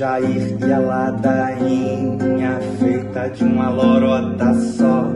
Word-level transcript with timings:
Jair 0.00 0.56
e 0.66 0.72
a 0.72 0.78
ladainha 0.78 2.58
feita 2.78 3.28
de 3.28 3.44
uma 3.44 3.68
lorota 3.68 4.54
só. 4.54 5.12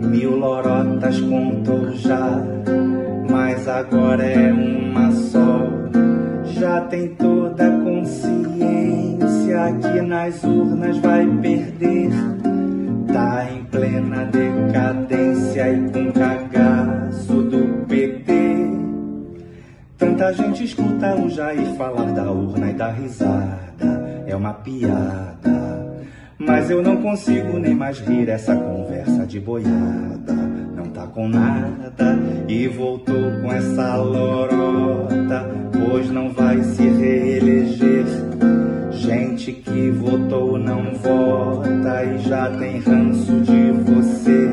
Mil 0.00 0.38
lorotas 0.38 1.20
contou 1.20 1.92
já, 1.92 2.42
mas 3.28 3.68
agora 3.68 4.24
é 4.24 4.50
uma 4.54 5.12
só. 5.12 5.68
Já 6.46 6.80
tem 6.86 7.14
toda 7.16 7.66
a 7.66 7.78
consciência 7.84 9.18
que 9.82 10.00
nas 10.00 10.42
urnas 10.44 10.96
vai 10.96 11.26
perder. 11.42 12.08
Tá 13.12 13.48
em 13.52 13.64
plena 13.64 14.24
decadência 14.24 15.74
e 15.74 15.90
com 15.90 16.10
cagaço 16.12 17.42
do 17.42 17.84
PT. 17.86 18.30
Tanta 19.98 20.32
gente 20.32 20.64
escuta 20.64 21.14
o 21.16 21.28
Jair 21.28 21.74
falar 21.74 22.12
da 22.12 22.30
urna 22.32 22.70
e 22.70 22.72
da 22.72 22.90
risada. 22.92 23.69
É 24.30 24.36
uma 24.36 24.52
piada. 24.52 26.06
Mas 26.38 26.70
eu 26.70 26.80
não 26.80 26.98
consigo 26.98 27.58
nem 27.58 27.74
mais 27.74 27.98
rir 27.98 28.28
essa 28.28 28.54
conversa 28.54 29.26
de 29.26 29.40
boiada. 29.40 30.32
Não 30.76 30.84
tá 30.90 31.04
com 31.08 31.28
nada 31.28 32.16
e 32.46 32.68
voltou 32.68 33.32
com 33.42 33.52
essa 33.52 33.96
lorota. 33.96 35.50
Pois 35.72 36.12
não 36.12 36.30
vai 36.32 36.62
se 36.62 36.88
reeleger. 36.88 38.06
Gente 38.92 39.50
que 39.50 39.90
votou 39.90 40.56
não 40.56 40.94
vota 40.94 42.04
e 42.04 42.18
já 42.18 42.50
tem 42.50 42.78
ranço 42.78 43.32
de 43.40 43.72
você. 43.72 44.48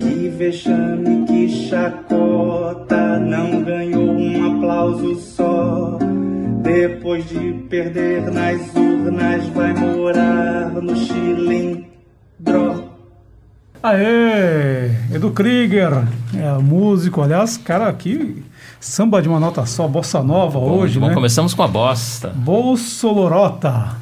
Que 0.00 0.28
vexame, 0.28 1.24
que 1.24 1.48
chacota, 1.68 3.20
não 3.20 3.62
ganhou 3.62 4.10
um 4.10 4.56
aplauso 4.56 5.14
só. 5.14 5.98
Depois 6.62 7.28
de 7.28 7.54
perder 7.68 8.30
nas 8.30 8.60
urnas, 8.74 9.46
vai 9.48 9.74
morar 9.74 10.70
no 10.70 10.96
cilindro. 10.96 11.84
Aê! 13.82 14.92
Edu 15.12 15.32
Krieger, 15.32 16.04
é, 16.36 16.62
músico, 16.62 17.20
aliás, 17.20 17.56
cara, 17.56 17.88
aqui 17.88 18.44
samba 18.78 19.20
de 19.20 19.28
uma 19.28 19.40
nota 19.40 19.66
só, 19.66 19.88
bossa 19.88 20.22
nova 20.22 20.60
Bom, 20.60 20.78
hoje, 20.78 21.00
bom, 21.00 21.08
né? 21.08 21.14
começamos 21.14 21.52
com 21.52 21.64
a 21.64 21.68
bosta. 21.68 22.28
Bolsolorota. 22.28 23.96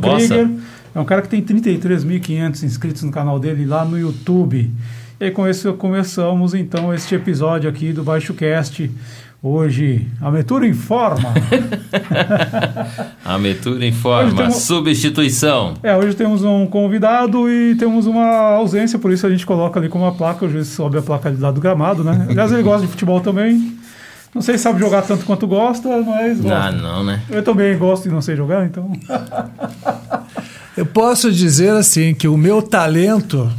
Krieger 0.00 0.50
é 0.94 1.00
um 1.00 1.04
cara 1.04 1.20
que 1.20 1.28
tem 1.28 1.42
33.500 1.42 2.62
inscritos 2.62 3.02
no 3.02 3.10
canal 3.10 3.40
dele 3.40 3.66
lá 3.66 3.84
no 3.84 3.98
YouTube. 3.98 4.72
E 5.20 5.24
aí 5.24 5.30
com 5.32 5.48
isso 5.48 5.72
começamos 5.74 6.54
então 6.54 6.94
este 6.94 7.16
episódio 7.16 7.68
aqui 7.68 7.92
do 7.92 8.04
Baixo 8.04 8.34
Cast. 8.34 8.88
Hoje, 9.40 10.04
a 10.20 10.30
Metura 10.32 10.66
informa. 10.66 11.32
A 13.24 13.38
Metura 13.38 13.86
informa. 13.86 14.34
temos- 14.34 14.56
Substituição. 14.56 15.74
é, 15.82 15.96
hoje 15.96 16.16
temos 16.16 16.42
um 16.42 16.66
convidado 16.66 17.48
e 17.48 17.76
temos 17.76 18.06
uma 18.06 18.26
ausência, 18.56 18.98
por 18.98 19.12
isso 19.12 19.24
a 19.26 19.30
gente 19.30 19.46
coloca 19.46 19.78
ali 19.78 19.88
como 19.88 20.04
uma 20.04 20.12
placa, 20.12 20.44
às 20.46 20.50
vezes 20.52 20.72
sobe 20.72 20.98
a 20.98 21.02
placa 21.02 21.28
ali 21.28 21.38
lá 21.38 21.52
do 21.52 21.60
gramado, 21.60 22.02
né? 22.02 22.26
Aliás, 22.28 22.50
ele 22.50 22.62
gosta 22.64 22.82
de 22.84 22.90
futebol 22.90 23.20
também. 23.20 23.76
Não 24.34 24.42
sei 24.42 24.56
se 24.58 24.64
sabe 24.64 24.80
jogar 24.80 25.02
tanto 25.02 25.24
quanto 25.24 25.46
gosta, 25.46 25.88
mas 26.02 26.40
gosta. 26.40 26.56
Ah, 26.58 26.72
não, 26.72 27.04
né? 27.04 27.22
Eu 27.30 27.42
também 27.42 27.76
gosto 27.78 28.06
e 28.06 28.10
não 28.10 28.20
sei 28.20 28.34
jogar, 28.36 28.66
então. 28.66 28.90
Eu 30.76 30.84
posso 30.84 31.30
dizer 31.32 31.70
assim 31.70 32.12
que 32.12 32.26
o 32.28 32.36
meu 32.36 32.60
talento, 32.60 33.50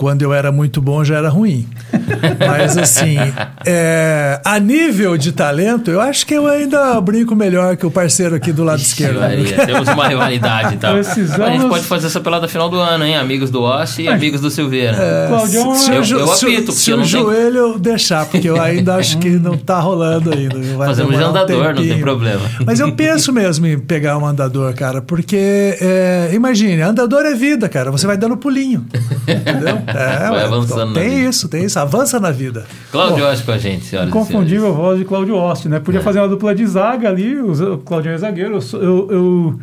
quando 0.00 0.22
eu 0.22 0.32
era 0.32 0.50
muito 0.50 0.80
bom, 0.80 1.04
já 1.04 1.18
era 1.18 1.28
ruim. 1.28 1.68
Mas 2.48 2.78
assim, 2.78 3.16
é, 3.66 4.40
a 4.42 4.58
nível 4.58 5.18
de 5.18 5.30
talento, 5.30 5.90
eu 5.90 6.00
acho 6.00 6.26
que 6.26 6.32
eu 6.32 6.46
ainda 6.46 6.98
brinco 7.02 7.36
melhor 7.36 7.76
que 7.76 7.84
o 7.84 7.90
parceiro 7.90 8.34
aqui 8.34 8.50
do 8.50 8.64
lado 8.64 8.80
esquerdo. 8.80 9.20
Maria, 9.20 9.66
Temos 9.66 9.86
uma 9.88 10.08
rivalidade 10.08 10.76
então. 10.76 10.94
Precisamos- 10.94 11.46
A 11.46 11.50
gente 11.50 11.68
pode 11.68 11.84
fazer 11.84 12.06
essa 12.06 12.18
pelada 12.18 12.48
final 12.48 12.70
do 12.70 12.78
ano, 12.78 13.04
hein? 13.04 13.14
Amigos 13.16 13.50
do 13.50 13.60
Ossi 13.62 14.04
e 14.04 14.08
amigos 14.08 14.40
do 14.40 14.48
Silveira. 14.50 14.96
Claudião 15.28 15.74
Se, 15.74 15.90
é- 15.90 15.96
Eu- 15.96 15.98
eu 15.98 16.26
se 16.28 16.46
o- 16.46 16.48
apito, 16.48 16.72
se 16.72 16.90
eu 16.90 16.96
o 16.96 17.00
tenho- 17.02 17.10
joelho 17.10 17.78
deixar, 17.78 18.24
porque 18.24 18.48
eu 18.48 18.58
ainda 18.58 18.94
acho 18.94 19.18
que 19.18 19.28
não 19.28 19.58
tá 19.58 19.78
rolando 19.80 20.32
ainda. 20.32 20.58
Vai 20.78 20.88
Fazemos 20.88 21.12
de 21.12 21.18
demorar 21.18 21.26
um 21.26 21.30
andador, 21.42 21.74
não 21.74 21.82
tem 21.82 22.00
problema. 22.00 22.40
Mas 22.64 22.80
eu 22.80 22.90
penso 22.92 23.34
mesmo 23.34 23.66
em 23.66 23.78
pegar 23.78 24.16
um 24.16 24.24
andador, 24.24 24.72
cara, 24.72 25.02
porque 25.02 25.76
é, 25.78 26.30
imagine, 26.32 26.80
andador 26.80 27.26
é 27.26 27.34
vida, 27.34 27.68
cara. 27.68 27.90
Você 27.90 28.06
vai 28.06 28.16
dando 28.16 28.34
pulinho. 28.38 28.86
Entendeu? 29.28 29.78
É, 29.90 30.28
Vai 30.30 30.44
avançando 30.44 30.92
na 30.94 31.00
Tem 31.00 31.10
vida. 31.10 31.28
isso, 31.30 31.48
tem 31.48 31.64
isso. 31.64 31.78
Avança 31.78 32.18
na 32.20 32.30
vida. 32.30 32.64
Cláudio 32.92 33.24
Ossi 33.26 33.42
com 33.42 33.52
a 33.52 33.58
gente, 33.58 33.84
senhoras 33.84 34.08
e 34.08 34.12
senhores. 34.12 34.30
Inconfundível 34.30 34.74
voz 34.74 34.98
de 34.98 35.04
Cláudio 35.04 35.36
Oste, 35.36 35.68
né? 35.68 35.78
Podia 35.80 36.00
fazer 36.00 36.20
uma 36.20 36.28
dupla 36.28 36.54
de 36.54 36.66
zaga 36.66 37.08
ali, 37.08 37.36
o 37.36 37.50
o 37.74 37.78
Claudião 37.78 38.14
é 38.14 38.18
zagueiro, 38.18 38.58
eu, 38.72 38.82
eu, 38.82 39.08
eu, 39.10 39.60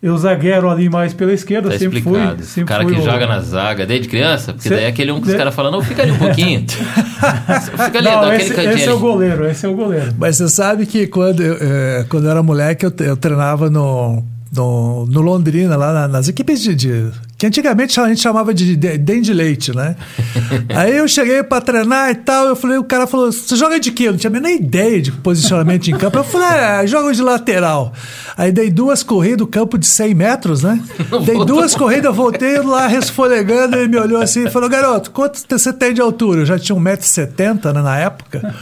eu 0.00 0.16
zagueiro 0.18 0.70
ali 0.70 0.88
mais 0.88 1.12
pela 1.12 1.32
esquerda, 1.32 1.70
Tá 1.70 1.78
sempre 1.78 2.00
fui. 2.00 2.12
explicado. 2.12 2.42
O 2.42 2.44
Sempre 2.46 2.68
cara 2.68 2.84
fui 2.84 2.94
que 2.94 3.00
o- 3.00 3.04
joga 3.04 3.26
na 3.26 3.40
zaga 3.40 3.84
desde 3.86 4.08
criança, 4.08 4.52
porque 4.52 4.68
Cê- 4.68 4.74
daí 4.76 4.84
é 4.84 4.88
aquele 4.88 5.10
um 5.12 5.20
que 5.20 5.28
os 5.28 5.34
caras 5.34 5.54
falam, 5.54 5.72
não, 5.72 5.82
fica 5.82 6.02
ali 6.02 6.12
um 6.12 6.18
pouquinho. 6.18 6.64
fica 6.68 7.98
ali, 7.98 8.08
Não, 8.08 8.20
dá 8.20 8.26
aquele 8.28 8.42
esse, 8.44 8.54
cantinho 8.54 8.74
esse 8.74 8.88
é 8.88 8.92
o 8.92 8.98
goleiro, 8.98 9.46
esse 9.46 9.66
é 9.66 9.68
o 9.68 9.74
goleiro. 9.74 10.14
Mas 10.18 10.36
você 10.36 10.48
sabe 10.48 10.86
que 10.86 11.06
quando 11.06 11.42
eu, 11.42 11.56
eh, 11.60 12.06
quando 12.08 12.24
eu 12.24 12.30
era 12.30 12.42
moleque, 12.42 12.86
eu, 12.86 12.92
eu 13.00 13.16
treinava 13.16 13.68
no, 13.70 14.22
no, 14.54 15.06
no 15.06 15.20
Londrina, 15.20 15.76
lá 15.76 15.92
na- 15.92 16.08
nas 16.08 16.28
equipes 16.28 16.60
de, 16.62 16.74
de- 16.74 17.10
que 17.38 17.46
antigamente 17.46 17.98
a 18.00 18.08
gente 18.08 18.20
chamava 18.20 18.52
de 18.52 18.74
de- 18.76 18.98
dente 18.98 19.22
de 19.26 19.32
leite, 19.32 19.74
né? 19.74 19.94
Aí 20.74 20.96
eu 20.96 21.06
cheguei 21.06 21.40
pra 21.44 21.60
treinar 21.60 22.10
e 22.10 22.16
tal, 22.16 22.48
eu 22.48 22.56
falei, 22.56 22.76
o 22.78 22.82
cara 22.84 23.06
falou, 23.06 23.30
você 23.30 23.54
joga 23.54 23.78
de 23.78 23.92
quê? 23.92 24.08
Eu 24.08 24.12
não 24.12 24.18
tinha 24.18 24.28
menor 24.30 24.50
ideia 24.50 25.00
de 25.00 25.12
posicionamento 25.12 25.88
em 25.88 25.96
campo. 25.96 26.18
Eu 26.18 26.24
falei, 26.24 26.48
é, 26.48 26.86
jogo 26.86 27.12
de 27.12 27.22
lateral. 27.22 27.92
Aí 28.36 28.50
dei 28.50 28.70
duas 28.70 29.02
corridas, 29.04 29.46
campo 29.50 29.78
de 29.78 29.86
100 29.86 30.14
metros, 30.14 30.62
né? 30.64 30.80
Dei 31.24 31.44
duas 31.44 31.74
corridas, 31.74 32.14
voltei 32.14 32.58
lá 32.58 32.86
resfolegando, 32.86 33.76
ele 33.76 33.88
me 33.88 33.96
olhou 33.98 34.20
assim 34.20 34.46
e 34.46 34.50
falou, 34.50 34.68
garoto, 34.68 35.10
quanto 35.10 35.40
você 35.48 35.72
tem 35.72 35.92
de 35.94 36.00
altura? 36.00 36.40
Eu 36.40 36.46
já 36.46 36.58
tinha 36.58 36.76
1,70m 36.78 37.72
né, 37.72 37.82
na 37.82 37.98
época. 37.98 38.54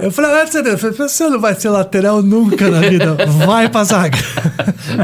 Eu 0.00 0.10
falei, 0.10 0.30
1,70m. 0.44 0.66
Eu 0.66 0.78
falei, 0.78 0.96
você 0.96 1.28
não 1.28 1.40
vai 1.40 1.54
ser 1.54 1.68
lateral 1.68 2.22
nunca 2.22 2.68
na 2.68 2.80
vida. 2.80 3.16
Vai 3.46 3.68
pra 3.68 3.84
zaga. 3.84 4.16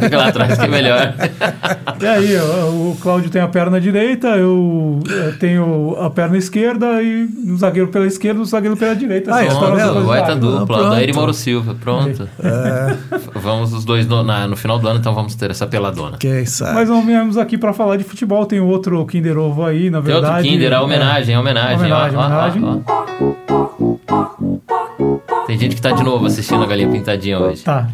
Fica 0.00 0.16
lá 0.16 0.28
atrás 0.28 0.56
que 0.59 0.65
é 0.65 0.69
melhor. 0.69 1.15
E 2.00 2.06
aí, 2.06 2.34
o 2.38 2.97
Cláudio 3.00 3.31
tem 3.31 3.41
a 3.43 3.49
perna 3.49 3.81
direita, 3.81 4.28
eu, 4.37 5.00
eh, 5.09 5.33
tenho 5.41 5.97
a 6.00 6.11
perna 6.11 6.37
esquerda 6.37 7.03
e 7.03 7.25
o 7.25 7.56
zagueiro 7.56 7.88
pela 7.88 8.06
esquerda, 8.06 8.41
o 8.41 8.44
zagueiro 8.44 8.77
pela 8.77 8.94
direita. 8.94 9.34
Ah, 9.34 9.43
é, 9.44 9.49
tá 9.49 9.55
duas 9.55 10.05
Vai 10.05 10.21
tá 10.21 10.27
zagas. 10.27 10.41
dupla, 10.41 10.66
pronto. 10.66 10.91
Daí 10.91 11.12
Mauro 11.12 11.34
Silva, 11.34 11.75
pronto. 11.81 12.28
É, 12.43 12.97
Vamos 13.41 13.72
os 13.72 13.84
dois 13.84 14.06
no, 14.06 14.22
na- 14.22 14.47
no 14.47 14.56
final 14.56 14.78
do 14.78 14.87
ano, 14.87 14.99
então 15.00 15.15
vamos 15.15 15.34
ter 15.34 15.50
essa 15.50 15.66
peladona. 15.66 16.16
quem 16.19 16.44
sabe. 16.47 16.75
Mas 16.75 16.89
não 16.89 17.05
viemos 17.05 17.37
aqui 17.39 17.56
para 17.59 17.72
falar 17.72 17.97
de 17.97 18.05
futebol, 18.05 18.44
tem 18.47 18.60
outro 18.60 19.05
Kinder 19.06 19.39
Ovo 19.39 19.65
aí, 19.65 19.91
na 19.91 20.00
Tem 20.03 20.12
verdade. 20.12 20.34
outro 20.37 20.50
Kinder, 20.50 20.72
a 20.72 20.77
É. 20.77 20.81
homenagem, 20.81 21.34
a 21.34 21.41
homenagem. 21.41 21.77
Homenagem, 21.78 22.19
ó, 22.19 22.21
homenagem. 22.27 22.62
ó, 22.65 22.78
ó. 22.87 24.00
Tem 25.47 25.59
gente 25.59 25.75
que 25.75 25.83
tá 25.83 25.91
de 25.93 26.03
novo 26.05 26.27
assistindo 26.27 26.62
a 26.62 26.66
Galinha 26.66 26.89
Pintadinha 26.89 27.39
hoje. 27.39 27.62
Tá. 27.65 27.89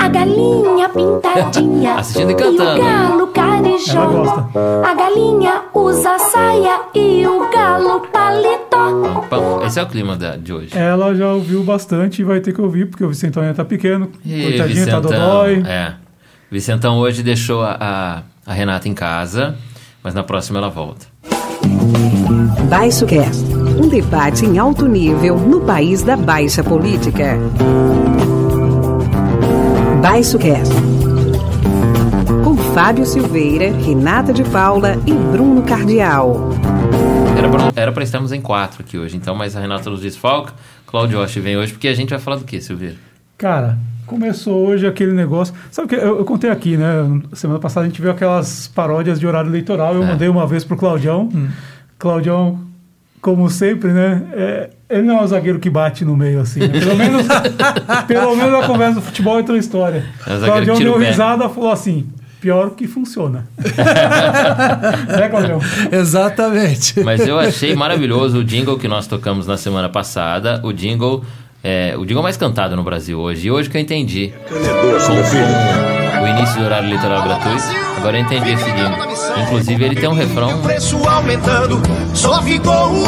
A 0.00 0.08
galinha 0.08 0.88
pintadinha 0.88 1.94
Assistindo 1.98 2.30
e 2.30 2.32
e 2.32 2.36
cantando. 2.36 2.80
o 2.80 2.84
galo 2.84 3.26
Ela 3.46 4.06
gosta. 4.06 4.46
A 4.88 4.94
galinha 4.94 5.62
usa 5.74 6.18
saia 6.18 6.80
e 6.94 7.26
o 7.26 7.48
galo 7.50 8.00
paletó. 8.12 9.24
Esse 9.64 9.78
é 9.78 9.82
o 9.82 9.86
clima 9.86 10.16
da- 10.16 10.36
de 10.36 10.52
hoje. 10.52 10.76
Ela 10.76 11.14
já 11.14 11.32
ouviu 11.32 11.62
bastante 11.62 12.22
e 12.22 12.24
vai 12.24 12.40
ter 12.40 12.52
que 12.52 12.60
ouvir, 12.60 12.86
porque 12.86 13.04
o 13.04 13.08
Vicentão 13.08 13.42
ainda 13.42 13.54
tá 13.54 13.64
pequeno. 13.64 14.10
Coitadinho, 14.24 14.86
tá 14.86 15.00
dodói. 15.00 15.62
É. 15.66 15.92
Vicentão 16.50 16.98
hoje 16.98 17.22
deixou 17.22 17.62
a, 17.62 17.76
a, 17.80 18.22
a 18.50 18.54
Renata 18.54 18.88
em 18.88 18.94
casa, 18.94 19.56
mas 20.02 20.14
na 20.14 20.22
próxima 20.22 20.58
ela 20.58 20.68
volta. 20.70 21.06
Baixo 22.68 23.06
Cast, 23.06 23.44
um 23.54 23.88
debate 23.88 24.44
em 24.46 24.58
alto 24.58 24.86
nível 24.86 25.36
no 25.38 25.60
país 25.60 26.02
da 26.02 26.16
baixa 26.16 26.62
política. 26.62 27.36
Baixo 30.00 30.38
Cast. 30.38 30.72
Fábio 32.76 33.06
Silveira, 33.06 33.74
Renata 33.74 34.34
de 34.34 34.44
Paula 34.44 34.96
e 35.06 35.12
Bruno 35.32 35.62
Cardial. 35.62 36.50
Era 37.34 37.48
pra, 37.48 37.72
era 37.74 37.90
pra 37.90 38.02
estarmos 38.04 38.32
em 38.32 38.40
quatro 38.42 38.82
aqui 38.82 38.98
hoje, 38.98 39.16
então, 39.16 39.34
mas 39.34 39.56
a 39.56 39.60
Renata 39.60 39.88
nos 39.88 40.02
desfalca. 40.02 40.52
Cláudio 40.86 41.18
Osh 41.22 41.36
vem 41.36 41.56
hoje, 41.56 41.72
porque 41.72 41.88
a 41.88 41.94
gente 41.94 42.10
vai 42.10 42.18
falar 42.18 42.36
do 42.36 42.44
que, 42.44 42.60
Silveira? 42.60 42.96
Cara, 43.38 43.78
começou 44.04 44.66
hoje 44.66 44.86
aquele 44.86 45.12
negócio. 45.12 45.54
Sabe 45.70 45.86
o 45.86 45.88
que 45.88 45.94
eu, 45.94 46.18
eu 46.18 46.24
contei 46.26 46.50
aqui, 46.50 46.76
né? 46.76 46.86
Semana 47.32 47.58
passada 47.58 47.86
a 47.86 47.88
gente 47.88 48.02
viu 48.02 48.10
aquelas 48.10 48.68
paródias 48.68 49.18
de 49.18 49.26
horário 49.26 49.48
eleitoral. 49.48 49.94
Eu 49.94 50.02
É. 50.02 50.06
mandei 50.08 50.28
uma 50.28 50.46
vez 50.46 50.62
pro 50.62 50.76
Claudião. 50.76 51.30
Claudião, 51.98 52.60
como 53.22 53.48
sempre, 53.48 53.90
né? 53.90 54.22
é, 54.34 54.70
ele 54.90 55.04
não 55.06 55.20
é 55.20 55.22
um 55.22 55.26
zagueiro 55.26 55.58
que 55.58 55.70
bate 55.70 56.04
no 56.04 56.14
meio 56.14 56.40
assim. 56.42 56.60
né? 56.60 56.78
Pelo 56.78 56.94
menos, 56.94 57.26
pelo 58.06 58.36
menos 58.36 58.54
a 58.62 58.66
conversa 58.66 58.96
do 58.96 59.00
futebol 59.00 59.36
é 59.36 59.38
outra 59.38 59.56
história. 59.56 60.04
É 60.26 60.34
um 60.34 60.40
Claudião 60.44 60.78
deu 60.78 60.98
risada 60.98 61.46
e 61.46 61.48
falou 61.48 61.72
assim. 61.72 62.06
Pior 62.46 62.70
que 62.76 62.86
funciona. 62.86 63.44
né, 63.58 65.28
Claudião? 65.28 65.58
Exatamente. 65.90 67.00
Mas 67.00 67.26
eu 67.26 67.40
achei 67.40 67.74
maravilhoso 67.74 68.38
o 68.38 68.44
jingle 68.44 68.78
que 68.78 68.86
nós 68.86 69.08
tocamos 69.08 69.48
na 69.48 69.56
semana 69.56 69.88
passada. 69.88 70.60
O 70.62 70.72
jingle, 70.72 71.24
é, 71.64 71.96
o 71.98 72.06
jingle 72.06 72.22
mais 72.22 72.36
cantado 72.36 72.76
no 72.76 72.84
Brasil 72.84 73.18
hoje. 73.18 73.48
E 73.48 73.50
hoje 73.50 73.68
que 73.68 73.76
eu 73.76 73.80
entendi. 73.80 74.32
O 76.22 76.26
início 76.28 76.60
do 76.60 76.66
horário 76.66 76.86
eleitoral 76.88 77.24
gratuito. 77.24 77.64
Agora 77.96 78.16
eu 78.16 78.22
entendi 78.22 78.52
esse 78.52 78.64
jingle. 78.64 79.42
Inclusive 79.42 79.84
ele 79.84 79.96
tem 79.96 80.08
um 80.08 80.14
refrão. 80.14 80.62
preço 80.62 80.96
aumentando, 81.04 81.82
só 82.14 82.40
ficou 82.42 82.92
o 82.92 83.02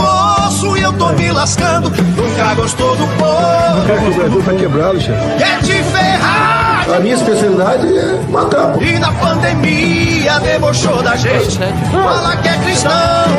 osso 0.48 0.76
e 0.76 0.82
eu 0.82 0.92
tô 0.94 1.10
me 1.10 1.30
lascando. 1.30 1.90
Nunca 1.90 2.54
gostou 2.56 2.96
do 2.96 3.06
povo, 3.16 4.10
O 4.10 4.14
Brasil 4.16 4.42
tá 4.42 4.54
quebrado, 4.54 5.00
chefe. 5.00 5.38
quer 5.38 5.60
te 5.60 5.80
ferrar. 5.84 6.57
A 6.94 7.00
minha 7.00 7.14
especialidade 7.14 7.86
é 7.86 8.20
matar. 8.30 8.80
E 8.82 8.98
na 8.98 9.12
pandemia 9.12 10.38
debochou 10.40 11.02
da 11.02 11.16
gente. 11.16 11.58
Fala 11.92 12.36
que 12.38 12.48
é 12.48 12.58
cristão, 12.58 12.92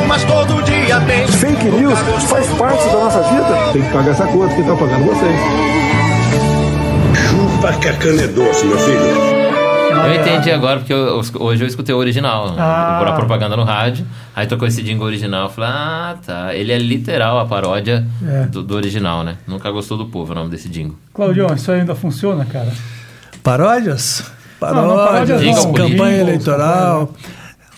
mas 0.06 0.24
todo 0.24 0.62
dia 0.62 1.00
tem. 1.00 1.26
Fake 1.26 1.64
news 1.70 1.98
faz 2.28 2.46
parte 2.56 2.84
da 2.86 2.92
nossa 2.92 3.22
vida. 3.22 3.72
Tem 3.72 3.82
que 3.82 3.92
pagar 3.92 4.10
essa 4.12 4.26
conta, 4.26 4.54
quem 4.54 4.64
tá 4.64 4.74
pagando 4.76 5.04
vocês. 5.04 5.36
Chupa 7.28 7.72
que 7.80 7.88
a 7.88 7.96
cana 7.96 8.22
é 8.22 8.26
doce, 8.28 8.64
meu 8.66 8.78
filho. 8.78 9.30
Eu 10.02 10.14
entendi 10.14 10.50
agora, 10.50 10.78
porque 10.78 10.92
eu- 10.94 11.20
hoje 11.40 11.62
eu 11.62 11.68
escutei 11.68 11.94
o 11.94 11.98
original, 11.98 12.54
Ah. 12.56 12.96
por 12.98 13.08
a 13.08 13.12
propaganda 13.12 13.56
no 13.56 13.64
rádio. 13.64 14.06
Aí 14.34 14.46
tocou 14.46 14.66
esse 14.66 14.82
jingle 14.82 15.06
original. 15.06 15.44
Eu 15.44 15.50
falei, 15.50 15.70
ah, 15.70 16.14
tá. 16.24 16.54
Ele 16.54 16.72
é 16.72 16.78
literal 16.78 17.38
a 17.38 17.44
paródia 17.44 18.06
É. 18.26 18.46
do, 18.46 18.62
do 18.62 18.74
original, 18.76 19.22
né? 19.22 19.36
Nunca 19.46 19.70
gostou 19.70 19.98
do 19.98 20.06
povo 20.06 20.32
o 20.32 20.34
nome 20.34 20.48
desse 20.50 20.68
jingle. 20.68 20.96
Claudião, 21.12 21.48
isso 21.54 21.70
ainda 21.70 21.94
funciona, 21.94 22.44
cara? 22.46 22.72
Paródias? 23.42 24.24
Não, 24.60 24.68
não, 24.74 24.96
Paródias, 24.96 25.40
paródias 25.40 25.56
não, 25.56 25.72
campanha 25.72 25.88
jingles, 25.88 26.20
eleitoral. 26.20 27.14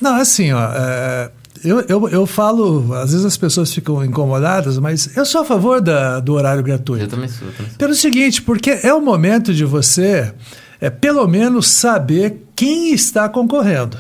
Não, 0.00 0.16
assim, 0.16 0.52
ó. 0.52 0.68
é, 0.74 1.30
eu, 1.64 1.80
eu, 1.82 2.08
eu 2.08 2.26
falo, 2.26 2.92
às 2.94 3.12
vezes 3.12 3.24
as 3.24 3.36
pessoas 3.36 3.72
ficam 3.72 4.04
incomodadas, 4.04 4.78
mas 4.78 5.16
eu 5.16 5.24
sou 5.24 5.42
a 5.42 5.44
favor 5.44 5.80
da, 5.80 6.18
do 6.18 6.34
horário 6.34 6.62
gratuito. 6.62 7.04
Eu 7.04 7.08
também 7.08 7.28
sou, 7.28 7.46
eu 7.46 7.52
também 7.52 7.68
sou. 7.68 7.78
Pelo 7.78 7.94
seguinte, 7.94 8.42
porque 8.42 8.80
é 8.82 8.92
o 8.92 9.00
momento 9.00 9.54
de 9.54 9.64
você, 9.64 10.32
é, 10.80 10.90
pelo 10.90 11.26
menos, 11.28 11.68
saber 11.68 12.44
quem 12.56 12.92
está 12.92 13.28
concorrendo. 13.28 13.96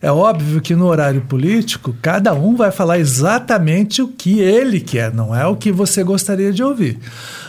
É 0.00 0.10
óbvio 0.10 0.60
que 0.60 0.74
no 0.74 0.86
horário 0.86 1.22
político, 1.22 1.94
cada 2.02 2.34
um 2.34 2.54
vai 2.56 2.70
falar 2.70 2.98
exatamente 2.98 4.02
o 4.02 4.08
que 4.08 4.38
ele 4.38 4.80
quer, 4.80 5.12
não 5.12 5.34
é 5.34 5.46
o 5.46 5.56
que 5.56 5.72
você 5.72 6.02
gostaria 6.04 6.52
de 6.52 6.62
ouvir. 6.62 6.98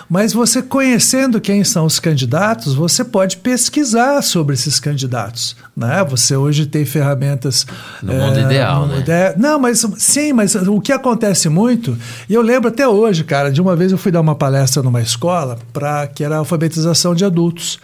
Mas 0.10 0.34
você 0.34 0.62
conhecendo 0.62 1.42
quem 1.42 1.63
são 1.63 1.86
os 1.86 2.00
candidatos, 2.00 2.74
você 2.74 3.04
pode 3.04 3.38
pesquisar 3.38 4.22
sobre 4.22 4.54
esses 4.54 4.80
candidatos. 4.80 5.56
Né? 5.75 6.04
Você 6.10 6.36
hoje 6.36 6.66
tem 6.66 6.86
ferramentas. 6.86 7.66
No 8.02 8.13
mundo 8.13 8.40
ideal, 8.40 8.88
né? 8.88 9.04
é, 9.07 9.36
não, 9.38 9.60
mas 9.60 9.86
sim, 9.98 10.31
mas 10.31 10.56
o 10.56 10.80
que 10.80 10.92
acontece 10.92 11.50
muito, 11.50 11.98
e 12.30 12.34
eu 12.34 12.42
lembro 12.42 12.69
até 12.69 12.88
hoje, 12.88 13.24
cara, 13.24 13.52
de 13.52 13.62
uma 13.62 13.75
vez 13.75 13.92
eu 13.92 13.98
fui 13.98 14.12
dar 14.12 14.22
uma 14.22 14.36
palestra 14.36 14.84
numa 14.84 15.02
escola 15.02 15.57
para 15.74 16.07
que 16.07 16.24
era 16.24 16.36
a 16.36 16.40
alfabetização 16.40 17.16
de 17.16 17.25
adultos. 17.25 17.80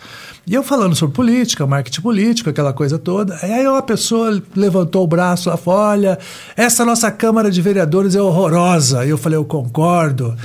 E 0.46 0.56
eu 0.56 0.64
falando 0.64 0.96
sobre 0.96 1.16
política, 1.16 1.68
marketing 1.68 2.02
político, 2.02 2.50
aquela 2.50 2.74
coisa 2.74 2.98
toda. 2.98 3.38
Aí 3.44 3.68
uma 3.68 3.82
pessoa 3.82 4.42
levantou 4.56 5.04
o 5.04 5.08
braço 5.08 5.50
lá, 5.50 5.56
falou, 5.56 5.80
olha, 5.82 6.18
essa 6.58 6.84
nossa 6.84 7.12
Câmara 7.12 7.52
de 7.52 7.62
Vereadores 7.62 8.16
é 8.16 8.22
horrorosa. 8.22 9.06
E 9.06 9.10
eu 9.10 9.18
falei, 9.20 9.38
eu 9.38 9.46
concordo. 9.46 10.36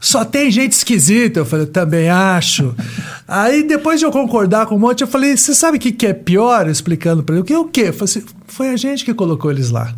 Só 0.00 0.24
tem 0.24 0.50
gente 0.50 0.72
esquisita. 0.72 1.40
Eu 1.40 1.46
falei, 1.46 1.66
também 1.66 2.08
acho. 2.08 2.74
Aí 3.26 3.62
depois 3.62 3.98
de 3.98 4.06
eu 4.06 4.12
concordar 4.12 4.66
com 4.66 4.76
um 4.76 4.78
monte, 4.78 5.00
eu 5.00 5.06
falei, 5.06 5.36
você 5.36 5.54
sabe 5.54 5.78
o 5.78 5.80
que, 5.80 5.92
que 5.92 6.06
é 6.06 6.12
pior? 6.12 6.68
Explicando 6.68 7.22
para 7.22 7.34
ele. 7.34 7.42
O 7.42 7.44
que? 7.44 7.56
O 7.56 7.64
quê? 7.64 7.84
Eu 7.88 7.92
falei 7.92 8.04
assim, 8.04 8.24
foi 8.46 8.68
a 8.70 8.76
gente 8.76 9.04
que 9.04 9.14
colocou 9.14 9.50
eles 9.50 9.70
lá. 9.70 9.94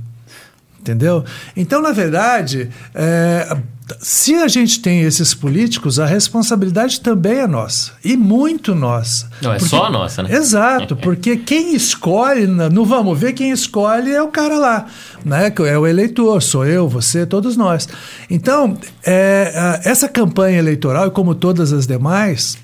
Entendeu? 0.81 1.25
Então, 1.57 1.83
na 1.83 1.93
verdade, 1.93 2.71
é, 2.95 3.57
se 4.01 4.35
a 4.35 4.49
gente 4.49 4.81
tem 4.81 5.03
esses 5.03 5.35
políticos, 5.35 5.99
a 5.99 6.07
responsabilidade 6.07 7.01
também 7.01 7.39
é 7.39 7.47
nossa. 7.47 7.93
E 8.05 8.17
muito 8.17 8.75
nossa. 8.75 9.31
Não, 9.41 9.53
é 9.53 9.59
só 9.59 9.91
nossa, 9.91 10.23
né? 10.23 10.35
Exato, 10.35 10.95
porque 10.99 11.37
quem 11.37 11.75
escolhe, 11.75 12.47
no 12.47 12.85
vamos 12.85 13.19
ver, 13.19 13.33
quem 13.33 13.51
escolhe 13.51 14.13
é 14.13 14.23
o 14.23 14.29
cara 14.29 14.59
lá, 14.59 14.87
né? 15.25 15.51
Que 15.51 15.63
É 15.63 15.79
o 15.79 15.87
eleitor, 15.87 16.43
sou 16.43 16.67
eu, 16.67 16.89
você, 16.89 17.27
todos 17.27 17.57
nós. 17.57 17.89
Então, 18.31 18.77
é, 19.05 19.81
essa 19.85 20.09
campanha 20.09 20.59
eleitoral, 20.59 21.09
e 21.09 21.11
como 21.11 21.35
todas 21.35 21.73
as 21.73 21.87
demais, 21.87 22.59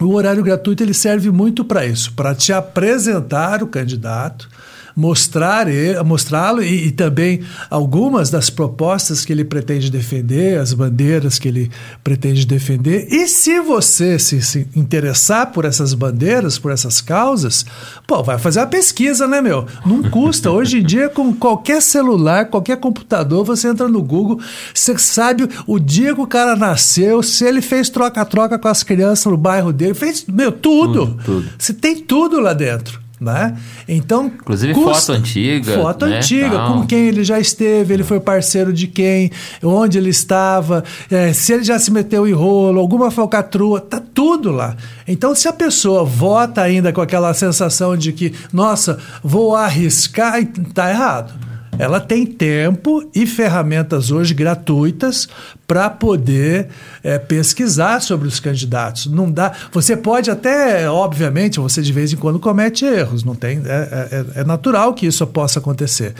o 0.00 0.12
horário 0.12 0.42
gratuito 0.42 0.82
ele 0.82 0.94
serve 0.94 1.30
muito 1.30 1.64
para 1.64 1.86
isso, 1.86 2.12
para 2.12 2.34
te 2.34 2.52
apresentar 2.52 3.62
o 3.62 3.66
candidato, 3.66 4.48
mostrar 4.96 5.68
ele, 5.68 6.02
mostrá-lo 6.02 6.62
e, 6.62 6.86
e 6.86 6.90
também 6.90 7.42
algumas 7.68 8.30
das 8.30 8.48
propostas 8.48 9.26
que 9.26 9.32
ele 9.32 9.44
pretende 9.44 9.90
defender, 9.90 10.58
as 10.58 10.72
bandeiras 10.72 11.38
que 11.38 11.48
ele 11.48 11.70
pretende 12.02 12.46
defender. 12.46 13.06
E 13.10 13.28
se 13.28 13.60
você 13.60 14.18
se, 14.18 14.40
se 14.40 14.66
interessar 14.74 15.52
por 15.52 15.66
essas 15.66 15.92
bandeiras, 15.92 16.58
por 16.58 16.72
essas 16.72 17.02
causas, 17.02 17.66
pô, 18.06 18.22
vai 18.22 18.38
fazer 18.38 18.60
a 18.60 18.66
pesquisa, 18.66 19.26
né, 19.26 19.42
meu? 19.42 19.66
Não 19.84 20.02
custa. 20.04 20.50
Hoje 20.50 20.78
em 20.78 20.82
dia, 20.82 21.10
com 21.10 21.34
qualquer 21.34 21.82
celular, 21.82 22.46
qualquer 22.46 22.78
computador, 22.78 23.44
você 23.44 23.68
entra 23.68 23.88
no 23.88 24.02
Google, 24.02 24.40
você 24.72 24.96
sabe 24.96 25.46
o 25.66 25.78
dia 25.78 26.14
que 26.14 26.20
o 26.20 26.26
cara 26.26 26.56
nasceu, 26.56 27.22
se 27.22 27.44
ele 27.44 27.60
fez 27.60 27.90
troca-troca 27.90 28.58
com 28.58 28.68
as 28.68 28.82
crianças 28.82 29.26
no 29.26 29.36
bairro 29.36 29.72
dele, 29.72 29.92
fez, 29.92 30.24
meu, 30.26 30.50
tudo. 30.50 31.06
Tudo, 31.06 31.22
tudo. 31.24 31.50
Você 31.58 31.74
tem 31.74 31.96
tudo 31.96 32.40
lá 32.40 32.54
dentro. 32.54 33.05
Né? 33.18 33.56
Então, 33.88 34.26
Inclusive 34.26 34.74
foto 34.74 35.12
antiga, 35.12 35.72
Foto 35.72 36.04
né, 36.04 36.18
antiga, 36.18 36.50
tal. 36.50 36.74
com 36.74 36.86
quem 36.86 37.08
ele 37.08 37.24
já 37.24 37.40
esteve, 37.40 37.94
ele 37.94 38.04
foi 38.04 38.20
parceiro 38.20 38.74
de 38.74 38.86
quem, 38.86 39.30
onde 39.62 39.96
ele 39.96 40.10
estava, 40.10 40.84
é, 41.10 41.32
se 41.32 41.54
ele 41.54 41.64
já 41.64 41.78
se 41.78 41.90
meteu 41.90 42.28
em 42.28 42.32
rolo, 42.32 42.78
alguma 42.78 43.10
falcatrua, 43.10 43.80
tá 43.80 44.02
tudo 44.12 44.50
lá. 44.50 44.76
Então, 45.08 45.34
se 45.34 45.48
a 45.48 45.52
pessoa 45.52 46.04
vota 46.04 46.60
ainda 46.60 46.92
com 46.92 47.00
aquela 47.00 47.32
sensação 47.32 47.96
de 47.96 48.12
que, 48.12 48.34
nossa, 48.52 48.98
vou 49.24 49.56
arriscar, 49.56 50.44
tá 50.74 50.90
errado. 50.90 51.32
Ela 51.78 52.00
tem 52.00 52.24
tempo 52.24 53.08
e 53.14 53.26
ferramentas 53.26 54.10
hoje 54.10 54.32
gratuitas 54.32 55.28
para 55.66 55.90
poder 55.90 56.68
é, 57.06 57.18
pesquisar 57.18 58.00
sobre 58.00 58.26
os 58.26 58.40
candidatos. 58.40 59.06
Não 59.06 59.30
dá. 59.30 59.52
Você 59.70 59.96
pode 59.96 60.30
até, 60.30 60.90
obviamente, 60.90 61.60
você 61.60 61.80
de 61.80 61.92
vez 61.92 62.12
em 62.12 62.16
quando 62.16 62.40
comete 62.40 62.84
erros. 62.84 63.22
Não 63.22 63.34
tem. 63.34 63.62
É, 63.64 64.24
é- 64.36 64.40
é 64.40 64.44
natural 64.44 64.92
que 64.92 65.06
isso 65.06 65.24
possa 65.26 65.60
acontecer. 65.60 66.14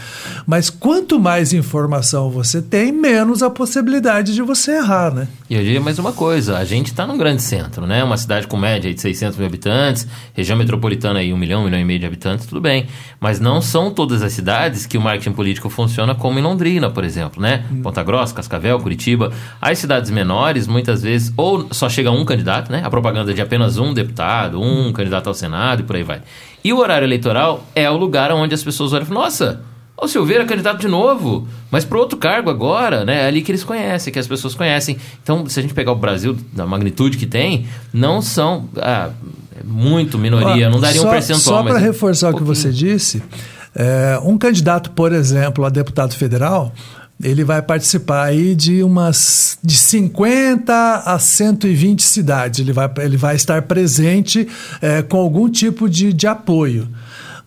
Mas 0.47 0.71
quanto 0.71 1.19
mais 1.19 1.53
informação 1.53 2.31
você 2.31 2.63
tem, 2.63 2.93
menos 2.93 3.43
a 3.43 3.51
possibilidade 3.51 4.33
de 4.35 4.43
você 4.43 4.77
errar, 4.77 5.13
né? 5.13 5.27
E 5.51 5.55
eu 5.57 5.63
diria 5.63 5.81
mais 5.81 5.99
uma 5.99 6.13
coisa, 6.13 6.57
a 6.59 6.65
gente 6.65 6.87
está 6.87 7.07
num 7.07 7.19
grande 7.19 7.43
centro, 7.43 7.87
né? 7.87 8.03
Uma 8.05 8.17
cidade 8.17 8.47
com 8.47 8.57
média 8.57 8.93
de 8.93 9.01
600 9.01 9.37
mil 9.39 9.47
habitantes, 9.47 10.07
região 10.35 10.57
metropolitana 10.57 11.19
aí 11.21 11.33
1 11.33 11.37
milhão, 11.37 11.63
1 11.63 11.65
milhão 11.65 11.81
e 11.81 11.85
meio 11.85 11.99
de 11.99 12.07
habitantes, 12.07 12.47
tudo 12.47 12.61
bem. 12.61 12.87
Mas 13.21 13.41
não 13.41 13.61
são 13.61 13.91
todas 13.91 14.23
as 14.23 14.33
cidades 14.33 14.87
que 14.87 14.97
o 14.97 15.01
marketing 15.01 15.33
político 15.33 15.69
funciona 15.69 16.15
como 16.15 16.39
em 16.39 16.43
Londrina, 16.43 16.91
por 16.91 17.03
exemplo, 17.05 17.41
né? 17.43 17.65
Ponta 17.83 18.03
Grossa, 18.03 18.35
Cascavel, 18.35 18.79
Curitiba. 18.79 19.33
As 19.61 19.79
cidades 19.79 20.11
menores, 20.11 20.67
muitas 20.77 21.03
vezes, 21.03 21.33
ou 21.37 21.69
só 21.73 21.89
chega 21.89 22.11
um 22.11 22.25
candidato, 22.25 22.71
né? 22.71 22.83
A 22.85 22.91
propaganda 22.91 23.33
de 23.33 23.41
apenas 23.41 23.79
um 23.79 23.95
deputado, 23.95 24.61
um 24.61 24.93
candidato 24.93 25.29
ao 25.29 25.35
Senado 25.35 25.81
e 25.81 25.85
por 25.85 25.97
aí 25.97 26.03
vai. 26.03 26.21
E 26.63 26.73
o 26.73 26.79
horário 26.79 27.07
eleitoral 27.07 27.65
é 27.75 27.91
o 27.91 27.97
lugar 27.97 28.31
onde 28.33 28.55
as 28.55 28.63
pessoas 28.63 28.93
olham 28.93 29.05
e 29.05 29.07
falam, 29.07 29.23
nossa... 29.23 29.61
O 29.99 30.07
Silveira 30.07 30.43
é 30.43 30.47
candidato 30.47 30.79
de 30.79 30.89
novo, 30.89 31.49
mas 31.71 31.83
para 31.83 31.97
outro 31.97 32.19
cargo 32.19 32.51
agora, 32.51 33.03
né? 33.03 33.23
É 33.23 33.29
ali 33.29 33.41
que 33.41 33.51
eles 33.51 33.65
conhecem, 33.65 34.13
que 34.13 34.19
as 34.19 34.27
pessoas 34.27 34.55
conhecem. 34.55 34.99
Então, 35.23 35.49
se 35.49 35.59
a 35.59 35.63
gente 35.63 35.73
pegar 35.73 35.93
o 35.93 35.97
Brasil, 35.97 36.37
da 36.53 36.67
magnitude 36.67 37.17
que 37.17 37.25
tem, 37.25 37.67
não 37.95 38.21
são 38.21 38.69
ah, 38.77 39.09
é 39.59 39.65
muito 39.65 40.19
minoria, 40.19 40.69
não 40.69 40.79
daria 40.79 41.01
só, 41.01 41.09
um 41.09 41.11
percentual. 41.11 41.63
Só 41.63 41.63
para 41.63 41.79
é 41.79 41.83
reforçar 41.83 42.31
o 42.31 42.37
que 42.37 42.43
você 42.43 42.71
disse, 42.71 43.23
é, 43.75 44.21
um 44.23 44.37
candidato, 44.37 44.91
por 44.91 45.15
exemplo, 45.15 45.65
a 45.65 45.71
deputado 45.71 46.15
federal, 46.15 46.75
ele 47.23 47.45
vai 47.45 47.63
participar 47.63 48.25
aí 48.25 48.55
de 48.55 48.83
umas 48.83 49.59
de 49.63 49.77
50 49.77 51.03
a 51.05 51.19
120 51.19 52.03
cidades. 52.03 52.61
Ele 52.61 52.73
vai, 52.73 52.91
ele 52.99 53.17
vai 53.17 53.37
estar 53.37 53.63
presente 53.63 54.47
é, 54.83 55.03
com 55.03 55.19
algum 55.19 55.49
tipo 55.49 55.89
de, 55.89 56.13
de 56.13 56.27
apoio. 56.27 56.89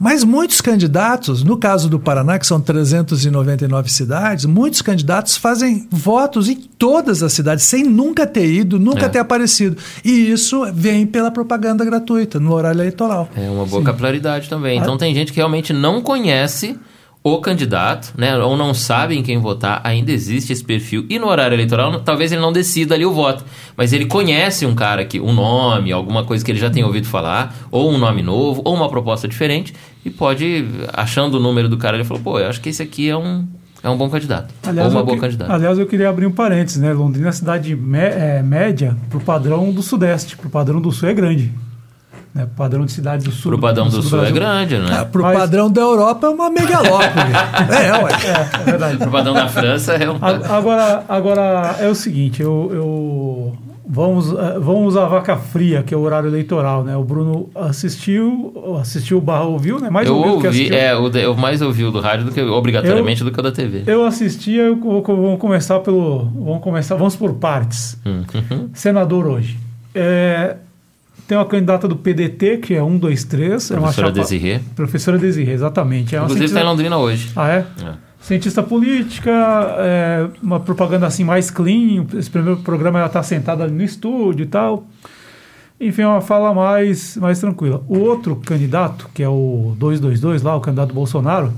Mas 0.02 0.24
muitos 0.24 0.62
candidatos, 0.62 1.44
no 1.44 1.58
caso 1.58 1.90
do 1.90 2.00
Paraná, 2.00 2.40
que 2.40 2.48
são 2.48 2.62
399 2.62 3.92
cidades, 3.92 4.46
muitos 4.46 4.82
candidatos 4.82 5.36
fazem 5.36 5.88
votos 5.92 6.48
em 6.48 6.56
todas 6.56 7.22
as 7.22 7.34
cidades, 7.34 7.66
sem 7.66 7.84
nunca 7.84 8.26
ter 8.26 8.46
ido, 8.50 8.80
nunca 8.80 9.08
É. 9.08 9.10
ter 9.10 9.20
aparecido. 9.20 9.76
E 10.04 10.32
isso 10.32 10.66
vem 10.74 11.06
pela 11.06 11.30
propaganda 11.30 11.84
gratuita, 11.84 12.40
no 12.40 12.54
horário 12.54 12.78
eleitoral. 12.80 13.30
É 13.36 13.50
uma 13.50 13.66
boa 13.66 13.84
capilaridade 13.84 14.48
também. 14.48 14.80
Então 14.80 14.98
tem 14.98 15.14
gente 15.14 15.34
que 15.34 15.38
realmente 15.38 15.74
não 15.74 16.02
conhece 16.02 16.80
o 17.22 17.40
candidato, 17.40 18.14
né? 18.18 18.38
Ou 18.38 18.56
não 18.56 18.74
sabe 18.74 19.18
em 19.18 19.22
quem 19.22 19.38
votar, 19.40 19.82
ainda 19.84 20.12
existe 20.12 20.54
esse 20.54 20.64
perfil. 20.64 21.06
E 21.10 21.20
no 21.20 21.28
horário 21.28 21.54
eleitoral, 21.56 22.00
talvez 22.00 22.32
ele 22.32 22.42
não 22.42 22.52
decida 22.54 22.96
ali 22.96 23.06
o 23.06 23.12
voto. 23.12 23.44
Mas 23.76 23.92
ele 23.92 24.06
conhece 24.06 24.66
um 24.66 24.74
cara 24.74 25.04
que, 25.04 25.20
um 25.20 25.34
nome, 25.34 25.92
alguma 25.92 26.24
coisa 26.24 26.44
que 26.46 26.52
ele 26.52 26.60
já 26.60 26.70
tem 26.70 26.84
ouvido 26.84 27.08
falar, 27.08 27.54
ou 27.70 27.92
um 27.92 27.98
nome 27.98 28.22
novo, 28.24 28.62
ou 28.64 28.74
uma 28.74 28.88
proposta 28.90 29.28
diferente, 29.28 29.74
e 30.06 30.10
pode, 30.10 30.66
achando 30.94 31.36
o 31.36 31.40
número 31.42 31.68
do 31.68 31.78
cara, 31.78 31.98
ele 31.98 32.06
falou, 32.06 32.24
pô, 32.24 32.40
eu 32.40 32.48
acho 32.48 32.62
que 32.62 32.70
esse 32.70 32.82
aqui 32.82 33.10
é 33.10 33.18
um, 33.18 33.46
é 33.84 33.90
um 33.90 33.98
bom 33.98 34.10
candidato. 34.10 34.54
ou 34.66 34.72
uma 34.72 35.04
boa 35.04 35.16
que- 35.18 35.22
candidata. 35.22 35.54
aliás, 35.54 35.78
eu 35.78 35.86
queria 35.86 36.08
abrir 36.10 36.26
um 36.26 36.32
parênteses, 36.32 36.82
né? 36.82 36.94
Londrina 36.94 37.28
é 37.28 37.32
cidade 37.34 37.76
mé- 37.76 38.38
é, 38.40 38.42
média 38.42 38.96
pro 39.10 39.20
padrão 39.20 39.72
do 39.74 39.82
Sudeste, 39.84 40.38
pro 40.38 40.50
padrão 40.50 40.80
do 40.80 40.90
Sul 40.92 41.10
é 41.10 41.14
grande. 41.14 41.52
Né? 42.34 42.48
Padrão 42.56 42.86
de 42.86 42.92
cidade 42.92 43.26
do 43.26 43.32
sul. 43.32 43.52
Pro 43.52 43.60
padrão 43.62 43.90
do, 43.90 44.02
sul, 44.04 44.24
é 44.24 44.32
grande, 44.32 44.78
né? 44.78 45.00
Ah, 45.00 45.06
pro 45.06 45.24
Mas- 45.24 45.38
padrão 45.38 45.70
da 45.72 45.82
Europa 45.82 46.28
é 46.28 46.30
uma 46.30 46.50
megalópole. 46.50 47.10
é, 47.74 48.04
ué. 48.04 48.12
É, 48.12 48.60
é 48.62 48.64
verdade. 48.64 48.98
Pro 48.98 49.10
padrão 49.12 49.34
da 49.34 49.48
França 49.48 49.94
é 49.94 50.10
um... 50.10 50.18
Agora, 50.22 51.04
agora 51.10 51.76
é 51.80 51.88
o 51.88 51.96
seguinte, 51.96 52.42
eu, 52.42 52.70
eu- 52.72 53.58
vamos, 53.88 54.32
eh, 54.32 54.60
vamos 54.60 54.90
usar 54.90 55.06
a 55.06 55.08
vaca 55.08 55.36
fria, 55.38 55.82
que 55.82 55.92
é 55.92 55.98
o 55.98 56.02
horário 56.02 56.30
eleitoral, 56.30 56.84
né? 56.84 56.96
O 56.96 57.04
Bruno 57.04 57.50
assistiu, 57.56 58.54
assistiu 58.80 59.20
barra 59.20 59.46
ouviu, 59.46 59.80
né? 59.80 59.90
Mais 59.90 60.08
Eu 60.08 60.16
ouviu 60.18 60.36
do 60.36 60.42
que 60.42 60.48
ouvi, 60.48 60.60
assistiu. 60.68 60.78
é, 60.78 60.96
o 60.96 61.10
de- 61.10 61.22
eu 61.24 61.36
mais 61.36 61.62
ouvi 61.64 61.84
o 61.84 61.90
do 61.92 62.00
rádio 62.00 62.26
do 62.26 62.32
que 62.32 62.40
obrigatoriamente 62.42 63.24
do 63.24 63.32
que 63.32 63.40
o 63.40 63.44
da 63.44 63.52
TV. 63.52 63.84
Eu 63.88 64.06
assisti, 64.06 64.54
eu, 64.54 64.76
vou- 64.80 65.02
vamos 65.04 65.40
começar 65.40 65.80
pelo, 65.80 66.26
vamos 66.26 66.62
começar, 66.62 66.96
vamos 66.96 67.16
por 67.16 67.34
partes. 67.34 67.98
Uhum. 68.06 68.70
Senador 68.74 69.26
hoje. 69.26 69.58
É, 69.96 70.58
tem 71.30 71.38
uma 71.38 71.46
candidata 71.46 71.88
do 71.88 71.96
PDT, 71.96 72.58
que 72.58 72.74
é 72.74 72.82
1, 72.82 72.98
2, 72.98 73.24
3. 73.24 73.70
é 73.70 73.74
uma 73.76 73.82
Professora 73.84 74.08
chapa- 74.08 74.20
Desirê. 74.20 74.60
Professora 74.76 75.18
Desirê, 75.20 75.52
exatamente. 75.52 76.16
É 76.16 76.20
Inclusive 76.20 76.46
está 76.46 76.60
em 76.62 76.64
Londrina 76.64 76.98
hoje. 76.98 77.30
Ah, 77.36 77.48
é? 77.50 77.66
É. 77.86 77.94
Cientista 78.20 78.64
política, 78.64 79.32
é, 79.78 80.28
uma 80.42 80.60
propaganda 80.60 81.06
assim 81.06 81.24
mais 81.24 81.52
clean. 81.52 82.04
Esse 82.18 82.32
primeiro 82.32 82.60
programa 82.62 82.98
ela 82.98 83.08
está 83.08 83.22
sentada 83.22 83.64
ali 83.64 83.74
no 83.74 83.84
estúdio 83.84 84.44
e 84.44 84.48
tal. 84.48 84.88
Enfim, 85.80 86.02
é 86.02 86.08
uma 86.08 86.20
fala 86.20 86.52
mais, 86.52 87.16
mais 87.18 87.40
tranquila. 87.40 87.84
O 87.88 88.00
outro 88.00 88.36
candidato, 88.38 89.08
que 89.14 89.22
é 89.22 89.30
o 89.30 89.76
222 89.78 90.42
lá, 90.42 90.56
o 90.56 90.60
candidato 90.60 90.94
Bolsonaro, 90.96 91.54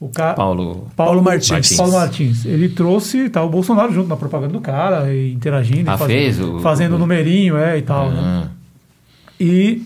o 0.00 0.08
ca... 0.08 0.32
Paulo... 0.34 0.88
Paulo 0.96 1.22
Martins. 1.22 1.76
Paulo 1.76 1.92
Martins. 1.92 2.44
Ele 2.46 2.70
trouxe, 2.70 3.28
tá 3.28 3.42
o 3.44 3.48
Bolsonaro 3.50 3.92
junto 3.92 4.08
na 4.08 4.16
propaganda 4.16 4.52
do 4.54 4.60
cara, 4.60 5.12
e 5.14 5.32
interagindo, 5.34 5.88
Ah, 5.90 5.94
e 5.94 5.98
faz- 5.98 6.10
fez 6.10 6.40
o- 6.40 6.58
fazendo 6.60 6.96
o- 6.96 6.98
numerinho, 6.98 7.56
é, 7.56 7.78
e 7.78 7.82
tal, 7.82 8.10
né? 8.10 8.48
Ah, 9.40 9.42
E 9.44 9.82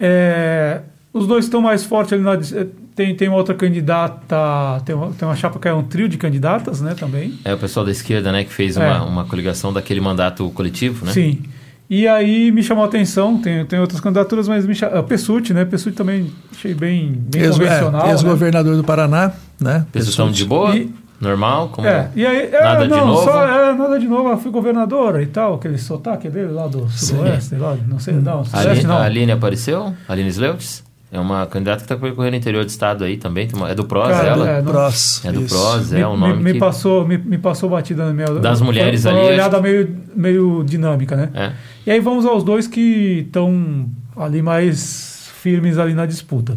é, 0.00 0.80
os 1.12 1.26
dois 1.26 1.44
estão 1.44 1.60
mais 1.60 1.84
fortes 1.84 2.12
ali 2.12 2.22
na. 2.22 2.34
eh, 2.34 2.66
Tem, 2.94 3.14
tem 3.16 3.26
uma 3.26 3.38
outra 3.38 3.54
candidata, 3.54 4.36
tem 4.84 4.94
uma, 4.94 5.10
tem 5.12 5.26
uma 5.26 5.34
chapa 5.34 5.58
que 5.58 5.66
é 5.66 5.72
um 5.72 5.82
trio 5.82 6.06
de 6.08 6.18
candidatas, 6.18 6.82
né, 6.82 6.94
também. 6.94 7.38
É 7.42 7.54
o 7.54 7.56
pessoal 7.58 7.86
da 7.86 7.90
esquerda, 7.92 8.30
né, 8.30 8.44
que 8.44 8.52
fez 8.52 8.76
É. 8.76 8.80
uma, 8.86 9.04
uma 9.04 9.24
coligação 9.24 9.72
daquele 9.72 9.98
mandato 10.00 10.50
coletivo, 10.50 11.06
né? 11.06 11.12
Sim. 11.12 11.40
E 11.88 12.06
aí 12.08 12.50
me 12.52 12.62
chamou 12.62 12.84
a 12.84 12.86
atenção, 12.86 13.38
tem, 13.40 13.64
tem 13.64 13.78
outras 13.78 13.98
candidaturas, 14.00 14.46
mas 14.48 14.66
me 14.66 14.74
chamou. 14.74 15.02
Pessuti, 15.04 15.52
né? 15.54 15.64
Pessuti 15.64 15.96
também 15.96 16.30
achei 16.54 16.74
bem, 16.74 17.12
bem 17.12 17.42
Ex- 17.42 17.52
convencional. 17.56 18.02
é, 18.02 18.06
né? 18.08 18.12
Ex-governador 18.12 18.76
do 18.76 18.84
Paraná, 18.84 19.32
né? 19.60 19.86
Pessoal 19.92 20.28
de 20.30 20.44
boa, 20.44 20.76
E- 20.76 20.90
normal, 21.22 21.68
como... 21.70 21.86
É, 21.86 22.10
e 22.14 22.26
aí, 22.26 22.50
é, 22.52 22.62
Nada 22.62 22.84
de 22.84 22.90
não, 22.90 23.06
novo? 23.06 23.24
Só, 23.24 23.46
é, 23.48 23.72
nada 23.74 23.98
de 23.98 24.06
novo, 24.08 24.28
ela 24.28 24.36
foi 24.36 24.50
governadora 24.50 25.22
e 25.22 25.26
tal, 25.26 25.54
aquele 25.54 25.78
sotaque 25.78 26.28
dele 26.28 26.52
lá 26.52 26.66
do 26.66 26.88
sudoeste, 26.90 27.54
lá, 27.54 27.76
não 27.88 27.98
sei, 27.98 28.14
não, 28.14 28.40
A 28.40 28.44
sudoeste 28.44 28.68
Aline, 28.70 28.84
não. 28.86 28.96
a 28.98 29.02
Aline 29.04 29.32
apareceu? 29.32 29.94
A 30.08 30.12
Aline 30.12 30.28
Sleutz? 30.28 30.84
É 31.14 31.20
uma 31.20 31.44
candidata 31.46 31.76
que 31.76 31.82
está 31.84 31.94
percorrendo 31.94 32.32
o 32.36 32.38
interior 32.38 32.64
do 32.64 32.68
estado 32.70 33.04
aí 33.04 33.18
também. 33.18 33.46
tem 33.46 33.54
uma- 33.60 33.68
é 33.68 33.74
do 33.74 33.84
PROS, 33.84 34.08
Cara, 34.08 34.28
ela? 34.28 34.48
é, 34.48 34.62
não- 34.62 34.72
Pros. 34.72 35.22
É 35.22 35.30
do 35.30 35.42
isso. 35.42 35.54
PROS, 35.54 35.90
me, 35.92 36.00
é 36.00 36.08
um 36.08 36.14
me- 36.14 36.20
nome 36.28 36.42
me 36.42 36.52
que... 36.54 36.58
passou, 36.58 37.06
me, 37.06 37.18
me 37.18 37.36
passou 37.36 37.68
batida 37.68 38.06
na 38.06 38.14
minha. 38.14 38.26
Das 38.40 38.62
mulheres 38.62 39.02
foi, 39.02 39.10
foi 39.12 39.20
ali, 39.20 39.28
Uma 39.28 39.30
acho 39.34 39.40
olhada 39.42 39.60
meio, 39.60 39.96
meio 40.16 40.64
dinâmica, 40.64 41.14
né? 41.14 41.28
É. 41.34 41.52
E 41.86 41.90
aí 41.90 42.00
vamos 42.00 42.24
aos 42.24 42.42
dois 42.42 42.66
que 42.66 43.24
estão 43.26 43.90
ali 44.16 44.40
mais 44.40 45.30
firmes 45.34 45.76
ali 45.76 45.92
na 45.92 46.06
disputa. 46.06 46.56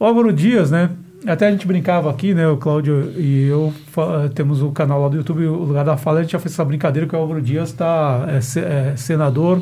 O 0.00 0.04
Álvaro 0.04 0.32
Dias, 0.32 0.72
né? 0.72 0.90
Até 1.26 1.48
a 1.48 1.50
gente 1.50 1.66
brincava 1.66 2.08
aqui, 2.10 2.32
né? 2.32 2.46
O 2.48 2.56
Cláudio 2.56 3.12
e 3.16 3.46
eu 3.48 3.72
temos 4.34 4.62
o 4.62 4.70
canal 4.70 5.02
lá 5.02 5.08
do 5.08 5.16
YouTube, 5.16 5.46
o 5.46 5.54
Lugar 5.64 5.84
da 5.84 5.96
Fala, 5.96 6.20
a 6.20 6.22
gente 6.22 6.32
já 6.32 6.38
fez 6.38 6.54
essa 6.54 6.64
brincadeira 6.64 7.08
que 7.08 7.14
o 7.14 7.18
Álvaro 7.18 7.42
Dias 7.42 7.70
está 7.70 8.24
é, 8.28 8.40
se- 8.40 8.60
é, 8.60 8.92
senador 8.96 9.60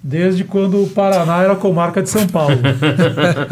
desde 0.00 0.44
quando 0.44 0.80
o 0.80 0.88
Paraná 0.88 1.42
era 1.42 1.56
comarca 1.56 2.00
de 2.00 2.08
São 2.08 2.24
Paulo. 2.28 2.54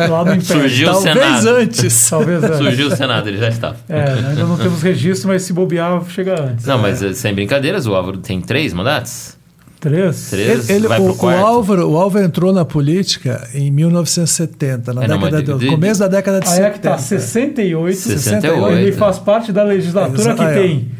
lá 0.08 0.24
no 0.24 0.34
Império. 0.34 0.42
Surgiu 0.44 0.88
o 0.88 0.92
Talvez 0.92 1.14
Senado. 1.16 1.48
antes. 1.56 2.10
Talvez 2.10 2.44
antes. 2.44 2.56
Surgiu 2.58 2.86
o 2.86 2.96
Senado, 2.96 3.28
ele 3.28 3.38
já 3.38 3.48
estava. 3.48 3.76
É, 3.88 4.02
ainda 4.28 4.44
não 4.44 4.56
temos 4.56 4.80
registro, 4.80 5.28
mas 5.28 5.42
se 5.42 5.52
bobear, 5.52 6.00
chega 6.08 6.40
antes. 6.40 6.64
Não, 6.64 6.78
mas 6.78 7.02
eh, 7.02 7.12
sem 7.12 7.34
brincadeiras, 7.34 7.86
o 7.88 7.94
Álvaro 7.94 8.18
tem 8.18 8.40
três 8.40 8.72
mandatos? 8.72 9.35
Três? 9.80 10.30
Três? 10.30 10.70
Ele, 10.70 10.88
vai 10.88 10.98
o, 11.00 11.14
pro 11.14 11.26
o. 11.26 11.30
Álvaro, 11.30 11.90
o 11.90 11.96
Álvaro 11.96 12.24
entrou 12.24 12.52
na 12.52 12.64
política 12.64 13.46
em 13.54 13.70
1970, 13.70 14.92
na 14.94 15.04
É, 15.04 15.08
década 15.08 15.42
de- 15.42 15.58
de- 15.58 15.66
começo 15.68 16.00
da 16.00 16.08
década 16.08 16.40
de 16.40 16.48
Aí 16.48 16.60
é 16.60 16.70
que 16.70 16.76
70. 16.76 16.90
tá, 16.90 16.98
68. 16.98 17.96
68. 17.96 18.78
Ele 18.78 18.92
faz 18.92 19.18
parte 19.18 19.52
da 19.52 19.62
legislatura 19.62 20.20
Exa- 20.20 20.34
que 20.34 20.42
aí, 20.42 20.54
tem 20.68 20.90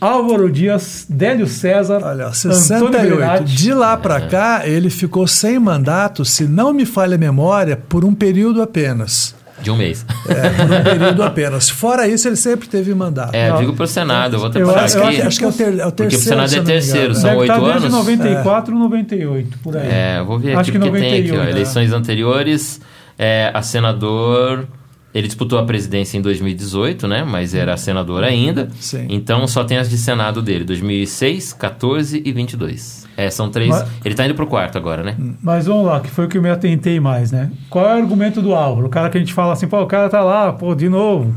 Álvaro 0.00 0.48
Dias, 0.50 1.06
Délio 1.08 1.46
César, 1.48 2.00
Olha, 2.04 2.26
ó, 2.26 2.28
Antônio 2.28 2.34
68. 2.34 3.16
Berardi. 3.16 3.54
De 3.56 3.72
lá 3.74 3.96
para 3.96 4.20
cá, 4.20 4.62
ele 4.64 4.90
ficou 4.90 5.26
sem 5.26 5.58
mandato, 5.58 6.24
se 6.24 6.44
não 6.44 6.72
me 6.72 6.86
falha 6.86 7.16
a 7.16 7.18
memória, 7.18 7.76
por 7.76 8.04
um 8.04 8.14
período 8.14 8.62
apenas. 8.62 9.34
De 9.62 9.70
um 9.70 9.76
mês. 9.76 10.06
É, 10.28 10.34
por 10.50 10.64
um 10.76 10.82
período 10.84 11.22
apenas. 11.22 11.68
Fora 11.68 12.06
isso, 12.06 12.28
ele 12.28 12.36
sempre 12.36 12.68
teve 12.68 12.94
mandato. 12.94 13.34
É, 13.34 13.48
eu 13.48 13.54
Não. 13.54 13.60
digo 13.60 13.72
pro 13.74 13.86
Senado, 13.86 14.34
eu 14.36 14.40
vou 14.40 14.48
até 14.48 14.60
Eu 14.62 14.66
puxar 14.66 14.84
acho- 14.84 14.98
aqui. 15.02 15.18
eu 15.20 15.26
acho- 15.26 15.38
que 15.38 15.44
é 15.44 15.48
o, 15.48 15.52
ter, 15.52 15.64
é 15.64 15.68
o 15.68 15.72
Porque 15.72 15.84
pro 15.90 15.94
terceiro. 15.96 16.22
Senado 16.24 16.48
se 16.50 16.58
é 16.58 16.62
terceiro, 16.62 17.00
engano. 17.06 17.14
são 17.14 17.30
Deve 17.30 17.40
oito 17.42 17.52
estar 17.52 17.64
desde 17.64 17.86
anos? 17.86 17.92
94, 17.92 18.74
98, 18.78 19.58
por 19.62 19.76
aí. 19.76 19.88
É, 19.88 20.16
eu 20.20 20.24
vou 20.26 20.38
ver 20.38 20.50
Acho 20.52 20.60
aqui 20.60 20.72
que 20.72 20.78
porque 20.78 20.98
tem 20.98 21.08
aqui, 21.20 21.30
ó, 21.30 21.34
98, 21.34 21.50
eleições 21.50 21.92
anteriores, 21.92 22.80
é, 23.18 23.50
a 23.52 23.62
senador, 23.62 24.66
ele 25.14 25.26
disputou 25.26 25.58
a 25.58 25.64
presidência 25.64 26.18
em 26.18 26.20
2018, 26.22 27.08
né, 27.08 27.24
mas 27.24 27.54
era 27.54 27.76
senador 27.76 28.22
ainda, 28.22 28.68
Sim. 28.78 29.06
então 29.08 29.46
só 29.46 29.64
tem 29.64 29.78
as 29.78 29.88
de 29.88 29.96
senado 29.96 30.42
dele, 30.42 30.64
2006, 30.64 31.52
14 31.54 32.22
e 32.24 32.30
22. 32.32 33.06
É, 33.16 33.30
são 33.30 33.50
três, 33.50 33.70
Mas- 33.70 33.88
ele 34.04 34.14
tá 34.14 34.24
indo 34.26 34.34
pro 34.34 34.46
quarto 34.46 34.78
agora, 34.78 35.02
né? 35.02 35.16
Mas 35.42 35.66
vamos 35.66 35.86
lá, 35.86 35.98
que 36.00 36.08
foi 36.10 36.26
o 36.26 36.28
que 36.28 36.38
eu 36.38 36.42
me 36.42 36.50
atentei 36.50 37.00
mais, 37.00 37.32
né? 37.32 37.50
Qual 37.68 37.84
é 37.84 37.94
o 37.94 37.98
argumento 38.02 38.40
do 38.40 38.54
Álvaro? 38.54 38.86
O 38.86 38.90
cara 38.90 39.10
que 39.10 39.16
a 39.16 39.20
gente 39.20 39.32
fala 39.34 39.54
assim, 39.54 39.66
pô, 39.66 39.80
o 39.82 39.86
cara 39.86 40.08
tá 40.08 40.20
lá, 40.22 40.52
pô, 40.52 40.74
de 40.74 40.88
novo. 40.88 41.34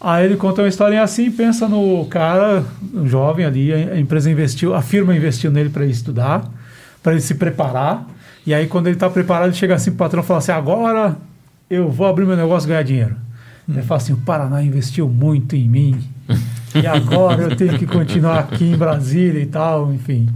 Aí 0.00 0.24
ele 0.24 0.36
conta 0.36 0.62
uma 0.62 0.68
historinha 0.68 1.02
assim, 1.02 1.30
pensa 1.30 1.68
no 1.68 2.06
cara, 2.06 2.64
um 2.94 3.06
jovem 3.08 3.44
ali, 3.44 3.72
a 3.72 3.98
empresa 3.98 4.30
investiu, 4.30 4.74
a 4.74 4.80
firma 4.82 5.14
investiu 5.16 5.50
nele 5.50 5.68
para 5.68 5.82
ele 5.82 5.92
estudar, 5.92 6.44
para 7.02 7.12
ele 7.12 7.20
se 7.20 7.34
preparar. 7.34 8.06
E 8.46 8.54
aí 8.54 8.66
quando 8.66 8.86
ele 8.86 8.96
tá 8.96 9.10
preparado, 9.10 9.48
ele 9.48 9.56
chega 9.56 9.74
assim 9.74 9.90
pro 9.90 9.98
patrão 9.98 10.22
e 10.22 10.26
fala 10.26 10.38
assim: 10.38 10.52
"Agora 10.52 11.16
eu 11.70 11.88
vou 11.88 12.06
abrir 12.06 12.26
meu 12.26 12.36
negócio 12.36 12.66
e 12.66 12.68
ganhar 12.70 12.82
dinheiro". 12.82 13.16
Ele 13.68 13.82
fala 13.82 13.98
assim: 14.00 14.12
"O 14.12 14.16
Paraná 14.18 14.62
investiu 14.62 15.08
muito 15.08 15.54
em 15.56 15.68
mim. 15.68 16.00
E 16.74 16.86
agora 16.86 17.42
eu 17.42 17.56
tenho 17.56 17.78
que 17.78 17.86
continuar 17.86 18.38
aqui 18.40 18.64
em 18.72 18.76
Brasília 18.76 19.40
e 19.40 19.46
tal, 19.46 19.92
enfim". 19.92 20.28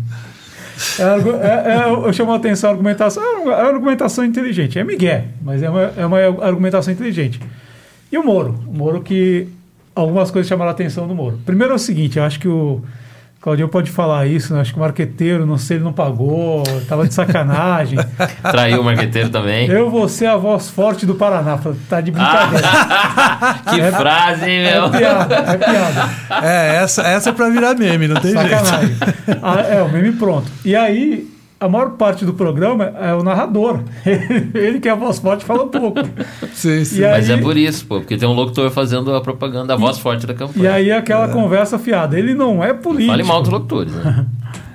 É, 0.99 1.03
é, 1.03 1.73
é, 1.77 1.89
eu 1.89 2.13
chamo 2.13 2.33
a 2.33 2.37
atenção 2.37 2.69
a 2.71 2.73
argumentação. 2.73 3.23
É 3.23 3.37
uma- 3.37 3.53
é 3.53 3.63
uma 3.63 3.69
argumentação 3.75 4.25
inteligente. 4.25 4.79
É 4.79 4.85
Miguel, 4.85 5.25
mas 5.43 5.63
é 5.63 5.71
uma, 5.71 5.83
é 5.97 6.05
uma 6.07 6.19
argumentação 6.45 6.93
inteligente. 6.93 7.41
E 8.11 8.19
o 8.19 8.25
Moro? 8.25 8.61
O 8.67 8.73
Moro 8.77 9.01
que 9.01 9.47
algumas 9.95 10.31
coisas 10.33 10.49
chamaram 10.49 10.71
a 10.71 10.73
atenção 10.73 11.07
do 11.07 11.15
Moro. 11.15 11.39
Primeiro 11.47 11.73
é 11.73 11.77
o 11.77 11.79
seguinte, 11.79 12.19
eu 12.19 12.25
acho 12.25 12.41
que 12.41 12.49
o 12.49 12.83
Claudio 13.45 13.69
pode 13.69 13.91
falar 13.91 14.27
isso, 14.27 14.55
né? 14.55 14.63
acho 14.63 14.73
que 14.73 14.79
o 14.79 14.81
marqueteiro, 14.81 15.45
não 15.45 15.59
sei, 15.59 15.77
ele 15.77 15.85
não 15.85 15.93
pagou, 15.93 16.63
tava 16.89 17.07
de 17.07 17.13
sacanagem. 17.13 17.99
Traiu 18.41 18.81
o 18.81 18.85
marqueteiro 18.85 19.29
também. 19.29 19.69
eu 19.69 19.91
vou 19.91 20.09
ser 20.09 20.25
a 20.29 20.37
voz 20.39 20.71
forte 20.71 21.05
do 21.05 21.15
Paraná. 21.15 21.59
Tá 21.87 22.01
de 22.01 22.11
brincadeira. 22.11 22.67
que 23.69 23.81
É- 23.83 23.93
frase, 23.93 24.49
hein, 24.49 24.65
É 24.65 24.81
meu? 24.81 24.89
piada, 24.91 25.35
é 25.35 25.57
piada. 25.59 26.11
É, 26.43 26.77
essa, 26.77 27.03
essa 27.03 27.29
é 27.29 27.33
pra 27.35 27.51
virar 27.51 27.75
meme, 27.75 28.09
não 28.09 28.19
tem 28.19 28.33
jeito. 28.33 28.49
Sacanagem. 28.49 28.97
Ah, 29.43 29.61
é, 29.61 29.83
o 29.83 29.91
meme 29.93 30.13
pronto. 30.13 30.51
E 30.65 30.75
aí, 30.75 31.29
a 31.65 31.69
maior 31.69 31.91
parte 31.93 32.25
do 32.25 32.35
programa 32.35 32.85
é 33.01 33.15
o 33.15 33.23
narrador. 33.23 33.81
Ele 34.55 34.79
que 34.81 34.89
é 34.89 34.93
a 34.93 34.95
voz 34.95 35.19
forte 35.19 35.45
fala 35.45 35.67
pouco. 35.67 36.01
Sim, 36.53 36.83
sim. 36.87 37.01
E 37.01 37.05
aí- 37.05 37.13
Mas 37.13 37.31
é 37.31 37.37
por 37.37 37.57
isso, 37.57 37.87
pô, 37.87 38.01
porque 38.01 38.17
tem 38.17 38.29
um 38.29 38.33
locutor 38.33 38.71
fazendo 38.71 39.15
a 39.15 39.21
propaganda, 39.21 39.75
a 39.75 39.77
voz 39.77 39.99
forte 39.99 40.27
da 40.27 40.35
campanha. 40.35 40.65
E 40.65 40.67
aí 40.69 40.93
aquela 40.93 41.29
conversa 41.29 41.79
fiada. 41.79 42.19
Ele 42.19 42.35
não 42.35 42.63
é 42.63 42.73
político. 42.73 43.11
Fale 43.13 43.23
mal 43.25 43.41
dos 43.43 43.51
locutores, 43.51 43.93
né? 43.95 44.27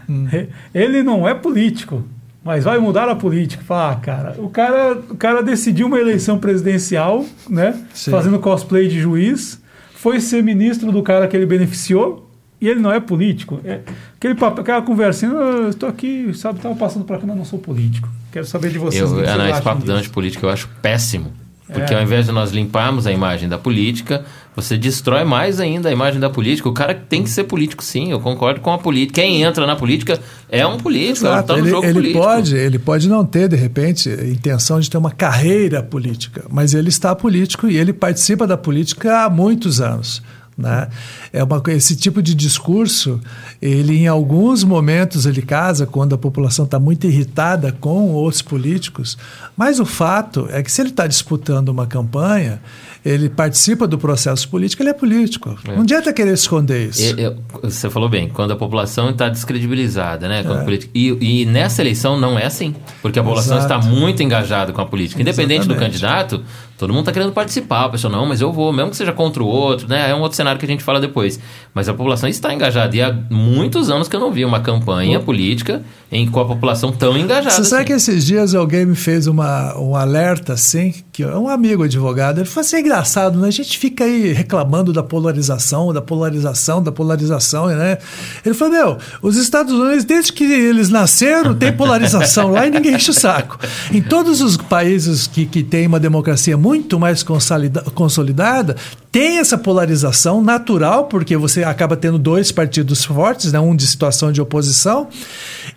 Ele 0.73 1.03
não 1.03 1.27
é 1.27 1.33
político. 1.33 2.03
Mas 2.43 2.63
vai 2.63 2.79
mudar 2.79 3.07
a 3.09 3.15
política. 3.15 3.63
Fala, 3.63 3.91
ah, 3.91 3.95
cara, 3.97 4.35
o 4.39 4.49
cara, 4.49 4.97
o 5.09 5.15
cara 5.15 5.43
decidiu 5.43 5.87
uma 5.87 5.99
eleição 5.99 6.39
presidencial, 6.39 7.25
né? 7.49 7.75
Sim. 7.93 8.11
Fazendo 8.11 8.39
cosplay 8.39 8.87
de 8.87 8.99
juiz, 8.99 9.61
foi 9.93 10.19
ser 10.19 10.41
ministro 10.41 10.91
do 10.91 11.03
cara 11.03 11.27
que 11.27 11.35
ele 11.35 11.45
beneficiou, 11.45 12.28
e 12.61 12.67
ele 12.67 12.79
não 12.79 12.91
é 12.91 12.99
político. 12.99 13.59
É, 13.63 13.79
aquele 14.17 14.35
papo, 14.35 14.61
aquela 14.61 14.81
conversinha, 14.81 15.31
"Ah, 15.31 15.35
eu 15.63 15.69
estou 15.69 15.87
aqui, 15.89 16.31
sabe, 16.33 16.59
estava 16.59 16.75
passando 16.75 17.05
por 17.05 17.15
aqui, 17.15 17.25
mas 17.25 17.37
não 17.37 17.45
sou 17.45 17.59
político. 17.59 18.09
Quero 18.31 18.45
saber 18.45 18.69
de 18.71 18.77
vocês. 18.77 19.01
Eu, 19.11 19.19
ah, 19.27 19.37
não, 19.37 19.47
esse 19.49 19.61
papo 19.61 19.77
disso." 19.81 19.87
da 19.91 19.97
antipolítica 19.99 20.45
eu 20.45 20.49
acho 20.49 20.69
péssimo. 20.81 21.31
Porque 21.71 21.93
É. 21.93 21.97
ao 21.97 22.01
invés 22.01 22.25
de 22.25 22.31
nós 22.31 22.49
limparmos 22.49 23.05
a 23.05 23.11
imagem 23.11 23.47
da 23.47 23.55
política, 23.59 24.25
você 24.55 24.75
destrói 24.75 25.23
mais 25.23 25.59
ainda 25.59 25.87
a 25.87 25.91
imagem 25.91 26.19
da 26.19 26.27
política. 26.27 26.67
O 26.67 26.73
cara 26.73 26.95
tem 26.95 27.21
que 27.21 27.29
ser 27.29 27.43
político, 27.43 27.83
sim. 27.83 28.09
Eu 28.09 28.19
concordo 28.19 28.59
com 28.59 28.73
a 28.73 28.79
política. 28.79 29.21
Quem 29.21 29.43
entra 29.43 29.67
na 29.67 29.75
política 29.75 30.19
é 30.49 30.65
um 30.65 30.77
político, 30.77 31.27
Exato. 31.27 31.41
está 31.41 31.53
no 31.53 31.59
Ele, 31.59 31.69
jogo 31.69 31.85
ele 31.85 31.93
político. 31.93 32.19
pode, 32.23 32.55
ele 32.55 32.79
pode 32.79 33.07
não 33.07 33.23
ter, 33.23 33.47
de 33.47 33.55
repente, 33.55 34.09
intenção 34.09 34.79
de 34.79 34.89
ter 34.89 34.97
uma 34.97 35.11
carreira 35.11 35.83
política, 35.83 36.43
mas 36.49 36.73
ele 36.73 36.89
está 36.89 37.15
político 37.15 37.67
e 37.67 37.77
ele 37.77 37.93
participa 37.93 38.47
da 38.47 38.57
política 38.57 39.25
há 39.25 39.29
muitos 39.29 39.79
anos. 39.79 40.23
Né? 40.59 40.89
É 41.31 41.41
uma, 41.41 41.63
esse 41.69 41.95
tipo 41.95 42.21
de 42.21 42.35
discurso, 42.35 43.21
ele 43.61 43.95
em 43.97 44.07
alguns 44.07 44.61
momentos 44.65 45.25
ele 45.25 45.41
casa 45.41 45.85
quando 45.85 46.13
a 46.13 46.17
população 46.17 46.65
está 46.65 46.77
muito 46.77 47.07
irritada 47.07 47.71
com 47.71 48.09
outros 48.11 48.41
políticos, 48.41 49.17
mas 49.55 49.79
o 49.79 49.85
fato 49.85 50.49
é 50.51 50.61
que 50.61 50.69
se 50.69 50.81
ele 50.81 50.89
está 50.89 51.07
disputando 51.07 51.69
uma 51.69 51.87
campanha, 51.87 52.61
ele 53.05 53.29
participa 53.29 53.87
do 53.87 53.97
processo 53.97 54.49
político, 54.49 54.83
ele 54.83 54.89
é 54.89 54.93
político. 54.93 55.57
Não 55.65 55.83
adianta 55.83 56.11
querer 56.11 56.33
esconder 56.33 56.89
isso. 56.89 57.01
E- 57.17 57.21
eu- 57.23 57.37
você 57.63 57.89
falou 57.89 58.09
bem, 58.09 58.27
quando 58.27 58.51
a 58.51 58.55
população 58.57 59.11
está 59.11 59.29
descredibilizada, 59.29 60.27
né? 60.27 60.41
É. 60.41 60.63
política. 60.65 60.91
E, 60.93 61.41
e 61.41 61.45
nessa 61.45 61.81
eleição 61.81 62.19
não 62.19 62.37
é 62.37 62.45
assim, 62.45 62.75
porque 63.01 63.17
a 63.17 63.23
população 63.23 63.57
Exato. 63.59 63.73
está 63.81 63.89
muito 63.89 64.21
engajada 64.21 64.73
com 64.73 64.81
a 64.81 64.85
política. 64.85 65.21
Independente 65.21 65.65
do 65.65 65.71
Exatamente. 65.73 65.91
candidato, 65.91 66.43
todo 66.79 66.93
mundo 66.93 67.01
está 67.01 67.11
querendo 67.11 67.33
participar. 67.33 67.85
A 67.85 67.89
pessoa, 67.89 68.09
não, 68.11 68.25
mas 68.25 68.39
eu 68.39 68.53
vou, 68.53 68.71
mesmo 68.71 68.91
que 68.91 68.97
seja 68.97 69.11
contra 69.11 69.43
o 69.43 69.45
outro, 69.45 69.87
né? 69.87 70.09
É 70.09 70.15
um 70.15 70.21
outro 70.21 70.37
cenário 70.37 70.57
que 70.57 70.65
a 70.65 70.69
gente 70.69 70.81
fala 70.81 71.01
depois. 71.01 71.37
Mas 71.73 71.89
a 71.89 71.93
população 71.93 72.29
está 72.29 72.53
engajada. 72.53 72.95
E 72.95 73.01
há 73.01 73.13
muitos 73.29 73.89
anos 73.89 74.07
que 74.07 74.15
eu 74.15 74.19
não 74.19 74.31
vi 74.31 74.45
uma 74.45 74.61
campanha 74.61 75.19
política 75.19 75.83
em, 76.09 76.25
com 76.31 76.39
a 76.39 76.45
população 76.45 76.91
tão 76.91 77.17
engajada. 77.17 77.51
Você 77.51 77.65
sabe 77.65 77.81
assim. 77.81 77.85
que 77.87 77.93
esses 77.93 78.25
dias 78.25 78.55
alguém 78.55 78.85
me 78.85 78.95
fez 78.95 79.27
uma, 79.27 79.77
um 79.77 79.93
alerta 79.93 80.53
assim, 80.53 80.93
que 81.19 81.23
é 81.23 81.35
um 81.35 81.49
amigo 81.49 81.83
advogado, 81.83 82.39
ele 82.39 82.47
falou 82.47 82.61
assim, 82.61 82.77
é 82.77 82.79
engraçado, 82.79 83.37
né? 83.37 83.49
A 83.49 83.51
gente 83.51 83.77
fica 83.77 84.05
aí 84.05 84.31
reclamando 84.31 84.93
da 84.93 85.03
polarização, 85.03 85.91
da 85.91 86.01
polarização, 86.01 86.81
da 86.81 86.93
polarização, 86.93 87.67
né? 87.67 87.97
Ele 88.45 88.55
falou, 88.55 88.73
meu, 88.73 88.97
os 89.21 89.35
Estados 89.35 89.73
Unidos, 89.73 90.05
desde 90.05 90.31
que 90.31 90.45
eles 90.45 90.87
nasceram, 90.87 91.53
tem 91.53 91.73
polarização 91.75 92.51
lá 92.51 92.65
e 92.65 92.71
ninguém 92.71 92.95
enche 92.95 93.11
o 93.11 93.13
saco. 93.13 93.59
Em 93.91 94.01
todos 94.01 94.39
os 94.39 94.55
países 94.55 95.27
que, 95.27 95.45
que 95.45 95.61
têm 95.61 95.87
uma 95.87 95.99
democracia 95.99 96.55
muito 96.55 96.97
mais 96.97 97.21
consolida- 97.21 97.83
consolidada, 97.93 98.77
tem 99.11 99.39
essa 99.39 99.57
polarização 99.57 100.41
natural, 100.41 101.05
porque 101.05 101.35
você 101.35 101.63
acaba 101.63 101.97
tendo 101.97 102.17
dois 102.17 102.49
partidos 102.51 103.03
fortes, 103.03 103.51
né? 103.51 103.59
um 103.59 103.75
de 103.75 103.85
situação 103.85 104.31
de 104.31 104.39
oposição, 104.39 105.09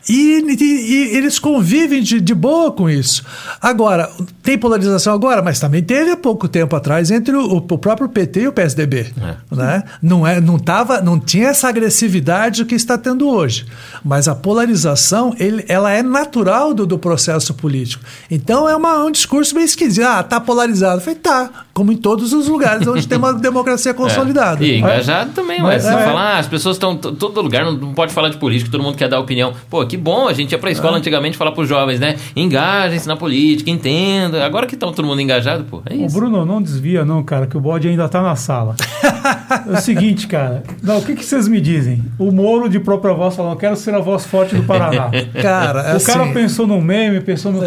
e, 0.08 0.40
e- 0.58 0.64
e 1.12 1.16
eles 1.16 1.38
convivem 1.38 2.02
de, 2.02 2.20
de 2.20 2.34
boa 2.34 2.72
com 2.72 2.88
isso. 2.90 3.22
Agora, 3.60 4.10
tem 4.42 4.58
polarização 4.58 5.14
agora, 5.14 5.42
mas 5.42 5.60
também 5.60 5.82
teve 5.82 6.10
há 6.10 6.16
pouco 6.16 6.48
tempo 6.48 6.74
atrás 6.74 7.10
entre 7.10 7.34
o, 7.36 7.56
o 7.56 7.78
próprio 7.78 8.08
PT 8.08 8.40
e 8.42 8.48
o 8.48 8.52
PSDB. 8.52 9.12
Né? 9.50 9.82
Não, 10.02 10.26
é, 10.26 10.40
não, 10.40 10.58
tava, 10.58 11.00
não 11.00 11.18
tinha 11.18 11.48
essa 11.48 11.68
agressividade 11.68 12.64
que 12.64 12.74
está 12.74 12.96
tendo 12.98 13.28
hoje. 13.28 13.66
Mas 14.04 14.26
a 14.28 14.34
polarização 14.34 15.34
ele, 15.38 15.64
ela 15.68 15.90
é 15.92 16.02
natural 16.02 16.74
do, 16.74 16.86
do 16.86 16.98
processo 16.98 17.54
político. 17.54 18.04
Então 18.30 18.68
é 18.68 18.74
uma- 18.76 19.04
um 19.04 19.10
discurso 19.10 19.54
meio 19.54 19.64
esquisito. 19.64 20.04
Ah, 20.04 20.22
tá 20.22 20.40
polarizado. 20.40 20.96
Eu 20.96 21.00
falei, 21.00 21.18
tá, 21.18 21.50
como 21.72 21.90
em 21.92 21.96
todos 21.96 22.32
os 22.32 22.48
lugares 22.48 22.86
onde 22.86 23.06
tem 23.06 23.18
uma 23.18 23.32
democracia 23.38 23.94
consolidada. 23.94 24.62
É. 24.64 24.68
E 24.68 24.78
engajado 24.78 25.30
também, 25.32 25.60
Mas 25.60 25.72
mas 25.72 25.82
você 25.84 25.88
é- 26.02 26.04
fala, 26.04 26.20
ah, 26.20 26.38
as 26.38 26.46
pessoas 26.46 26.76
estão 26.76 26.96
todo 26.96 27.40
lugar, 27.40 27.64
não, 27.64 27.72
não 27.72 27.94
pode 27.94 28.12
falar 28.12 28.28
de 28.28 28.36
política, 28.36 28.70
todo 28.70 28.82
mundo 28.82 28.96
quer 28.96 29.08
dar 29.08 29.18
opinião. 29.20 29.52
Pô, 29.70 29.84
que 29.86 29.96
bom, 29.96 30.28
a 30.28 30.32
gente 30.32 30.52
ia 30.52 30.58
pra 30.58 30.68
É. 30.70 30.72
escola 30.72 30.96
antigamente 30.98 31.36
falar 31.36 31.52
pros 31.52 31.68
jovens, 31.68 31.98
né? 31.98 32.16
Engajem-se 32.36 33.06
na 33.08 33.16
política, 33.16 33.70
entenda. 33.70 34.44
Agora 34.44 34.66
que 34.66 34.74
estão 34.74 34.92
todo 34.92 35.06
mundo 35.06 35.20
engajado, 35.20 35.64
pô, 35.64 35.82
é 35.86 35.94
Ô, 35.94 36.06
isso. 36.06 36.14
Bruno, 36.14 36.44
não 36.44 36.60
desvia 36.60 37.04
não, 37.04 37.22
cara, 37.22 37.46
que 37.46 37.56
o 37.56 37.60
bode 37.60 37.88
ainda 37.88 38.08
tá 38.08 38.22
na 38.22 38.36
sala. 38.36 38.74
é 39.66 39.72
o 39.72 39.80
seguinte, 39.80 40.26
cara. 40.26 40.62
Não, 40.82 40.98
o 40.98 41.02
que, 41.02 41.14
que 41.14 41.24
vocês 41.24 41.48
me 41.48 41.60
dizem? 41.60 42.02
O 42.18 42.30
Moro 42.30 42.68
de 42.68 42.78
própria 42.80 43.14
voz 43.14 43.34
falando, 43.36 43.56
quero 43.56 43.76
ser 43.76 43.94
a 43.94 43.98
voz 44.00 44.26
forte 44.26 44.54
do 44.54 44.62
Paraná. 44.64 45.10
Cara, 45.40 45.96
o 45.96 46.04
cara 46.04 46.22
assim, 46.24 46.32
pensou 46.32 46.66
num 46.66 46.80
meme, 46.80 47.20
pensou 47.20 47.52
no... 47.52 47.60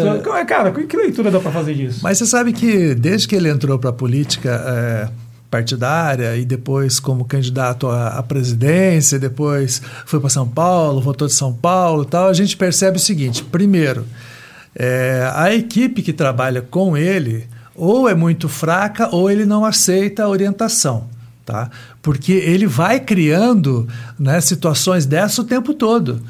Cara, 0.46 0.70
que, 0.70 0.84
que 0.84 0.96
leitura 0.96 1.30
dá 1.30 1.38
pra 1.40 1.50
fazer 1.50 1.74
disso? 1.74 2.00
Mas 2.02 2.18
você 2.18 2.26
sabe 2.26 2.52
que 2.52 2.94
desde 2.94 3.26
que 3.28 3.34
ele 3.34 3.48
entrou 3.48 3.78
para 3.78 3.90
a 3.90 3.92
política 3.96 4.62
é, 4.66 5.08
partidária 5.50 6.36
e 6.36 6.44
depois 6.44 7.00
como 7.00 7.24
candidato 7.24 7.88
à, 7.88 8.08
à 8.18 8.22
presidência, 8.22 9.18
depois 9.18 9.80
foi 10.04 10.20
para 10.20 10.28
São 10.28 10.46
Paulo, 10.46 11.00
votou 11.00 11.26
de 11.26 11.34
São 11.34 11.52
Paulo 11.52 12.04
tal, 12.04 12.28
a 12.28 12.32
gente 12.32 12.56
percebe 12.56 12.98
o 12.98 13.00
seguinte: 13.00 13.42
primeiro, 13.42 14.06
é, 14.74 15.30
a 15.34 15.54
equipe 15.54 16.02
que 16.02 16.12
trabalha 16.12 16.60
com 16.60 16.96
ele 16.96 17.46
ou 17.74 18.08
é 18.08 18.14
muito 18.14 18.48
fraca 18.48 19.08
ou 19.14 19.30
ele 19.30 19.44
não 19.44 19.64
aceita 19.64 20.24
a 20.24 20.28
orientação. 20.28 21.08
Tá? 21.44 21.70
Porque 22.02 22.32
ele 22.32 22.66
vai 22.66 22.98
criando 22.98 23.86
né, 24.18 24.40
situações 24.40 25.06
dessa 25.06 25.42
o 25.42 25.44
tempo 25.44 25.72
todo. 25.72 26.20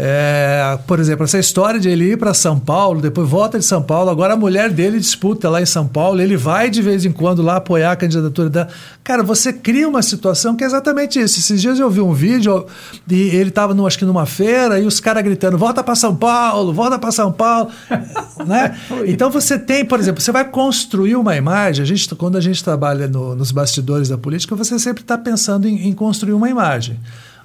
É, 0.00 0.78
por 0.86 1.00
exemplo, 1.00 1.24
essa 1.24 1.40
história 1.40 1.80
de 1.80 1.88
ele 1.88 2.12
ir 2.12 2.16
para 2.16 2.32
São 2.32 2.56
Paulo, 2.56 3.00
depois 3.00 3.28
volta 3.28 3.58
de 3.58 3.64
São 3.64 3.82
Paulo, 3.82 4.08
agora 4.10 4.34
a 4.34 4.36
mulher 4.36 4.70
dele 4.70 5.00
disputa 5.00 5.50
lá 5.50 5.60
em 5.60 5.66
São 5.66 5.88
Paulo, 5.88 6.20
ele 6.20 6.36
vai 6.36 6.70
de 6.70 6.80
vez 6.80 7.04
em 7.04 7.10
quando 7.10 7.42
lá 7.42 7.56
apoiar 7.56 7.90
a 7.90 7.96
candidatura 7.96 8.48
da. 8.48 8.68
Cara, 9.02 9.24
você 9.24 9.52
cria 9.52 9.88
uma 9.88 10.00
situação 10.00 10.54
que 10.54 10.62
é 10.62 10.68
exatamente 10.68 11.18
isso. 11.18 11.40
Esses 11.40 11.60
dias 11.60 11.80
eu 11.80 11.90
vi 11.90 12.00
um 12.00 12.12
vídeo 12.12 12.64
e 13.10 13.22
ele 13.34 13.48
estava, 13.48 13.74
acho 13.88 13.98
que 13.98 14.04
numa 14.04 14.24
feira, 14.24 14.78
e 14.78 14.86
os 14.86 15.00
caras 15.00 15.24
gritando: 15.24 15.58
volta 15.58 15.82
para 15.82 15.96
São 15.96 16.14
Paulo, 16.14 16.72
volta 16.72 16.96
para 16.96 17.10
São 17.10 17.32
Paulo. 17.32 17.68
né? 18.46 18.78
Então 19.04 19.30
você 19.32 19.58
tem, 19.58 19.84
por 19.84 19.98
exemplo, 19.98 20.20
você 20.22 20.30
vai 20.30 20.44
construir 20.44 21.16
uma 21.16 21.34
imagem. 21.34 21.82
A 21.82 21.86
gente, 21.86 22.14
quando 22.14 22.38
a 22.38 22.40
gente 22.40 22.62
trabalha 22.62 23.08
no- 23.08 23.34
nos 23.34 23.50
bastidores 23.50 24.08
da 24.08 24.16
política, 24.16 24.54
você 24.54 24.78
sempre 24.78 25.02
está 25.02 25.18
pensando 25.18 25.66
em- 25.66 25.88
em 25.88 25.92
construir 25.92 26.34
uma 26.34 26.48
imagem. 26.48 27.00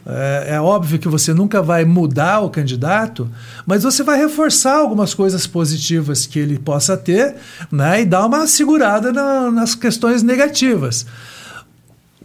É, 0.05 0.55
é 0.55 0.61
óbvio 0.61 0.99
que 0.99 1.07
você 1.07 1.33
nunca 1.33 1.61
vai 1.61 1.85
mudar 1.85 2.41
o 2.41 2.49
candidato, 2.49 3.29
mas 3.65 3.83
você 3.83 4.03
vai 4.03 4.17
reforçar 4.17 4.75
algumas 4.77 5.13
coisas 5.13 5.47
positivas 5.47 6.25
que 6.25 6.37
ele 6.39 6.59
possa 6.59 6.97
ter 6.97 7.35
né, 7.71 8.01
e 8.01 8.05
dar 8.05 8.25
uma 8.25 8.45
segurada 8.45 9.13
na- 9.13 9.49
nas 9.49 9.75
questões 9.75 10.21
negativas. 10.21 11.05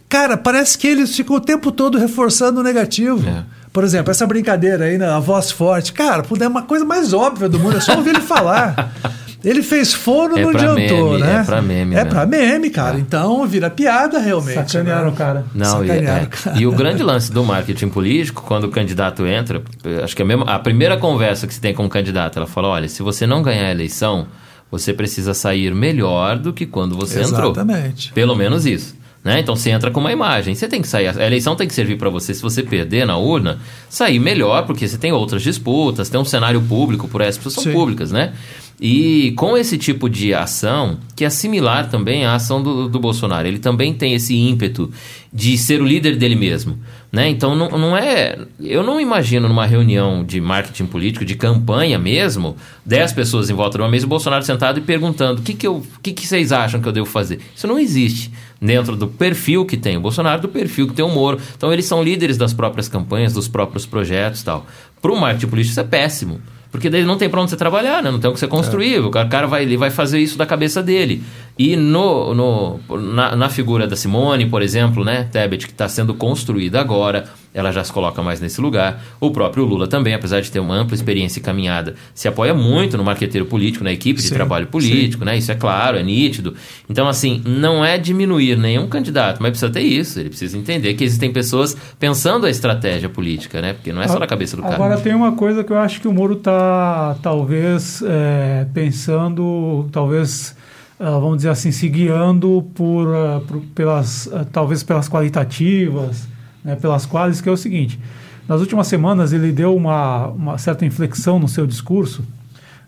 Cara, 0.09 0.35
parece 0.35 0.77
que 0.77 0.87
eles 0.87 1.15
ficam 1.15 1.35
o 1.35 1.39
tempo 1.39 1.71
todo 1.71 1.97
reforçando 1.97 2.59
o 2.59 2.63
negativo. 2.63 3.27
É. 3.27 3.43
Por 3.71 3.83
exemplo, 3.83 4.09
essa 4.11 4.25
brincadeira 4.25 4.85
aí, 4.85 4.97
né, 4.97 5.07
a 5.07 5.19
voz 5.19 5.51
forte. 5.51 5.93
Cara, 5.93 6.23
é 6.41 6.47
uma 6.47 6.63
coisa 6.63 6.83
mais 6.83 7.13
óbvia 7.13 7.47
do 7.47 7.59
mundo, 7.59 7.77
é 7.77 7.79
só 7.79 7.95
ouvir 7.95 8.09
ele 8.09 8.21
falar. 8.21 8.91
Ele 9.43 9.63
fez 9.63 9.93
fono, 9.93 10.37
É 10.37 10.41
não 10.41 10.49
adiantou, 10.49 11.11
meme, 11.11 11.23
né? 11.23 11.39
é 11.39 11.43
pra 11.43 11.61
meme, 11.61 11.95
É 11.95 12.03
né? 12.03 12.09
pra 12.09 12.25
meme, 12.25 12.69
cara. 12.69 12.99
Então 12.99 13.47
vira 13.47 13.69
piada 13.69 14.19
realmente. 14.19 14.55
Sacanearam 14.69 15.05
né? 15.05 15.11
o 15.11 15.13
cara. 15.13 15.45
Não, 15.55 15.83
e, 15.83 15.87
Sacanearam, 15.87 16.23
é. 16.23 16.25
cara. 16.25 16.57
e 16.59 16.67
o 16.67 16.71
grande 16.73 17.01
lance 17.03 17.31
do 17.31 17.43
marketing 17.43 17.87
político, 17.87 18.43
quando 18.45 18.65
o 18.65 18.69
candidato 18.69 19.25
entra, 19.25 19.61
acho 20.03 20.15
que 20.15 20.21
a, 20.21 20.25
mesma, 20.25 20.43
a 20.45 20.59
primeira 20.59 20.97
conversa 20.97 21.47
que 21.47 21.53
se 21.53 21.61
tem 21.61 21.73
com 21.73 21.85
o 21.85 21.89
candidato, 21.89 22.37
ela 22.37 22.47
fala: 22.47 22.67
olha, 22.67 22.89
se 22.89 23.01
você 23.01 23.25
não 23.25 23.41
ganhar 23.41 23.67
a 23.67 23.71
eleição, 23.71 24.27
você 24.69 24.93
precisa 24.93 25.33
sair 25.33 25.73
melhor 25.73 26.37
do 26.37 26.51
que 26.51 26.65
quando 26.65 26.97
você 26.97 27.21
entrou. 27.21 27.51
Exatamente. 27.51 28.11
Pelo 28.13 28.35
menos 28.35 28.65
isso. 28.65 28.98
Né? 29.23 29.41
Então 29.41 29.55
você 29.55 29.69
entra 29.69 29.91
com 29.91 29.99
uma 29.99 30.11
imagem. 30.11 30.55
Você 30.55 30.67
tem 30.67 30.81
que 30.81 30.87
sair. 30.87 31.07
A 31.07 31.25
eleição 31.25 31.55
tem 31.55 31.67
que 31.67 31.73
servir 31.73 31.97
para 31.97 32.09
você, 32.09 32.33
se 32.33 32.41
você 32.41 32.63
perder 32.63 33.05
na 33.05 33.17
urna, 33.17 33.59
sair 33.89 34.19
melhor, 34.19 34.65
porque 34.65 34.87
você 34.87 34.97
tem 34.97 35.11
outras 35.11 35.41
disputas, 35.41 36.09
tem 36.09 36.19
um 36.19 36.25
cenário 36.25 36.61
público, 36.61 37.07
por 37.07 37.21
essas 37.21 37.37
pessoas 37.37 37.55
são 37.55 37.63
Sim. 37.63 37.73
públicas, 37.73 38.11
né? 38.11 38.33
E 38.81 39.33
com 39.35 39.57
esse 39.57 39.77
tipo 39.77 40.09
de 40.09 40.33
ação, 40.33 40.99
que 41.13 41.25
é 41.25 41.29
similar 41.29 41.89
também 41.89 42.25
à 42.25 42.35
ação 42.35 42.63
do, 42.63 42.87
do 42.87 42.97
Bolsonaro, 42.97 43.45
ele 43.45 43.59
também 43.59 43.93
tem 43.93 44.13
esse 44.13 44.33
ímpeto 44.33 44.89
de 45.33 45.57
ser 45.57 45.81
o 45.81 45.85
líder 45.85 46.15
dele 46.15 46.35
mesmo. 46.35 46.79
Né? 47.11 47.27
Então 47.27 47.55
não, 47.55 47.69
não 47.71 47.97
é. 47.97 48.37
Eu 48.57 48.81
não 48.81 49.01
imagino 49.01 49.49
numa 49.49 49.65
reunião 49.65 50.23
de 50.23 50.39
marketing 50.39 50.85
político, 50.85 51.25
de 51.25 51.35
campanha 51.35 51.99
mesmo, 51.99 52.55
10 52.85 53.11
pessoas 53.11 53.49
em 53.49 53.53
volta 53.53 53.77
de 53.77 53.83
uma 53.83 53.89
mesa, 53.89 54.05
o 54.05 54.09
Bolsonaro 54.09 54.45
sentado 54.45 54.79
e 54.79 54.81
perguntando 54.81 55.41
o 55.41 55.43
que, 55.43 55.55
que, 55.55 55.67
eu, 55.67 55.83
que, 56.01 56.13
que 56.13 56.25
vocês 56.25 56.53
acham 56.53 56.79
que 56.79 56.87
eu 56.87 56.93
devo 56.93 57.07
fazer. 57.07 57.39
Isso 57.53 57.67
não 57.67 57.77
existe 57.77 58.31
dentro 58.61 58.95
do 58.95 59.07
perfil 59.07 59.65
que 59.65 59.77
tem 59.77 59.97
o 59.97 60.01
Bolsonaro, 60.01 60.41
do 60.41 60.49
perfil 60.49 60.87
que 60.87 60.93
tem 60.93 61.05
o 61.05 61.09
Moro. 61.09 61.39
Então 61.55 61.71
eles 61.71 61.85
são 61.85 62.03
líderes 62.03 62.37
das 62.37 62.53
próprias 62.53 62.87
campanhas, 62.87 63.33
dos 63.33 63.47
próprios 63.47 63.85
projetos 63.85 64.41
e 64.41 64.45
tal. 64.45 64.65
Para 65.01 65.11
o 65.11 65.19
marketing 65.19 65.47
político 65.47 65.71
isso 65.71 65.79
é 65.79 65.83
péssimo. 65.83 66.41
Porque 66.71 66.89
daí 66.89 67.03
não 67.03 67.17
tem 67.17 67.27
para 67.27 67.41
onde 67.41 67.49
você 67.49 67.57
trabalhar, 67.57 68.03
né? 68.03 68.11
não 68.11 68.19
tem 68.19 68.29
o 68.29 68.33
que 68.33 68.39
você 68.39 68.47
construir. 68.47 68.99
O 68.99 69.09
cara 69.09 69.47
vai, 69.47 69.63
ele 69.63 69.75
vai 69.75 69.89
fazer 69.89 70.19
isso 70.19 70.37
da 70.37 70.45
cabeça 70.45 70.83
dele. 70.83 71.23
E 71.59 71.75
no, 71.75 72.33
no, 72.33 72.79
na, 72.97 73.35
na 73.35 73.49
figura 73.49 73.85
da 73.85 73.93
Simone, 73.93 74.45
por 74.45 74.61
exemplo, 74.61 75.03
né, 75.03 75.27
Tebet, 75.29 75.67
que 75.67 75.73
está 75.73 75.89
sendo 75.89 76.13
construída 76.13 76.79
agora, 76.79 77.25
ela 77.53 77.69
já 77.69 77.83
se 77.83 77.91
coloca 77.91 78.23
mais 78.23 78.39
nesse 78.39 78.61
lugar. 78.61 79.03
O 79.19 79.29
próprio 79.29 79.65
Lula 79.65 79.85
também, 79.85 80.13
apesar 80.13 80.39
de 80.39 80.49
ter 80.49 80.61
uma 80.61 80.73
ampla 80.73 80.95
experiência 80.95 81.41
e 81.41 81.43
caminhada, 81.43 81.95
se 82.15 82.29
apoia 82.29 82.53
muito 82.53 82.97
no 82.97 83.03
marqueteiro 83.03 83.45
político, 83.45 83.83
na 83.83 83.91
equipe 83.91 84.21
de 84.21 84.29
Sim, 84.29 84.35
trabalho 84.35 84.67
político, 84.67 85.25
né? 85.25 85.37
Isso 85.37 85.51
é 85.51 85.55
claro, 85.55 85.97
é 85.97 86.03
nítido. 86.03 86.55
Então, 86.89 87.09
assim, 87.09 87.43
não 87.45 87.83
é 87.83 87.97
diminuir 87.97 88.57
nenhum 88.57 88.87
candidato, 88.87 89.39
mas 89.41 89.49
precisa 89.49 89.69
ter 89.69 89.81
isso. 89.81 90.17
Ele 90.17 90.29
precisa 90.29 90.57
entender 90.57 90.93
que 90.93 91.03
existem 91.03 91.29
pessoas 91.29 91.75
pensando 91.99 92.45
a 92.45 92.49
estratégia 92.49 93.09
política, 93.09 93.61
né? 93.61 93.73
Porque 93.73 93.91
não 93.91 94.01
é 94.01 94.07
só 94.07 94.17
na 94.17 94.27
cabeça 94.27 94.55
do 94.55 94.61
cara. 94.61 94.75
Agora 94.75 94.97
tem 94.97 95.13
uma 95.13 95.33
coisa 95.33 95.61
que 95.61 95.73
eu 95.73 95.77
acho 95.77 95.99
que 95.99 96.07
o 96.07 96.13
Moro 96.13 96.35
está 96.35 97.17
talvez 97.21 98.01
é, 98.01 98.65
pensando, 98.73 99.89
talvez 99.91 100.57
vamos 100.99 101.37
dizer 101.37 101.49
assim, 101.49 101.71
se 101.71 101.87
guiando 101.87 102.61
por, 102.75 103.07
ah, 103.07 103.41
por- 103.47 103.61
pelas 103.73 104.29
ah, 104.33 104.45
talvez 104.51 104.83
pelas 104.83 105.07
qualitativas, 105.07 106.27
né, 106.63 106.75
pelas 106.75 107.05
quais 107.05 107.39
que 107.39 107.47
é 107.47 107.51
o 107.51 107.57
seguinte. 107.57 107.99
Nas 108.47 108.61
últimas 108.61 108.87
semanas 108.87 109.31
ele 109.31 109.51
deu 109.51 109.75
uma, 109.75 110.27
uma 110.27 110.57
certa 110.57 110.85
inflexão 110.85 111.39
no 111.39 111.47
seu 111.47 111.65
discurso, 111.67 112.25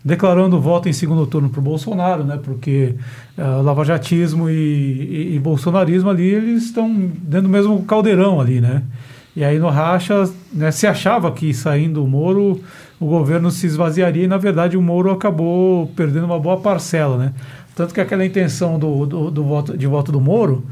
declarando 0.04 0.60
voto 0.60 0.88
em 0.88 0.92
segundo 0.92 1.26
turno 1.26 1.48
para 1.48 1.60
o 1.60 1.62
Bolsonaro, 1.62 2.24
né? 2.24 2.36
Porque 2.42 2.96
uh, 3.38 3.62
lavajatismo 3.62 4.50
e, 4.50 4.52
e, 4.52 5.36
e, 5.36 5.38
bolsonarismo 5.38 6.10
ali, 6.10 6.28
eles 6.28 6.64
estão 6.64 6.92
dentro 6.92 7.42
do 7.42 7.48
mesmo 7.48 7.80
caldeirão 7.84 8.40
ali, 8.40 8.60
né? 8.60 8.82
E 9.34 9.44
aí 9.44 9.58
no 9.58 9.68
racha, 9.68 10.28
né, 10.52 10.70
se 10.70 10.86
achava 10.86 11.30
que 11.30 11.54
saindo 11.54 12.04
o 12.04 12.08
Moro, 12.08 12.60
o 13.00 13.06
governo 13.06 13.50
se 13.50 13.66
esvaziaria 13.66 14.24
e 14.24 14.26
na 14.26 14.36
verdade 14.36 14.76
o 14.76 14.82
Moro 14.82 15.10
acabou 15.10 15.86
perdendo 15.96 16.26
uma 16.26 16.38
boa 16.38 16.58
parcela, 16.58 17.16
né? 17.16 17.32
Tanto 17.74 17.94
que 17.94 18.00
aquela 18.00 18.24
intenção 18.24 18.78
do, 18.78 19.06
do, 19.06 19.30
do 19.30 19.44
voto, 19.44 19.76
de 19.76 19.86
voto 19.86 20.12
do 20.12 20.20
Moro 20.20 20.64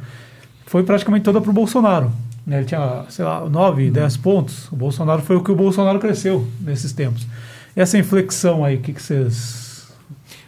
foi 0.67 0.83
praticamente 0.83 1.25
toda 1.25 1.41
para 1.41 1.51
o 1.51 1.55
Bolsonaro. 1.55 2.13
Né? 2.47 2.59
Ele 2.59 2.67
tinha, 2.67 3.05
sei 3.09 3.25
lá, 3.25 3.49
9, 3.49 3.91
10 3.91 4.17
uhum. 4.17 4.23
pontos. 4.23 4.71
O 4.71 4.77
Bolsonaro 4.77 5.23
foi 5.23 5.37
o 5.37 5.43
que 5.43 5.51
o 5.51 5.57
Bolsonaro 5.57 5.99
cresceu 5.99 6.47
nesses 6.61 6.93
tempos. 6.93 7.27
Essa 7.75 7.99
inflexão 7.99 8.65
aí, 8.65 8.77
o 8.77 8.81
que, 8.81 8.93
vocês. 8.93 9.93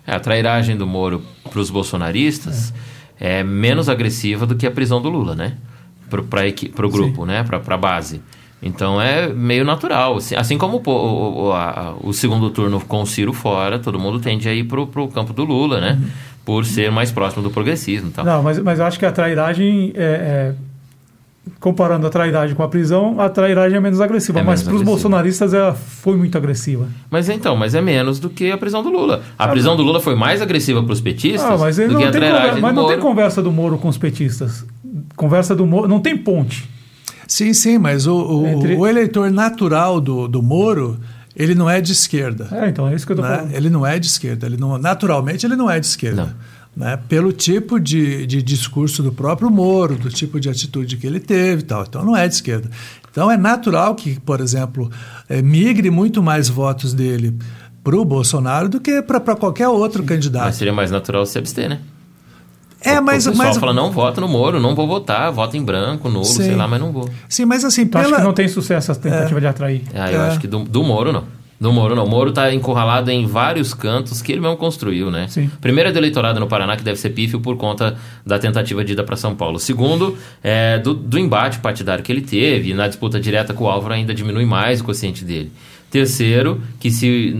É, 0.06 0.14
a 0.14 0.20
trairagem 0.20 0.76
do 0.76 0.86
Moro 0.86 1.22
para 1.48 1.60
os 1.60 1.70
bolsonaristas 1.70 2.72
é. 3.20 3.40
é. 3.40 3.44
menos 3.44 3.88
agressiva 3.88 4.46
do 4.46 4.56
que 4.56 4.66
a 4.66 4.70
prisão 4.70 5.00
do 5.00 5.08
Lula, 5.08 5.34
né? 5.34 5.56
Para 6.10 6.86
o 6.86 6.90
grupo, 6.90 7.22
Sim. 7.22 7.28
né? 7.28 7.42
Para 7.42 7.74
a 7.74 7.78
base. 7.78 8.20
Então 8.62 9.00
é 9.00 9.28
meio 9.32 9.64
natural. 9.64 10.16
Assim, 10.16 10.36
assim 10.36 10.56
como 10.56 10.80
o, 10.84 10.90
o, 10.90 11.52
a, 11.52 11.96
o, 12.00 12.12
segundo 12.12 12.48
turno 12.50 12.80
com 12.80 13.02
o 13.02 13.06
Ciro 13.06 13.32
fora, 13.32 13.78
todo 13.78 13.98
mundo 13.98 14.20
tende 14.20 14.48
a 14.48 14.54
ir 14.54 14.64
para 14.64 14.80
o 14.80 15.08
campo 15.08 15.32
do 15.32 15.44
Lula, 15.44 15.80
né? 15.80 15.98
Uhum. 16.00 16.08
Por 16.44 16.64
ser 16.64 16.90
mais 16.90 17.12
próximo 17.12 17.42
do 17.42 17.50
progressismo. 17.50 18.10
Tal. 18.10 18.24
Não, 18.24 18.42
mas, 18.42 18.58
mas 18.58 18.78
eu 18.78 18.84
acho 18.84 18.98
que 18.98 19.06
a 19.06 19.12
trairagem 19.12 19.92
é, 19.94 20.02
é 20.02 20.54
comparando 21.58 22.06
a 22.06 22.10
trairagem 22.10 22.54
com 22.54 22.62
a 22.62 22.68
prisão, 22.68 23.20
a 23.20 23.28
trairagem 23.28 23.76
é 23.76 23.80
menos 23.80 24.00
agressiva. 24.00 24.40
É 24.40 24.42
mas 24.42 24.62
para 24.62 24.74
os 24.74 24.82
bolsonaristas 24.82 25.54
ela 25.54 25.74
foi 25.74 26.16
muito 26.16 26.36
agressiva. 26.36 26.88
Mas 27.10 27.28
então, 27.28 27.56
mas 27.56 27.74
é 27.74 27.80
menos 27.80 28.18
do 28.18 28.30
que 28.30 28.50
a 28.50 28.58
prisão 28.58 28.82
do 28.82 28.90
Lula. 28.90 29.22
A 29.38 29.44
ah, 29.44 29.48
prisão 29.48 29.76
do 29.76 29.82
Lula 29.82 30.00
foi 30.00 30.14
mais 30.14 30.42
agressiva 30.42 30.82
para 30.82 30.92
os 30.92 31.00
petistas 31.00 31.50
ah, 31.50 31.56
mas 31.56 31.76
do 31.76 31.96
que 31.96 32.04
a 32.04 32.10
trairagem 32.10 32.42
conversa, 32.42 32.60
Mas 32.60 32.74
não 32.74 32.86
tem 32.88 32.98
conversa 32.98 33.42
do 33.42 33.52
Moro 33.52 33.78
com 33.78 33.88
os 33.88 33.98
petistas. 33.98 34.64
Conversa 35.16 35.54
do 35.54 35.66
Moro, 35.66 35.88
não 35.88 36.00
tem 36.00 36.16
ponte. 36.16 36.68
Sim, 37.26 37.54
sim, 37.54 37.78
mas 37.78 38.06
o, 38.06 38.14
o, 38.14 38.46
Entre... 38.46 38.76
o 38.76 38.86
eleitor 38.86 39.30
natural 39.30 40.00
do, 40.00 40.28
do 40.28 40.42
Moro 40.42 40.98
ele 41.34 41.54
não 41.54 41.68
é 41.68 41.80
de 41.80 41.92
esquerda. 41.92 42.48
É, 42.50 42.68
então 42.68 42.88
é 42.88 42.94
isso 42.94 43.06
que 43.06 43.12
eu 43.12 43.16
estou 43.16 43.28
né? 43.28 43.36
falando. 43.38 43.54
Ele 43.54 43.70
não 43.70 43.86
é 43.86 43.98
de 43.98 44.06
esquerda. 44.06 44.46
Ele 44.46 44.56
não, 44.56 44.78
naturalmente 44.78 45.46
ele 45.46 45.56
não 45.56 45.70
é 45.70 45.80
de 45.80 45.86
esquerda. 45.86 46.24
Não 46.24 46.52
né, 46.76 46.98
pelo 47.08 47.32
tipo 47.32 47.78
de, 47.78 48.26
de 48.26 48.42
discurso 48.42 49.02
do 49.02 49.12
próprio 49.12 49.50
Moro, 49.50 49.96
do 49.96 50.08
tipo 50.08 50.40
de 50.40 50.48
atitude 50.48 50.96
que 50.96 51.06
ele 51.06 51.20
teve 51.20 51.62
e 51.62 51.64
tal. 51.64 51.82
Então 51.82 52.04
não 52.04 52.16
é 52.16 52.26
de 52.26 52.34
esquerda. 52.34 52.70
Então 53.10 53.30
é 53.30 53.36
natural 53.36 53.94
que, 53.94 54.18
por 54.20 54.40
exemplo, 54.40 54.90
é, 55.28 55.42
migre 55.42 55.90
muito 55.90 56.22
mais 56.22 56.48
votos 56.48 56.94
dele 56.94 57.36
para 57.84 57.96
o 57.96 58.04
Bolsonaro 58.04 58.68
do 58.68 58.80
que 58.80 59.02
para 59.02 59.20
qualquer 59.36 59.68
outro 59.68 60.02
candidato. 60.02 60.44
Mas 60.44 60.56
seria 60.56 60.72
mais 60.72 60.90
natural 60.90 61.26
se 61.26 61.38
abster, 61.38 61.68
né? 61.68 61.80
É, 62.84 63.00
mas, 63.00 63.26
o 63.26 63.30
pessoal 63.30 63.48
mas... 63.48 63.58
fala, 63.58 63.72
não, 63.72 63.90
vota 63.90 64.20
no 64.20 64.28
Moro, 64.28 64.60
não 64.60 64.74
vou 64.74 64.86
votar, 64.86 65.30
vota 65.32 65.56
em 65.56 65.64
branco, 65.64 66.08
nulo, 66.08 66.24
Sim. 66.24 66.42
sei 66.42 66.54
lá, 66.54 66.66
mas 66.66 66.80
não 66.80 66.92
vou. 66.92 67.08
Sim, 67.28 67.44
mas 67.44 67.64
assim, 67.64 67.86
pela... 67.86 68.04
acho 68.04 68.16
que 68.16 68.22
não 68.22 68.32
tem 68.32 68.48
sucesso 68.48 68.90
essa 68.90 69.00
tentativa 69.00 69.38
é. 69.38 69.40
de 69.40 69.46
atrair. 69.46 69.82
Ah, 69.94 70.10
eu 70.10 70.20
é. 70.20 70.28
acho 70.28 70.40
que 70.40 70.46
do, 70.46 70.60
do 70.60 70.82
Moro 70.82 71.12
não. 71.12 71.42
Do 71.62 71.72
Moro, 71.72 71.94
não. 71.94 72.04
O 72.04 72.10
Moro 72.10 72.30
está 72.30 72.52
encurralado 72.52 73.08
em 73.08 73.24
vários 73.24 73.72
cantos 73.72 74.20
que 74.20 74.32
ele 74.32 74.40
mesmo 74.40 74.56
construiu, 74.56 75.12
né? 75.12 75.28
Sim. 75.28 75.48
Primeiro 75.60 75.90
é 75.90 75.92
do 75.92 75.98
eleitorado 76.00 76.40
no 76.40 76.48
Paraná, 76.48 76.76
que 76.76 76.82
deve 76.82 76.98
ser 76.98 77.10
pífio 77.10 77.38
por 77.38 77.56
conta 77.56 77.96
da 78.26 78.36
tentativa 78.36 78.84
de 78.84 78.94
ida 78.94 79.04
para 79.04 79.14
São 79.14 79.36
Paulo. 79.36 79.60
Segundo, 79.60 80.18
é 80.42 80.80
do, 80.80 80.92
do 80.92 81.16
embate 81.16 81.60
partidário 81.60 82.02
que 82.02 82.10
ele 82.10 82.22
teve, 82.22 82.70
e 82.70 82.74
na 82.74 82.88
disputa 82.88 83.20
direta 83.20 83.54
com 83.54 83.62
o 83.62 83.68
Álvaro 83.68 83.94
ainda 83.94 84.12
diminui 84.12 84.44
mais 84.44 84.80
o 84.80 84.84
quociente 84.84 85.24
dele. 85.24 85.52
Terceiro, 85.92 86.58
que 86.80 86.90
se 86.90 87.36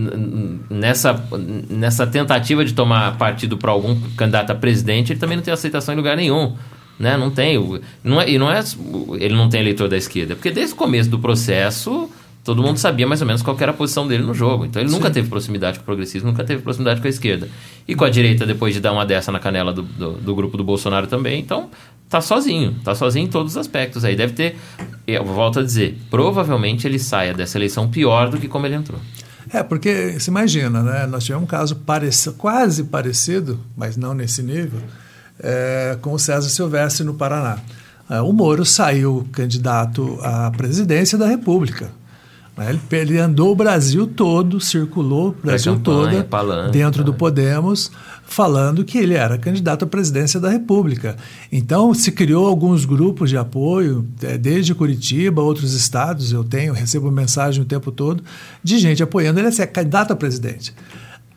nessa, 0.69 1.27
nessa 1.67 2.05
tentativa 2.05 2.63
de 2.63 2.71
tomar 2.71 3.17
partido 3.17 3.57
para 3.57 3.71
algum 3.71 3.99
candidato 4.15 4.51
a 4.51 4.55
presidente, 4.55 5.11
ele 5.11 5.19
também 5.19 5.35
não 5.35 5.43
tem 5.43 5.51
aceitação 5.51 5.91
em 5.91 5.97
lugar 5.97 6.15
nenhum. 6.15 6.55
Né? 6.99 7.17
Não 7.17 7.31
tem. 7.31 7.57
Não 8.03 8.21
é, 8.21 8.29
e 8.29 8.37
não 8.37 8.51
é, 8.51 8.63
ele 9.19 9.33
não 9.33 9.49
tem 9.49 9.59
eleitor 9.59 9.89
da 9.89 9.97
esquerda. 9.97 10.35
Porque 10.35 10.51
desde 10.51 10.75
o 10.75 10.77
começo 10.77 11.09
do 11.09 11.17
processo 11.17 12.07
todo 12.43 12.61
mundo 12.61 12.77
sabia 12.77 13.07
mais 13.07 13.21
ou 13.21 13.27
menos 13.27 13.41
qual 13.41 13.57
era 13.59 13.71
a 13.71 13.73
posição 13.73 14.07
dele 14.07 14.21
no 14.21 14.35
jogo. 14.35 14.65
Então 14.65 14.79
ele 14.79 14.89
Sim. 14.89 14.97
nunca 14.97 15.09
teve 15.09 15.27
proximidade 15.29 15.79
com 15.79 15.83
o 15.83 15.85
progressismo, 15.85 16.29
nunca 16.29 16.43
teve 16.43 16.61
proximidade 16.61 17.01
com 17.01 17.07
a 17.07 17.09
esquerda. 17.09 17.49
E 17.87 17.95
com 17.95 18.03
a 18.03 18.09
direita, 18.09 18.45
depois 18.45 18.73
de 18.73 18.79
dar 18.79 18.91
uma 18.91 19.03
dessa 19.03 19.31
na 19.31 19.39
canela 19.39 19.73
do, 19.73 19.81
do, 19.81 20.11
do 20.11 20.35
grupo 20.35 20.57
do 20.57 20.63
Bolsonaro 20.63 21.07
também, 21.07 21.39
então 21.39 21.69
tá 22.13 22.21
sozinho, 22.21 22.75
tá 22.83 22.93
sozinho 22.93 23.25
em 23.25 23.29
todos 23.29 23.53
os 23.53 23.57
aspectos. 23.57 24.05
Aí 24.05 24.15
deve 24.15 24.33
ter, 24.33 24.55
eu 25.07 25.25
volto 25.25 25.59
a 25.59 25.63
dizer, 25.63 25.97
provavelmente 26.11 26.85
ele 26.85 26.99
saia 26.99 27.33
dessa 27.33 27.57
eleição 27.57 27.89
pior 27.89 28.29
do 28.29 28.37
que 28.37 28.47
como 28.47 28.67
ele 28.67 28.75
entrou. 28.75 28.99
É, 29.51 29.63
porque 29.63 30.19
se 30.19 30.29
imagina, 30.29 30.83
né? 30.83 31.07
Nós 31.07 31.23
tivemos 31.23 31.43
um 31.43 31.47
caso 31.47 31.75
quase 32.37 32.83
parecido, 32.83 33.59
mas 33.75 33.97
não 33.97 34.13
nesse 34.13 34.43
nível, 34.43 34.79
é, 35.39 35.97
com 36.01 36.13
o 36.13 36.19
César 36.19 36.49
Silvestre 36.49 37.03
no 37.03 37.15
Paraná. 37.15 37.57
É, 38.07 38.21
o 38.21 38.31
Moro 38.31 38.63
saiu 38.63 39.27
candidato 39.31 40.19
à 40.21 40.51
presidência 40.51 41.17
da 41.17 41.27
República? 41.27 41.89
Ele, 42.55 42.79
ele, 42.91 43.17
andou 43.17 43.51
o 43.51 43.55
Brasil 43.55 44.05
todo, 44.05 44.61
circulou 44.61 45.29
o 45.29 45.31
Brasil 45.31 45.79
todo 45.79 46.11
dentro 46.71 47.03
do 47.03 47.11
né? 47.11 47.17
Podemos, 47.17 47.91
falando 48.25 48.85
que 48.85 48.99
ele 48.99 49.15
era 49.15 49.39
candidato 49.39 49.85
à 49.85 49.87
presidência 49.87 50.39
da 50.39 50.49
República. 50.49 51.15
Então 51.51 51.95
se 51.95 52.11
criou 52.11 52.45
alguns 52.45 52.85
grupos 52.85 53.31
de 53.31 53.37
apoio, 53.37 54.07
é, 54.21 54.37
desde 54.37 54.75
Curitiba, 54.75 55.41
outros 55.41 55.73
estados. 55.73 56.31
Eu 56.31 56.43
tenho, 56.43 56.73
recebo 56.73 57.09
mensagem 57.09 57.63
o 57.63 57.65
tempo 57.65 57.91
todo 57.91 58.23
de 58.63 58.77
gente 58.77 59.01
apoiando 59.01 59.39
ele 59.39 59.47
a 59.47 59.51
ser 59.51 59.65
candidato 59.67 60.13
a 60.13 60.15
presidente. 60.15 60.75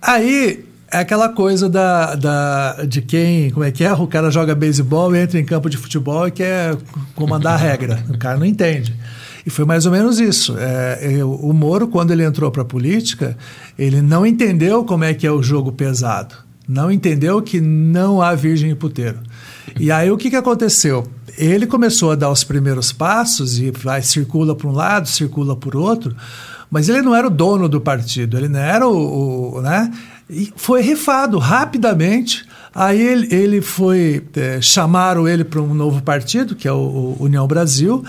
Aí 0.02 0.66
é 0.92 0.98
aquela 0.98 1.31
coisa 1.31 1.68
da, 1.68 2.14
da, 2.14 2.85
de 2.85 3.00
quem, 3.00 3.50
como 3.50 3.64
é 3.64 3.70
que 3.70 3.85
é? 3.85 3.92
O 3.92 4.07
cara 4.07 4.31
joga 4.31 4.55
beisebol, 4.55 5.16
entra 5.16 5.40
em 5.40 5.44
campo 5.44 5.70
de 5.70 5.79
futebol 5.79 6.29
e 6.29 6.31
quer 6.31 6.76
comandar 7.14 7.55
a 7.55 7.57
regra. 7.57 8.05
O 8.09 8.18
cara 8.18 8.38
não 8.38 8.46
entende. 8.46 8.94
E 9.46 9.50
foi 9.50 9.64
mais 9.64 9.87
ou 9.87 9.92
menos 9.92 10.18
isso. 10.18 10.56
É, 10.59 10.98
eu, 11.09 11.32
o 11.32 11.52
Moro, 11.54 11.87
quando 11.87 12.11
ele 12.11 12.24
entrou 12.24 12.50
para 12.50 12.62
a 12.62 12.64
política, 12.64 13.38
ele 13.78 14.02
não 14.02 14.26
entendeu 14.26 14.85
como 14.85 15.04
é 15.04 15.14
que 15.14 15.24
é 15.24 15.30
o 15.30 15.40
jogo 15.40 15.70
pesado. 15.70 16.35
Não 16.68 16.90
entendeu 16.90 17.40
que 17.40 17.61
não 17.61 18.20
há 18.20 18.35
virgem 18.35 18.72
e 18.72 18.74
puteiro. 18.74 19.20
E 19.78 19.92
aí 19.92 20.11
o 20.11 20.16
que, 20.16 20.30
que 20.30 20.37
aconteceu? 20.37 21.06
Ele 21.38 21.64
começou 21.64 22.11
a 22.11 22.16
dar 22.16 22.30
os 22.30 22.42
primeiros 22.42 22.90
passos 22.90 23.61
e 23.61 23.70
vai 23.70 24.02
circula 24.02 24.56
para 24.56 24.66
um 24.66 24.72
lado, 24.72 25.09
circula 25.09 25.54
por 25.54 25.76
outro, 25.76 26.16
mas 26.68 26.88
ele 26.88 27.02
não 27.02 27.14
era 27.14 27.28
o 27.28 27.30
dono 27.30 27.68
do 27.68 27.80
partido, 27.80 28.37
ele 28.37 28.48
não 28.48 28.59
era 28.59 28.88
o, 28.88 29.59
o 29.59 29.61
né? 29.62 29.92
E 30.28 30.52
foi 30.56 30.82
rifado 30.82 31.38
rapidamente. 31.38 32.44
Aí 32.74 33.00
ele, 33.00 33.32
ele 33.32 33.61
foi 33.61 34.24
é, 34.35 34.61
chamaram 34.61 35.28
ele 35.28 35.44
para 35.44 35.61
um 35.61 35.72
novo 35.72 36.02
partido, 36.02 36.56
que 36.56 36.66
é 36.66 36.72
o, 36.72 37.16
o 37.16 37.16
União 37.20 37.46
Brasil. 37.46 38.04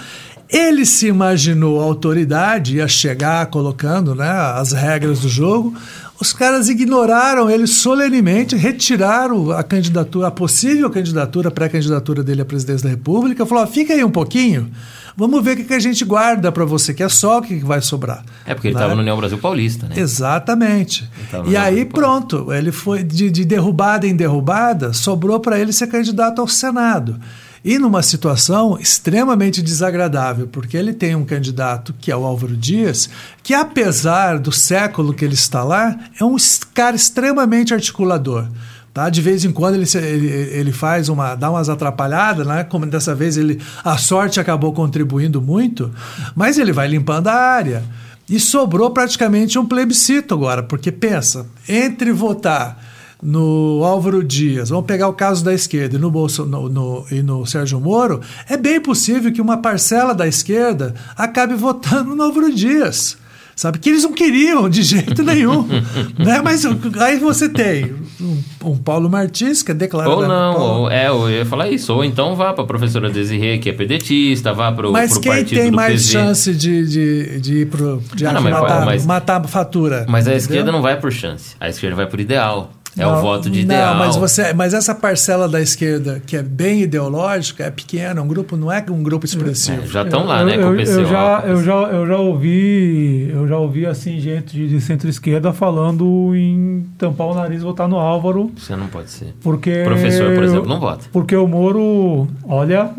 Ele 0.49 0.85
se 0.85 1.07
imaginou 1.07 1.81
autoridade, 1.81 2.77
ia 2.77 2.87
chegar 2.87 3.45
colocando 3.47 4.15
né, 4.15 4.29
as 4.29 4.71
regras 4.71 5.19
do 5.19 5.27
jogo. 5.27 5.75
Os 6.19 6.33
caras 6.33 6.67
ignoraram 6.67 7.49
ele 7.49 7.67
solenemente, 7.67 8.55
retiraram 8.55 9.51
a 9.51 9.61
candidatura, 9.61 10.27
a 10.27 10.31
possível 10.31 10.89
candidatura, 10.89 11.51
pré-candidatura 11.51 12.23
dele 12.23 12.41
à 12.41 12.45
presidência 12.45 12.85
da 12.85 12.89
República. 12.89 13.45
Falou: 13.45 13.67
fica 13.67 13.93
aí 13.93 14.03
um 14.03 14.09
pouquinho, 14.09 14.71
vamos 15.15 15.43
ver 15.43 15.51
o 15.51 15.57
que, 15.57 15.63
que 15.65 15.73
a 15.73 15.79
gente 15.79 16.03
guarda 16.03 16.51
para 16.51 16.65
você, 16.65 16.91
que 16.91 17.03
é 17.03 17.09
só 17.09 17.37
o 17.37 17.41
que 17.41 17.57
vai 17.57 17.81
sobrar. 17.81 18.23
É 18.45 18.55
porque 18.55 18.69
ele 18.69 18.75
estava 18.75 18.89
né? 18.89 18.95
no 18.95 19.01
União 19.01 19.17
Brasil 19.17 19.37
Paulista, 19.37 19.87
né? 19.87 19.99
Exatamente. 19.99 21.07
E 21.45 21.55
aí 21.55 21.85
pronto, 21.85 22.51
ele 22.51 22.71
foi 22.71 23.03
de, 23.03 23.29
de 23.29 23.45
derrubada 23.45 24.07
em 24.07 24.15
derrubada, 24.15 24.93
sobrou 24.93 25.39
para 25.39 25.59
ele 25.59 25.71
ser 25.71 25.85
candidato 25.85 26.41
ao 26.41 26.47
Senado. 26.47 27.19
E 27.63 27.77
numa 27.77 28.01
situação 28.01 28.77
extremamente 28.79 29.61
desagradável, 29.61 30.47
porque 30.47 30.77
ele 30.77 30.93
tem 30.93 31.15
um 31.15 31.25
candidato 31.25 31.93
que 31.99 32.11
é 32.11 32.15
o 32.15 32.23
Álvaro 32.23 32.55
Dias, 32.55 33.09
que 33.43 33.53
apesar 33.53 34.39
do 34.39 34.51
século 34.51 35.13
que 35.13 35.25
ele 35.25 35.33
está 35.33 35.63
lá, 35.63 35.97
é 36.19 36.23
um 36.23 36.35
cara 36.73 36.95
extremamente 36.95 37.73
articulador. 37.73 38.47
Tá? 38.93 39.09
De 39.09 39.21
vez 39.21 39.45
em 39.45 39.51
quando 39.51 39.75
ele, 39.75 39.85
ele, 39.95 40.27
ele 40.27 40.71
faz 40.71 41.07
uma, 41.07 41.35
dá 41.35 41.51
umas 41.51 41.69
atrapalhadas, 41.69 42.47
né? 42.47 42.63
como 42.63 42.85
dessa 42.85 43.13
vez 43.13 43.37
ele, 43.37 43.61
a 43.83 43.97
sorte 43.97 44.39
acabou 44.39 44.73
contribuindo 44.73 45.41
muito, 45.41 45.93
mas 46.35 46.57
ele 46.57 46.71
vai 46.71 46.87
limpando 46.87 47.27
a 47.27 47.35
área. 47.35 47.83
E 48.29 48.39
sobrou 48.39 48.89
praticamente 48.89 49.57
um 49.57 49.65
plebiscito 49.65 50.33
agora, 50.33 50.63
porque 50.63 50.91
pensa, 50.91 51.45
entre 51.69 52.11
votar 52.11 52.96
no 53.21 53.81
Álvaro 53.83 54.23
Dias, 54.23 54.69
vamos 54.69 54.85
pegar 54.85 55.07
o 55.07 55.13
caso 55.13 55.43
da 55.43 55.53
esquerda 55.53 55.95
e 55.95 55.99
no, 55.99 56.11
Bolso, 56.11 56.45
no, 56.45 56.69
no, 56.69 57.05
e 57.11 57.21
no 57.23 57.45
Sérgio 57.45 57.79
Moro, 57.79 58.21
é 58.49 58.55
bem 58.57 58.79
possível 58.79 59.31
que 59.31 59.41
uma 59.41 59.57
parcela 59.57 60.13
da 60.13 60.27
esquerda 60.27 60.93
acabe 61.15 61.55
votando 61.55 62.15
no 62.15 62.21
Álvaro 62.23 62.53
Dias. 62.53 63.17
sabe? 63.55 63.79
Que 63.79 63.89
eles 63.89 64.03
não 64.03 64.13
queriam 64.13 64.69
de 64.69 64.83
jeito 64.83 65.23
nenhum. 65.23 65.63
né? 66.19 66.41
Mas 66.43 66.63
aí 67.01 67.17
você 67.17 67.49
tem 67.49 67.91
um, 68.21 68.37
um 68.63 68.77
Paulo 68.77 69.09
Martins, 69.09 69.63
que 69.63 69.71
é 69.71 69.73
declarado. 69.73 70.15
Ou 70.15 70.27
não, 70.27 70.53
Paulo- 70.53 70.73
ou, 70.81 70.91
é, 70.91 71.07
eu 71.07 71.27
ia 71.29 71.43
falar 71.45 71.67
isso. 71.71 71.91
Ou 71.91 72.03
então 72.05 72.35
vá 72.35 72.53
pra 72.53 72.65
professora 72.65 73.09
Desirê, 73.09 73.57
que 73.57 73.67
é 73.69 73.73
pedetista, 73.73 74.53
vá 74.53 74.71
pro, 74.71 74.91
Mas 74.91 75.13
pro 75.13 75.21
quem 75.21 75.43
tem 75.43 75.71
mais 75.71 76.03
PV. 76.05 76.11
chance 76.11 76.53
de, 76.53 76.87
de, 76.87 77.39
de 77.39 77.53
ir 77.61 77.65
pro. 77.67 77.99
de 78.13 78.27
Ah, 78.27 78.33
não, 78.33 78.43
mas- 78.43 78.53
matar, 78.53 78.85
mas- 78.85 79.05
matar 79.07 79.41
a 79.43 79.47
fatura? 79.47 80.05
Mas 80.07 80.27
a 80.27 80.29
entendeu? 80.29 80.37
esquerda 80.37 80.71
não 80.71 80.81
vai 80.83 80.99
por 80.99 81.11
chance. 81.11 81.55
A 81.59 81.67
esquerda 81.67 81.95
vai 81.95 82.05
por 82.05 82.19
ideal. 82.19 82.71
É 82.97 83.05
o 83.05 83.11
Não, 83.11 83.21
voto 83.21 83.49
de 83.49 83.59
não, 83.59 83.75
ideal. 83.75 83.95
mas, 83.95 84.15
você, 84.15 84.53
mas 84.53 84.73
essa 84.73 84.95
parcela 84.95 85.47
da 85.47 85.61
esquerda 85.61 86.21
que 86.25 86.35
é 86.35 86.41
bem 86.41 86.81
ideológica 86.81 87.63
é 87.65 87.69
pequena, 87.71 88.21
um 88.21 88.27
grupo 88.27 88.57
não 88.57 88.71
é 88.71 88.83
um 88.89 89.03
grupo 89.03 89.25
expressivo. 89.25 89.83
É, 89.83 89.87
já 89.87 90.01
estão 90.03 90.25
lá, 90.25 90.41
eu, 90.41 90.45
né, 90.47 90.55
com 90.57 90.61
eu, 90.63 90.71
o 90.73 90.75
PCO. 90.77 90.91
eu 90.91 91.05
já, 91.05 91.43
eu, 91.45 91.63
já, 91.63 91.73
eu 91.73 92.07
já 92.07 92.17
ouvi, 92.17 93.29
eu 93.31 93.47
já 93.47 93.57
ouvi 93.57 93.85
assim, 93.85 94.19
gente 94.19 94.55
de, 94.55 94.67
de 94.67 94.81
centro-esquerda 94.81 95.53
falando 95.53 96.33
em 96.35 96.85
tampar 96.97 97.27
o 97.27 97.35
nariz 97.35 97.61
e 97.61 97.63
votar 97.65 97.87
no 97.87 97.97
Álvaro, 97.97 98.51
Você 98.57 98.75
não 98.75 98.87
pode 98.87 99.09
ser. 99.11 99.33
porque. 99.41 99.83
Professor, 99.83 100.33
por 100.33 100.43
exemplo, 100.43 100.67
não 100.67 100.79
vota. 100.79 101.05
Porque 101.11 101.35
o 101.35 101.47
Moro, 101.47 102.27
olha. 102.47 102.89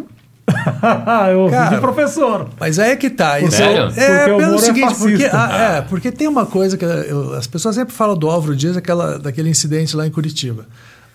eu 1.30 1.40
ouvi 1.40 1.52
Cara, 1.54 1.74
de 1.76 1.80
professor. 1.80 2.48
Mas 2.58 2.78
aí 2.78 2.92
é 2.92 2.96
que 2.96 3.10
tá. 3.10 3.38
Isso 3.40 3.56
Sério? 3.56 3.92
é, 3.96 4.26
Porque 4.26 4.30
é 4.30 4.34
o 4.34 4.38
pelo 4.38 4.54
é 4.54 4.58
seguinte, 4.58 4.94
porque, 4.94 5.28
fascista. 5.28 5.36
ah, 5.36 5.58
é, 5.76 5.80
porque 5.82 6.12
tem 6.12 6.26
uma 6.28 6.46
coisa 6.46 6.76
que 6.76 6.84
eu- 6.84 7.34
as 7.34 7.46
pessoas 7.46 7.74
sempre 7.74 7.94
falam 7.94 8.16
do 8.16 8.28
Álvaro 8.28 8.56
Dias, 8.56 8.76
aquela, 8.76 9.18
daquele 9.18 9.48
incidente 9.50 9.96
lá 9.96 10.06
em 10.06 10.10
Curitiba. 10.10 10.66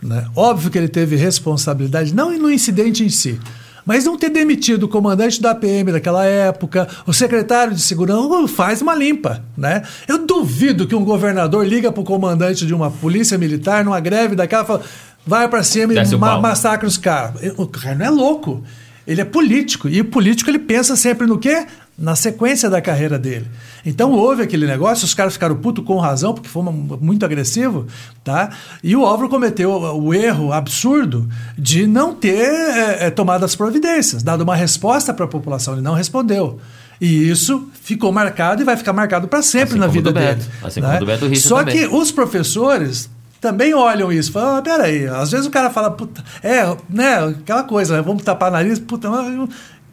Né? 0.02 0.26
Óbvio 0.36 0.70
que 0.70 0.78
ele 0.78 0.88
teve 0.90 1.16
responsabilidade, 1.16 2.14
não 2.14 2.38
no 2.38 2.52
incidente 2.52 3.04
em 3.06 3.10
si, 3.10 3.40
mas 3.86 4.04
não 4.06 4.18
ter 4.18 4.30
demitido 4.30 4.84
o 4.84 4.88
comandante 4.88 5.42
da 5.42 5.56
PM 5.56 5.92
daquela 5.92 6.26
época, 6.26 6.88
o 7.08 7.14
secretário 7.14 7.74
de 7.74 7.82
segurança, 7.82 8.48
faz 8.50 8.82
uma 8.82 8.94
limpa. 8.96 9.42
Né? 9.58 9.82
Eu 10.08 10.26
duvido 10.26 10.88
que 10.88 10.96
um 10.96 11.04
governador 11.06 11.66
liga 11.66 11.92
para 11.92 12.02
o 12.02 12.04
comandante 12.04 12.66
de 12.66 12.74
uma 12.74 12.92
polícia 12.92 13.38
militar 13.38 13.84
numa 13.86 14.00
greve 14.00 14.36
daquela 14.36 14.64
e 14.64 14.68
fala, 14.68 14.82
vai 15.26 15.48
para 15.48 15.64
cima 15.64 15.94
e 15.94 16.16
ma 16.18 16.40
massacra 16.40 16.88
os 16.88 16.98
caras. 16.98 17.36
O 17.58 17.66
cara 17.66 17.96
não 17.96 18.06
é 18.06 18.10
louco. 18.10 18.62
Ele 19.06 19.22
é 19.22 19.26
político. 19.26 19.90
E 19.90 20.02
o 20.02 20.06
político 20.06 20.50
ele 20.50 20.60
pensa 20.60 20.96
sempre 20.96 21.28
no 21.28 21.38
quê? 21.38 21.66
Na 21.98 22.16
sequência 22.16 22.70
da 22.70 22.82
carreira 22.82 23.20
dele. 23.20 23.48
Então 23.86 24.12
houve 24.12 24.42
aquele 24.42 24.66
negócio, 24.66 25.06
os 25.06 25.14
caras 25.14 25.34
ficaram 25.34 25.56
puto 25.56 25.84
com 25.84 25.98
razão, 25.98 26.34
porque 26.34 26.50
foi 26.50 26.64
muito 26.64 27.24
agressivo, 27.26 27.86
tá? 28.24 28.50
E 28.84 28.96
o 28.96 29.06
Álvaro 29.06 29.30
cometeu 29.30 29.72
o, 29.72 30.14
erro 30.14 30.52
absurdo 30.52 31.30
de 31.58 31.86
não 31.86 32.16
ter 32.16 32.50
é, 32.50 33.08
é, 33.08 33.10
tomado 33.12 33.44
as 33.44 33.56
providências, 33.56 34.24
dado 34.24 34.42
uma 34.42 34.56
resposta 34.56 35.14
para 35.14 35.26
a 35.26 35.28
população. 35.28 35.74
Ele 35.74 35.84
não 35.84 35.94
respondeu. 35.94 36.60
E 37.00 37.30
isso 37.30 37.68
ficou 37.82 38.12
marcado 38.12 38.62
e 38.62 38.66
vai 38.66 38.78
ficar 38.78 38.94
marcado 38.94 39.28
para 39.28 39.42
sempre 39.42 39.72
Assim 39.72 39.80
na 39.80 39.88
vida 39.88 40.12
do 40.12 40.20
Beto. 40.20 40.40
dele. 40.40 40.52
Assim 40.64 40.80
né? 40.80 41.00
Só 41.36 41.60
também. 41.60 41.76
que 41.76 41.86
os 41.88 42.12
professores 42.12 43.10
também 43.44 43.74
olham 43.74 44.10
isso, 44.10 44.32
falam, 44.32 44.56
ah, 44.56 44.62
peraí, 44.62 45.06
às 45.06 45.30
vezes 45.30 45.46
o 45.46 45.52
cara 45.52 45.70
fala, 45.70 45.92
puta, 45.92 46.24
é, 46.42 46.64
né, 46.90 47.18
aquela 47.42 47.64
coisa, 47.64 47.98
né, 47.98 48.02
vamos 48.02 48.24
tapar 48.24 48.50
nariz, 48.50 48.80
puta, 48.80 49.10
mas 49.10 49.50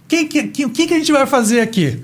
quem, 0.06 0.28
que- 0.28 0.44
que- 0.44 0.64
o 0.64 0.70
que, 0.70 0.84
a 0.84 0.98
gente 0.98 1.10
vai 1.10 1.26
fazer 1.26 1.60
aqui? 1.60 2.00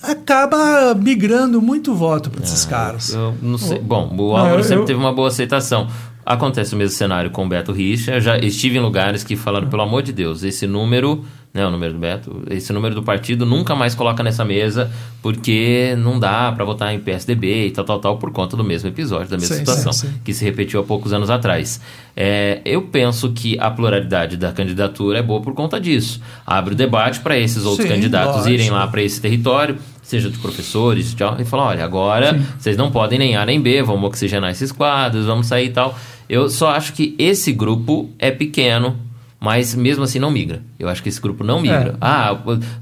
Acaba 0.00 0.94
migrando 0.94 1.60
muito 1.60 1.92
voto 1.94 2.30
para 2.30 2.44
esses 2.44 2.64
caras. 2.64 3.12
Eu 3.12 3.34
não 3.42 3.58
sei. 3.58 3.80
Bom, 3.80 4.14
o 4.16 4.36
Álvaro 4.36 4.60
eu- 4.60 4.62
sempre 4.64 4.82
eu- 4.82 4.84
teve 4.84 4.98
uma 5.00 5.12
boa 5.12 5.28
aceitação. 5.28 5.88
Acontece 6.24 6.74
o 6.74 6.78
mesmo 6.78 6.96
cenário 6.96 7.30
com 7.30 7.44
o 7.44 7.48
Beto 7.48 7.72
Richa. 7.72 8.20
Já 8.20 8.38
estive 8.38 8.78
em 8.78 8.80
lugares 8.80 9.24
que 9.24 9.34
falaram, 9.36 9.68
pelo 9.68 9.82
amor 9.82 10.02
de 10.02 10.12
Deus, 10.12 10.42
esse 10.44 10.66
número, 10.66 11.24
né, 11.56 11.66
o 11.66 11.70
número 11.70 11.94
do 11.94 11.98
Beto, 11.98 12.42
esse 12.50 12.72
número 12.72 12.94
do 12.94 13.02
partido 13.02 13.46
nunca 13.46 13.74
mais 13.74 13.94
coloca 13.94 14.22
nessa 14.22 14.44
mesa, 14.44 14.90
porque 15.22 15.96
não 15.98 16.20
dá 16.20 16.52
para 16.52 16.64
votar 16.64 16.94
em 16.94 17.00
PSDB 17.00 17.68
e 17.68 17.70
tal, 17.70 17.84
tal, 17.84 17.98
tal, 17.98 18.18
por 18.18 18.30
conta 18.30 18.56
do 18.56 18.62
mesmo 18.62 18.88
episódio, 18.88 19.28
da 19.28 19.38
mesma 19.38 19.54
Sim, 19.54 19.60
situação, 19.60 19.92
sim, 19.92 20.08
sim. 20.08 20.14
que 20.22 20.34
se 20.34 20.44
repetiu 20.44 20.78
há 20.78 20.84
poucos 20.84 21.14
anos 21.14 21.30
atrás. 21.30 21.80
É, 22.14 22.60
eu 22.64 22.82
penso 22.82 23.32
que 23.32 23.58
a 23.58 23.70
pluralidade 23.70 24.36
da 24.36 24.52
candidatura 24.52 25.18
é 25.18 25.22
boa 25.22 25.40
por 25.40 25.54
conta 25.54 25.80
disso. 25.80 26.20
Abre 26.46 26.74
o 26.74 26.76
debate 26.76 27.20
para 27.20 27.38
esses 27.38 27.64
outros 27.64 27.88
Sim, 27.88 27.94
candidatos 27.94 28.36
lógico. 28.36 28.50
irem 28.50 28.70
lá 28.70 28.86
para 28.86 29.02
esse 29.02 29.20
território, 29.20 29.78
seja 30.02 30.28
dos 30.28 30.38
professores, 30.38 31.14
tchau, 31.14 31.36
e 31.38 31.44
falar, 31.44 31.68
olha, 31.68 31.84
agora 31.84 32.38
vocês 32.58 32.76
não 32.76 32.90
podem 32.90 33.18
nem 33.18 33.34
A 33.34 33.46
nem 33.46 33.60
B, 33.60 33.82
vamos 33.82 34.04
oxigenar 34.08 34.50
esses 34.50 34.70
quadros, 34.70 35.24
vamos 35.24 35.46
sair 35.46 35.66
e 35.66 35.70
tal. 35.70 35.98
Eu 36.28 36.50
só 36.50 36.70
acho 36.70 36.92
que 36.92 37.14
esse 37.18 37.52
grupo 37.52 38.10
é 38.18 38.30
pequeno, 38.30 39.05
mas 39.38 39.74
mesmo 39.74 40.02
assim 40.04 40.18
não 40.18 40.30
migra. 40.30 40.62
Eu 40.78 40.88
acho 40.88 41.02
que 41.02 41.08
esse 41.08 41.20
grupo 41.20 41.44
não 41.44 41.60
migra. 41.60 41.90
É. 41.90 41.94
Ah, 42.00 42.36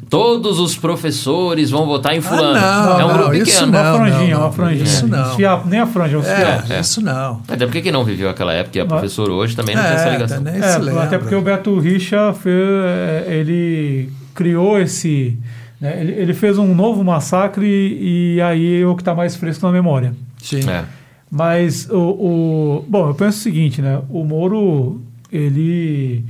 todos 0.09 0.59
os 0.61 0.77
professores 0.77 1.71
vão 1.71 1.85
votar 1.87 2.15
em 2.15 2.21
fulano. 2.21 2.55
não, 2.61 3.01
é 3.01 3.05
um 3.05 3.09
não, 3.09 3.15
grupo 3.19 3.35
isso 3.35 3.53
pequeno. 3.67 3.73
não. 3.73 3.81
uma 3.81 3.99
franjinha, 3.99 4.35
não, 4.35 4.41
uma 4.45 4.53
franjinha. 4.53 4.85
isso 4.85 5.07
não. 5.09 5.65
Nem 5.67 5.81
a 5.81 5.87
franja, 5.87 6.19
os 6.19 6.27
É, 6.27 6.37
fiapos. 6.37 6.71
é. 6.71 6.81
isso 6.81 7.01
não. 7.03 7.43
Até 7.49 7.67
porque 7.67 7.83
quem 7.83 7.93
não 7.93 8.05
viveu 8.05 8.29
aquela 8.31 8.53
época 8.53 8.79
e 8.79 8.81
é 8.81 8.85
professor 8.85 9.29
hoje 9.31 9.57
também 9.57 9.75
não 9.75 9.83
tem 9.83 9.93
essa 9.93 10.09
É, 10.09 10.13
ligação. 10.13 10.41
nem 10.43 10.55
É, 10.57 10.63
se 10.63 10.79
lembra. 10.79 11.03
até 11.03 11.19
porque 11.19 11.35
o 11.35 11.43
Beto 11.43 11.79
Richa 11.79 12.33
fez, 12.33 12.55
é, 12.57 13.27
ele 13.29 14.11
criou 14.35 14.79
esse. 14.79 15.37
né, 15.81 15.99
ele, 16.01 16.13
ele 16.13 16.35
fez 16.35 16.57
um 16.57 16.73
novo 16.75 17.03
massacre 17.05 17.67
e 17.67 18.41
aí 18.41 18.81
é 18.83 18.87
o 18.87 18.95
que 18.95 19.03
está 19.03 19.15
mais 19.15 19.35
fresco 19.37 19.67
na 19.67 19.73
memória. 19.73 20.15
Sim. 20.43 20.69
É. 20.71 20.85
Mas 21.31 21.89
o, 21.91 21.97
o- 21.99 22.85
Bom, 22.89 23.09
eu 23.09 23.15
penso 23.15 23.39
o 23.39 23.43
seguinte, 23.43 23.83
né? 23.83 24.01
O 24.09 24.23
Moro, 24.25 25.01
ele. 25.35 26.25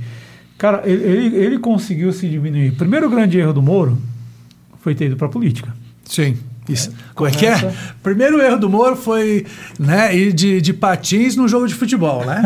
Cara, 0.57 0.81
ele, 0.85 1.35
ele, 1.35 1.59
conseguiu 1.59 2.11
se 2.11 2.27
diminuir. 2.27 2.71
Primeiro 2.71 3.09
grande 3.09 3.37
erro 3.37 3.53
do 3.53 3.61
Moro 3.61 3.97
foi 4.81 4.95
ter 4.95 5.05
ido 5.05 5.17
para 5.17 5.27
política. 5.27 5.73
Sim. 6.05 6.37
Isso. 6.67 6.91
Como 7.13 7.29
é 7.29 7.31
que 7.31 7.45
é? 7.45 7.73
Primeiro 8.01 8.41
erro 8.41 8.57
do 8.57 8.67
Moro 8.67 8.95
foi 8.95 9.45
né, 9.79 10.15
ir 10.15 10.33
de, 10.33 10.59
de 10.59 10.73
patins 10.73 11.35
num 11.35 11.47
jogo 11.47 11.67
de 11.67 11.75
futebol, 11.75 12.25
né? 12.25 12.41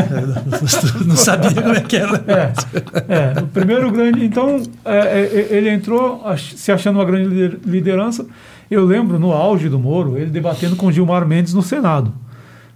não 1.06 1.16
sabia 1.16 1.54
como 1.54 1.74
é 1.74 1.80
que 1.80 1.96
era. 1.96 2.22
É, 2.28 3.38
é, 3.40 3.42
o 3.42 3.48
primeiro 3.48 3.90
grande. 3.92 4.26
Então, 4.26 4.62
é, 4.84 4.98
é, 4.98 5.48
ele 5.52 5.70
entrou 5.70 6.22
se 6.38 6.70
achando 6.70 6.98
uma 6.98 7.06
grande 7.06 7.30
lider- 7.30 7.60
liderança. 7.66 8.26
Eu 8.70 8.84
lembro, 8.84 9.18
no 9.18 9.32
auge 9.32 9.70
do 9.70 9.80
Moro, 9.80 10.18
ele 10.18 10.30
debatendo 10.30 10.76
com 10.76 10.92
Gilmar 10.92 11.26
Mendes 11.26 11.54
no 11.54 11.62
Senado. 11.62 12.14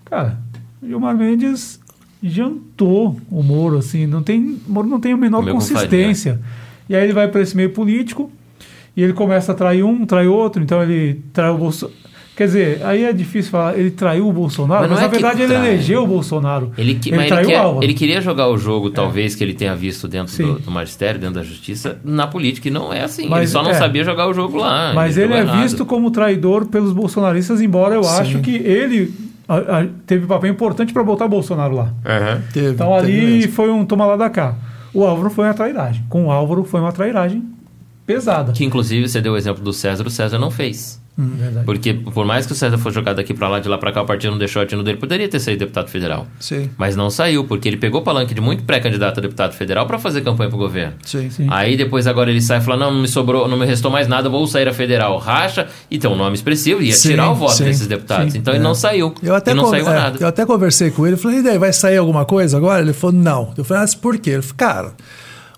Cara, 0.06 0.38
Gilmar 0.82 1.16
Mendes 1.16 1.80
jantou 2.24 3.18
o 3.30 3.44
Moro, 3.44 3.78
assim, 3.78 4.08
não 4.08 4.24
tem, 4.24 4.58
o 4.68 4.72
Moro 4.72 4.88
não 4.88 5.00
tem 5.00 5.12
a 5.14 5.18
menor 5.18 5.46
consistência. 5.52 6.40
E 6.90 6.96
aí 6.96 7.04
ele 7.04 7.14
vai 7.14 7.28
para 7.28 7.42
esse 7.42 7.56
meio 7.56 7.70
político 7.72 8.32
e 8.96 9.04
ele 9.04 9.14
começa 9.14 9.52
a 9.52 9.56
trair 9.56 9.84
um, 9.84 10.06
trai 10.06 10.28
outro, 10.28 10.62
então 10.64 10.82
ele 10.82 11.22
trai 11.34 11.50
o 11.52 11.58
Bolsonaro. 11.58 11.98
Quer 12.36 12.46
dizer, 12.48 12.82
aí 12.84 13.04
é 13.04 13.14
difícil 13.14 13.52
falar, 13.52 13.78
ele 13.78 13.92
traiu 13.92 14.28
o 14.28 14.34
Bolsonaro, 14.34 14.82
Mas 14.82 14.90
mas, 14.90 15.00
na 15.02 15.06
é 15.06 15.10
que 15.10 15.12
verdade 15.22 15.42
ele 15.44 15.54
trai. 15.54 15.68
elegeu 15.68 16.04
o 16.04 16.08
Bolsonaro. 16.08 16.72
Ele, 16.76 16.96
que- 16.96 17.10
ele, 17.14 17.26
traiu 17.28 17.48
quer- 17.48 17.60
o 17.60 17.62
Álvaro. 17.64 17.84
ele 17.86 17.94
queria 17.94 18.20
jogar 18.22 18.48
o 18.50 18.58
jogo, 18.58 18.90
talvez, 18.90 19.36
que 19.36 19.44
ele 19.44 19.54
tenha 19.54 19.76
visto 19.76 20.08
dentro 20.08 20.36
do, 20.36 20.60
do 20.60 20.72
magistério, 20.72 21.20
dentro 21.22 21.36
da 21.36 21.44
justiça, 21.44 22.00
na 22.04 22.26
política. 22.26 22.68
E 22.70 22.72
não 22.72 22.92
é 22.92 23.04
assim. 23.04 23.22
ele 23.24 23.30
Mas, 23.30 23.52
só 23.52 23.62
não 23.62 23.70
é. 23.70 23.76
sabia 23.76 24.04
jogar 24.04 24.28
o 24.28 24.34
jogo 24.34 24.58
lá. 24.58 24.94
Mas 24.96 25.16
ele 25.16 25.28
jogou 25.28 25.38
é 25.38 25.42
errado. 25.46 25.62
visto 25.62 25.86
como 25.86 26.10
traidor 26.10 26.66
pelos 26.66 26.92
bolsonaristas, 26.92 27.62
embora 27.62 27.94
eu 27.94 28.04
Sim. 28.04 28.20
acho 28.22 28.40
que 28.40 28.56
ele 28.56 29.14
a- 29.48 29.80
a- 29.82 29.88
teve 30.06 30.26
papel 30.26 30.52
importante 30.52 30.94
para 30.94 31.04
botar 31.04 31.28
Bolsonaro 31.28 31.76
lá. 31.76 31.94
Aham. 32.06 32.42
Teve, 32.54 32.70
Então 32.72 32.96
teve 33.02 33.12
ali 33.20 33.36
mesmo. 33.38 33.52
foi 33.54 33.70
um 33.70 33.86
toma 33.86 34.06
lá 34.06 34.16
da 34.16 34.30
cá. 34.30 34.56
O 34.94 35.04
Álvaro 35.06 35.30
foi 35.30 35.46
uma 35.46 35.54
trairagem. 35.54 36.04
Com 36.10 36.26
o 36.28 36.32
Álvaro 36.32 36.64
foi 36.64 36.80
uma 36.80 36.92
trairagem 36.92 37.44
pesada. 38.06 38.52
Que 38.54 38.64
inclusive 38.64 39.08
você 39.08 39.20
deu 39.22 39.34
o 39.34 39.38
exemplo 39.38 39.64
do 39.64 39.74
César, 39.74 40.06
o 40.06 40.10
César 40.10 40.38
não 40.38 40.52
fez. 40.52 41.02
Verdade. 41.16 41.66
Porque 41.66 41.94
por 41.94 42.26
mais 42.26 42.46
que 42.46 42.54
o 42.54 42.56
César 42.56 42.78
fosse 42.78 42.96
jogado 42.96 43.18
daqui 43.18 43.34
pra 43.34 43.48
lá, 43.48 43.60
de 43.60 43.70
lá 43.70 43.78
pra 43.78 43.92
cá, 43.92 44.02
o 44.02 44.06
partido 44.06 44.32
não 44.32 44.38
deixou 44.40 44.62
a 44.62 44.66
tino 44.66 44.82
dele, 44.84 44.98
poderia 44.98 45.28
ter 45.30 45.40
saído 45.40 45.60
deputado 45.60 45.88
federal. 45.90 46.26
Sim, 46.40 46.70
Mas 46.78 46.96
não 46.96 47.10
saiu, 47.10 47.44
porque 47.46 47.68
ele 47.68 47.78
pegou 47.78 48.02
o 48.02 48.04
palanque 48.04 48.34
de 48.34 48.42
muito 48.42 48.64
pré-candidato 48.64 49.20
a 49.20 49.22
deputado 49.22 49.54
federal 49.54 49.86
pra 49.86 50.00
fazer 50.00 50.22
campanha 50.22 50.50
pro 50.50 50.58
governo. 50.58 50.94
sim. 51.06 51.30
Sim. 51.30 51.48
Aí 51.52 51.78
depois 51.78 52.08
agora 52.08 52.32
ele 52.32 52.42
sai 52.42 52.58
e 52.58 52.62
fala: 52.62 52.78
não, 52.78 52.92
não 52.92 53.02
me 53.02 53.08
sobrou, 53.08 53.48
não 53.48 53.58
me 53.58 53.66
restou 53.66 53.92
mais 53.92 54.08
nada, 54.08 54.28
vou 54.28 54.46
sair 54.48 54.68
a 54.68 54.74
federal. 54.74 55.18
Racha 55.18 55.68
e 55.90 56.00
tem 56.00 56.10
um 56.10 56.16
nome 56.16 56.34
expressivo, 56.36 56.82
ia 56.82 56.94
Sim, 56.94 57.10
tirar 57.10 57.30
o 57.32 57.36
voto 57.36 57.54
sim, 57.54 57.66
desses 57.66 57.86
deputados. 57.88 58.34
então 58.36 58.54
ele 58.54 58.64
não 58.64 58.74
saiu. 58.74 59.14
Eu 59.22 59.36
até, 59.36 59.54
não 59.54 59.70
saiu 59.70 59.88
é, 59.90 59.94
nada. 59.94 60.18
eu 60.20 60.28
até 60.28 60.46
conversei 60.46 60.90
com 60.92 61.06
ele, 61.06 61.16
falei, 61.16 61.40
e 61.40 61.44
daí, 61.44 61.58
vai 61.60 61.72
sair 61.72 61.98
alguma 61.98 62.26
coisa 62.26 62.58
agora? 62.58 62.82
Ele 62.82 62.94
falou, 62.94 63.16
não. 63.16 63.54
Eu 63.58 63.64
falei, 63.64 63.82
mas 63.82 63.94
por 63.96 64.18
quê? 64.18 64.32
Ele 64.32 64.42
falou, 64.42 64.56
cara, 64.58 64.94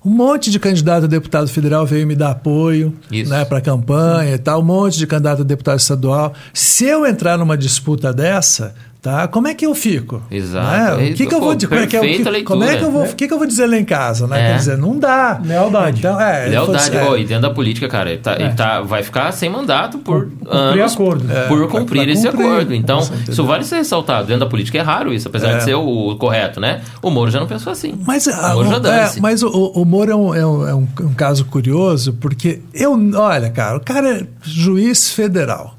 um 0.05 0.11
monte 0.11 0.51
de 0.51 0.59
candidato 0.59 1.05
a 1.05 1.07
deputado 1.07 1.47
federal 1.47 1.85
veio 1.85 2.05
me 2.05 2.15
dar 2.15 2.29
apoio 2.31 2.93
Isso. 3.11 3.31
né, 3.31 3.43
para 3.43 3.57
a 3.57 3.61
campanha 3.61 4.35
e 4.35 4.37
tal, 4.37 4.61
um 4.61 4.63
monte 4.63 4.99
de 4.99 5.07
candidato 5.07 5.41
a 5.41 5.43
deputado 5.43 5.79
estadual. 5.79 6.33
Se 6.53 6.85
eu 6.85 7.07
entrar 7.07 7.39
numa 7.39 7.57
disputa 7.57 8.13
dessa, 8.13 8.75
tá, 9.05 9.27
como 9.27 9.47
é 9.47 9.53
que 9.53 9.65
eu 9.65 9.75
fico? 9.75 10.21
Exato. 10.31 10.97
Né? 10.97 11.11
O 11.11 11.13
que, 11.13 11.25
que 11.27 11.35
eu 11.35 11.39
vou 11.39 11.53
dizer? 11.55 11.67
Como 11.67 11.81
é 11.81 11.87
que, 11.87 11.95
eu- 11.97 12.01
perfeita 12.01 12.31
que- 12.31 12.43
como 12.43 12.63
é 12.63 12.75
que 12.77 12.83
eu 12.83 12.91
vou, 12.91 13.03
o 13.03 13.15
que, 13.15 13.27
que 13.27 13.33
eu 13.33 13.37
vou 13.37 13.47
dizer 13.47 13.67
lá 13.67 13.77
em 13.77 13.85
casa? 13.85 14.25
Né? 14.27 14.41
É. 14.41 14.51
Quer 14.51 14.57
dizer, 14.57 14.77
não 14.77 14.97
dá. 14.97 15.39
Lealdade. 15.45 15.99
Então, 15.99 16.19
é, 16.19 16.47
Lealdade, 16.47 16.77
assim, 16.89 16.97
é, 16.97 17.09
Ô, 17.09 17.15
e 17.17 17.23
dentro 17.23 17.43
da 17.43 17.49
política, 17.51 17.87
cara, 17.87 18.09
ele, 18.09 18.19
tá, 18.21 18.33
ele 18.39 18.53
tá- 18.53 18.81
vai 18.81 19.03
ficar 19.03 19.31
sem 19.31 19.49
mandato 19.49 19.97
por 19.99 20.25
cumprir 20.27 20.49
anos 20.81 20.93
acordo. 20.93 21.31
É, 21.31 21.47
por 21.47 21.67
cumprir 21.69 22.09
esse 22.09 22.27
cumprir, 22.29 22.45
acordo. 22.47 22.73
Então, 22.73 22.99
isso 23.29 23.43
vale 23.45 23.63
ser 23.63 23.75
ressaltado. 23.77 24.27
Dentro 24.27 24.41
da 24.45 24.49
política 24.49 24.77
é 24.77 24.81
raro 24.81 25.13
isso, 25.13 25.27
apesar 25.27 25.51
É. 25.51 25.57
de 25.57 25.63
ser 25.63 25.75
o, 25.75 26.09
o 26.11 26.15
correto, 26.17 26.59
né? 26.59 26.81
O 27.01 27.09
Moro 27.09 27.29
já 27.29 27.39
não 27.39 27.47
pensou 27.47 27.71
assim. 27.71 27.93
Mas, 28.05 28.25
o 28.27 28.31
ah, 28.31 28.53
Moro 28.55 28.69
já 28.83 28.93
é, 28.93 29.11
mas 29.21 29.43
o, 29.43 29.49
o- 29.49 29.85
Moro 29.85 30.11
é, 30.11 30.15
um, 30.15 30.33
é 30.35 30.45
um- 30.45 30.67
é 30.67 30.73
um- 30.75 30.87
um 31.01 31.13
caso 31.13 31.45
curioso, 31.45 32.13
porque 32.13 32.59
eu, 32.73 32.91
olha, 33.15 33.49
cara, 33.49 33.77
o 33.77 33.81
cara 33.81 34.09
é 34.21 34.27
juiz 34.41 35.11
federal. 35.11 35.74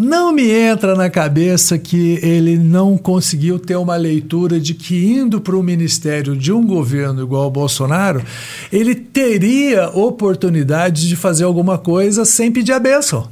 Não 0.00 0.30
me 0.32 0.48
entra 0.48 0.94
na 0.94 1.10
cabeça 1.10 1.76
que 1.76 2.20
ele 2.22 2.56
não 2.56 2.96
conseguiu 2.96 3.58
ter 3.58 3.74
uma 3.74 3.96
leitura 3.96 4.60
de 4.60 4.72
que 4.72 5.06
indo 5.12 5.40
para 5.40 5.56
o 5.56 5.62
ministério 5.62 6.36
de 6.36 6.52
um 6.52 6.64
governo 6.64 7.20
igual 7.20 7.42
ao 7.42 7.50
Bolsonaro, 7.50 8.22
ele 8.70 8.94
teria 8.94 9.88
oportunidade 9.88 11.08
de 11.08 11.16
fazer 11.16 11.42
alguma 11.42 11.76
coisa 11.78 12.24
sem 12.24 12.52
pedir 12.52 12.70
a 12.74 12.78
bênção. 12.78 13.28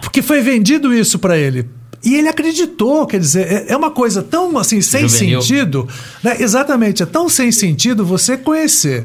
Porque 0.00 0.22
foi 0.22 0.40
vendido 0.40 0.94
isso 0.94 1.18
para 1.18 1.36
ele. 1.36 1.68
E 2.02 2.14
ele 2.14 2.28
acreditou, 2.28 3.06
quer 3.06 3.20
dizer, 3.20 3.46
é- 3.46 3.72
é 3.72 3.76
uma 3.76 3.90
coisa 3.90 4.22
tão 4.22 4.56
assim, 4.56 4.80
sem 4.80 5.06
Juvenil. 5.06 5.42
sentido. 5.42 5.86
né? 6.24 6.36
Exatamente, 6.40 7.02
é 7.02 7.06
tão 7.06 7.28
sem 7.28 7.52
sentido 7.52 8.02
você 8.02 8.38
conhecer 8.38 9.04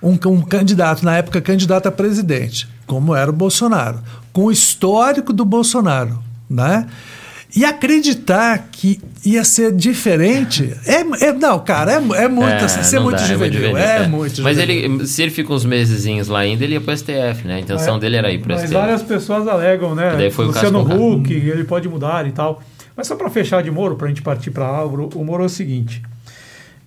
um, 0.00 0.16
um 0.28 0.40
candidato, 0.40 1.04
na 1.04 1.16
época 1.16 1.40
candidato 1.40 1.88
a 1.88 1.90
presidente, 1.90 2.68
como 2.86 3.12
era 3.12 3.28
o 3.28 3.34
Bolsonaro, 3.34 3.98
com 4.32 4.44
o 4.46 4.52
histórico 4.52 5.32
do 5.32 5.44
Bolsonaro, 5.44 6.18
né? 6.48 6.86
E 7.54 7.66
acreditar 7.66 8.68
que 8.72 8.98
ia 9.26 9.44
ser 9.44 9.72
diferente. 9.76 10.74
É, 10.86 11.26
é- 11.26 11.32
não, 11.34 11.58
cara, 11.58 11.92
é, 11.92 11.96
é 12.24 12.28
muito. 12.28 12.48
É, 12.48 12.64
assim, 12.64 12.82
ser 12.82 12.96
não 12.96 13.02
muito 13.04 13.18
dá, 13.18 13.26
juvenil. 13.26 13.76
É, 13.76 14.06
muito 14.08 14.40
Mas 14.42 14.56
juvenil. 14.56 14.94
ele, 14.96 15.06
se 15.06 15.20
ele 15.22 15.30
fica 15.30 15.52
uns 15.52 15.66
mesezinhos 15.66 16.28
lá 16.28 16.38
ainda, 16.38 16.64
ele 16.64 16.72
ia 16.74 16.80
pro 16.80 16.96
STF, 16.96 17.46
né? 17.46 17.56
A 17.56 17.60
intenção 17.60 17.96
É, 17.96 18.00
dele 18.00 18.16
era 18.16 18.32
ir 18.32 18.38
pro 18.38 18.52
Mas 18.54 18.62
STF. 18.62 18.72
várias 18.74 19.02
pessoas 19.02 19.46
alegam, 19.46 19.94
né? 19.94 20.14
Daí 20.16 20.30
foi 20.30 20.46
o 20.46 20.48
Luciano 20.48 20.82
Conrado. 20.82 21.02
Huck, 21.16 21.30
ele 21.30 21.64
pode 21.64 21.86
mudar 21.90 22.26
e 22.26 22.32
tal. 22.32 22.62
Mas 22.96 23.06
só 23.06 23.16
para 23.16 23.28
fechar 23.28 23.62
de 23.62 23.70
Moro, 23.70 23.96
para 23.96 24.06
a 24.06 24.08
gente 24.08 24.22
partir 24.22 24.50
para 24.50 24.64
Álvaro, 24.66 25.10
o 25.14 25.22
Moro 25.22 25.42
é 25.42 25.46
o 25.46 25.50
seguinte. 25.50 26.00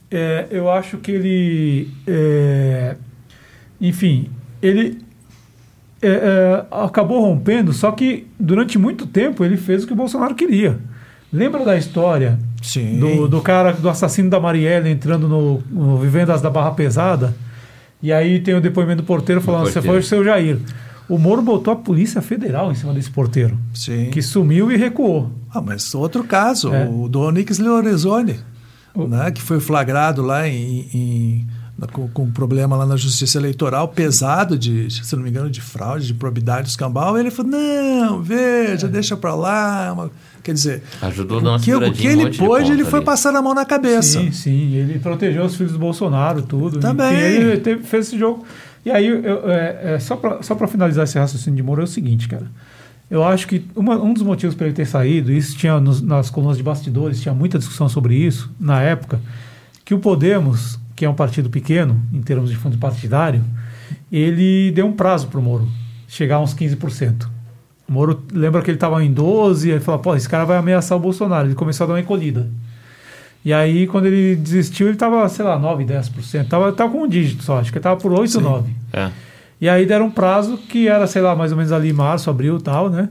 é, 0.10 0.48
eu 0.50 0.72
acho 0.72 0.98
que 0.98 1.12
ele. 1.12 1.90
é, 2.08 2.96
enfim, 3.80 4.30
ele 4.64 4.98
é, 6.06 6.12
é, 6.12 6.66
acabou 6.72 7.22
rompendo, 7.22 7.74
só 7.74 7.92
que 7.92 8.28
durante 8.40 8.78
muito 8.78 9.06
tempo 9.08 9.44
ele 9.44 9.58
fez 9.58 9.84
o 9.84 9.88
que 9.88 9.94
o 9.94 9.96
Bolsonaro 9.96 10.36
queria. 10.36 10.78
Lembra 11.34 11.66
da 11.66 11.76
história 11.78 12.40
Sim. 12.62 13.00
do, 13.00 13.28
do 13.28 13.42
cara, 13.42 13.74
do 13.74 13.90
assassino 13.90 14.30
da 14.30 14.40
Marielle 14.40 14.90
entrando 14.90 15.28
no, 15.28 15.62
no 15.70 15.98
Vivendas 15.98 16.42
da 16.42 16.50
Barra 16.50 16.72
Pesada? 16.72 17.36
E 18.02 18.14
aí 18.14 18.40
tem 18.40 18.54
o 18.54 18.62
depoimento 18.62 19.02
do 19.02 19.06
porteiro 19.06 19.42
falando: 19.42 19.66
você 19.66 19.82
foi 19.82 20.00
o 20.00 20.04
seu 20.04 20.24
Jair. 20.24 20.60
O 21.10 21.18
Moro 21.20 21.42
botou 21.42 21.72
a 21.74 21.76
Polícia 21.76 22.22
Federal 22.22 22.72
em 22.72 22.76
cima 22.76 22.92
desse 22.94 23.10
porteiro, 23.12 23.58
Sim. 23.74 24.10
que 24.12 24.22
sumiu 24.22 24.72
e 24.72 24.76
recuou. 24.78 25.30
Ah, 25.54 25.62
mas 25.62 25.94
outro 25.94 26.24
caso, 26.24 26.74
É. 26.74 26.88
o 26.90 27.08
do 27.08 27.22
Onyx 27.22 27.60
Lorenzoni, 27.60 28.40
né, 28.96 29.30
que 29.32 29.42
foi 29.42 29.60
flagrado 29.60 30.22
lá 30.24 30.48
em, 30.48 30.88
em- 30.94 31.48
com, 31.92 32.08
com 32.08 32.24
um 32.24 32.32
problema 32.32 32.76
lá 32.78 32.86
na 32.86 32.96
Justiça 32.96 33.38
Eleitoral, 33.38 33.88
pesado 33.90 34.58
de, 34.58 34.90
se 34.90 35.16
não 35.16 35.24
me 35.24 35.30
engano, 35.30 35.50
de 35.50 35.60
fraude, 35.62 36.08
de 36.08 36.14
probidade 36.14 36.70
escambau, 36.70 37.18
e 37.18 37.20
ele 37.20 37.32
falou, 37.32 37.52
não, 37.52 38.22
veja, 38.24 38.88
deixa 38.88 39.18
pra 39.18 39.36
lá. 39.36 39.92
uma- 39.94 40.12
Quer 40.42 40.54
dizer, 40.54 40.84
Ajudou 41.02 41.40
o 41.42 41.60
que, 41.60 41.74
o 41.74 41.92
que 41.92 42.08
um 42.08 42.12
ele 42.12 42.30
de 42.30 42.38
pôde, 42.38 42.72
ele 42.72 42.82
ponto 42.84 42.90
foi 42.92 43.00
ali. 43.00 43.06
passar 43.06 43.36
a 43.36 43.42
mão 43.42 43.54
na 43.56 43.66
cabeça. 43.66 44.20
Sim, 44.22 44.32
sim. 44.32 44.74
Ele 44.76 45.00
protegeu 45.00 45.44
os 45.44 45.56
filhos 45.56 45.72
do 45.74 45.80
Bolsonaro, 45.80 46.44
tudo. 46.44 46.80
Também. 46.80 47.12
Enfim, 47.14 47.24
ele 47.48 47.58
teve- 47.58 47.84
fez 47.84 48.08
esse 48.08 48.18
jogo. 48.20 48.46
E 48.86 48.92
aí, 48.92 49.08
eu- 49.08 49.50
é, 49.50 49.96
é, 49.96 50.00
só 50.00 50.16
para 50.16 50.68
finalizar 50.68 51.04
esse 51.06 51.18
raciocínio 51.18 51.58
de 51.58 51.64
Moro, 51.64 51.82
é 51.82 51.86
o 51.86 51.88
seguinte, 51.88 52.28
cara. 52.28 52.46
Eu 53.10 53.24
acho 53.24 53.48
que 53.48 53.66
uma- 53.76 54.00
um 54.00 54.14
dos 54.14 54.22
motivos 54.22 54.56
para 54.56 54.68
ele 54.68 54.76
ter 54.76 54.86
saído, 54.86 55.32
isso 55.32 55.58
tinha 55.58 55.80
nos- 55.80 56.02
nas 56.02 56.30
colunas 56.30 56.58
de 56.58 56.64
bastidores, 56.64 57.20
tinha 57.20 57.34
muita 57.34 57.58
discussão 57.58 57.90
sobre 57.90 58.16
isso 58.16 58.52
na 58.60 58.80
época, 58.82 59.20
que 59.84 59.96
o 59.96 60.00
Podemos, 60.00 60.80
que 60.96 61.06
é 61.06 61.10
um 61.10 61.14
partido 61.14 61.50
pequeno 61.50 62.02
em 62.14 62.22
termos 62.22 62.50
de 62.50 62.56
fundo 62.56 62.78
partidário, 62.78 63.44
ele 64.12 64.72
deu 64.72 64.86
um 64.86 64.94
prazo 64.94 65.28
para 65.28 65.40
o 65.40 65.44
Moro 65.44 65.68
chegar 66.08 66.38
a 66.38 66.42
uns 66.42 66.54
15%. 66.54 67.28
O 67.88 67.92
Moro 67.92 68.24
lembra 68.32 68.62
que 68.62 68.70
ele 68.70 68.78
estava 68.78 69.04
em 69.04 69.14
12%, 69.14 69.68
ele 69.68 69.80
falou, 69.80 70.00
pô, 70.00 70.16
esse 70.16 70.28
cara 70.28 70.46
vai 70.46 70.58
ameaçar 70.58 70.98
o 70.98 71.02
Bolsonaro. 71.02 71.48
Ele 71.48 71.56
começou 71.56 71.84
a 71.84 71.88
dar 71.88 71.94
uma 71.94 72.00
encolhida. 72.00 72.50
E 73.44 73.54
aí, 73.54 73.86
quando 73.86 74.08
ele 74.08 74.36
desistiu, 74.36 74.88
ele 74.88 74.96
estava, 74.96 75.28
sei 75.30 75.46
lá, 75.46 75.60
9%, 75.60 75.86
10%. 75.86 76.48
Tava, 76.48 76.72
tava 76.72 76.92
com 76.92 77.04
um 77.04 77.08
dígito 77.08 77.44
só, 77.44 77.60
acho 77.60 77.72
que 77.72 77.78
ele 77.78 77.80
estava 77.80 78.00
por 78.00 78.12
8, 78.12 78.42
9%. 78.42 78.64
É. 78.92 79.12
E 79.62 79.70
aí 79.70 79.86
deram 79.86 80.08
um 80.08 80.12
prazo 80.12 80.58
que 80.58 80.88
era, 80.88 81.06
sei 81.06 81.22
lá, 81.22 81.36
mais 81.36 81.52
ou 81.52 81.58
menos 81.58 81.72
ali 81.72 81.94
março, 81.94 82.30
abril 82.30 82.58
e 82.58 82.62
tal, 82.62 82.90
né? 82.90 83.10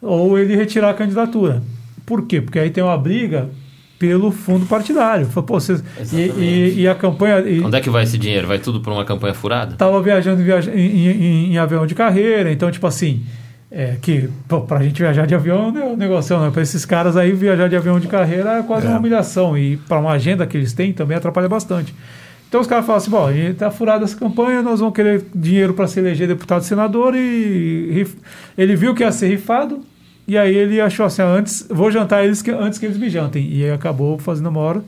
Ou 0.00 0.38
ele 0.38 0.56
retirar 0.56 0.90
a 0.90 0.94
candidatura. 0.94 1.62
Por 2.06 2.26
quê? 2.26 2.40
Porque 2.40 2.58
aí 2.58 2.70
tem 2.70 2.82
uma 2.82 2.96
briga 2.96 3.50
pelo 3.98 4.30
fundo 4.30 4.66
partidário. 4.66 5.26
Pô, 5.26 5.42
vocês, 5.42 5.82
e, 6.12 6.16
e, 6.16 6.80
e 6.82 6.88
a 6.88 6.94
campanha. 6.94 7.40
E, 7.40 7.60
Onde 7.60 7.76
é 7.76 7.80
que 7.80 7.88
vai 7.90 8.02
esse 8.04 8.18
dinheiro? 8.18 8.46
Vai 8.48 8.58
tudo 8.58 8.80
pra 8.80 8.92
uma 8.92 9.04
campanha 9.04 9.34
furada? 9.34 9.76
tava 9.76 10.00
viajando 10.02 10.40
em, 10.42 10.44
viaja- 10.44 10.72
em, 10.74 11.08
em- 11.08 11.52
em 11.52 11.58
avião 11.58 11.86
de 11.86 11.94
carreira, 11.94 12.50
então, 12.52 12.70
tipo 12.70 12.86
assim, 12.86 13.22
é, 13.70 13.96
que 14.00 14.28
pô, 14.48 14.60
pra 14.62 14.82
gente 14.82 15.00
viajar 15.00 15.26
de 15.26 15.34
avião 15.34 15.72
é 15.76 15.84
um 15.84 15.96
negócio, 15.96 16.38
né? 16.38 16.50
Pra 16.50 16.62
esses 16.62 16.84
caras 16.84 17.16
aí, 17.16 17.32
viajar 17.32 17.68
de 17.68 17.76
avião 17.76 17.98
de 17.98 18.06
carreira 18.08 18.58
é 18.58 18.62
quase 18.62 18.86
É. 18.86 18.90
uma 18.90 18.98
humilhação. 18.98 19.56
E 19.56 19.76
para 19.76 19.98
uma 19.98 20.12
agenda 20.12 20.46
que 20.46 20.56
eles 20.56 20.72
têm 20.72 20.92
também 20.92 21.16
atrapalha 21.16 21.48
bastante. 21.48 21.94
Então 22.48 22.60
os 22.60 22.66
caras 22.68 22.84
falam 22.86 22.98
assim: 22.98 23.10
bom, 23.10 23.26
a 23.26 23.32
gente 23.32 23.54
tá 23.54 23.70
furado 23.70 24.04
essa 24.04 24.16
campanha, 24.16 24.62
nós 24.62 24.78
vamos 24.80 24.94
querer 24.94 25.24
dinheiro 25.34 25.74
para 25.74 25.86
se 25.88 25.98
eleger 25.98 26.28
deputado 26.28 26.62
e 26.62 26.66
senador, 26.66 27.14
e 27.16 28.06
ele 28.56 28.76
viu 28.76 28.94
que 28.94 29.02
ia 29.02 29.10
ser 29.10 29.26
rifado. 29.28 29.80
E 30.26 30.38
aí 30.38 30.54
ele 30.54 30.80
achou 30.80 31.04
assim, 31.06 31.20
ah, 31.22 31.26
antes, 31.26 31.66
vou 31.68 31.90
jantar 31.90 32.24
eles 32.24 32.40
que, 32.40 32.50
antes 32.50 32.78
que 32.78 32.86
eles 32.86 32.96
me 32.96 33.10
jantem. 33.10 33.46
E 33.50 33.64
aí 33.64 33.70
acabou 33.70 34.18
fazendo 34.18 34.48
uma 34.48 34.60
hora 34.60 34.82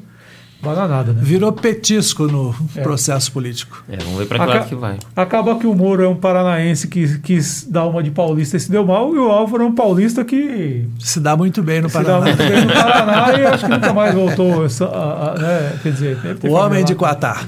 bananada, 0.62 1.12
né? 1.12 1.20
Virou 1.22 1.52
petisco 1.52 2.26
no 2.26 2.54
É. 2.74 2.80
processo 2.80 3.30
político. 3.30 3.84
É, 3.88 3.98
vamos 3.98 4.18
ver 4.18 4.26
pra 4.26 4.38
que 4.38 4.44
Aca- 4.44 4.54
lado 4.54 4.68
que 4.68 4.74
vai. 4.74 4.96
Acaba 5.14 5.56
que 5.58 5.66
o 5.66 5.74
Moro 5.74 6.02
é 6.02 6.08
um 6.08 6.16
paranaense 6.16 6.88
que 6.88 7.18
quis 7.18 7.66
dar 7.70 7.84
uma 7.84 8.02
de 8.02 8.10
paulista 8.10 8.56
e 8.56 8.60
se 8.60 8.70
deu 8.70 8.84
mal, 8.84 9.14
e 9.14 9.18
o 9.18 9.30
Álvaro 9.30 9.64
é 9.64 9.66
um 9.66 9.74
paulista 9.74 10.24
que 10.24 10.88
Se 10.98 11.20
dá 11.20 11.36
muito 11.36 11.62
bem 11.62 11.82
no 11.82 11.90
se 11.90 11.98
dá 11.98 12.02
Paraná. 12.02 12.24
muito 12.24 12.38
bem 12.38 12.64
no 12.64 12.72
Paraná 12.72 13.38
e 13.38 13.46
acho 13.46 13.64
que 13.66 13.70
nunca 13.70 13.92
mais 13.92 14.14
voltou. 14.14 14.64
essa- 14.64 14.86
a- 14.86 15.32
a- 15.32 15.38
né? 15.38 15.78
Quer 15.82 15.92
dizer, 15.92 16.18
O 16.44 16.52
homem 16.52 16.82
de. 16.84 16.94
Quatá. 16.94 17.44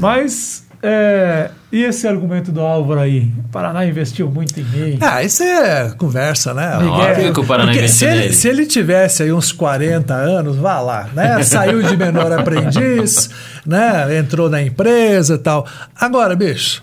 Mas, 0.00 0.66
é, 0.82 1.50
e 1.72 1.82
esse 1.82 2.06
argumento 2.06 2.52
do 2.52 2.60
Álvaro 2.60 3.00
aí? 3.00 3.32
O 3.38 3.48
Paraná 3.48 3.84
investiu 3.84 4.30
muito 4.30 4.58
em 4.58 4.64
mim. 4.64 4.98
Ah, 5.00 5.22
isso 5.22 5.42
é 5.42 5.90
conversa, 5.98 6.54
né? 6.54 6.76
Miguel. 6.76 6.90
Óbvio 6.92 7.32
que 7.32 7.40
o 7.40 7.44
Paraná 7.44 7.72
investiu 7.72 8.08
se, 8.08 8.14
ele, 8.14 8.32
se 8.32 8.48
ele 8.48 8.66
tivesse 8.66 9.22
aí 9.24 9.32
uns 9.32 9.50
40 9.50 10.14
anos, 10.14 10.56
vá 10.56 10.80
lá, 10.80 11.08
né? 11.12 11.42
Saiu 11.42 11.82
de 11.82 11.96
menor 11.96 12.30
aprendiz, 12.32 13.28
né? 13.66 14.16
Entrou 14.16 14.48
na 14.48 14.62
empresa 14.62 15.34
e 15.34 15.38
tal. 15.38 15.66
Agora, 15.98 16.36
bicho, 16.36 16.80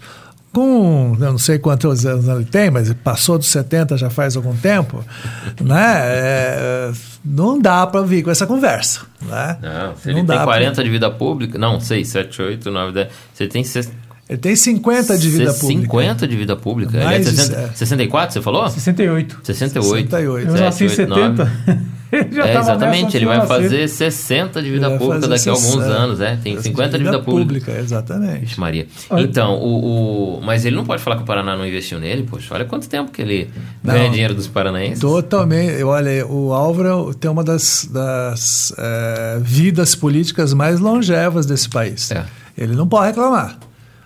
com 0.55 1.17
eu 1.19 1.31
não 1.31 1.37
sei 1.37 1.59
quantos 1.59 2.05
anos 2.05 2.27
ele 2.27 2.45
tem, 2.45 2.71
mas 2.71 2.91
passou 3.03 3.37
dos 3.37 3.47
70 3.47 3.97
já 3.97 4.09
faz 4.09 4.37
algum 4.37 4.55
tempo, 4.55 5.03
né? 5.61 5.93
É, 5.97 6.91
não 7.23 7.59
dá 7.59 7.85
para 7.85 8.01
vir 8.03 8.23
com 8.23 8.31
essa 8.31 8.47
conversa, 8.47 9.01
né? 9.21 9.57
Não, 9.61 9.97
se 9.97 10.07
Não 10.09 10.17
ele 10.19 10.23
dá 10.27 10.33
tem 10.35 10.43
pra- 10.43 10.45
40 10.45 10.83
de 10.83 10.89
vida 10.89 11.11
pública, 11.11 11.57
não, 11.59 11.79
6, 11.79 12.07
7, 12.07 12.41
8, 12.41 12.71
9, 12.71 12.93
10. 12.93 13.07
Você 13.33 13.47
tem 13.47 13.63
Ele 14.29 14.37
tem 14.39 14.55
50 14.55 15.17
de 15.17 15.29
vida 15.29 15.51
ses- 15.51 15.59
pública. 15.61 15.81
50 15.83 16.27
de 16.27 16.35
vida 16.37 16.55
pública. 16.55 16.91
Ele 16.95 17.03
é 17.03 17.05
Mais 17.05 17.25
de 17.25 17.35
60, 17.35 17.59
é. 17.59 17.69
64, 17.75 18.33
você 18.33 18.41
falou? 18.41 18.67
68. 18.69 19.39
68. 19.43 20.09
68. 20.09 20.47
Eu 20.49 20.53
nasci 20.63 20.85
em 20.85 20.89
70. 20.89 21.51
É, 22.45 22.57
exatamente, 22.57 23.15
ele 23.17 23.25
vai 23.25 23.45
fazer 23.45 23.87
60 23.87 24.61
de 24.61 24.71
vida 24.71 24.97
pública 24.97 25.27
daqui 25.27 25.49
a 25.49 25.51
alguns 25.51 25.65
60. 25.73 25.85
anos, 25.91 26.19
é. 26.21 26.35
Tem 26.37 26.59
50 26.61 26.97
de 26.97 27.03
vida 27.03 27.19
pública. 27.19 27.71
exatamente. 27.71 28.39
Vixe, 28.41 28.59
Maria. 28.59 28.87
Olha- 29.09 29.23
Então, 29.23 29.55
o, 29.55 30.37
o- 30.37 30.41
Mas 30.43 30.65
ele 30.65 30.75
não 30.75 30.85
pode 30.85 31.01
falar 31.01 31.17
que 31.17 31.23
o 31.23 31.25
Paraná 31.25 31.55
não 31.57 31.65
investiu 31.65 31.99
nele, 31.99 32.23
poxa. 32.23 32.53
Olha 32.53 32.65
quanto 32.65 32.87
tempo 32.87 33.11
que 33.11 33.21
ele 33.21 33.49
Não. 33.83 33.93
ganha 33.93 34.09
dinheiro 34.09 34.33
dos 34.33 34.47
paranaenses. 34.47 34.99
Totalmente. 34.99 35.83
Olha, 35.83 36.25
o 36.27 36.53
Álvaro 36.53 37.13
tem 37.13 37.29
uma 37.29 37.43
das, 37.43 37.89
das 37.91 38.73
eh, 38.77 39.39
vidas 39.41 39.95
políticas 39.95 40.53
mais 40.53 40.79
longevas 40.79 41.45
desse 41.45 41.69
país. 41.69 42.11
É. 42.11 42.23
Ele 42.57 42.75
não 42.75 42.87
pode 42.87 43.07
reclamar, 43.07 43.57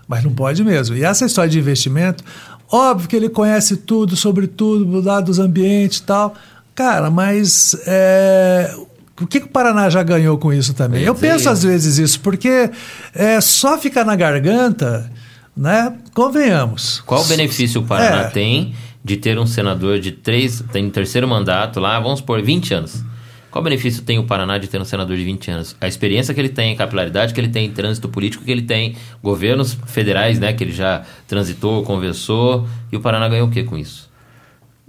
mas 0.07 0.23
não 0.23 0.31
pode 0.31 0.63
mesmo. 0.63 0.95
E 0.95 1.03
essa 1.03 1.25
história 1.25 1.49
de 1.49 1.59
investimento, 1.59 2.23
óbvio 2.71 3.07
que 3.07 3.15
ele 3.15 3.29
conhece 3.29 3.77
tudo 3.77 4.15
sobre 4.15 4.47
tudo, 4.47 5.01
lá 5.01 5.19
dos 5.21 5.37
ambientes 5.39 5.99
e 5.99 6.03
tal. 6.03 6.35
Cara, 6.79 7.11
mas 7.11 7.75
eh, 7.85 8.73
o 9.19 9.27
que, 9.27 9.41
que 9.41 9.47
o 9.47 9.49
Paraná 9.49 9.89
já 9.89 10.01
ganhou 10.01 10.37
com 10.37 10.53
isso 10.53 10.73
também? 10.73 11.03
Eu 11.03 11.13
penso 11.13 11.49
às 11.49 11.61
vezes 11.61 11.97
isso, 11.97 12.21
porque 12.21 12.71
é 13.13 13.41
só 13.41 13.77
ficar 13.77 14.05
na 14.05 14.15
garganta, 14.15 15.11
né? 15.57 15.93
Convenhamos. 16.13 17.01
Qual 17.05 17.21
o 17.21 17.25
benefício 17.25 17.81
o 17.81 17.83
Paraná 17.85 18.21
É. 18.21 18.29
tem 18.29 18.73
de 19.03 19.17
ter 19.17 19.37
um 19.37 19.45
senador 19.45 19.99
de 19.99 20.13
três, 20.13 20.63
tem 20.71 20.89
terceiro 20.89 21.27
mandato 21.27 21.81
lá, 21.81 21.99
vamos 21.99 22.21
por 22.21 22.41
20 22.41 22.73
anos? 22.73 23.03
Qual 23.51 23.61
benefício 23.61 24.01
tem 24.01 24.17
o 24.17 24.23
Paraná 24.23 24.57
de 24.57 24.69
ter 24.69 24.79
um 24.79 24.85
senador 24.85 25.17
de 25.17 25.23
20 25.25 25.51
anos? 25.51 25.75
A 25.81 25.87
experiência 25.87 26.33
que 26.33 26.39
ele 26.39 26.47
tem, 26.47 26.75
a 26.75 26.77
capilaridade 26.77 27.33
que 27.33 27.41
ele 27.41 27.49
tem, 27.49 27.69
trânsito 27.69 28.07
político 28.07 28.45
que 28.45 28.51
ele 28.51 28.61
tem, 28.61 28.95
governos 29.21 29.77
federais, 29.85 30.39
né, 30.39 30.53
que 30.53 30.63
ele 30.63 30.71
já 30.71 31.01
transitou, 31.27 31.83
conversou, 31.83 32.65
e 32.89 32.95
o 32.95 33.01
Paraná 33.01 33.27
ganhou 33.27 33.49
o 33.49 33.51
que 33.51 33.63
com 33.63 33.77
isso? 33.77 34.08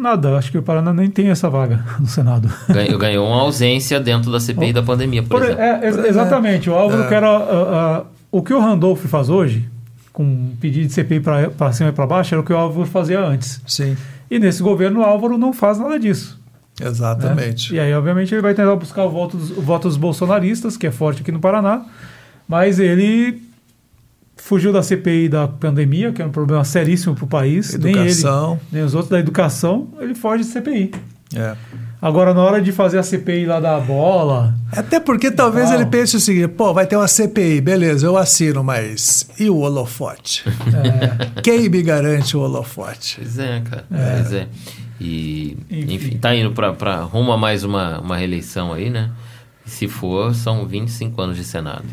Nada, 0.01 0.37
acho 0.37 0.51
que 0.51 0.59
o 0.59 0.63
Paraná 0.63 0.93
nem 0.93 1.11
tem 1.11 1.29
essa 1.29 1.51
vaga 1.51 1.85
no 1.99 2.07
Senado. 2.07 2.51
Ganhou, 2.69 2.99
ganhou 2.99 3.27
uma 3.29 3.43
ausência 3.43 4.01
dentro 4.01 4.33
da 4.33 4.41
CPI 4.41 4.73
da 4.73 4.83
pandemia, 4.83 5.23
por, 5.23 5.31
Por- 5.39 5.43
exemplo. 5.43 5.63
é, 5.63 5.87
ex- 5.87 5.97
exatamente. 6.07 6.71
O 6.71 6.75
Álvaro 6.75 7.03
É. 7.03 7.09
quer. 7.09 7.23
ah, 7.23 7.29
ah, 7.29 8.05
o 8.33 8.43
que 8.43 8.55
o 8.55 8.61
Randolph 8.61 9.05
faz 9.07 9.29
hoje, 9.29 9.69
com 10.13 10.23
um 10.25 10.57
pedido 10.61 10.87
de 10.87 10.93
CPI 10.93 11.21
para 11.57 11.73
cima 11.73 11.91
e 11.91 11.93
para 11.93 12.07
baixo, 12.07 12.35
era 12.35 12.41
o 12.41 12.45
que 12.45 12.53
o 12.53 12.57
Álvaro 12.57 12.87
fazia 12.87 13.21
antes. 13.21 13.61
Sim. 13.67 13.97
E 14.31 14.39
nesse 14.39 14.63
governo 14.63 15.01
o 15.01 15.05
Álvaro 15.05 15.37
não 15.37 15.53
faz 15.53 15.79
nada 15.79 15.99
disso. 15.99 16.41
Exatamente. 16.81 17.73
né? 17.73 17.79
E 17.79 17.81
aí, 17.81 17.95
obviamente, 17.95 18.35
ele 18.35 18.41
vai 18.43 18.55
tentar 18.55 18.75
buscar 18.77 19.05
o 19.05 19.11
voto 19.11 19.37
dos, 19.37 19.51
o 19.51 19.61
voto 19.61 19.87
dos 19.89 19.97
bolsonaristas, 19.97 20.77
que 20.77 20.87
é 20.87 20.91
forte 20.91 21.21
aqui 21.23 21.31
no 21.33 21.39
Paraná, 21.41 21.83
mas 22.49 22.79
ele 22.79 23.43
fugiu 24.43 24.73
da 24.73 24.83
CPI 24.83 25.29
da 25.29 25.47
pandemia, 25.49 26.13
que 26.13 26.21
é 26.23 26.27
um 26.27 26.31
problema 26.31 26.65
seríssimo 26.65 27.15
para 27.15 27.25
o 27.25 27.29
país. 27.29 27.75
Educação. 27.75 28.49
Nem 28.49 28.59
ele, 28.59 28.61
nem 28.73 28.83
os 28.83 28.95
outros 28.95 29.11
da 29.11 29.19
educação, 29.19 29.89
ele 30.01 30.15
foge 30.15 30.45
de 30.45 30.51
CPI. 30.51 30.91
É. 31.35 31.55
Agora, 32.03 32.33
na 32.33 32.41
hora 32.43 32.63
de 32.63 32.73
fazer 32.73 32.99
a 32.99 33.03
CPI 33.03 33.45
lá 33.45 33.61
da 33.61 33.79
bola, 33.79 34.55
Até 34.73 34.99
porque 34.99 35.31
talvez 35.31 35.69
Não. 35.69 35.77
ele 35.77 35.87
pense 35.87 36.17
o 36.17 36.21
seguinte: 36.21 36.49
pô, 36.49 36.73
vai 36.73 36.87
ter 36.87 36.97
uma 36.97 37.07
CPI, 37.07 37.61
beleza, 37.61 38.07
eu 38.07 38.17
assino, 38.17 38.65
mas 38.65 39.29
e 39.39 39.51
o 39.51 39.59
holofote? 39.59 40.43
é, 40.49 41.27
Quem 41.43 41.69
me 41.69 41.83
garante 41.83 42.37
o 42.37 42.41
holofote? 42.41 43.17
Pois 43.19 43.39
é, 43.39 43.61
cara. 43.61 43.85
Pois 43.89 44.33
é. 44.33 44.49
E, 44.99 45.57
Enfim. 45.71 45.95
enfim, 45.95 46.19
tá 46.19 46.35
indo 46.35 46.53
pra, 46.53 46.73
pra 46.73 46.97
rumo 47.03 47.33
a 47.33 47.37
mais 47.37 47.65
uma, 47.65 48.01
uma 48.01 48.17
reeleição 48.17 48.73
aí, 48.73 48.89
né? 48.91 49.11
Se 49.65 49.87
for, 49.87 50.35
são 50.35 50.67
25 50.67 51.21
anos 51.23 51.37
de 51.37 51.45
Senado. 51.45 51.85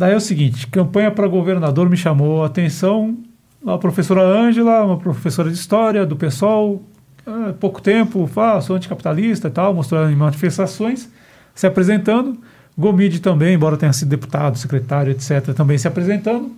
Daí 0.00 0.14
é 0.14 0.16
o 0.16 0.20
seguinte, 0.20 0.66
campanha 0.66 1.10
para 1.10 1.28
governador 1.28 1.90
me 1.90 1.96
chamou 1.96 2.42
a 2.42 2.46
atenção 2.46 3.18
a 3.66 3.76
professora 3.76 4.22
Ângela, 4.22 4.82
uma 4.82 4.96
professora 4.96 5.50
de 5.50 5.54
história 5.54 6.06
do 6.06 6.16
PSOL, 6.16 6.82
há 7.26 7.52
pouco 7.52 7.82
tempo, 7.82 8.26
fala, 8.26 8.62
sou 8.62 8.76
anticapitalista 8.76 9.48
e 9.48 9.50
tal, 9.50 9.74
mostrando 9.74 10.10
em 10.10 10.16
manifestações, 10.16 11.10
se 11.54 11.66
apresentando. 11.66 12.38
Gomide 12.78 13.20
também, 13.20 13.54
embora 13.54 13.76
tenha 13.76 13.92
sido 13.92 14.08
deputado, 14.08 14.56
secretário, 14.56 15.10
etc., 15.10 15.52
também 15.54 15.76
se 15.76 15.86
apresentando. 15.86 16.50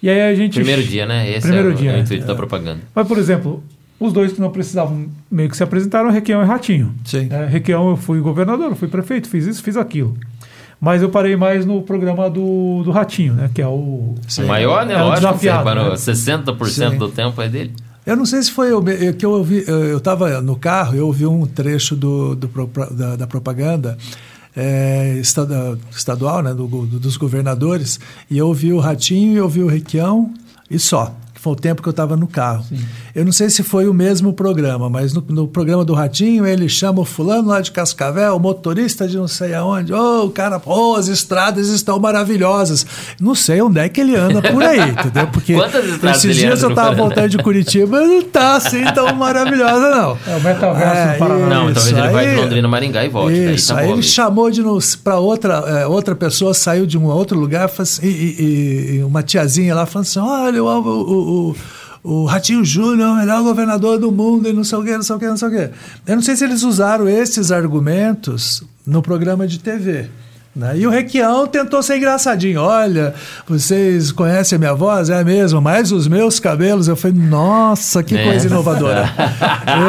E 0.00 0.08
aí 0.08 0.20
a 0.20 0.32
gente... 0.32 0.54
Primeiro 0.54 0.84
dia, 0.84 1.04
né? 1.04 1.28
Esse 1.28 1.40
Primeiro 1.40 1.70
é 1.70 1.72
o, 1.72 1.74
dia, 1.74 1.90
é 1.90 1.94
o 1.94 1.96
é. 1.96 2.00
intuito 2.02 2.24
da 2.24 2.36
propaganda. 2.36 2.80
Mas, 2.94 3.08
por 3.08 3.18
exemplo, 3.18 3.60
os 3.98 4.12
dois 4.12 4.32
que 4.32 4.40
não 4.40 4.52
precisavam 4.52 5.08
meio 5.28 5.48
que 5.48 5.56
se 5.56 5.64
apresentaram, 5.64 6.10
Requião 6.10 6.40
e 6.40 6.46
Ratinho. 6.46 6.94
Sim. 7.04 7.26
É, 7.28 7.46
Requião, 7.46 7.90
eu 7.90 7.96
fui 7.96 8.20
governador, 8.20 8.70
eu 8.70 8.76
fui 8.76 8.86
prefeito, 8.86 9.28
fiz 9.28 9.48
isso, 9.48 9.60
fiz 9.60 9.76
aquilo. 9.76 10.16
Mas 10.84 11.00
eu 11.00 11.08
parei 11.10 11.36
mais 11.36 11.64
no 11.64 11.80
programa 11.80 12.28
do, 12.28 12.82
do 12.82 12.90
Ratinho, 12.90 13.34
né? 13.34 13.48
Que 13.54 13.62
é 13.62 13.66
o. 13.68 14.16
O 14.38 14.42
maior, 14.48 14.84
né? 14.84 14.94
É 14.94 15.02
o 15.04 15.14
desafiado, 15.14 15.58
reparou, 15.58 15.90
né? 15.90 15.94
60% 15.94 16.66
Sim. 16.90 16.98
do 16.98 17.08
tempo 17.08 17.40
é 17.40 17.48
dele. 17.48 17.72
Eu 18.04 18.16
não 18.16 18.26
sei 18.26 18.42
se 18.42 18.50
foi 18.50 18.72
eu, 18.72 18.82
me- 18.82 19.12
que 19.12 19.24
eu 19.24 19.30
ouvi, 19.30 19.62
eu 19.64 19.98
estava 19.98 20.40
no 20.40 20.56
carro, 20.56 20.96
eu 20.96 21.06
ouvi 21.06 21.24
um 21.24 21.46
trecho 21.46 21.94
do, 21.94 22.34
do 22.34 22.50
da, 22.90 23.14
da 23.14 23.26
propaganda 23.28 23.96
é, 24.56 25.20
estadual, 25.92 26.42
né, 26.42 26.52
do, 26.52 26.66
do- 26.66 26.98
dos 26.98 27.16
governadores, 27.16 28.00
e 28.28 28.36
eu 28.38 28.48
ouvi 28.48 28.72
o 28.72 28.80
Ratinho 28.80 29.34
e 29.34 29.36
eu 29.36 29.44
ouvi 29.44 29.62
o 29.62 29.68
Requião 29.68 30.34
e 30.68 30.80
só. 30.80 31.14
Foi 31.42 31.54
o 31.54 31.56
tempo 31.56 31.82
que 31.82 31.88
eu 31.88 31.90
estava 31.90 32.16
no 32.16 32.28
carro. 32.28 32.64
Eu 33.16 33.24
não 33.24 33.32
sei 33.32 33.50
se 33.50 33.64
foi 33.64 33.88
o 33.88 33.92
mesmo 33.92 34.32
programa, 34.32 34.88
mas 34.88 35.12
no, 35.12 35.24
no 35.28 35.48
programa 35.48 35.84
do 35.84 35.92
Ratinho 35.92 36.46
ele 36.46 36.68
chama 36.68 37.00
o 37.00 37.04
fulano 37.04 37.48
lá 37.48 37.60
de 37.60 37.72
Cascavel, 37.72 38.36
o 38.36 38.38
motorista 38.38 39.08
de 39.08 39.16
não 39.16 39.26
sei 39.26 39.52
aonde. 39.52 39.92
Ô, 39.92 40.26
o 40.26 40.30
cara, 40.30 40.60
pô, 40.60 40.94
as 40.94 41.08
estradas 41.08 41.66
estão 41.68 41.98
maravilhosas. 41.98 42.86
Não 43.20 43.34
sei 43.34 43.60
onde 43.60 43.80
é 43.80 43.88
que 43.88 44.00
ele 44.00 44.14
anda 44.14 44.40
por 44.40 44.62
aí, 44.62 44.78
entendeu? 44.90 45.26
Porque 45.32 45.54
Quantas 45.54 45.84
estradas 45.84 46.18
esses 46.24 46.30
ele 46.30 46.46
dias 46.46 46.58
anda 46.58 46.62
eu 46.62 46.68
no 46.68 46.74
estava 46.76 46.94
voltando 46.94 47.28
de 47.28 47.38
Curitiba 47.38 48.00
não 48.02 48.22
tá 48.22 48.54
assim 48.56 48.84
tão 48.94 49.12
maravilhosa, 49.16 49.90
não. 49.90 50.16
É 50.32 50.36
o 50.36 50.40
metaverso 50.40 51.12
do 51.14 51.18
Paraná. 51.18 51.46
Não, 51.48 51.70
isso, 51.70 51.74
talvez 51.74 51.98
ele 52.04 52.12
vai 52.12 52.30
de 52.30 52.40
Londrina, 52.40 52.68
Maringá 52.68 53.04
e 53.04 53.08
volte. 53.08 53.34
Daí 53.44 53.54
Isso, 53.56 53.74
tá 53.74 53.80
aí 53.80 53.88
bom, 53.88 53.94
ele 53.94 54.02
chamou 54.04 54.48
de 54.48 54.62
para 55.02 55.18
outra 55.18 55.54
é, 55.66 55.86
outra 55.88 56.14
pessoa 56.14 56.54
saiu 56.54 56.86
de 56.86 56.96
um 56.96 57.06
outro 57.06 57.36
lugar 57.36 57.68
assim, 57.78 58.06
e, 58.06 58.08
e- 58.08 58.96
e 58.98 59.02
uma 59.02 59.24
tiazinha 59.24 59.74
lá 59.74 59.84
falando 59.86 60.06
assim, 60.06 60.20
olha 60.20 60.62
o, 60.62 60.68
o, 60.68 61.31
o, 61.32 61.56
o 62.02 62.24
Ratinho 62.26 62.64
Júnior 62.64 63.08
é 63.08 63.12
o 63.12 63.16
melhor 63.16 63.42
governador 63.42 63.98
do 63.98 64.10
mundo 64.10 64.48
e 64.48 64.52
não 64.52 64.64
sei 64.64 64.78
o 64.78 64.84
que, 64.84 64.92
não 64.92 65.02
sei 65.02 65.16
o 65.16 65.18
que, 65.18 65.26
não 65.26 65.36
sei 65.36 65.48
o 65.48 65.50
que. 65.50 65.70
Eu 66.06 66.16
não 66.16 66.22
sei 66.22 66.36
se 66.36 66.44
eles 66.44 66.62
usaram 66.62 67.08
esses 67.08 67.50
argumentos 67.50 68.62
no 68.86 69.02
programa 69.02 69.46
de 69.46 69.58
TV. 69.58 70.08
Né? 70.54 70.76
E 70.78 70.86
o 70.86 70.90
Requião 70.90 71.46
tentou 71.46 71.82
ser 71.82 71.96
engraçadinho. 71.96 72.60
Olha, 72.60 73.14
vocês 73.48 74.12
conhecem 74.12 74.56
a 74.56 74.58
minha 74.58 74.74
voz? 74.74 75.08
É 75.08 75.24
mesmo, 75.24 75.60
mas 75.62 75.90
os 75.92 76.06
meus 76.06 76.38
cabelos. 76.38 76.88
Eu 76.88 76.96
falei, 76.96 77.16
nossa, 77.18 78.02
que 78.02 78.14
É. 78.16 78.24
coisa 78.24 78.46
inovadora. 78.48 79.08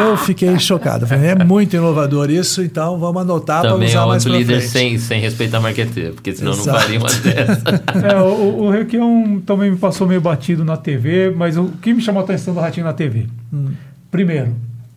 Eu 0.01 0.15
fiquei 0.17 0.57
chocado. 0.59 1.05
Falei, 1.05 1.31
é 1.31 1.35
muito 1.43 1.75
inovador 1.75 2.29
isso, 2.29 2.61
então 2.63 2.97
vamos 2.97 3.21
anotar 3.21 3.61
para 3.61 3.71
Também 3.71 3.87
é 3.89 3.91
usar 3.91 4.05
mais 4.07 4.23
pra 4.23 4.31
líder 4.33 4.57
frente. 4.59 4.69
sem, 4.71 4.97
sem 4.97 5.19
respeitar 5.21 5.59
marqueteiro, 5.59 6.13
porque 6.13 6.33
senão 6.33 6.53
Exato. 6.53 6.67
não 6.69 6.79
faria 6.79 6.99
uma 6.99 7.09
dessa. 7.09 7.83
É, 8.15 8.21
o, 8.21 8.63
o- 8.63 8.69
Requião 8.69 9.41
também 9.45 9.71
me 9.71 9.77
passou 9.77 10.07
meio 10.07 10.21
batido 10.21 10.63
na 10.63 10.77
TV, 10.77 11.31
mas 11.35 11.57
o 11.57 11.65
que 11.81 11.93
me 11.93 12.01
chamou 12.01 12.21
a 12.21 12.23
atenção 12.23 12.53
do 12.53 12.59
Ratinho 12.59 12.85
na 12.85 12.93
TV? 12.93 13.27
Hum. 13.53 13.67
Primeiro, 14.09 14.53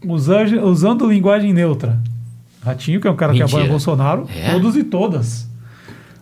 usando, 0.06 0.64
usando 0.64 1.06
linguagem 1.08 1.52
neutra. 1.52 1.98
Ratinho, 2.64 3.00
que 3.00 3.06
é 3.06 3.10
um 3.10 3.16
cara 3.16 3.32
que 3.32 3.38
Mentira. 3.38 3.58
apoia 3.58 3.70
Bolsonaro, 3.70 4.26
É? 4.34 4.50
todos 4.52 4.76
e 4.76 4.82
todas. 4.84 5.46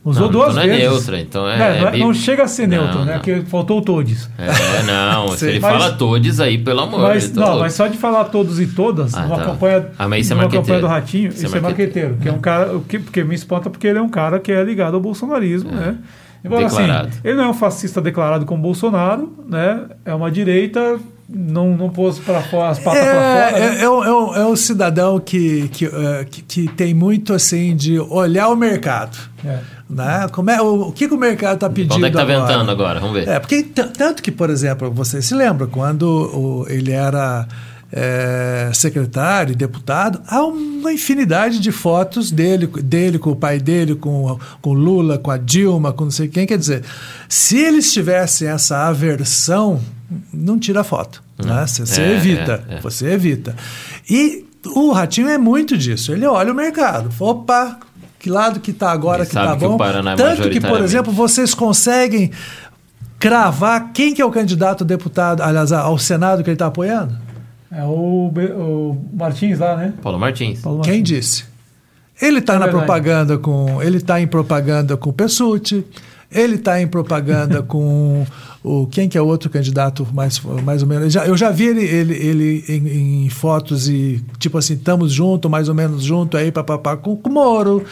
Usou 0.05 0.25
Não, 0.25 0.33
duas 0.33 0.51
então 0.53 0.67
não 0.67 0.73
é 0.75 0.77
vezes. 0.77 0.91
neutra, 0.93 1.19
então 1.21 1.49
é- 1.49 1.59
não, 1.59 1.65
é 1.65 1.81
não, 1.81 1.91
bi- 1.93 1.99
não 2.01 2.13
chega 2.15 2.43
a 2.43 2.47
ser 2.47 2.69
Não, 2.69 2.77
neutro, 2.85 3.05
né? 3.07 3.15
Porque 3.15 3.41
faltou 3.47 3.79
o 3.79 3.83
todes. 3.83 4.29
É, 4.37 4.83
não, 4.83 5.29
se 5.35 5.49
ele 5.49 5.61
Mas- 5.61 5.73
fala 5.73 5.93
todos 5.93 6.41
aí, 6.41 6.59
pelo 6.59 6.81
amor 6.81 7.01
Mas, 7.01 7.33
de 7.33 7.39
não, 7.39 7.59
mas 7.61 7.73
só 7.73 7.87
de 7.87 7.97
falar 7.97 8.25
todos 8.25 8.61
e 8.61 8.67
todas, 8.67 9.15
Ah, 9.15 9.23
numa 9.23 9.37
tá. 9.39 9.45
campanha, 9.47 9.87
Ah, 9.99 10.07
mas 10.07 10.27
isso 10.27 10.35
é 10.35 10.49
campanha 10.49 10.81
do 10.81 10.87
Ratinho, 10.87 11.29
Isso 11.31 11.43
é 11.45 11.47
isso, 11.47 11.57
é 11.57 11.61
marqueteiro. 11.61 12.09
marqueteiro, 12.11 12.17
que 12.23 12.29
é 12.29 12.33
um 12.33 12.39
cara, 12.39 12.79
que, 12.87 12.99
porque 12.99 13.25
me 13.25 13.35
espanta 13.35 13.71
porque 13.71 13.87
ele 13.87 13.99
é 13.99 14.03
um 14.03 14.09
cara 14.11 14.39
que 14.39 14.53
é 14.53 14.63
ligado 14.63 14.93
ao 14.95 15.01
bolsonarismo, 15.01 15.71
né? 15.73 15.97
Embora 16.45 16.67
assim, 16.67 16.77
Declarado. 16.77 17.09
ele 17.25 17.35
não 17.39 17.45
é 17.45 17.49
um 17.49 17.55
fascista 17.55 18.03
declarado 18.03 18.45
como 18.45 18.61
Bolsonaro, 18.61 19.33
né? 19.49 19.85
É 20.05 20.15
uma 20.15 20.31
direita, 20.31 20.99
não, 21.29 21.77
não 21.77 21.89
pôs 21.91 22.19
para 22.19 22.43
fora 22.43 22.71
as 22.71 22.79
patas 22.79 23.03
para 23.03 23.11
É, 23.11 23.51
fora. 23.51 23.59
né? 23.71 23.77
é, 23.79 23.83
é, 23.85 23.91
um, 23.91 24.05
é 24.05 24.13
um- 24.13 24.35
é 24.37 24.47
um 24.47 24.57
cidadão 24.57 25.19
que, 25.19 25.69
que, 25.69 25.87
eh, 25.87 26.27
que, 26.31 26.43
que 26.43 26.69
tem 26.69 26.93
muito 26.95 27.33
assim 27.33 27.75
de 27.75 27.99
olhar 27.99 28.49
o 28.49 28.57
mercado. 28.57 29.17
É. 29.45 29.59
Né? 29.89 30.27
Como 30.33 30.51
é, 30.51 30.61
o, 30.61 30.89
o 30.89 30.93
que, 30.93 31.07
que 31.09 31.15
o 31.15 31.19
mercado 31.19 31.55
está 31.55 31.69
pedindo 31.71 31.95
Onde 31.95 32.07
é 32.07 32.11
que 32.11 32.17
tá 32.17 32.23
agora? 32.23 32.41
ventando 32.47 32.71
agora? 32.71 33.01
Vamos 33.01 33.15
ver. 33.15 33.29
É, 33.29 33.39
porque 33.39 33.63
tanto 33.63 34.23
que, 34.23 34.33
por 34.33 34.49
exemplo, 34.51 34.91
você 34.91 35.21
se 35.23 35.35
lembra 35.35 35.67
quando 35.67 36.03
o- 36.05 36.67
ele 36.69 36.93
era 36.93 37.47
é, 37.97 38.73
secretário 38.75 39.55
deputado, 39.55 40.21
há 40.27 40.45
uma 40.45 40.93
infinidade 40.93 41.61
de 41.61 41.71
fotos 41.71 42.33
dele, 42.33 42.67
dele 42.67 43.21
com 43.21 43.31
o 43.31 43.37
pai 43.37 43.61
dele, 43.61 43.95
com, 43.95 44.37
com 44.61 44.71
o 44.71 44.75
Lula, 44.75 45.17
com 45.17 45.31
a 45.31 45.37
Dilma, 45.37 45.93
com 45.93 46.05
não 46.05 46.11
sei 46.11 46.27
quem. 46.27 46.45
Quer 46.45 46.59
dizer, 46.59 46.83
se 47.29 47.57
eles 47.57 47.93
tivessem 47.93 48.49
essa 48.49 48.89
aversão, 48.89 49.81
não 50.33 50.59
tira 50.59 50.83
foto. 50.83 51.23
Né? 51.39 51.65
Você, 51.65 51.87
você 51.87 52.03
É, 52.03 52.17
evita. 52.17 52.65
é, 52.69 52.75
é. 52.75 52.81
Você 52.81 53.07
evita. 53.07 53.55
E 54.11 54.45
o 54.75 54.91
Ratinho 54.91 55.29
é 55.29 55.39
muito 55.39 55.79
disso. 55.79 56.13
Ele 56.13 56.27
olha 56.27 56.51
o 56.51 56.55
mercado. 56.55 57.11
Opa, 57.21 57.79
que 58.19 58.29
lado 58.29 58.59
que 58.59 58.73
está 58.73 58.91
agora 58.91 59.23
Ele 59.23 59.31
que 59.31 59.37
está 59.37 59.55
bom. 59.55 59.79
É 59.81 60.17
Tanto 60.17 60.51
que, 60.51 60.61
por 60.61 60.81
exemplo, 60.81 61.13
vocês 61.13 61.55
conseguem 61.55 62.33
cravar 63.21 63.93
quem 63.93 64.13
que 64.13 64.21
é 64.21 64.25
o 64.25 64.31
candidato 64.33 64.83
a 64.83 64.87
deputado, 64.87 65.43
aliás, 65.43 65.71
ao 65.71 65.97
Senado 65.97 66.43
que 66.43 66.51
ele 66.51 66.57
está 66.57 66.67
apoiando? 66.67 67.24
É 67.77 67.83
o, 67.85 68.31
o 68.31 69.05
Martins 69.13 69.59
lá, 69.59 69.77
né? 69.77 69.93
Paulo 70.03 70.19
Martins. 70.19 70.61
Paulo 70.61 70.83
Quem 70.83 70.99
Martins. 70.99 71.09
disse? 71.09 71.45
Ele 72.23 72.39
está 72.39 72.55
É 72.55 72.59
na 72.59 72.67
verdade. 72.67 72.85
propaganda 72.87 73.39
com. 73.39 73.83
Ele 73.83 73.97
está 73.97 74.21
em 74.21 74.27
propaganda 74.27 74.97
com 74.97 75.11
o 75.11 75.13
Pessuti, 75.13 75.85
ele 76.35 76.57
está 76.57 76.81
em 76.81 76.87
propaganda 76.87 77.63
com 77.65 78.27
o. 78.63 78.87
Quem 78.89 79.09
que 79.09 79.17
é 79.17 79.23
outro 79.23 79.49
candidato 79.51 80.07
mais, 80.13 80.41
mais 80.65 80.83
ou 80.83 80.89
menos? 80.89 81.13
Já- 81.13 81.27
eu 81.27 81.37
já 81.37 81.51
vi 81.51 81.67
ele, 81.67 81.83
ele, 81.85 82.15
ele 82.15 82.65
em, 82.69 83.25
em 83.27 83.29
fotos 83.29 83.89
e, 83.89 84.23
tipo 84.39 84.57
assim, 84.59 84.75
estamos 84.75 85.13
junto, 85.13 85.49
mais 85.49 85.69
ou 85.69 85.75
menos 85.75 86.03
junto 86.03 86.37
aí, 86.37 86.51
papapá, 86.51 86.97
com, 86.97 87.15
com 87.17 87.29
o 87.31 87.33
Moro. 87.33 87.85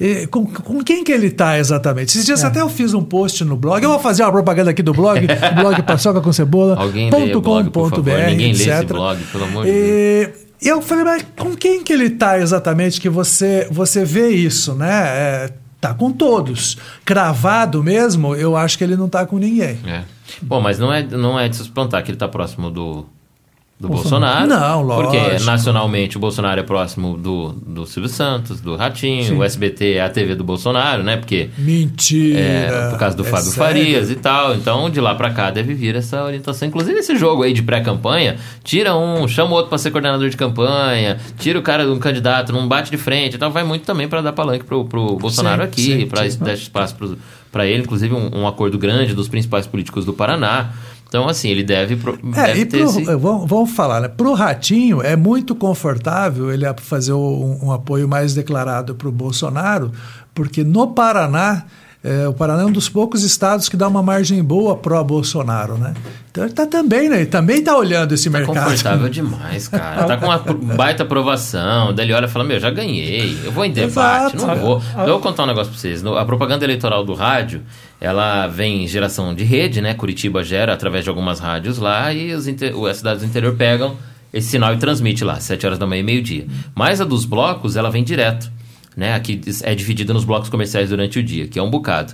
E 0.00 0.26
com, 0.28 0.46
com 0.46 0.82
quem 0.82 1.02
que 1.04 1.12
ele 1.12 1.26
está 1.26 1.58
exatamente? 1.58 2.08
Esses 2.10 2.22
É. 2.22 2.26
dias 2.26 2.44
até 2.44 2.60
eu 2.60 2.68
fiz 2.68 2.94
um 2.94 3.02
post 3.02 3.44
no 3.44 3.56
blog. 3.56 3.82
Eu 3.82 3.90
vou 3.90 3.98
fazer 3.98 4.22
uma 4.22 4.32
propaganda 4.32 4.70
aqui 4.70 4.82
do 4.82 4.92
blog, 4.94 5.20
blog 5.60 5.82
Paçoca 5.82 6.20
com 6.20 6.32
Cebola. 6.32 6.76
Alguém 6.78 7.10
leia 7.10 7.36
o 7.36 7.40
blog, 7.40 7.68
por 7.70 7.90
favor. 7.90 8.04
.com.br, 8.04 8.30
Ninguém 8.30 8.52
lê 8.52 8.60
esse 8.62 8.70
etc. 8.70 8.86
blog, 8.88 9.18
pelo 9.32 9.44
amor 9.44 9.64
de 9.64 9.70
E 9.70 10.28
e 10.62 10.68
eu 10.68 10.82
falei, 10.82 11.04
mas 11.04 11.24
com 11.38 11.56
quem 11.56 11.82
que 11.82 11.90
ele 11.90 12.04
está 12.08 12.38
exatamente 12.38 13.00
que 13.00 13.08
você, 13.08 13.66
você 13.70 14.04
vê 14.04 14.28
isso, 14.28 14.74
né? 14.74 14.90
É, 14.92 15.50
tá 15.80 15.94
com 15.94 16.12
todos. 16.12 16.76
Cravado 17.04 17.82
mesmo, 17.82 18.34
eu 18.34 18.56
acho 18.56 18.76
que 18.76 18.84
ele 18.84 18.96
não 18.96 19.08
tá 19.08 19.24
com 19.24 19.38
ninguém. 19.38 19.78
É. 19.86 20.04
Bom, 20.42 20.60
mas 20.60 20.78
não 20.78 20.92
é, 20.92 21.02
não 21.02 21.38
é 21.38 21.48
de 21.48 21.56
se 21.56 21.62
espantar 21.62 22.02
que 22.02 22.10
ele 22.10 22.16
está 22.16 22.28
próximo 22.28 22.70
do, 22.70 23.06
do 23.80 23.88
Bolsonaro. 23.88 24.46
Bolsonaro. 24.46 24.86
Não, 24.86 24.96
Porque 25.02 25.16
lógico. 25.16 25.44
nacionalmente 25.44 26.16
o 26.18 26.20
Bolsonaro 26.20 26.60
é 26.60 26.62
próximo 26.62 27.16
do, 27.16 27.52
do 27.66 27.86
Silvio 27.86 28.10
Santos, 28.10 28.60
do 28.60 28.76
Ratinho, 28.76 29.24
Sim. 29.24 29.38
o 29.38 29.42
SBT 29.42 29.94
é 29.94 30.02
a 30.02 30.10
TV 30.10 30.34
do 30.34 30.44
Bolsonaro, 30.44 31.02
né? 31.02 31.16
Porque 31.16 31.48
Mentira. 31.56 32.38
é, 32.38 32.90
por 32.90 32.98
causa 32.98 33.16
do 33.16 33.22
É 33.26 33.30
Fábio 33.30 33.46
sério? 33.46 33.82
Farias 33.82 34.10
e 34.10 34.16
tal. 34.16 34.54
Então, 34.54 34.90
de 34.90 35.00
lá 35.00 35.14
pra 35.14 35.30
cá 35.30 35.50
deve 35.50 35.72
vir 35.72 35.96
essa 35.96 36.22
orientação. 36.22 36.68
Inclusive, 36.68 36.98
esse 36.98 37.16
jogo 37.16 37.42
aí 37.42 37.54
de 37.54 37.62
pré-campanha, 37.62 38.36
tira 38.62 38.94
um, 38.94 39.26
chama 39.26 39.52
o 39.52 39.54
outro 39.54 39.70
pra 39.70 39.78
ser 39.78 39.90
coordenador 39.90 40.28
de 40.28 40.36
campanha, 40.36 41.16
tira 41.38 41.58
o 41.58 41.62
cara 41.62 41.84
de 41.84 41.90
um 41.90 41.98
candidato, 41.98 42.52
não 42.52 42.68
bate 42.68 42.90
de 42.90 42.98
frente 42.98 43.36
e 43.36 43.38
tal. 43.38 43.50
Vai 43.50 43.64
muito 43.64 43.86
também 43.86 44.06
pra 44.06 44.20
dar 44.20 44.32
palanque 44.34 44.64
pro, 44.64 44.84
pro 44.84 45.16
Bolsonaro 45.16 45.62
aqui, 45.62 46.06
sim. 46.08 46.38
dar 46.38 46.52
espaço 46.52 46.94
pro, 46.96 47.16
pra 47.50 47.64
ele. 47.66 47.82
Inclusive, 47.82 48.14
um, 48.14 48.40
um 48.40 48.46
acordo 48.46 48.76
grande 48.78 49.14
dos 49.14 49.26
principais 49.26 49.66
políticos 49.66 50.04
do 50.04 50.12
Paraná. 50.12 50.68
Então, 51.10 51.28
assim, 51.28 51.48
ele 51.50 51.64
deve, 51.64 51.96
pro- 51.96 52.16
É, 52.36 52.46
deve 52.46 52.66
ter 52.66 52.78
pro, 52.78 52.88
esse... 52.88 53.04
vamos, 53.16 53.48
vamos 53.50 53.70
falar, 53.72 54.00
né? 54.00 54.06
Pro 54.08 54.32
Ratinho 54.32 55.02
é 55.02 55.16
muito 55.16 55.54
confortável 55.56 56.52
ele 56.52 56.64
fazer 56.76 57.12
um, 57.12 57.58
um 57.64 57.72
apoio 57.72 58.06
mais 58.08 58.32
declarado 58.32 58.94
para 58.94 59.08
o 59.08 59.12
Bolsonaro, 59.12 59.90
porque 60.32 60.62
no 60.62 60.86
Paraná, 60.94 61.64
eh, 62.04 62.28
o 62.28 62.32
Paraná 62.32 62.62
é 62.62 62.64
um 62.64 62.70
dos 62.70 62.88
poucos 62.88 63.24
estados 63.24 63.68
que 63.68 63.76
dá 63.76 63.88
uma 63.88 64.04
margem 64.04 64.40
boa 64.44 64.76
pró 64.76 65.02
Bolsonaro, 65.02 65.76
né? 65.76 65.94
Então 66.30 66.44
ele 66.44 66.52
tá 66.52 66.64
também, 66.64 67.08
né? 67.08 67.16
Ele 67.16 67.26
também 67.26 67.60
tá 67.60 67.76
olhando 67.76 68.12
esse 68.14 68.30
Tá 68.30 68.38
mercado. 68.38 68.54
confortável 68.62 69.08
demais, 69.08 69.66
cara. 69.66 70.04
Tá 70.04 70.16
com 70.16 70.26
uma 70.26 70.38
baita 70.76 71.02
aprovação. 71.02 71.92
Daí 71.92 72.06
ele 72.06 72.12
olha 72.14 72.26
e 72.26 72.28
fala: 72.28 72.44
Meu, 72.44 72.60
já 72.60 72.70
ganhei. 72.70 73.36
Eu 73.44 73.50
vou 73.50 73.64
em 73.64 73.72
debate. 73.72 74.36
Exato. 74.36 74.46
Não 74.46 74.56
vou. 74.56 74.78
Então, 74.92 75.02
eu 75.06 75.12
vou 75.14 75.20
contar 75.20 75.42
um 75.42 75.46
negócio 75.46 75.72
pra 75.72 75.80
vocês. 75.80 76.06
A 76.06 76.24
propaganda 76.24 76.64
eleitoral 76.64 77.04
do 77.04 77.14
rádio, 77.14 77.62
ela 78.00 78.46
vem 78.46 78.84
em 78.84 78.88
geração 78.88 79.34
de 79.34 79.44
rede, 79.44 79.80
né? 79.80 79.92
Curitiba 79.94 80.42
gera 80.42 80.72
através 80.72 81.04
de 81.04 81.10
algumas 81.10 81.38
rádios 81.38 81.78
lá 81.78 82.12
e 82.12 82.32
inte- 82.32 82.72
as 82.88 82.96
cidades 82.96 83.22
do 83.22 83.28
interior 83.28 83.54
pegam 83.56 83.96
esse 84.32 84.48
sinal 84.48 84.72
e 84.72 84.78
transmite 84.78 85.24
lá, 85.24 85.38
7 85.40 85.66
horas 85.66 85.78
da 85.78 85.86
manhã 85.86 86.00
e 86.00 86.04
meio-dia. 86.04 86.46
Mas 86.74 87.00
a 87.00 87.04
dos 87.04 87.24
blocos, 87.24 87.76
ela 87.76 87.90
vem 87.90 88.02
direto. 88.04 88.50
Né? 88.96 89.14
Aqui 89.14 89.40
é 89.62 89.74
dividida 89.74 90.12
nos 90.12 90.24
blocos 90.24 90.48
comerciais 90.48 90.88
durante 90.88 91.18
o 91.18 91.22
dia, 91.22 91.46
que 91.46 91.58
é 91.58 91.62
um 91.62 91.70
bocado. 91.70 92.12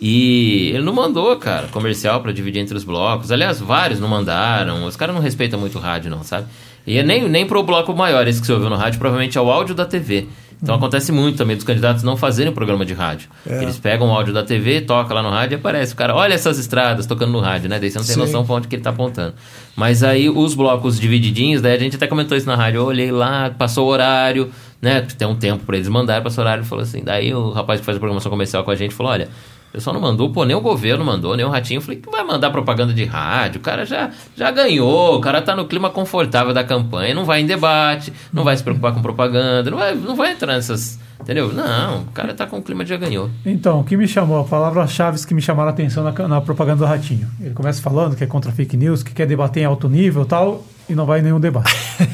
E 0.00 0.70
ele 0.74 0.84
não 0.84 0.92
mandou, 0.92 1.34
cara, 1.36 1.66
comercial 1.68 2.20
pra 2.22 2.32
dividir 2.32 2.60
entre 2.60 2.76
os 2.76 2.84
blocos. 2.84 3.32
Aliás, 3.32 3.60
vários 3.60 3.98
não 3.98 4.08
mandaram. 4.08 4.84
Os 4.84 4.94
caras 4.96 5.14
não 5.14 5.22
respeitam 5.22 5.58
muito 5.58 5.78
o 5.78 5.80
rádio, 5.80 6.10
não, 6.10 6.22
sabe? 6.22 6.46
E 6.86 7.02
nem, 7.02 7.28
nem 7.28 7.46
pro 7.46 7.62
bloco 7.62 7.92
maior, 7.94 8.26
esse 8.28 8.40
que 8.40 8.46
você 8.46 8.52
ouviu 8.52 8.70
no 8.70 8.76
rádio, 8.76 8.98
provavelmente 8.98 9.36
é 9.36 9.40
o 9.40 9.50
áudio 9.50 9.74
da 9.74 9.84
TV. 9.84 10.28
Então 10.62 10.74
acontece 10.74 11.12
muito 11.12 11.38
também 11.38 11.54
dos 11.54 11.64
candidatos 11.64 12.02
não 12.02 12.16
fazerem 12.16 12.52
programa 12.52 12.84
de 12.84 12.92
rádio. 12.92 13.28
Eles 13.46 13.78
pegam 13.78 14.08
o 14.08 14.10
áudio 14.10 14.34
da 14.34 14.42
TV, 14.42 14.80
toca 14.80 15.14
lá 15.14 15.22
no 15.22 15.30
rádio 15.30 15.54
e 15.54 15.58
aparece 15.58 15.92
o 15.92 15.96
cara, 15.96 16.14
olha 16.14 16.34
essas 16.34 16.58
estradas 16.58 17.06
tocando 17.06 17.32
no 17.32 17.40
rádio, 17.40 17.68
né? 17.68 17.78
Daí 17.78 17.90
você 17.90 17.98
não 17.98 18.04
tem 18.04 18.14
Sim. 18.14 18.20
noção 18.20 18.44
pra 18.44 18.56
onde 18.56 18.68
que 18.68 18.74
ele 18.74 18.82
tá 18.82 18.90
apontando. 18.90 19.34
Mas 19.76 20.02
aí 20.02 20.28
os 20.28 20.54
blocos 20.54 20.98
divididinhos, 20.98 21.62
daí 21.62 21.76
a 21.76 21.78
gente 21.78 21.96
até 21.96 22.06
comentou 22.06 22.36
isso 22.36 22.46
na 22.46 22.56
rádio, 22.56 22.78
eu 22.78 22.86
olhei 22.86 23.12
lá, 23.12 23.50
passou 23.50 23.86
o 23.86 23.90
horário, 23.90 24.50
né? 24.82 25.06
Tem 25.16 25.28
um 25.28 25.36
tempo 25.36 25.64
pra 25.64 25.76
eles 25.76 25.88
mandarem, 25.88 26.22
passou 26.22 26.42
o 26.42 26.46
horário 26.46 26.64
e 26.64 26.66
falou 26.66 26.82
assim. 26.82 27.02
Daí 27.04 27.32
o 27.32 27.50
rapaz 27.50 27.78
que 27.80 27.86
faz 27.86 27.96
a 27.96 28.00
programação 28.00 28.30
comercial 28.30 28.64
com 28.64 28.70
a 28.70 28.76
gente 28.76 28.94
falou: 28.94 29.12
olha. 29.12 29.28
O 29.68 29.72
pessoal 29.72 29.94
não 29.94 30.00
mandou, 30.00 30.30
pô, 30.32 30.44
nem 30.44 30.56
o 30.56 30.60
governo 30.60 31.04
mandou, 31.04 31.36
nem 31.36 31.44
o 31.44 31.50
Ratinho. 31.50 31.78
Eu 31.78 31.82
falei, 31.82 32.00
que 32.00 32.10
vai 32.10 32.24
mandar 32.24 32.50
propaganda 32.50 32.92
de 32.92 33.04
rádio? 33.04 33.60
O 33.60 33.62
cara 33.62 33.84
já, 33.84 34.10
já 34.34 34.50
ganhou, 34.50 35.16
o 35.16 35.20
cara 35.20 35.42
tá 35.42 35.54
no 35.54 35.66
clima 35.66 35.90
confortável 35.90 36.54
da 36.54 36.64
campanha, 36.64 37.14
não 37.14 37.24
vai 37.24 37.42
em 37.42 37.46
debate, 37.46 38.12
não 38.32 38.44
vai 38.44 38.56
se 38.56 38.62
preocupar 38.62 38.94
com 38.94 39.02
propaganda, 39.02 39.70
não 39.70 39.78
vai, 39.78 39.94
não 39.94 40.16
vai 40.16 40.32
entrar 40.32 40.54
nessas. 40.54 40.98
Entendeu? 41.20 41.52
Não, 41.52 42.02
o 42.02 42.12
cara 42.12 42.32
tá 42.32 42.46
com 42.46 42.58
o 42.58 42.62
clima 42.62 42.84
de 42.84 42.90
já 42.90 42.96
ganhou. 42.96 43.28
Então, 43.44 43.80
o 43.80 43.84
que 43.84 43.96
me 43.96 44.06
chamou, 44.06 44.40
a 44.40 44.44
palavra-chave 44.44 45.26
que 45.26 45.34
me 45.34 45.42
chamaram 45.42 45.68
a 45.68 45.72
atenção 45.72 46.04
na, 46.04 46.28
na 46.28 46.40
propaganda 46.40 46.78
do 46.78 46.86
Ratinho. 46.86 47.28
Ele 47.40 47.52
começa 47.52 47.82
falando 47.82 48.16
que 48.16 48.24
é 48.24 48.26
contra 48.26 48.52
fake 48.52 48.76
news, 48.76 49.02
que 49.02 49.12
quer 49.12 49.26
debater 49.26 49.62
em 49.62 49.66
alto 49.66 49.88
nível 49.88 50.24
tal, 50.24 50.64
e 50.88 50.94
não 50.94 51.06
vai 51.06 51.20
em 51.20 51.22
nenhum 51.22 51.40
debate. 51.40 51.74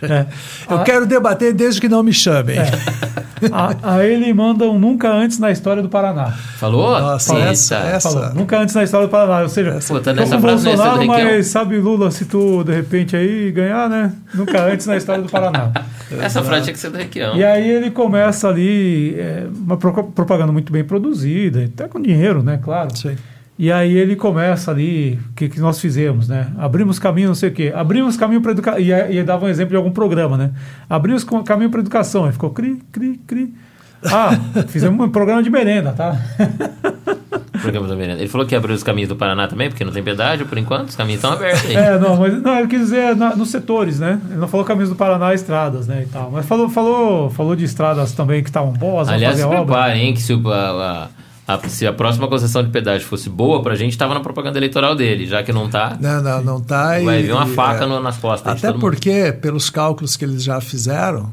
É. 0.00 0.26
Eu 0.70 0.76
A- 0.78 0.84
quero 0.84 1.06
debater 1.06 1.52
desde 1.52 1.80
que 1.80 1.88
não 1.88 2.04
me 2.04 2.12
chamem. 2.12 2.56
a- 3.50 3.74
Aí 3.82 4.12
ele 4.12 4.32
manda 4.32 4.64
um 4.66 4.78
nunca 4.78 5.10
antes 5.12 5.40
na 5.40 5.50
história 5.50 5.82
do 5.82 5.88
Paraná. 5.88 6.30
Falou? 6.30 7.00
Nossa, 7.00 7.34
essa- 7.38 7.76
essa- 7.78 8.10
Falou, 8.10 8.32
nunca 8.34 8.58
antes 8.60 8.74
na 8.76 8.84
história 8.84 9.08
do 9.08 9.10
Paraná. 9.10 9.42
Ou 9.42 9.48
seja, 9.48 9.80
Pô, 9.88 9.98
tá 9.98 10.12
tô 10.14 10.20
nessa 10.20 10.32
com 10.34 10.38
o 10.38 10.40
frase, 10.40 10.64
Bolsonaro, 10.64 11.00
Cedric, 11.00 11.24
mas 11.24 11.46
sabe 11.48 11.78
Lula 11.78 12.10
se 12.12 12.26
tu, 12.26 12.62
de 12.62 12.72
repente, 12.74 13.16
aí 13.16 13.50
ganhar, 13.50 13.88
né? 13.90 14.12
Nunca 14.32 14.62
antes 14.66 14.86
na 14.86 14.96
história 14.96 15.20
do 15.22 15.28
Paraná. 15.28 15.72
Essa 16.20 16.40
frase 16.42 16.64
tinha 16.64 16.74
que 16.74 16.78
ser 16.78 16.90
do 16.90 16.98
Requião. 16.98 17.34
E 17.34 17.42
aí 17.42 17.68
ele 17.68 17.90
começa 17.90 18.48
ali, 18.48 19.16
é, 19.18 19.46
uma 19.52 19.76
pro- 19.76 20.04
propaganda 20.04 20.52
muito 20.52 20.72
bem 20.72 20.84
produzida, 20.84 21.64
até 21.64 21.88
com 21.88 22.00
dinheiro, 22.00 22.40
né? 22.40 22.60
Claro. 22.62 22.96
Sim. 22.96 23.16
E 23.56 23.70
aí 23.70 23.96
ele 23.96 24.16
começa 24.16 24.70
ali, 24.72 25.18
o 25.30 25.32
que, 25.34 25.48
que 25.48 25.60
nós 25.60 25.80
fizemos, 25.80 26.26
né? 26.28 26.48
Abrimos 26.58 26.98
caminho, 26.98 27.28
não 27.28 27.34
sei 27.36 27.50
o 27.50 27.52
quê. 27.52 27.72
Abrimos 27.74 28.16
caminho 28.16 28.40
para 28.40 28.50
educação. 28.50 28.80
E, 28.80 28.90
e 28.90 29.22
dava 29.22 29.46
um 29.46 29.48
exemplo 29.48 29.70
de 29.70 29.76
algum 29.76 29.92
programa, 29.92 30.36
né? 30.36 30.50
Abrimos 30.90 31.24
caminho 31.44 31.70
para 31.70 31.78
educação. 31.80 32.24
Aí 32.24 32.32
ficou 32.32 32.50
cri, 32.50 32.82
cri, 32.90 33.20
cri. 33.26 33.54
Ah, 34.04 34.30
fizemos 34.68 34.98
um 35.06 35.08
programa 35.08 35.42
de 35.42 35.50
merenda, 35.50 35.92
tá? 35.92 36.16
Programa 37.62 37.88
da 37.88 37.96
merenda. 37.96 38.18
Ele 38.20 38.28
falou 38.28 38.46
que 38.46 38.54
abriu 38.54 38.74
os 38.74 38.82
caminhos 38.82 39.08
do 39.08 39.16
Paraná 39.16 39.46
também, 39.48 39.70
porque 39.70 39.84
não 39.84 39.92
tem 39.92 40.02
pedágio 40.02 40.44
por 40.44 40.58
enquanto, 40.58 40.88
os 40.90 40.96
caminhos 40.96 41.18
estão 41.22 41.32
abertos 41.32 41.64
aí. 41.70 41.74
É, 41.76 41.98
não, 41.98 42.16
mas 42.16 42.42
não, 42.42 42.58
ele 42.58 42.68
quis 42.68 42.80
dizer 42.80 43.16
na- 43.16 43.34
nos 43.34 43.50
setores, 43.50 43.98
né? 44.00 44.20
Ele 44.28 44.38
não 44.38 44.48
falou 44.48 44.66
caminhos 44.66 44.90
do 44.90 44.96
Paraná, 44.96 45.32
estradas, 45.32 45.86
né? 45.86 46.02
E 46.02 46.06
tal. 46.10 46.30
Mas 46.30 46.44
falou, 46.44 46.68
falou, 46.68 47.30
falou 47.30 47.56
de 47.56 47.64
estradas 47.64 48.12
também 48.12 48.42
que 48.42 48.50
estavam 48.50 48.72
boas, 48.72 49.06
vão 49.06 49.16
Aliás, 49.16 49.38
se 49.38 49.46
preparem, 49.46 50.08
hein, 50.08 50.14
que 50.14 50.20
se, 50.20 50.34
o- 50.34 50.48
a, 50.52 51.04
a- 51.04 51.08
a- 51.46 51.58
se 51.68 51.86
a 51.86 51.92
próxima 51.92 52.26
concessão 52.28 52.62
de 52.62 52.70
pedágio 52.70 53.06
fosse 53.06 53.28
boa 53.28 53.62
pra 53.62 53.74
gente, 53.74 53.96
tava 53.98 54.14
na 54.14 54.20
propaganda 54.20 54.58
eleitoral 54.58 54.94
dele. 54.94 55.26
Já 55.26 55.42
que 55.42 55.52
não 55.52 55.68
tá, 55.68 55.96
Não, 56.00 56.22
não, 56.22 56.42
não 56.42 56.60
tá. 56.60 56.98
vai 57.00 57.20
e- 57.20 57.22
vir 57.24 57.32
uma 57.32 57.46
e, 57.46 57.54
faca 57.54 57.84
é, 57.84 57.86
no- 57.86 58.00
nas 58.00 58.16
costas 58.16 58.52
Até 58.52 58.66
todo 58.68 58.74
mundo. 58.74 58.80
porque, 58.80 59.32
pelos 59.40 59.68
cálculos 59.70 60.16
que 60.16 60.24
eles 60.24 60.42
já 60.42 60.60
fizeram, 60.60 61.32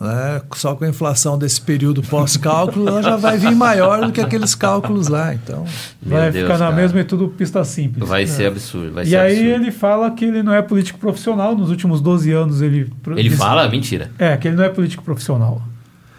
né, 0.00 0.40
só 0.54 0.76
com 0.76 0.84
a 0.84 0.88
inflação 0.88 1.36
desse 1.36 1.60
período 1.60 2.02
pós-cálculo, 2.04 2.86
ela 2.86 3.02
já 3.02 3.16
vai 3.16 3.36
vir 3.36 3.50
maior 3.56 4.06
do 4.06 4.12
que 4.12 4.20
aqueles 4.20 4.54
cálculos 4.54 5.08
lá. 5.08 5.34
Então, 5.34 5.64
Meu 6.00 6.16
vai 6.18 6.30
Deus, 6.30 6.44
ficar 6.44 6.56
na 6.58 6.66
cara. 6.66 6.76
mesma 6.76 7.00
e 7.00 7.04
tudo 7.04 7.26
pista 7.28 7.64
simples. 7.64 8.08
Vai 8.08 8.24
ser 8.24 8.46
absurdo, 8.46 8.92
vai 8.92 9.02
E 9.02 9.08
ser 9.08 9.16
aí 9.16 9.32
absurdo. 9.38 9.62
ele 9.64 9.72
fala 9.72 10.08
que 10.12 10.24
ele 10.24 10.40
não 10.40 10.54
é 10.54 10.62
político 10.62 11.00
profissional. 11.00 11.56
Nos 11.56 11.68
últimos 11.70 12.00
12 12.00 12.30
anos 12.30 12.62
ele... 12.62 12.88
Ele 13.16 13.30
fala? 13.30 13.68
Mentira. 13.68 14.08
É, 14.20 14.36
que 14.36 14.46
ele 14.46 14.56
não 14.56 14.62
é 14.62 14.68
político 14.68 15.02
profissional. 15.02 15.60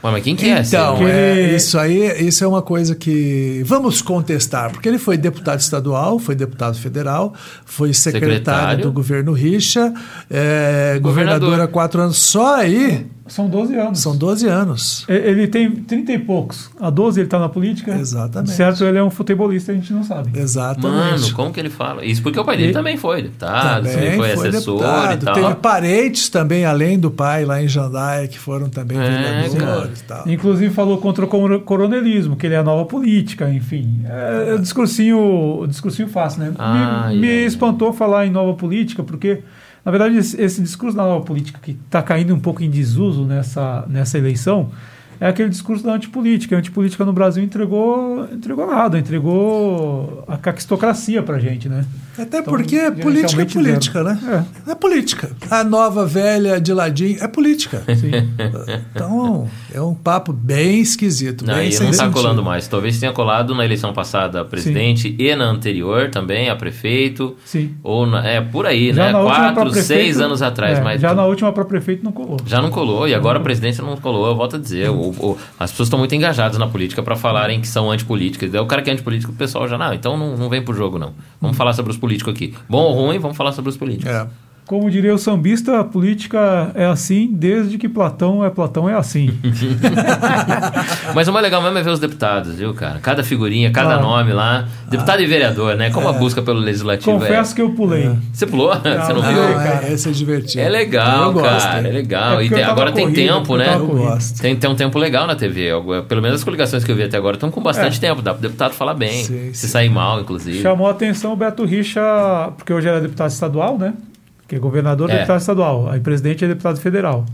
Ué, 0.02 0.12
mas 0.12 0.24
quem 0.24 0.36
que 0.36 0.50
é? 0.50 0.62
então 0.62 1.06
é, 1.08 1.56
isso 1.56 1.78
aí 1.78 2.26
isso 2.26 2.42
é 2.44 2.48
uma 2.48 2.62
coisa 2.62 2.96
que 2.96 3.62
vamos 3.66 4.02
contestar, 4.02 4.72
porque 4.72 4.88
ele 4.88 4.98
foi 4.98 5.18
deputado 5.18 5.60
estadual, 5.60 6.18
foi 6.18 6.36
deputado 6.36 6.78
federal, 6.78 7.34
foi 7.66 7.94
secretário, 7.94 8.38
Secretário. 8.38 8.84
do 8.84 8.92
governo 8.94 9.34
Richa, 9.34 9.94
é, 10.30 10.98
Governador. 11.02 11.40
governador 11.50 11.62
há 11.62 11.68
quatro 11.68 12.02
anos. 12.02 12.18
Só 12.18 12.56
aí 12.56 13.06
São 13.30 13.48
12 13.50 13.76
anos. 13.76 14.00
são 14.00 14.18
12 14.18 14.48
anos. 14.48 15.06
Ele 15.08 15.48
tem 15.48 15.72
30 15.72 16.12
e 16.12 16.20
poucos. 16.20 16.70
Há 16.80 16.90
12 16.90 17.20
ele 17.20 17.28
está 17.28 17.40
na 17.40 17.48
política. 17.48 17.96
Exatamente. 17.96 18.52
Certo, 18.52 18.84
ele 18.84 18.98
é 18.98 19.04
um 19.04 19.10
futebolista, 19.10 19.72
a 19.72 19.76
gente 19.76 19.94
não 19.94 20.04
sabe. 20.04 20.38
Exatamente. 20.38 21.22
Mano, 21.22 21.34
como 21.36 21.52
que 21.54 21.60
ele 21.60 21.70
fala? 21.70 22.04
Isso 22.04 22.22
porque 22.22 22.40
o 22.40 22.44
pai 22.44 22.58
dele 22.58 22.70
E- 22.72 22.74
também 22.74 22.98
foi 22.98 23.22
deputado, 23.24 23.86
também, 23.88 24.18
foi, 24.18 24.32
assessor 24.32 24.52
deputado. 24.52 25.22
e 25.22 25.26
tal. 25.26 25.34
Teve 25.36 25.56
parentes 25.56 26.30
também, 26.30 26.66
além 26.66 27.00
do 27.00 27.10
pai, 27.12 27.46
lá 27.46 27.62
em 27.62 27.68
Jandaia, 27.68 28.28
que 28.28 28.38
foram 28.40 28.70
também 28.70 28.98
É, 28.98 29.48
vereadores 29.48 30.00
e 30.00 30.04
tal. 30.04 30.28
Inclusive 30.28 30.74
falou 30.74 30.98
contra 30.98 31.24
o 31.26 31.28
coro- 31.28 31.62
coronelismo, 31.62 32.36
que 32.36 32.46
ele 32.46 32.56
é 32.56 32.58
a 32.58 32.64
nova 32.64 32.86
política, 32.86 33.50
enfim. 33.50 34.02
É, 34.06 34.56
é 34.56 34.58
discursinho, 34.58 35.66
discursinho 35.68 36.08
fácil, 36.10 36.42
né? 36.42 36.54
Ai, 36.58 37.16
me 37.16 37.30
me 37.30 37.46
espantou 37.46 37.94
falar 37.94 38.26
em 38.26 38.32
nova 38.32 38.54
política, 38.56 39.04
porque, 39.04 39.40
na 39.90 39.98
verdade, 39.98 40.18
esse, 40.18 40.62
discurso 40.62 40.96
da 40.96 41.02
nova 41.02 41.26
política 41.26 41.60
que 41.60 41.72
está 41.72 42.04
caindo 42.04 42.36
um 42.36 42.40
pouco 42.40 42.62
em 42.62 42.70
desuso 42.70 43.26
nessa, 43.26 43.88
nessa 43.90 44.20
eleição 44.20 44.70
é 45.20 45.28
aquele 45.28 45.50
discurso 45.50 45.84
da 45.84 45.94
antipolítica. 45.94 46.56
A 46.56 46.60
antipolítica 46.60 47.04
no 47.06 47.14
Brasil 47.14 47.44
entregou, 47.44 48.26
entregou 48.32 48.68
nada, 48.68 48.98
entregou 48.98 50.24
a 50.28 50.38
caquistocracia 50.38 51.22
pra 51.24 51.40
gente, 51.40 51.68
né? 51.70 51.86
Até 52.18 52.40
Então, 52.40 52.44
porque 52.54 52.92
política 53.02 53.42
é 53.42 53.46
política, 53.46 54.04
zero. 54.04 54.16
né? 54.28 54.46
É. 54.68 54.76
política. 54.76 55.32
A 55.50 55.64
nova 55.64 56.06
velha 56.06 56.60
de 56.60 56.74
ladinho 56.74 57.18
é 57.24 57.28
política. 57.28 57.82
Sim. 57.96 58.12
Então, 58.94 59.48
é 59.74 59.82
um 59.82 59.94
papo 59.94 60.34
bem 60.34 60.82
esquisito. 60.82 61.46
Não, 61.46 61.56
bem 61.56 61.70
e 61.70 61.80
não 61.80 61.86
tá 61.88 61.94
sentido. 61.94 62.12
colando 62.14 62.44
mais. 62.44 62.68
Talvez 62.68 63.00
tenha 63.00 63.14
colado 63.14 63.56
na 63.56 63.64
eleição 63.64 63.94
passada 63.94 64.42
a 64.42 64.46
presidente 64.46 65.16
e 65.18 65.34
na 65.36 65.46
anterior 65.46 66.10
também, 66.10 66.50
a 66.50 66.56
prefeito. 66.56 67.36
Sim. 67.46 67.74
Ou 67.84 68.06
na- 68.06 68.28
é 68.28 68.42
por 68.42 68.66
aí, 68.66 68.94
Já 68.94 69.06
né? 69.06 69.12
Quatro, 69.14 69.62
prefeito- 69.64 69.86
seis 69.88 70.20
anos 70.20 70.42
atrás. 70.42 70.80
é, 70.80 70.82
mas 70.84 71.00
já 71.02 71.14
na 71.14 71.26
última 71.26 71.52
para 71.54 71.64
prefeito 71.66 72.04
não 72.04 72.12
colou. 72.12 72.38
já 72.46 72.62
não 72.62 72.70
colou, 72.70 73.08
e 73.08 73.14
agora 73.14 73.40
a 73.40 73.42
presidência 73.42 73.84
não 73.84 73.96
colou, 73.98 74.28
eu 74.28 74.36
volto 74.36 74.56
a 74.58 74.60
dizer. 74.60 74.90
o- 74.90 75.09
o- 75.10 75.38
as 75.60 75.72
pessoas 75.72 75.88
estão 75.88 76.00
muito 76.00 76.14
engajadas 76.16 76.58
na 76.58 76.68
política 76.68 77.02
para 77.04 77.16
falarem 77.16 77.60
que 77.62 77.68
são 77.68 77.90
antipolíticas. 77.92 78.52
Daí 78.52 78.62
o 78.62 78.66
cara 78.66 78.82
que 78.82 78.90
é 78.90 78.94
antipolítico, 78.94 79.32
o 79.32 79.36
pessoal 79.36 79.68
já, 79.68 79.78
não, 79.78 79.94
então 79.94 80.18
não, 80.18 80.36
não 80.38 80.50
vem 80.50 80.62
pro 80.62 80.74
jogo, 80.74 80.98
não. 81.00 81.14
Vamos 81.42 81.58
falar 81.58 81.74
sobre 81.74 81.92
os 81.92 81.98
políticos 81.98 82.34
aqui. 82.34 82.54
Bom 82.70 82.82
ou 82.84 82.94
ruim, 83.06 83.20
vamos 83.20 83.38
falar 83.38 83.52
sobre 83.52 83.70
os 83.70 83.78
políticos. 83.78 84.12
É. 84.14 84.28
Como 84.70 84.88
diria 84.88 85.16
o 85.16 85.18
sambista, 85.18 85.80
a 85.80 85.84
política 85.84 86.70
é 86.76 86.86
assim 86.86 87.28
desde 87.34 87.76
que 87.80 87.90
Platão 87.90 88.46
é 88.46 88.52
Platão 88.52 88.88
é 88.88 88.94
assim. 88.94 89.32
Mas 91.16 91.28
o 91.28 91.34
mais 91.34 91.44
legal 91.44 91.60
mesmo 91.64 91.76
é 91.80 91.82
ver 91.82 91.90
os 91.90 91.98
deputados, 92.00 92.54
viu, 92.54 92.72
cara? 92.76 93.00
Cada 93.00 93.24
figurinha, 93.24 93.72
cada 93.72 93.96
Ah. 93.96 94.00
nome 94.00 94.32
lá. 94.32 94.68
Deputado 94.88 95.24
e 95.24 95.26
vereador, 95.26 95.76
né? 95.76 95.90
Como 95.90 96.08
a 96.08 96.14
busca 96.14 96.44
pelo 96.44 96.60
legislativo 96.60 97.14
Confesso 97.14 97.54
é. 97.54 97.56
que 97.56 97.62
eu 97.64 97.72
pulei. 97.72 98.12
Você 98.32 98.46
pulou? 98.46 98.72
Você 98.76 99.14
não 99.14 99.22
Não, 99.24 99.34
viu? 99.34 99.42
Não, 99.42 99.54
cara. 99.56 99.88
é, 99.88 99.94
esse 99.94 100.08
é 100.08 100.12
divertido. 100.12 100.60
É 100.64 100.70
legal, 100.70 101.34
gosto, 101.34 101.64
cara. 101.64 101.88
É 101.88 101.90
É 101.90 101.92
legal. 101.94 102.32
porque 102.34 102.46
e 102.46 102.50
tem- 102.50 102.64
agora 102.64 102.92
tem 102.92 103.12
tempo, 103.12 103.58
né? 103.58 103.74
Eu 103.74 103.88
gosto. 103.88 104.40
Tem, 104.40 104.56
tem 104.56 104.70
um 104.70 104.76
tempo 104.76 105.00
legal 105.00 105.26
na 105.26 105.36
TV. 105.36 105.70
Pelo 106.08 106.22
menos 106.22 106.38
as 106.38 106.44
coligações 106.44 106.84
que 106.84 106.92
eu 106.92 106.96
vi 106.96 107.02
até 107.02 107.18
agora 107.18 107.38
estão 107.38 107.50
com 107.50 107.60
bastante 107.60 107.98
É. 107.98 108.02
tempo. 108.02 108.22
Dá 108.22 108.34
pro 108.34 108.42
deputado 108.44 108.74
falar 108.74 108.94
bem. 108.94 109.24
Sim, 109.24 109.50
se 109.52 109.62
sim. 109.66 109.68
sair 109.68 109.90
mal, 109.90 110.22
inclusive. 110.22 110.62
Chamou 110.62 110.86
a 110.86 110.92
atenção 110.92 111.34
o 111.34 111.36
Beto 111.36 111.66
Richa, 111.66 112.02
porque 112.56 112.72
hoje 112.72 112.88
era 112.88 113.02
deputado 113.02 113.32
estadual, 113.32 113.76
né? 113.76 113.94
Que 114.50 114.56
é 114.56 114.60
governador 114.60 115.10
É. 115.10 115.14
é 115.14 115.16
deputado 115.18 115.40
estadual. 115.40 115.90
Aí 115.90 116.02
presidente 116.02 116.44
é 116.44 116.48
deputado 116.48 116.78
federal. 116.80 117.26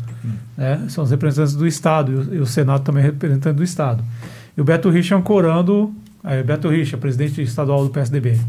Né? 0.56 0.82
São 0.90 1.04
os 1.04 1.10
representantes 1.10 1.56
do 1.56 1.66
Estado. 1.66 2.12
E 2.12 2.16
o, 2.16 2.36
e 2.36 2.40
o 2.40 2.46
Senado 2.46 2.84
também 2.84 3.02
é 3.02 3.06
representante 3.08 3.56
do 3.56 3.64
Estado. 3.64 4.04
E 4.56 4.62
o 4.62 4.64
Beto 4.64 4.90
Richa 4.90 5.16
ancorando. 5.16 5.92
Aí, 6.24 6.44
Beto 6.44 6.70
Richa, 6.70 6.98
presidente 6.98 7.42
estadual 7.42 7.84
do 7.84 7.90
PSDB. 7.90 8.40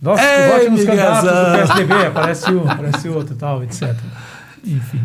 Nossa, 0.00 0.22
Ei, 0.22 0.28
que 0.28 0.52
vote 0.52 0.70
nos 0.70 0.84
candidatos 0.84 1.30
do. 1.30 1.58
PSDB, 1.58 2.06
aparece 2.06 2.50
um, 2.52 2.68
aparece 2.68 3.08
outro 3.08 3.34
e 3.34 3.36
tal, 3.38 3.62
etc. 3.62 3.94
Enfim. 4.64 5.00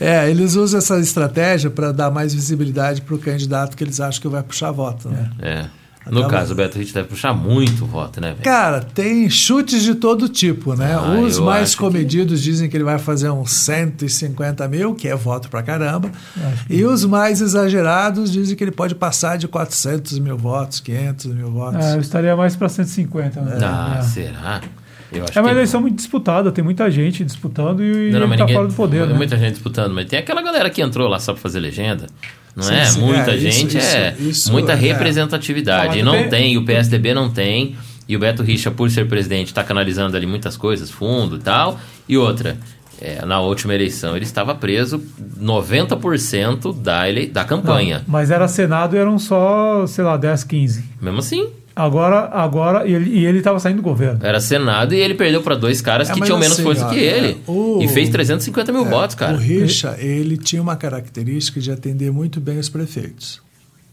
É, 0.00 0.30
eles 0.30 0.54
usam 0.54 0.78
essa 0.78 0.98
estratégia 1.00 1.70
para 1.70 1.90
dar 1.90 2.10
mais 2.10 2.32
visibilidade 2.34 3.00
para 3.00 3.14
o 3.14 3.18
candidato 3.18 3.76
que 3.76 3.82
eles 3.82 3.98
acham 4.00 4.20
que 4.20 4.28
vai 4.28 4.42
puxar 4.42 4.70
voto. 4.70 5.08
Né? 5.08 5.30
É. 5.40 5.66
No 6.10 6.20
Acaba- 6.20 6.38
caso, 6.38 6.52
o 6.52 6.56
Beto 6.56 6.78
Ritt 6.78 6.94
deve 6.94 7.08
puxar 7.08 7.34
muito 7.34 7.84
voto, 7.84 8.20
né, 8.20 8.28
velho? 8.28 8.42
Cara, 8.42 8.80
tem 8.80 9.28
chutes 9.28 9.82
de 9.82 9.94
todo 9.96 10.28
tipo, 10.28 10.74
né? 10.74 10.94
Ah, 10.94 11.18
Os 11.20 11.38
mais 11.38 11.64
acho 11.64 11.72
que- 11.72 11.82
comedidos 11.82 12.40
dizem 12.42 12.68
que 12.70 12.76
ele 12.76 12.84
vai 12.84 12.98
fazer 12.98 13.28
uns 13.30 13.50
150 13.52 14.68
mil, 14.68 14.94
que 14.94 15.08
é 15.08 15.16
voto 15.16 15.48
pra 15.48 15.62
caramba. 15.62 16.10
E 16.70 16.84
os 16.84 17.04
mais 17.04 17.40
exagerados 17.40 18.30
dizem 18.30 18.56
que 18.56 18.62
ele 18.62 18.70
pode 18.70 18.94
passar 18.94 19.36
de 19.36 19.48
400 19.48 20.18
mil 20.18 20.36
votos, 20.36 20.78
500 20.80 21.26
mil 21.26 21.50
votos. 21.50 21.84
É, 21.84 21.94
eu 21.96 22.00
estaria 22.00 22.36
mais 22.36 22.54
para 22.54 22.68
150. 22.68 23.40
Né? 23.40 23.58
Ah, 23.62 23.96
É. 23.98 24.02
será? 24.02 24.60
Eu 25.12 25.24
acho 25.24 25.38
É 25.38 25.40
uma 25.42 25.50
eleição 25.50 25.80
muito 25.80 25.96
disputada, 25.96 26.50
tem 26.50 26.64
muita 26.64 26.90
gente 26.90 27.24
disputando 27.24 27.80
e 27.82 28.10
Não, 28.10 28.18
não, 28.20 28.26
ele 28.26 28.36
tá 28.36 28.44
ninguém, 28.44 28.54
fora 28.56 28.68
do 28.68 28.74
poder, 28.74 29.06
né? 29.06 29.14
Muita 29.14 29.36
gente 29.36 29.52
disputando, 29.54 29.94
mas 29.94 30.06
tem 30.06 30.18
aquela 30.18 30.42
galera 30.42 30.68
que 30.68 30.82
entrou 30.82 31.08
lá 31.08 31.18
só 31.20 31.32
pra 31.32 31.40
fazer 31.42 31.60
legenda. 31.60 32.06
Não 32.56 32.62
Sim, 32.64 32.74
é? 32.74 32.84
sim, 32.86 33.00
muita 33.00 33.32
é, 33.32 33.38
gente 33.38 33.76
isso- 33.76 33.96
é. 33.96 34.16
isso 34.18 34.50
muita 34.52 34.72
é. 34.72 34.74
representatividade. 34.76 35.88
Mas 35.88 35.96
e 35.98 36.02
não 36.02 36.12
tem- 36.12 36.28
tem, 36.30 36.52
e 36.54 36.58
o 36.58 36.64
PSDB 36.64 37.12
não 37.12 37.28
tem. 37.30 37.76
E 38.08 38.16
o 38.16 38.18
Beto 38.18 38.42
Richa, 38.42 38.70
por 38.70 38.90
ser 38.90 39.06
presidente, 39.08 39.48
está 39.48 39.62
canalizando 39.62 40.16
ali 40.16 40.26
muitas 40.26 40.56
coisas, 40.56 40.90
fundo 40.90 41.36
e 41.36 41.40
tal. 41.40 41.78
E 42.08 42.16
outra, 42.16 42.56
é, 43.00 43.24
na 43.26 43.40
última 43.40 43.74
eleição 43.74 44.16
ele 44.16 44.24
estava 44.24 44.54
preso 44.54 45.02
90% 45.38 46.72
da, 46.72 47.08
ele, 47.08 47.26
da 47.26 47.44
campanha. 47.44 47.98
Não, 47.98 48.04
mas 48.08 48.30
era 48.30 48.48
Senado 48.48 48.96
e 48.96 48.98
eram 48.98 49.18
só, 49.18 49.86
sei 49.86 50.04
lá, 50.04 50.16
10, 50.16 50.44
15. 50.44 50.84
Mesmo 51.00 51.18
assim, 51.18 51.48
Agora, 51.78 52.30
agora 52.32 52.86
e 52.88 52.94
ele 52.94 53.10
e 53.10 53.26
ele 53.26 53.36
estava 53.38 53.60
saindo 53.60 53.76
do 53.76 53.82
governo. 53.82 54.18
era 54.22 54.40
Senado 54.40 54.94
e 54.94 54.98
ele 54.98 55.14
perdeu 55.14 55.42
para 55.42 55.54
dois 55.54 55.82
caras 55.82 56.08
É, 56.08 56.14
que 56.14 56.20
tinham 56.22 56.38
menos 56.38 56.54
assim, 56.54 56.62
força 56.62 56.86
ó, 56.86 56.88
que 56.88 56.98
ele. 56.98 57.32
é, 57.46 57.50
o- 57.50 57.80
E 57.82 57.88
fez 57.88 58.08
350 58.08 58.72
mil 58.72 58.86
votos, 58.86 59.14
cara. 59.14 59.34
O 59.34 59.36
Richa, 59.36 59.94
ele 59.98 60.38
tinha 60.38 60.62
uma 60.62 60.74
característica 60.74 61.60
de 61.60 61.70
atender 61.70 62.10
muito 62.10 62.40
bem 62.40 62.58
os 62.58 62.70
prefeitos. 62.70 63.42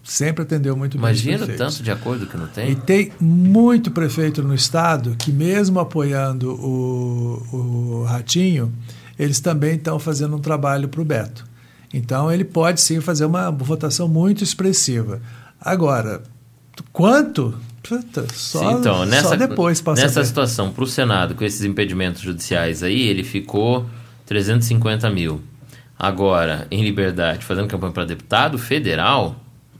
Sempre 0.01 0.43
atendeu 0.43 0.75
muito 0.77 0.93
bem 0.97 1.01
Imagina 1.07 1.35
os 1.35 1.41
o 1.41 1.45
prefeitos. 1.45 1.75
tanto 1.75 1.83
de 1.83 1.91
acordo 1.91 2.25
que 2.25 2.37
não 2.37 2.45
E 2.45 2.47
tem. 2.47 2.75
tem 2.75 3.11
muito 3.19 3.91
prefeito 3.91 4.41
no 4.41 4.55
estado 4.55 5.15
que, 5.19 5.31
mesmo 5.33 5.77
apoiando 5.79 6.51
o, 6.53 7.41
o 8.01 8.03
Ratinho, 8.05 8.71
eles 9.19 9.39
também 9.41 9.75
estão 9.75 9.99
fazendo 9.99 10.35
um 10.37 10.39
trabalho 10.39 10.87
para 10.87 11.01
o 11.01 11.05
Beto. 11.05 11.45
Então, 11.93 12.31
ele 12.31 12.43
pode 12.45 12.79
sim 12.81 12.99
fazer 13.01 13.25
uma 13.25 13.49
votação 13.51 14.07
muito 14.07 14.43
expressiva. 14.43 15.21
Agora, 15.61 16.21
quanto? 16.91 17.53
Puta, 17.87 18.25
só, 18.33 18.59
Sim, 18.59 18.71
então, 18.79 19.05
nessa, 19.05 19.29
só 19.29 19.35
depois 19.35 19.81
passa 19.81 20.01
nessa 20.01 20.23
situação, 20.23 20.71
para 20.71 20.83
o 20.83 20.87
Senado, 20.87 21.35
com 21.35 21.43
esses 21.43 21.63
impedimentos 21.63 22.21
judiciais 22.21 22.81
aí, 22.81 23.01
ele 23.01 23.23
ficou 23.23 23.85
350 24.25 25.09
mil. 25.09 25.41
Agora, 25.99 26.65
em 26.71 26.83
liberdade, 26.83 27.45
fazendo 27.45 27.67
campanha 27.67 27.91
para 27.93 28.05
deputado 28.05 28.57
federal, 28.57 29.35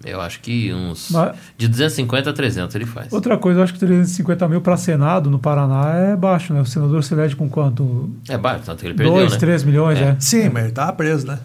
eu 0.06 0.20
acho 0.22 0.42
que 0.42 0.74
uns. 0.74 1.10
Mas- 1.12 1.36
De 1.58 1.68
250 1.68 2.30
a 2.30 2.34
300 2.34 2.76
ele 2.76 2.86
faz. 2.86 3.12
Outra 3.12 3.38
coisa, 3.38 3.60
eu 3.60 3.64
acho 3.64 3.74
que 3.74 3.80
350 3.80 4.48
mil 4.48 4.62
para 4.62 4.76
Senado 4.78 5.30
no 5.30 5.40
Paraná 5.40 5.94
é 5.96 6.16
baixo, 6.16 6.54
né? 6.54 6.62
O 6.62 6.66
senador 6.66 7.04
se 7.04 7.14
elege 7.14 7.36
com 7.36 7.50
quanto? 7.50 8.12
É 8.30 8.38
baixo, 8.38 8.64
tanto 8.66 8.80
que 8.82 8.88
ele 8.88 8.94
perdeu. 8.96 9.14
2, 9.16 9.32
né? 9.32 9.38
3 9.38 9.64
milhões, 9.64 9.98
é. 9.98 10.16
Sim, 10.20 10.50
mas 10.50 10.64
ele 10.64 10.70
estava 10.72 10.92
preso, 10.94 11.26
né? 11.26 11.40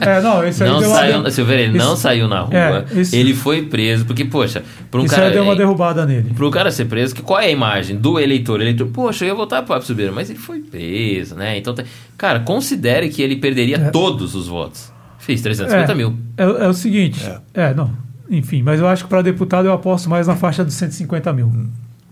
É, 0.00 0.20
não, 0.20 0.44
esse 0.46 0.62
aí 0.64 0.70
Não 0.70 0.78
deu 0.80 0.88
uma 0.88 0.96
saiu, 0.98 1.30
Silveira, 1.30 1.62
ele 1.62 1.78
não 1.78 1.92
esse- 1.92 2.02
saiu 2.02 2.28
na 2.28 2.40
rua. 2.40 2.86
É, 2.94 3.00
esse- 3.00 3.16
Ele 3.16 3.34
foi 3.34 3.62
preso, 3.62 4.04
porque, 4.06 4.24
poxa, 4.24 4.62
para 4.90 5.00
um 5.00 5.04
Isso 5.04 5.14
cara. 5.14 5.26
aí 5.28 5.32
deu 5.32 5.42
uma 5.42 5.52
é, 5.52 5.56
derrubada 5.56 6.06
nele. 6.06 6.32
Pro 6.34 6.50
cara 6.50 6.70
ser 6.70 6.86
preso, 6.86 7.14
que 7.14 7.22
qual 7.22 7.38
é 7.40 7.46
a 7.46 7.50
imagem 7.50 7.96
do 7.96 8.18
eleitor? 8.18 8.58
O 8.58 8.62
eleitor, 8.62 8.86
poxa, 8.88 9.24
eu 9.24 9.28
ia 9.28 9.34
votar 9.34 9.60
pro 9.62 9.68
Fábio 9.74 9.86
Silveira, 9.86 10.12
mas 10.12 10.30
ele 10.30 10.38
foi 10.38 10.60
preso, 10.60 11.34
né? 11.34 11.58
Então, 11.58 11.74
tem- 11.74 11.84
cara, 12.16 12.40
considere 12.40 13.08
que 13.08 13.20
ele 13.22 13.36
perderia 13.36 13.76
É. 13.76 13.90
todos 13.90 14.34
os 14.34 14.48
votos. 14.48 14.92
Fez 15.18 15.42
350 15.42 15.92
é, 15.92 15.94
mil. 15.94 16.16
É, 16.36 16.42
é 16.42 16.68
o 16.68 16.72
seguinte, 16.72 17.22
é. 17.52 17.74
não, 17.74 17.90
enfim, 18.30 18.62
mas 18.62 18.80
eu 18.80 18.86
acho 18.88 19.04
que 19.04 19.10
para 19.10 19.20
deputado 19.20 19.66
eu 19.66 19.72
aposto 19.72 20.08
mais 20.08 20.26
na 20.26 20.36
faixa 20.36 20.64
dos 20.64 20.74
150 20.74 21.32
mil. 21.32 21.52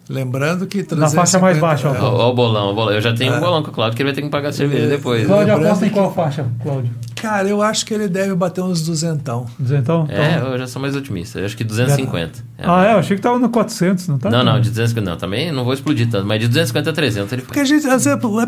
Lembrando 0.09 0.67
que 0.69 0.87
Na 0.95 1.11
faixa 1.11 1.39
mais 1.41 1.59
baixa, 1.59 1.89
ó. 1.91 1.93
Ó, 1.93 2.27
ó 2.27 2.31
o 2.31 2.35
bolão, 2.35 2.71
o 2.71 2.75
bolão. 2.75 2.93
Eu 2.95 3.01
já 3.01 3.13
tenho 3.13 3.35
um 3.35 3.41
bolão 3.41 3.61
com 3.63 3.71
o 3.71 3.73
Cláudio 3.75 3.97
que 3.97 4.03
ele 4.03 4.11
vai 4.11 4.15
ter 4.15 4.23
que 4.23 4.29
pagar 4.29 4.51
a 4.51 4.53
cerveja 4.53 4.87
depois. 4.87 5.23
né? 5.23 5.27
Cláudio, 5.27 5.49
lembrando 5.55 5.67
aposta 5.67 5.87
em 5.87 5.91
qual 5.91 6.15
faixa, 6.15 6.47
Cláudio? 6.63 6.91
Cara, 7.17 7.49
eu 7.49 7.61
acho 7.61 7.85
que 7.85 7.93
ele 7.93 8.07
deve 8.09 8.33
bater 8.37 8.63
uns 8.63 8.83
duzentão. 8.83 9.47
Duzentão? 9.59 10.07
É, 10.09 10.37
Então- 10.37 10.53
eu 10.53 10.59
já 10.59 10.67
sou 10.69 10.81
mais 10.81 10.95
otimista. 10.95 11.41
Eu 11.41 11.47
acho 11.47 11.57
que 11.57 11.65
250. 11.65 12.39
É, 12.57 12.65
Ah, 12.65 12.87
é? 12.87 12.93
Eu 12.93 12.99
achei 12.99 13.17
que 13.17 13.23
tava 13.23 13.39
no 13.39 13.49
400, 13.49 14.07
não 14.07 14.17
tá? 14.19 14.31
Não, 14.31 14.45
não, 14.45 14.61
de 14.61 14.69
250 14.71 15.11
não. 15.11 15.17
Também 15.17 15.51
não 15.51 15.65
vou 15.65 15.75
explodir 15.75 16.09
tanto, 16.09 16.25
mas 16.27 16.41
de 16.41 16.47
250 16.47 16.91
a 16.91 16.93
300 16.93 17.33
ele 17.33 17.43
Porque 17.43 17.59
a 17.61 17.65
gente, 17.65 17.85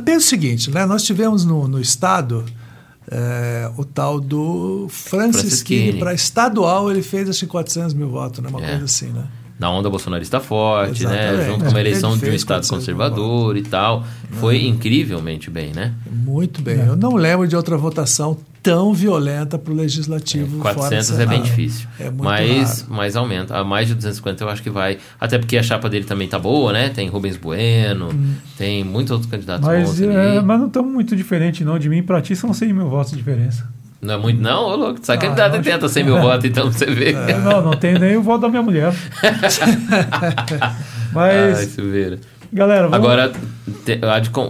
pensa 0.05 0.19
o 0.19 0.29
seguinte, 0.29 0.71
né? 0.71 0.87
Nós 0.87 1.03
tivemos 1.03 1.45
no, 1.45 1.67
no 1.67 1.81
estado 1.81 2.45
é, 3.11 3.69
o 3.77 3.85
tal 3.85 4.21
do 4.21 4.87
Francisquini. 4.91 5.99
Para 5.99 6.15
estadual, 6.15 6.91
ele 6.91 7.03
fez 7.03 7.29
acho 7.29 7.41
que 7.41 7.47
400 7.47 7.95
mil 7.95 8.09
votos, 8.11 8.41
né? 8.41 8.49
Uma 8.49 8.63
É. 8.63 8.69
coisa 8.71 8.85
assim, 8.85 9.07
né? 9.09 9.25
Na 9.59 9.71
onda 9.71 9.91
bolsonarista 9.91 10.39
forte, 10.41 11.05
né? 11.05 11.31
Exatamente. 11.31 11.47
Junto 11.47 11.65
com 11.65 11.71
uma 11.71 11.81
Ele 11.81 11.89
eleição 11.89 12.17
de 12.17 12.31
um 12.31 12.33
estado 12.33 12.67
400 12.67 12.71
mil 12.71 12.79
conservador 12.79 13.57
e 13.57 13.63
tal. 13.63 14.05
Foi 14.33 14.65
incrivelmente 14.65 15.51
bem, 15.51 15.73
né? 15.75 15.95
Muito 16.11 16.63
bem. 16.63 16.79
Eu 16.79 16.97
não 16.97 17.15
lembro 17.17 17.49
de 17.49 17.57
outra 17.57 17.77
votação 17.77 18.37
tão 18.63 18.93
violenta 18.93 19.59
para 19.59 19.73
o 19.73 19.77
legislativo. 19.77 20.59
fora 20.63 20.75
400 20.75 21.11
do 21.11 21.23
é 21.23 21.27
bem 21.27 21.43
difícil. 21.43 21.89
É 21.99 22.05
muito 22.05 22.23
mas, 22.23 22.83
raro. 22.83 22.95
mas 22.95 23.17
aumenta. 23.17 23.57
A 23.57 23.65
mais 23.65 23.89
de 23.89 23.95
250 23.95 24.45
eu 24.45 24.49
acho 24.49 24.63
que 24.63 24.71
vai. 24.71 24.99
Até 25.19 25.39
porque 25.39 25.57
a 25.57 25.63
chapa 25.63 25.89
dele 25.89 26.05
também 26.05 26.29
tá 26.29 26.39
boa, 26.39 26.73
né? 26.73 26.89
Tem 26.91 27.09
Rubens 27.09 27.37
Bueno, 27.37 28.11
tem 28.57 28.85
muitos 28.85 29.11
outros 29.11 29.31
candidatos 29.31 29.67
Mas, 29.67 29.89
bons 29.89 30.01
é, 30.03 30.41
mas 30.41 30.61
não 30.61 30.67
estamos 30.67 30.93
muito 30.93 31.17
diferente, 31.17 31.65
não. 31.65 31.79
De 31.79 31.89
mim 31.89 32.03
pra 32.03 32.21
ti 32.21 32.37
são 32.37 32.53
100 32.53 32.73
mil 32.73 32.89
votos 32.89 33.13
de 33.13 33.19
diferença. 33.19 33.67
Não 34.01 34.15
é 34.15 34.17
muito, 34.17 34.41
não? 34.41 34.63
Ô, 34.65 34.77
louco, 34.77 35.01
sabe 35.03 35.19
Ah, 35.19 35.29
candidato 35.29 35.57
e 35.57 35.61
tenta 35.61 35.89
100 35.89 36.05
mil 36.05 36.19
votos, 36.23 36.45
então, 36.45 36.69
pra 36.71 36.79
você 36.79 36.87
ver. 36.87 37.15
Não, 37.41 37.61
não 37.63 37.73
tem 37.73 37.99
nem 37.99 38.17
o 38.17 38.23
voto 38.23 38.43
da 38.43 38.49
minha 38.49 38.63
mulher. 38.63 38.93
Ai, 41.15 41.51
Mas, 41.51 41.59
Silveira. 41.71 42.19
galera, 42.53 42.89
vamos... 42.89 42.97
Agora, 42.97 43.33
te- 43.85 44.01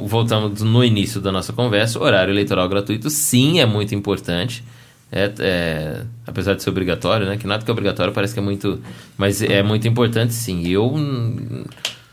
voltamos 0.07 0.63
no 0.63 0.85
início 0.85 1.21
da 1.21 1.33
nossa 1.33 1.53
conversa, 1.53 1.99
horário 2.03 2.33
eleitoral 2.33 2.69
gratuito 2.69 3.09
sim 3.11 3.61
é 3.61 3.67
muito 3.67 3.95
importante. 3.95 4.63
É, 5.11 5.33
é, 5.39 6.01
apesar 6.27 6.55
de 6.55 6.63
ser 6.63 6.69
obrigatório, 6.69 7.27
né? 7.27 7.39
Que 7.39 7.47
nada 7.47 7.65
que 7.65 7.71
é 7.71 7.73
obrigatório 7.73 8.13
parece 8.13 8.35
que 8.35 8.41
é 8.41 8.43
muito. 8.43 8.79
Mas 9.17 9.41
é 9.41 9.63
muito 9.63 9.89
importante 9.89 10.35
sim. 10.35 10.61
E 10.67 10.73
eu 10.73 10.95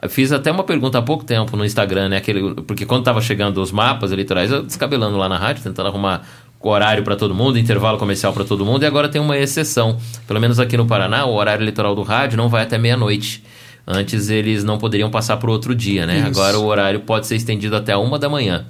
fiz 0.07 0.31
até 0.31 0.49
uma 0.49 0.63
pergunta 0.63 0.97
há 0.97 1.01
pouco 1.01 1.25
tempo 1.25 1.57
no 1.57 1.65
Instagram, 1.65 2.07
né? 2.07 2.17
Aquele, 2.17 2.53
porque 2.61 2.85
quando 2.85 3.03
tava 3.03 3.19
chegando 3.19 3.61
os 3.61 3.69
mapas 3.69 4.13
eleitorais, 4.13 4.49
eu 4.49 4.63
descabelando 4.63 5.17
lá 5.17 5.27
na 5.27 5.37
rádio, 5.37 5.61
tentando 5.61 5.87
arrumar 5.89 6.25
horário 6.69 7.03
para 7.03 7.15
todo 7.15 7.33
mundo, 7.35 7.57
intervalo 7.59 7.97
comercial 7.97 8.33
para 8.33 8.43
todo 8.43 8.65
mundo, 8.65 8.83
e 8.83 8.85
agora 8.85 9.07
tem 9.09 9.21
uma 9.21 9.37
exceção. 9.37 9.97
Pelo 10.27 10.39
menos 10.39 10.59
aqui 10.59 10.75
no 10.77 10.85
Paraná, 10.85 11.25
o 11.25 11.33
horário 11.35 11.61
eleitoral 11.63 11.93
do 11.95 12.01
rádio 12.03 12.37
não 12.37 12.49
vai 12.49 12.63
até 12.63 12.77
meia-noite. 12.77 13.43
Antes 13.87 14.29
eles 14.29 14.63
não 14.63 14.77
poderiam 14.79 15.09
passar 15.11 15.37
para 15.37 15.51
outro 15.51 15.75
dia, 15.75 16.05
né? 16.07 16.17
Isso. 16.17 16.27
Agora 16.27 16.57
o 16.59 16.65
horário 16.65 16.99
pode 17.01 17.27
ser 17.27 17.35
estendido 17.35 17.75
até 17.75 17.95
uma 17.95 18.17
da 18.17 18.27
manhã. 18.27 18.65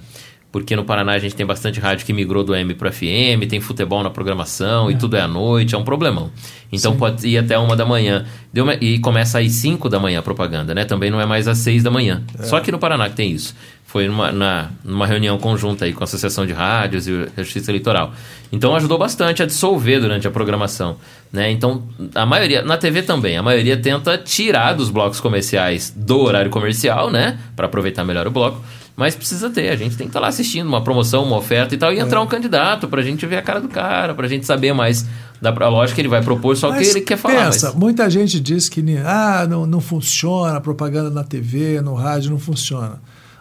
Porque 0.52 0.76
no 0.76 0.84
Paraná 0.84 1.12
a 1.12 1.18
gente 1.18 1.34
tem 1.34 1.44
bastante 1.44 1.80
rádio 1.80 2.06
que 2.06 2.12
migrou 2.14 2.42
do 2.42 2.54
M 2.54 2.72
para 2.74 2.90
FM, 2.90 3.44
tem 3.48 3.60
futebol 3.60 4.02
na 4.02 4.08
programação 4.08 4.90
e 4.90 4.96
tudo 4.96 5.16
é 5.16 5.20
à 5.20 5.28
noite, 5.28 5.74
é 5.74 5.78
um 5.78 5.84
problemão. 5.84 6.30
Então 6.72 6.96
pode 6.96 7.26
ir 7.26 7.36
até 7.36 7.58
uma 7.58 7.76
da 7.76 7.84
manhã. 7.84 8.24
Uma- 8.56 8.74
e 8.74 8.98
começa 8.98 9.38
às 9.38 9.52
5 9.52 9.88
da 9.88 9.98
manhã 9.98 10.20
a 10.20 10.22
propaganda, 10.22 10.74
né? 10.74 10.84
Também 10.84 11.10
não 11.10 11.20
é 11.20 11.26
mais 11.26 11.46
às 11.48 11.58
6 11.58 11.82
da 11.82 11.90
manhã. 11.90 12.22
Só 12.40 12.60
que 12.60 12.72
no 12.72 12.78
Paraná 12.78 13.08
que 13.10 13.16
tem 13.16 13.30
isso. 13.30 13.54
Foi 13.86 14.08
numa, 14.08 14.32
na- 14.32 14.68
numa 14.84 15.06
reunião 15.06 15.38
conjunta 15.38 15.84
aí 15.84 15.92
com 15.92 16.02
a 16.02 16.04
Associação 16.04 16.44
de 16.44 16.52
Rádios 16.52 17.06
e 17.06 17.12
a 17.36 17.42
Justiça 17.42 17.70
Eleitoral. 17.70 18.12
Então 18.52 18.74
ajudou 18.74 18.98
bastante 18.98 19.42
a 19.42 19.46
dissolver 19.46 20.00
durante 20.00 20.26
a 20.26 20.30
programação. 20.30 20.96
Né? 21.32 21.50
Então, 21.50 21.82
a 22.14 22.26
maioria, 22.26 22.62
na 22.62 22.76
TV 22.76 23.02
também, 23.02 23.36
a 23.36 23.42
maioria 23.42 23.76
tenta 23.76 24.18
tirar 24.18 24.72
dos 24.74 24.90
blocos 24.90 25.20
comerciais 25.20 25.92
do 25.94 26.18
horário 26.20 26.50
comercial, 26.50 27.10
né? 27.10 27.38
Para 27.54 27.66
aproveitar 27.66 28.04
melhor 28.04 28.26
o 28.26 28.30
bloco. 28.30 28.60
Mas 28.96 29.14
precisa 29.14 29.50
ter, 29.50 29.68
a 29.68 29.76
gente 29.76 29.94
tem 29.96 30.06
que 30.06 30.10
estar 30.10 30.20
lá 30.20 30.28
assistindo 30.28 30.66
uma 30.66 30.82
promoção, 30.82 31.22
uma 31.24 31.36
oferta 31.36 31.74
e 31.74 31.78
tal, 31.78 31.92
e 31.92 31.98
entrar 31.98 32.20
um 32.22 32.26
candidato 32.26 32.88
pra 32.88 33.02
gente 33.02 33.26
ver 33.26 33.36
a 33.36 33.42
cara 33.42 33.60
do 33.60 33.68
cara, 33.68 34.14
pra 34.14 34.26
gente 34.26 34.46
saber 34.46 34.72
mais 34.72 35.06
da 35.40 35.50
lógica 35.68 35.96
que 35.96 36.00
ele 36.00 36.08
vai 36.08 36.22
propor, 36.22 36.56
só 36.56 36.68
o 36.70 36.72
que 36.72 36.78
Mas 36.78 36.94
ele 36.94 37.04
quer 37.04 37.18
falar. 37.18 37.44
Pensa, 37.50 37.66
mas- 37.68 37.74
muita 37.76 38.08
gente 38.08 38.40
diz 38.40 38.70
que 38.70 38.82
ah, 39.04 39.46
não, 39.48 39.66
não 39.66 39.80
funciona, 39.82 40.56
a 40.56 40.60
propaganda 40.62 41.10
na 41.10 41.22
TV, 41.22 41.80
no 41.82 41.92
rádio 41.94 42.30
não 42.30 42.38
funciona. 42.38 42.98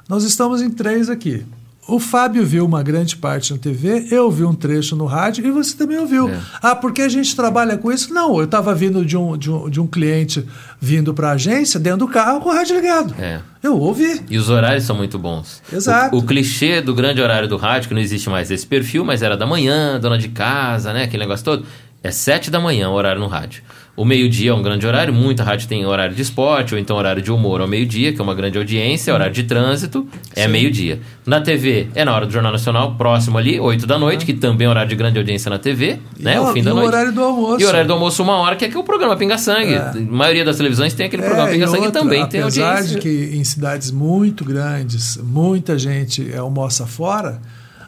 Nós 0.07 0.23
estamos 0.23 0.61
em 0.61 0.69
três 0.69 1.09
aqui. 1.09 1.45
O 1.87 1.99
Fábio 1.99 2.43
viu 2.43 2.65
uma 2.65 2.81
grande 2.81 3.15
parte 3.15 3.53
na 3.53 3.59
TV, 3.59 4.07
eu 4.09 4.29
vi 4.31 4.43
um 4.43 4.55
trecho 4.55 4.95
no 4.95 5.05
rádio 5.05 5.45
e 5.45 5.51
você 5.51 5.77
também 5.77 5.99
ouviu. 5.99 6.29
É. 6.29 6.39
Ah, 6.59 6.75
porque 6.75 7.03
a 7.03 7.09
gente 7.09 7.35
trabalha 7.35 7.77
com 7.77 7.91
isso? 7.91 8.11
Não, 8.11 8.37
eu 8.37 8.45
estava 8.45 8.73
vindo 8.73 9.05
de 9.05 9.15
um, 9.15 9.37
de, 9.37 9.51
um, 9.51 9.69
de 9.69 9.79
um 9.79 9.85
cliente 9.85 10.47
vindo 10.79 11.13
para 11.13 11.29
a 11.29 11.33
agência, 11.33 11.79
dentro 11.79 11.99
do 11.99 12.07
carro, 12.07 12.41
com 12.41 12.49
o 12.49 12.53
rádio 12.53 12.75
ligado. 12.75 13.13
É. 13.19 13.39
Eu 13.61 13.77
ouvi. 13.79 14.19
E 14.29 14.37
os 14.37 14.49
horários 14.49 14.83
são 14.83 14.95
muito 14.95 15.19
bons. 15.19 15.61
Exato. 15.71 16.15
O, 16.15 16.19
o 16.19 16.23
clichê 16.23 16.81
do 16.81 16.93
grande 16.95 17.21
horário 17.21 17.47
do 17.47 17.57
rádio, 17.57 17.87
que 17.87 17.93
não 17.93 18.01
existe 18.01 18.29
mais 18.31 18.49
esse 18.49 18.65
perfil, 18.65 19.05
mas 19.05 19.21
era 19.21 19.37
da 19.37 19.45
manhã, 19.45 19.99
dona 19.99 20.17
de 20.17 20.29
casa, 20.29 20.91
né? 20.91 21.03
Aquele 21.03 21.21
negócio 21.21 21.45
todo. 21.45 21.65
É 22.01 22.11
7 22.11 22.49
da 22.49 22.59
manhã 22.59 22.89
o 22.89 22.93
horário 22.93 23.19
no 23.19 23.27
rádio. 23.27 23.63
O 23.97 24.03
meio-dia 24.03 24.51
é 24.51 24.53
um 24.53 24.61
grande 24.61 24.85
horário, 24.85 25.13
muita 25.13 25.41
rádio 25.41 25.69
tem 25.69 25.85
horário 25.85 26.13
de 26.13 26.21
esporte, 26.21 26.73
ou 26.73 26.79
então 26.79 26.97
horário 26.97 27.21
de 27.21 27.31
humor 27.31 27.61
ao 27.61 27.67
meio-dia, 27.67 28.11
que 28.11 28.19
é 28.19 28.23
uma 28.23 28.35
grande 28.35 28.57
audiência, 28.57 29.13
horário 29.13 29.33
de 29.33 29.43
trânsito, 29.43 30.05
é 30.35 30.49
meio-dia. 30.49 30.99
Na 31.25 31.39
TV 31.39 31.87
é 31.95 32.03
na 32.03 32.13
hora 32.13 32.25
do 32.25 32.31
Jornal 32.33 32.51
Nacional, 32.51 32.95
próximo 32.95 33.37
ali, 33.37 33.57
8 33.57 33.87
da 33.87 33.97
noite, 33.97 34.25
que 34.25 34.33
também 34.33 34.67
é 34.67 34.69
horário 34.69 34.89
de 34.89 34.95
grande 34.97 35.17
audiência 35.17 35.49
na 35.49 35.57
TV, 35.57 35.97
né? 36.19 36.35
E 36.35 36.39
o 36.39 36.43
o- 36.43 36.51
fim 36.53 36.59
e 36.59 36.63
da 36.63 36.71
o 36.73 36.75
noite. 36.75 36.87
horário 36.89 37.13
do 37.13 37.23
almoço. 37.23 37.61
E 37.61 37.63
o 37.63 37.67
horário 37.69 37.87
do 37.87 37.93
almoço, 37.93 38.21
uma 38.21 38.35
hora, 38.35 38.57
que 38.57 38.65
é 38.65 38.69
que 38.69 38.75
é 38.75 38.79
o 38.79 38.83
programa 38.83 39.15
Pinga 39.15 39.37
Sangue. 39.37 39.75
A 39.75 39.93
maioria 39.97 40.43
das 40.43 40.57
televisões 40.57 40.93
tem 40.93 41.05
aquele 41.05 41.23
programa 41.23 41.47
É, 41.49 41.53
Pinga 41.53 41.65
e 41.65 41.67
Sangue 41.69 41.85
outra, 41.85 42.01
também 42.01 42.25
tem 42.27 42.41
apesar 42.41 42.71
audiência. 42.71 42.95
de 42.95 43.01
que 43.01 43.37
em 43.37 43.43
cidades 43.45 43.91
muito 43.91 44.43
grandes 44.43 45.15
muita 45.23 45.77
gente 45.79 46.29
é, 46.33 46.37
almoça 46.37 46.85
fora, 46.85 47.39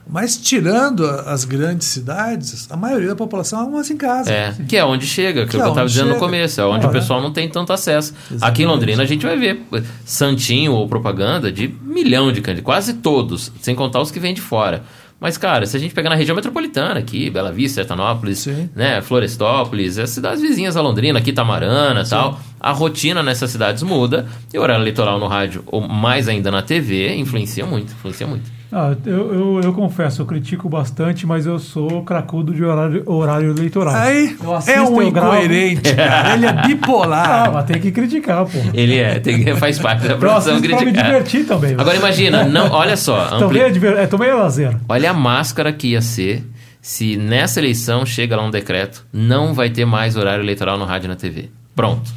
mas 0.09 0.37
tirando 0.37 1.05
as 1.05 1.43
grandes 1.43 1.87
cidades, 1.87 2.67
a 2.71 2.77
maioria 2.77 3.09
da 3.09 3.15
população 3.15 3.59
almoça 3.59 3.91
em 3.93 3.97
casa. 3.97 4.31
É, 4.31 4.53
que 4.67 4.77
é 4.77 4.85
onde 4.85 5.05
chega, 5.05 5.45
que, 5.45 5.51
Que 5.51 5.55
é 5.57 5.59
o 5.59 5.61
que 5.61 5.65
é 5.65 5.67
eu 5.67 5.69
estava 5.71 5.87
dizendo 5.87 6.07
no 6.07 6.13
chega. 6.13 6.25
começo, 6.25 6.61
é 6.61 6.65
onde 6.65 6.85
Ah, 6.85 6.89
o 6.89 6.91
pessoal 6.91 7.21
não 7.21 7.31
tem 7.31 7.49
tanto 7.49 7.73
acesso. 7.73 8.13
Aqui 8.41 8.63
em 8.63 8.65
Londrina 8.65 9.03
a 9.03 9.05
gente 9.05 9.25
vai 9.25 9.37
ver 9.37 9.61
santinho 10.05 10.73
ou 10.73 10.87
propaganda 10.87 11.51
de 11.51 11.67
milhão 11.81 12.31
de 12.31 12.41
candidatos, 12.41 12.65
quase 12.65 12.93
todos, 12.95 13.51
sem 13.61 13.75
contar 13.75 14.01
os 14.01 14.11
que 14.11 14.19
vêm 14.19 14.33
de 14.33 14.41
fora. 14.41 14.83
Mas, 15.19 15.35
cara, 15.35 15.65
se 15.65 15.75
a 15.75 15.79
gente 15.79 15.95
pegar 15.95 16.11
na 16.11 16.15
região 16.15 16.35
metropolitana 16.35 16.99
aqui, 16.99 17.27
Bela 17.31 17.51
Vista, 17.51 17.81
Sertanópolis, 17.81 18.37
Sim. 18.37 18.69
né, 18.75 19.01
Florestópolis, 19.01 19.97
as 19.97 20.11
cidades 20.11 20.43
vizinhas 20.43 20.77
a 20.77 20.81
Londrina, 20.81 21.17
aqui 21.17 21.33
Tamarana 21.33 22.03
e 22.03 22.07
tal, 22.07 22.39
a 22.59 22.71
rotina 22.71 23.23
nessas 23.23 23.49
cidades 23.49 23.81
muda 23.81 24.27
e 24.53 24.59
o 24.59 24.61
horário 24.61 24.83
eleitoral 24.83 25.19
no 25.19 25.25
rádio, 25.25 25.63
ou 25.65 25.81
mais 25.81 26.27
ainda 26.27 26.51
na 26.51 26.61
TV, 26.61 27.15
influencia 27.15 27.65
muito, 27.65 27.93
influencia 27.93 28.27
muito. 28.27 28.56
Ah, 28.71 28.93
eu, 29.05 29.33
eu, 29.33 29.61
eu 29.63 29.73
confesso, 29.73 30.21
eu 30.21 30.25
critico 30.25 30.67
bastante, 30.67 31.25
mas 31.25 31.45
eu 31.45 31.57
sou 31.57 32.03
cracudo 32.03 32.53
de 32.53 32.61
horário, 32.65 33.01
horário 33.05 33.51
eleitoral. 33.51 33.95
Aí 33.95 34.35
assisto, 34.55 34.71
é 34.71 34.81
um 34.81 35.01
incoerente, 35.01 35.93
cara. 35.95 36.33
Ele 36.33 36.45
é 36.45 36.49
Ah, 36.49 36.67
bipolar. 36.67 37.53
mas 37.53 37.63
tem 37.65 37.79
que 37.79 37.91
criticar, 37.91 38.45
pô. 38.45 38.57
Ele 38.73 38.97
é, 38.97 39.19
tem, 39.19 39.55
faz 39.55 39.79
parte 39.79 40.05
da 40.05 40.17
assisto 40.35 40.59
pra 40.61 40.77
me 40.79 40.83
criticar. 40.83 41.05
divertir 41.05 41.45
também. 41.45 41.75
Agora 41.77 41.95
imagina, 41.95 42.43
não, 42.43 42.69
olha 42.71 42.97
só, 42.97 43.29
ampli- 43.35 43.39
Também 43.39 43.61
é, 43.61 44.01
é, 44.03 44.29
é 44.29 44.33
lazer. 44.33 44.75
Olha 44.89 45.11
a 45.11 45.13
máscara 45.13 45.71
que 45.71 45.87
ia 45.91 46.01
ser 46.01 46.43
se 46.81 47.15
nessa 47.15 47.61
eleição 47.61 48.05
chega 48.05 48.35
lá 48.35 48.43
um 48.45 48.51
decreto, 48.51 49.05
não 49.13 49.53
vai 49.53 49.69
ter 49.69 49.85
mais 49.85 50.17
horário 50.17 50.43
eleitoral 50.43 50.77
no 50.77 50.83
rádio 50.85 51.05
e 51.05 51.09
na 51.09 51.15
TV. 51.15 51.49
Pronto. 51.73 52.11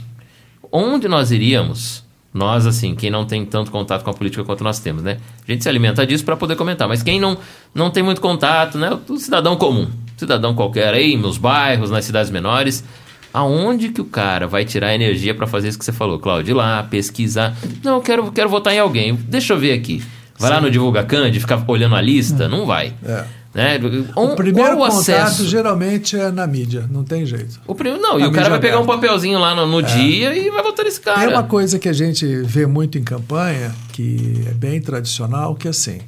Onde 0.72 1.06
nós 1.08 1.30
iríamos? 1.30 2.04
Nós, 2.32 2.64
assim, 2.64 2.94
quem 2.94 3.10
não 3.10 3.24
tem 3.24 3.44
tanto 3.44 3.70
contato 3.72 4.04
com 4.04 4.10
a 4.10 4.14
política 4.14 4.44
quanto 4.44 4.62
nós 4.62 4.78
temos, 4.78 5.02
né? 5.02 5.18
A 5.46 5.50
gente 5.50 5.64
se 5.64 5.68
alimenta 5.68 6.06
disso 6.06 6.24
para 6.24 6.36
poder 6.36 6.54
comentar. 6.54 6.86
Mas 6.86 7.02
quem 7.02 7.18
não, 7.18 7.36
não 7.74 7.90
tem 7.90 8.02
muito 8.02 8.20
contato, 8.20 8.78
né? 8.78 8.96
O 9.08 9.16
cidadão 9.16 9.56
comum, 9.56 9.88
cidadão 10.16 10.54
qualquer 10.54 10.94
aí, 10.94 11.16
nos 11.16 11.38
bairros, 11.38 11.90
nas 11.90 12.04
cidades 12.04 12.30
menores. 12.30 12.84
Aonde 13.32 13.90
que 13.90 14.00
o 14.00 14.04
cara 14.04 14.46
vai 14.46 14.64
tirar 14.64 14.94
energia 14.94 15.34
para 15.34 15.46
fazer 15.46 15.68
isso 15.68 15.78
que 15.78 15.84
você 15.84 15.92
falou, 15.92 16.18
Cláudio? 16.18 16.52
Ir 16.52 16.54
lá, 16.54 16.82
pesquisar. 16.82 17.56
Não, 17.82 17.96
eu 17.96 18.00
quero, 18.00 18.30
quero 18.32 18.48
votar 18.48 18.74
em 18.74 18.78
alguém. 18.78 19.14
Deixa 19.14 19.52
eu 19.52 19.58
ver 19.58 19.72
aqui. 19.72 20.02
Vai 20.38 20.50
lá 20.50 20.60
no 20.60 20.70
Divulga 20.70 21.04
Cande, 21.04 21.38
ficar 21.38 21.62
olhando 21.66 21.94
a 21.94 22.00
lista? 22.00 22.48
Não 22.48 22.64
vai. 22.64 22.94
É. 23.04 23.24
Né? 23.52 23.80
O 24.14 24.36
primeiro 24.36 24.76
Qual 24.76 24.88
o 24.88 24.92
contato 24.92 25.10
acesso? 25.10 25.46
geralmente 25.48 26.16
é 26.16 26.30
na 26.30 26.46
mídia, 26.46 26.88
não 26.88 27.02
tem 27.02 27.26
jeito. 27.26 27.60
O 27.66 27.74
primeiro, 27.74 28.00
não, 28.00 28.18
e 28.18 28.24
o 28.24 28.30
cara 28.30 28.48
vai 28.48 28.60
pegar 28.60 28.78
um 28.78 28.86
papelzinho 28.86 29.40
lá 29.40 29.54
no, 29.56 29.66
no 29.66 29.82
dia 29.82 30.36
e 30.36 30.50
vai 30.50 30.62
votar 30.62 30.84
nesse 30.84 31.00
cara. 31.00 31.18
Tem 31.18 31.28
uma 31.28 31.42
coisa 31.42 31.76
que 31.78 31.88
a 31.88 31.92
gente 31.92 32.24
vê 32.42 32.64
muito 32.64 32.96
em 32.96 33.02
campanha, 33.02 33.74
que 33.92 34.44
é 34.48 34.54
bem 34.54 34.80
tradicional, 34.80 35.56
que 35.56 35.66
é 35.66 35.70
assim. 35.70 35.98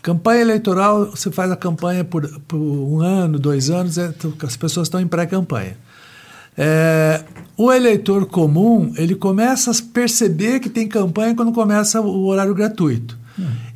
Campanha 0.00 0.42
eleitoral, 0.42 1.06
você 1.06 1.32
faz 1.32 1.50
a 1.50 1.56
campanha 1.56 2.04
por, 2.04 2.28
por 2.46 2.58
um 2.58 3.00
ano, 3.00 3.38
dois 3.40 3.70
anos, 3.70 3.98
é, 3.98 4.14
as 4.44 4.56
pessoas 4.56 4.86
estão 4.86 5.00
em 5.00 5.06
pré-campanha. 5.06 5.76
É, 6.56 7.22
o 7.56 7.72
eleitor 7.72 8.26
comum, 8.26 8.92
ele 8.96 9.16
começa 9.16 9.72
a 9.72 9.74
perceber 9.92 10.60
que 10.60 10.68
tem 10.68 10.86
campanha 10.86 11.34
quando 11.34 11.52
começa 11.52 12.00
o 12.00 12.26
horário 12.26 12.54
gratuito. 12.54 13.18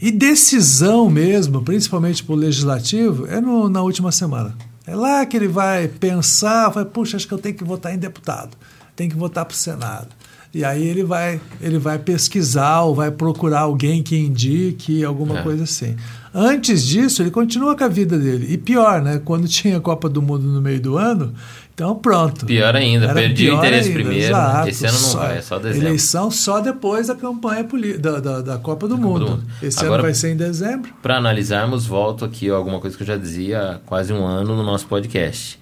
E 0.00 0.10
decisão 0.10 1.10
mesmo, 1.10 1.62
principalmente 1.62 2.22
para 2.22 2.32
o 2.34 2.36
legislativo, 2.36 3.26
é 3.26 3.40
no- 3.40 3.68
na 3.68 3.82
última 3.82 4.12
semana. 4.12 4.54
É 4.86 4.94
lá 4.94 5.24
que 5.26 5.36
ele 5.36 5.48
vai 5.48 5.88
pensar, 5.88 6.68
vai, 6.70 6.84
puxa, 6.84 7.16
acho 7.16 7.26
que 7.28 7.34
eu 7.34 7.38
tenho 7.38 7.54
que 7.54 7.64
votar 7.64 7.94
em 7.94 7.98
deputado, 7.98 8.56
tenho 8.96 9.10
que 9.10 9.16
votar 9.16 9.44
para 9.44 9.54
o 9.54 9.56
Senado. 9.56 10.08
E 10.54 10.64
aí 10.64 10.82
ele 10.82 11.04
vai, 11.04 11.38
ele 11.60 11.78
vai 11.78 11.98
pesquisar 11.98 12.80
ou 12.82 12.94
vai 12.94 13.10
procurar 13.10 13.60
alguém 13.60 14.02
que 14.02 14.16
indique 14.16 15.04
alguma 15.04 15.40
É. 15.40 15.42
coisa 15.42 15.64
assim. 15.64 15.94
Antes 16.32 16.86
disso, 16.86 17.22
ele 17.22 17.30
continua 17.30 17.76
com 17.76 17.84
a 17.84 17.88
vida 17.88 18.18
dele. 18.18 18.46
E 18.50 18.56
pior, 18.56 19.02
né? 19.02 19.20
Quando 19.22 19.46
tinha 19.48 19.76
a 19.76 19.80
Copa 19.80 20.08
do 20.08 20.22
Mundo 20.22 20.46
no 20.46 20.60
meio 20.62 20.80
do 20.80 20.96
ano, 20.96 21.34
então 21.78 21.94
pronto. 21.94 22.44
Pior 22.44 22.74
ainda, 22.74 23.04
Era 23.04 23.14
perdi 23.14 23.48
o 23.48 23.54
interesse 23.54 23.88
ainda, 23.90 24.00
primeiro. 24.00 24.26
exato. 24.26 24.68
Esse 24.68 24.84
ano 24.84 24.98
não 25.00 25.08
Só- 25.08 25.18
vai, 25.20 25.38
é 25.38 25.40
só 25.42 25.58
dezembro. 25.60 25.86
Eleição 25.86 26.28
só 26.28 26.58
depois 26.60 27.06
da 27.06 27.14
campanha 27.14 27.64
da, 28.00 28.18
da, 28.18 28.40
da 28.40 28.58
Copa 28.58 28.88
do, 28.88 28.96
Copa 28.96 29.06
mundo. 29.08 29.24
do 29.24 29.30
Mundo. 29.30 29.44
Esse 29.62 29.78
Agora- 29.78 29.94
ano 29.94 30.02
vai 30.02 30.14
ser 30.14 30.30
em 30.32 30.36
dezembro. 30.36 30.90
Para 31.00 31.16
analisarmos, 31.18 31.86
volto 31.86 32.24
aqui 32.24 32.50
a 32.50 32.54
alguma 32.54 32.80
coisa 32.80 32.96
que 32.96 33.02
eu 33.04 33.06
já 33.06 33.16
dizia 33.16 33.60
há 33.60 33.78
quase 33.86 34.12
um 34.12 34.26
ano 34.26 34.56
no 34.56 34.64
nosso 34.64 34.86
podcast. 34.88 35.56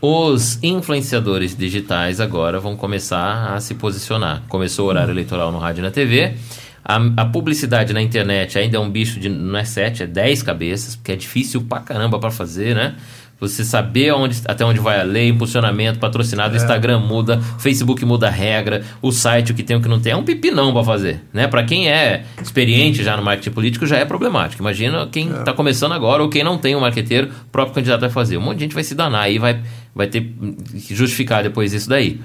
Os 0.00 0.58
influenciadores 0.62 1.54
digitais 1.54 2.18
agora 2.18 2.58
vão 2.58 2.74
começar 2.74 3.52
a 3.54 3.60
se 3.60 3.74
posicionar. 3.74 4.44
Começou 4.48 4.86
o 4.86 4.88
horário 4.88 5.10
eleitoral 5.12 5.52
no 5.52 5.58
rádio 5.58 5.80
e 5.80 5.82
na 5.82 5.90
TV. 5.90 6.34
A, 6.84 6.96
a 7.18 7.26
publicidade 7.26 7.92
na 7.92 8.00
internet 8.00 8.58
ainda 8.58 8.78
é 8.78 8.80
um 8.80 8.88
bicho 8.88 9.20
de 9.20 9.28
não 9.28 9.58
é 9.58 9.64
sete, 9.64 10.02
é 10.04 10.06
dez 10.06 10.42
cabeças, 10.42 10.96
porque 10.96 11.12
é 11.12 11.16
difícil 11.16 11.60
pra 11.62 11.80
caramba 11.80 12.18
para 12.18 12.30
fazer, 12.30 12.74
né? 12.74 12.94
Você 13.40 13.64
saber 13.64 14.12
onde, 14.12 14.42
até 14.46 14.64
onde 14.64 14.80
vai 14.80 15.00
a 15.00 15.04
lei, 15.04 15.28
impulsionamento, 15.28 16.00
patrocinado, 16.00 16.56
Instagram 16.56 16.98
muda, 16.98 17.40
Facebook 17.58 18.04
muda 18.04 18.26
a 18.26 18.30
regra, 18.30 18.82
o 19.00 19.12
site, 19.12 19.52
o 19.52 19.54
que 19.54 19.62
tem, 19.62 19.76
o 19.76 19.80
que 19.80 19.88
não 19.88 20.00
tem, 20.00 20.12
é 20.12 20.16
um 20.16 20.24
pipinão 20.24 20.72
para 20.72 20.82
fazer, 20.82 21.22
né? 21.32 21.46
Para 21.46 21.62
quem 21.62 21.88
é 21.88 22.24
experiente 22.42 23.04
já 23.04 23.16
no 23.16 23.22
marketing 23.22 23.50
político, 23.50 23.86
já 23.86 23.96
é 23.96 24.04
problemático. 24.04 24.60
Imagina 24.60 25.06
quem 25.06 25.30
está 25.30 25.52
começando 25.52 25.92
agora 25.92 26.22
ou 26.22 26.28
quem 26.28 26.42
não 26.42 26.58
tem 26.58 26.74
um 26.74 26.80
marqueteiro, 26.80 27.28
o 27.28 27.50
próprio 27.52 27.76
candidato 27.76 28.00
vai 28.00 28.10
fazer. 28.10 28.36
Um 28.36 28.40
monte 28.40 28.58
de 28.58 28.64
gente 28.64 28.74
vai 28.74 28.82
se 28.82 28.94
danar 28.94 29.22
aí, 29.22 29.38
vai, 29.38 29.60
vai 29.94 30.08
ter 30.08 30.32
que 30.86 30.94
justificar 30.94 31.42
depois 31.44 31.72
isso 31.72 31.88
daí. 31.88 32.20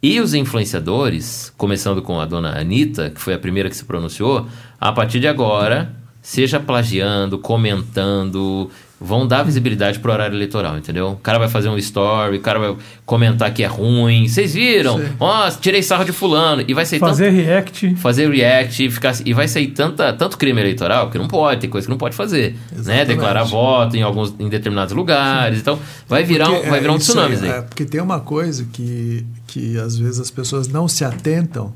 E 0.00 0.20
os 0.20 0.34
influenciadores, 0.34 1.52
começando 1.56 2.02
com 2.02 2.20
a 2.20 2.26
dona 2.26 2.58
Anitta, 2.58 3.10
que 3.10 3.20
foi 3.20 3.34
a 3.34 3.38
primeira 3.38 3.68
que 3.68 3.76
se 3.76 3.84
pronunciou, 3.84 4.48
a 4.80 4.92
partir 4.92 5.20
de 5.20 5.28
agora, 5.28 5.94
seja 6.20 6.58
plagiando, 6.58 7.38
comentando, 7.38 8.70
vão 9.02 9.26
dar 9.26 9.42
visibilidade 9.42 9.98
pro 9.98 10.12
horário 10.12 10.36
eleitoral, 10.36 10.78
entendeu? 10.78 11.10
O 11.10 11.16
cara 11.16 11.38
vai 11.38 11.48
fazer 11.48 11.68
um 11.68 11.76
story, 11.76 12.36
o 12.36 12.40
cara 12.40 12.58
vai 12.58 12.76
comentar 13.04 13.52
que 13.52 13.62
é 13.62 13.66
ruim. 13.66 14.28
Vocês 14.28 14.54
viram? 14.54 14.98
Sim. 14.98 15.08
Ó, 15.18 15.50
tirei 15.50 15.82
sarro 15.82 16.04
de 16.04 16.12
fulano. 16.12 16.62
E 16.66 16.72
vai 16.72 16.86
ser 16.86 16.98
Fazer 16.98 17.30
react. 17.30 17.94
fazer 17.96 18.30
react 18.30 18.84
e 18.84 18.90
ficar 18.90 19.14
e 19.24 19.34
vai 19.34 19.48
sair 19.48 19.68
tanta, 19.68 20.12
tanto 20.12 20.38
crime 20.38 20.60
eleitoral 20.60 21.10
que 21.10 21.18
não 21.18 21.26
pode, 21.26 21.60
tem 21.62 21.70
coisa 21.70 21.86
que 21.86 21.90
não 21.90 21.98
pode 21.98 22.14
fazer, 22.14 22.52
né? 22.52 22.78
Exatamente. 22.78 23.06
Declarar 23.08 23.44
voto 23.44 23.96
em 23.96 24.02
alguns 24.02 24.34
em 24.38 24.48
determinados 24.48 24.94
lugares, 24.94 25.58
então 25.58 25.78
vai 26.08 26.22
virar 26.22 26.48
um, 26.48 26.54
Porque, 26.54 26.68
vai 26.70 26.78
é, 26.78 26.80
virar 26.82 26.92
um 26.92 26.96
isso 26.96 27.06
tsunami 27.12 27.34
aí, 27.36 27.42
aí. 27.42 27.50
é, 27.58 27.62
porque 27.62 27.84
tem 27.84 28.00
uma 28.00 28.20
coisa 28.20 28.66
que, 28.72 29.26
que 29.46 29.76
às 29.78 29.96
vezes 29.98 30.20
as 30.20 30.30
pessoas 30.30 30.68
não 30.68 30.86
se 30.86 31.04
atentam, 31.04 31.72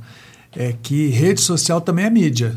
é 0.56 0.74
que 0.82 1.08
rede 1.08 1.40
social 1.40 1.80
também 1.80 2.04
é 2.04 2.10
mídia. 2.10 2.54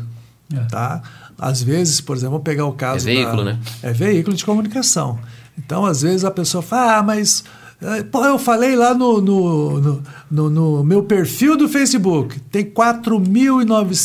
É. 0.52 0.60
Tá? 0.64 1.00
Às 1.40 1.62
vezes, 1.62 2.00
por 2.00 2.16
exemplo, 2.16 2.32
vou 2.32 2.40
pegar 2.40 2.66
o 2.66 2.72
caso. 2.72 3.08
É 3.08 3.14
veículo, 3.14 3.44
da- 3.44 3.52
né? 3.54 3.58
É 3.82 3.92
veículo 3.92 4.36
de 4.36 4.44
comunicação. 4.44 5.18
Então, 5.58 5.84
às 5.86 6.02
vezes, 6.02 6.24
a 6.24 6.30
pessoa 6.30 6.62
fala, 6.62 6.98
ah, 6.98 7.02
mas. 7.02 7.42
eh, 7.82 8.02
Pô, 8.04 8.24
eu 8.24 8.38
falei 8.38 8.76
lá 8.76 8.92
no, 8.94 9.20
no, 9.20 9.80
no, 9.80 10.02
no- 10.30 10.50
no 10.50 10.84
meu 10.84 11.02
perfil 11.02 11.56
do 11.56 11.68
Facebook. 11.68 12.38
Tem 12.52 12.64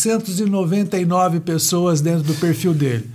4.999 0.05 1.39
pessoas 1.41 2.01
dentro 2.01 2.23
do 2.23 2.33
perfil 2.35 2.73
dele. 2.73 3.09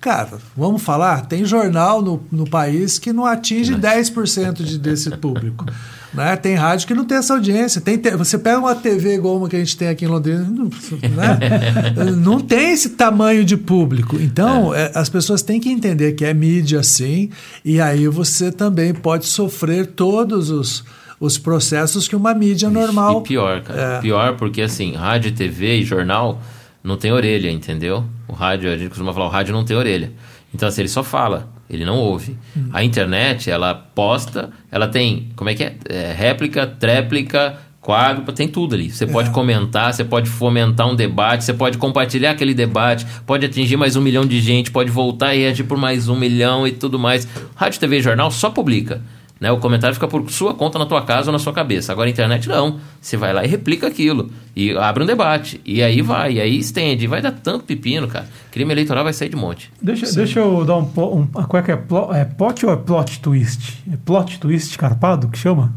Cara, 0.00 0.38
vamos 0.56 0.82
falar? 0.82 1.22
Tem 1.26 1.44
jornal 1.46 2.02
no, 2.02 2.22
no 2.30 2.48
país 2.48 2.98
que 2.98 3.12
não 3.12 3.24
atinge 3.24 3.74
10% 3.74 4.62
de, 4.62 4.78
desse 4.78 5.10
público. 5.16 5.64
Né? 6.14 6.36
Tem 6.36 6.54
rádio 6.54 6.86
que 6.86 6.94
não 6.94 7.04
tem 7.04 7.18
essa 7.18 7.34
audiência. 7.34 7.80
Tem 7.80 7.98
te- 7.98 8.16
você 8.16 8.38
pega 8.38 8.58
uma 8.58 8.74
TV 8.74 9.14
igual 9.16 9.36
uma 9.36 9.48
que 9.48 9.56
a 9.56 9.58
gente 9.58 9.76
tem 9.76 9.88
aqui 9.88 10.04
em 10.04 10.08
Londrina, 10.08 10.40
não, 10.48 10.64
né? 10.66 12.12
não 12.16 12.40
tem 12.40 12.72
esse 12.72 12.90
tamanho 12.90 13.44
de 13.44 13.56
público. 13.56 14.16
Então, 14.20 14.72
é, 14.74 14.92
as 14.94 15.08
pessoas 15.08 15.42
têm 15.42 15.58
que 15.60 15.68
entender 15.68 16.12
que 16.12 16.24
é 16.24 16.32
mídia, 16.32 16.82
sim, 16.82 17.30
e 17.64 17.80
aí 17.80 18.06
você 18.06 18.52
também 18.52 18.94
pode 18.94 19.26
sofrer 19.26 19.86
todos 19.86 20.50
os, 20.50 20.84
os 21.18 21.36
processos 21.36 22.06
que 22.06 22.14
uma 22.14 22.32
mídia 22.32 22.70
normal. 22.70 23.20
E 23.20 23.28
pior, 23.28 23.62
cara. 23.62 23.80
É. 23.96 24.00
Pior 24.00 24.36
porque, 24.36 24.62
assim, 24.62 24.92
rádio, 24.94 25.32
TV 25.32 25.78
e 25.78 25.82
jornal 25.84 26.40
não 26.82 26.96
tem 26.96 27.10
orelha, 27.12 27.50
entendeu? 27.50 28.04
O 28.28 28.32
rádio, 28.32 28.70
a 28.72 28.76
gente 28.76 28.90
costuma 28.90 29.12
falar, 29.12 29.26
o 29.26 29.30
rádio 29.30 29.52
não 29.52 29.64
tem 29.64 29.76
orelha. 29.76 30.12
Então, 30.54 30.68
assim, 30.68 30.82
ele 30.82 30.88
só 30.88 31.02
fala, 31.02 31.48
ele 31.68 31.84
não 31.84 31.96
ouve. 31.96 32.36
Hum. 32.56 32.68
A 32.72 32.84
internet, 32.84 33.50
ela 33.50 33.74
posta, 33.74 34.50
ela 34.70 34.88
tem, 34.88 35.28
como 35.36 35.50
é 35.50 35.54
que 35.54 35.64
é? 35.64 35.76
É, 35.88 36.12
réplica, 36.12 36.66
tréplica, 36.66 37.58
quadro, 37.84 38.32
tem 38.32 38.48
tudo 38.48 38.74
ali. 38.74 38.86
É. 38.86 38.90
Você 38.90 39.06
pode 39.06 39.30
comentar, 39.30 39.92
você 39.92 40.02
pode 40.02 40.28
fomentar 40.28 40.88
um 40.88 40.96
debate, 40.96 41.44
você 41.44 41.52
pode 41.52 41.78
compartilhar 41.78 42.32
aquele 42.32 42.54
debate, 42.54 43.06
pode 43.26 43.44
atingir 43.44 43.76
mais 43.76 43.94
um 43.94 44.00
milhão 44.00 44.26
de 44.26 44.40
gente, 44.40 44.70
pode 44.70 44.90
voltar 44.90 45.34
e 45.34 45.40
reagir 45.40 45.64
por 45.64 45.76
mais 45.76 46.08
um 46.08 46.16
milhão 46.16 46.66
e 46.66 46.72
tudo 46.72 46.98
mais. 46.98 47.28
Rádio, 47.54 47.78
TV 47.78 47.98
e 47.98 48.02
jornal 48.02 48.30
só 48.30 48.50
publica. 48.50 49.02
Né? 49.44 49.52
O 49.52 49.58
comentário 49.58 49.92
fica 49.94 50.08
por 50.08 50.30
sua 50.30 50.54
conta 50.54 50.78
na 50.78 50.86
tua 50.86 51.02
casa 51.02 51.28
ou 51.28 51.32
na 51.34 51.38
sua 51.38 51.52
cabeça. 51.52 51.92
Agora 51.92 52.08
a 52.08 52.10
internet 52.10 52.48
não. 52.48 52.78
Você 52.98 53.14
vai 53.14 53.30
lá 53.34 53.44
e 53.44 53.46
replica 53.46 53.86
aquilo. 53.86 54.30
E 54.56 54.74
abre 54.74 55.02
um 55.02 55.06
debate. 55.06 55.60
E 55.66 55.82
aí 55.82 56.00
vai, 56.00 56.32
e 56.32 56.40
aí 56.40 56.58
estende. 56.58 57.04
E 57.04 57.06
vai 57.06 57.20
dar 57.20 57.30
tanto 57.32 57.64
pepino, 57.64 58.08
cara. 58.08 58.26
Crime 58.50 58.72
eleitoral 58.72 59.04
vai 59.04 59.12
sair 59.12 59.28
de 59.28 59.36
monte. 59.36 59.70
Deixa, 59.82 60.10
deixa 60.12 60.40
eu 60.40 60.64
dar 60.64 60.76
um, 60.78 60.90
um. 60.96 61.26
Qual 61.26 61.60
é 61.60 61.62
que 61.62 61.70
é? 61.70 61.74
É 61.74 62.24
plot 62.24 62.64
ou 62.64 62.72
é 62.72 62.76
plot 62.76 63.20
twist? 63.20 63.82
É 63.92 63.96
plot 64.02 64.40
twist 64.40 64.78
carpado 64.78 65.28
que 65.28 65.36
chama? 65.36 65.74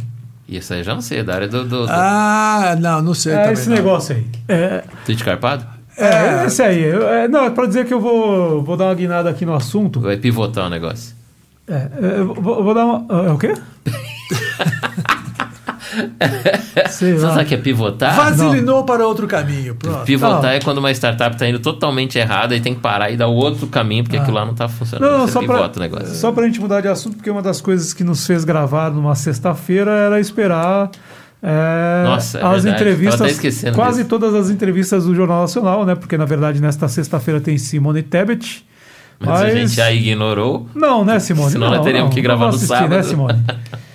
Isso 0.47 0.71
aí 0.73 0.79
eu 0.79 0.83
já 0.85 0.93
não 0.93 1.01
sei, 1.01 1.19
é 1.19 1.23
da 1.25 1.35
área 1.35 1.47
do, 1.49 1.65
do, 1.65 1.85
do 1.85 1.91
Ah, 1.91 2.73
não, 2.79 3.01
não 3.01 3.13
sei 3.13 3.33
É 3.33 3.37
também. 3.37 3.51
esse 3.53 3.67
não. 3.67 3.75
negócio 3.75 4.15
aí. 4.15 4.25
É, 4.47 4.81
tweet 5.05 5.21
carpado? 5.21 5.65
é, 5.97 6.45
esse 6.45 6.61
aí. 6.61 6.81
Eu- 6.83 7.05
é, 7.05 7.27
não, 7.27 7.43
é 7.43 7.49
pra 7.49 7.65
dizer 7.65 7.85
que 7.85 7.93
eu 7.93 7.99
vou, 7.99 8.63
vou 8.63 8.77
dar 8.77 8.85
uma 8.85 8.95
guinada 8.95 9.29
aqui 9.29 9.45
no 9.45 9.53
assunto. 9.53 9.99
Vai 9.99 10.15
pivotar 10.15 10.67
o 10.67 10.69
negócio. 10.69 11.16
É, 11.67 11.73
é, 11.73 12.19
eu 12.19 12.33
vou, 12.33 12.57
eu 12.57 12.63
vou 12.63 12.73
dar 12.73 12.85
uma. 12.85 13.27
É 13.27 13.31
o 13.31 13.37
quê? 13.37 13.53
Sei 16.89 17.13
Você 17.13 17.25
lá. 17.25 17.29
sabe 17.33 17.43
o 17.43 17.47
que 17.47 17.55
é 17.55 17.57
pivotar? 17.57 18.15
Vasilinou 18.15 18.83
para 18.83 19.07
outro 19.07 19.25
caminho. 19.27 19.75
Pronto. 19.75 20.03
Pivotar 20.05 20.41
Não. 20.43 20.49
é 20.49 20.59
quando 20.59 20.77
uma 20.79 20.91
startup 20.91 21.35
está 21.35 21.47
indo 21.47 21.59
totalmente 21.59 22.17
errada 22.17 22.55
e 22.55 22.61
tem 22.61 22.75
que 22.75 22.81
parar 22.81 23.09
e 23.09 23.17
dar 23.17 23.27
outro 23.27 23.67
caminho 23.67 24.03
porque 24.03 24.17
aquilo 24.17 24.35
lá 24.35 24.45
não 24.45 24.51
está 24.51 24.67
funcionando. 24.67 25.09
Não, 25.09 25.17
não, 25.19 25.27
só 25.27 25.39
pivota 25.39 25.69
pra, 25.69 25.79
o 25.79 25.81
negócio. 25.81 26.15
só 26.15 26.31
pra 26.31 26.45
gente 26.45 26.59
mudar 26.59 26.81
de 26.81 26.87
assunto, 26.87 27.15
porque 27.15 27.29
uma 27.29 27.41
das 27.41 27.61
coisas 27.61 27.93
que 27.93 28.03
nos 28.03 28.25
fez 28.27 28.43
gravar 28.43 28.91
numa 28.91 29.15
sexta-feira 29.15 29.91
era 29.91 30.19
esperar 30.19 30.91
é, 31.41 32.03
Nossa, 32.03 32.39
é 32.39 32.43
as 32.43 32.63
verdade. 32.63 32.83
entrevistas. 32.83 33.39
Quase 33.75 33.97
disso. 33.97 34.09
todas 34.09 34.33
as 34.33 34.49
entrevistas 34.49 35.05
do 35.05 35.13
Jornal 35.15 35.41
Nacional, 35.41 35.85
né? 35.85 35.95
Porque 35.95 36.17
na 36.17 36.25
verdade 36.25 36.61
nesta 36.61 36.87
sexta-feira 36.87 37.39
tem 37.39 37.57
Simone 37.57 38.03
Tebet. 38.03 38.65
Mas, 39.19 39.41
a 39.41 39.49
gente 39.49 39.73
já 39.75 39.91
ignorou. 39.91 40.67
Não, 40.75 41.03
né, 41.03 41.19
Simone? 41.19 41.51
Senão 41.51 41.69
nós 41.69 41.81
teríamos 41.81 42.13
que 42.13 42.21
gravar 42.21 42.45
não 42.45 42.51
no 42.51 42.55
assistir, 42.55 42.73
Né, 42.73 43.01
sábado. 43.01 43.03
Simone? 43.05 43.43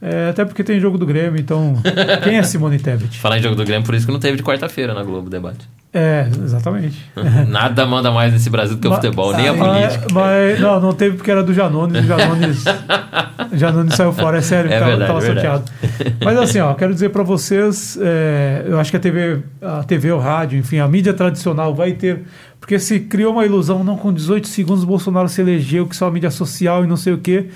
É, 0.00 0.28
até 0.30 0.44
porque 0.44 0.62
tem 0.62 0.78
jogo 0.78 0.96
do 0.96 1.04
Grêmio, 1.04 1.40
então. 1.40 1.74
Quem 2.22 2.36
é 2.36 2.42
Simone 2.44 2.78
Tebet? 2.78 3.18
Falar 3.18 3.38
em 3.38 3.42
jogo 3.42 3.56
do 3.56 3.64
Grêmio, 3.64 3.84
por 3.84 3.96
isso 3.96 4.06
que 4.06 4.12
não 4.12 4.20
teve 4.20 4.36
de 4.36 4.44
quarta-feira 4.44 4.94
na 4.94 5.02
Globo 5.02 5.28
debate. 5.28 5.68
É, 5.92 6.28
exatamente. 6.44 7.04
Nada 7.48 7.84
manda 7.84 8.12
mais 8.12 8.32
nesse 8.32 8.48
Brasil 8.48 8.76
do 8.76 8.80
que 8.80 8.86
o 8.86 8.90
Mas- 8.90 9.00
futebol, 9.00 9.32
nem 9.36 9.48
a 9.48 9.52
mas- 9.54 9.96
política. 9.96 10.06
Mas, 10.14 10.60
não, 10.60 10.78
não 10.78 10.92
teve 10.92 11.16
porque 11.16 11.28
era 11.32 11.42
do 11.42 11.52
Janones. 11.52 12.04
O 12.04 12.06
Janones, 12.06 12.64
Janones 13.54 13.94
saiu 13.94 14.12
fora, 14.12 14.38
é 14.38 14.40
sério, 14.40 14.70
É 14.72 14.78
tava, 14.78 14.90
verdade, 14.90 15.08
tava 15.12 15.18
é 15.18 15.32
verdade. 15.34 15.46
chateado. 15.66 16.16
Mas 16.24 16.38
assim, 16.38 16.60
ó, 16.60 16.74
quero 16.74 16.94
dizer 16.94 17.08
para 17.08 17.24
vocês, 17.24 17.98
é, 18.00 18.62
eu 18.68 18.78
acho 18.78 18.92
que 18.92 18.96
a 18.96 19.00
TV, 19.00 19.40
a 19.60 19.82
TV, 19.82 20.12
o 20.12 20.18
rádio, 20.18 20.60
enfim, 20.60 20.78
a 20.78 20.86
mídia 20.86 21.12
tradicional 21.12 21.74
vai 21.74 21.90
ter. 21.92 22.22
Porque 22.68 22.78
se 22.78 23.00
criou 23.00 23.32
uma 23.32 23.46
ilusão, 23.46 23.82
não 23.82 23.96
com 23.96 24.12
18 24.12 24.46
segundos 24.46 24.84
Bolsonaro 24.84 25.26
se 25.26 25.40
elegeu, 25.40 25.86
que 25.86 25.96
só 25.96 26.06
a 26.06 26.10
mídia 26.10 26.30
social 26.30 26.84
e 26.84 26.86
não 26.86 26.98
sei 26.98 27.14
o 27.14 27.18
quê. 27.18 27.46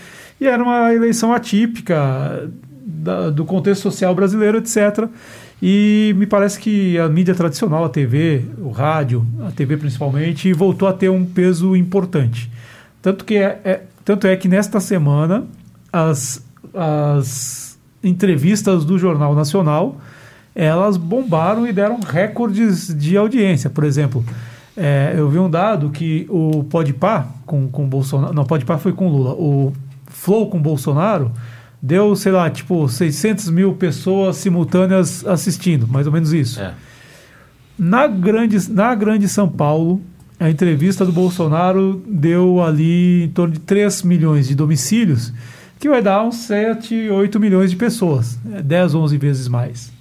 E 0.40 0.46
era 0.46 0.62
uma 0.62 0.90
eleição 0.94 1.34
atípica 1.34 2.48
da- 2.82 3.28
do 3.28 3.44
contexto 3.44 3.82
social 3.82 4.14
brasileiro, 4.14 4.56
etc. 4.56 5.06
E 5.62 6.14
me 6.16 6.24
parece 6.24 6.58
que 6.58 6.98
a 6.98 7.10
mídia 7.10 7.34
tradicional, 7.34 7.84
a 7.84 7.90
TV, 7.90 8.46
o 8.56 8.70
rádio, 8.70 9.26
a 9.46 9.50
TV 9.50 9.76
principalmente, 9.76 10.50
voltou 10.54 10.88
a 10.88 10.94
ter 10.94 11.10
um 11.10 11.26
peso 11.26 11.76
importante. 11.76 12.50
Tanto, 13.02 13.26
que 13.26 13.34
é, 13.34 13.60
é- 13.66 13.80
tanto 14.06 14.26
é 14.26 14.34
que 14.34 14.48
nesta 14.48 14.80
semana 14.80 15.44
as, 15.92 16.42
as 16.72 17.78
entrevistas 18.02 18.82
do 18.86 18.98
Jornal 18.98 19.34
Nacional 19.34 20.00
elas 20.54 20.96
bombaram 20.96 21.66
e 21.66 21.72
deram 21.72 22.00
recordes 22.00 22.94
de 22.94 23.14
audiência. 23.16 23.68
Por 23.68 23.84
exemplo, 23.84 24.24
é, 24.76 25.14
eu 25.16 25.28
vi 25.28 25.38
um 25.38 25.50
dado 25.50 25.90
que 25.90 26.26
o 26.28 26.64
Podpah 26.64 27.26
com, 27.44 27.68
com 27.68 27.88
Bolsonaro... 27.88 28.32
Não, 28.32 28.44
Podpah 28.44 28.78
foi 28.78 28.92
com 28.92 29.08
Lula. 29.08 29.32
O 29.32 29.72
Flow 30.06 30.48
com 30.48 30.60
Bolsonaro 30.60 31.30
deu, 31.80 32.14
sei 32.14 32.32
lá, 32.32 32.48
tipo 32.48 32.88
600 32.88 33.50
mil 33.50 33.74
pessoas 33.74 34.36
simultâneas 34.36 35.26
assistindo, 35.26 35.86
mais 35.88 36.06
ou 36.06 36.12
menos 36.12 36.32
isso. 36.32 36.60
É. 36.60 36.74
Na 37.78 38.06
grande, 38.06 38.70
na 38.70 38.94
grande 38.94 39.28
São 39.28 39.48
Paulo, 39.48 40.00
a 40.38 40.48
entrevista 40.48 41.04
do 41.04 41.12
Bolsonaro 41.12 42.02
deu 42.06 42.62
ali 42.62 43.24
em 43.24 43.28
torno 43.28 43.54
de 43.54 43.60
3 43.60 44.02
milhões 44.02 44.48
de 44.48 44.54
domicílios, 44.54 45.32
que 45.78 45.88
vai 45.88 46.00
dar 46.00 46.22
uns 46.22 46.36
7, 46.36 47.10
8 47.10 47.40
milhões 47.40 47.70
de 47.70 47.76
pessoas, 47.76 48.38
é 48.52 48.62
10, 48.62 48.94
11 48.94 49.18
vezes 49.18 49.48
mais. 49.48 49.92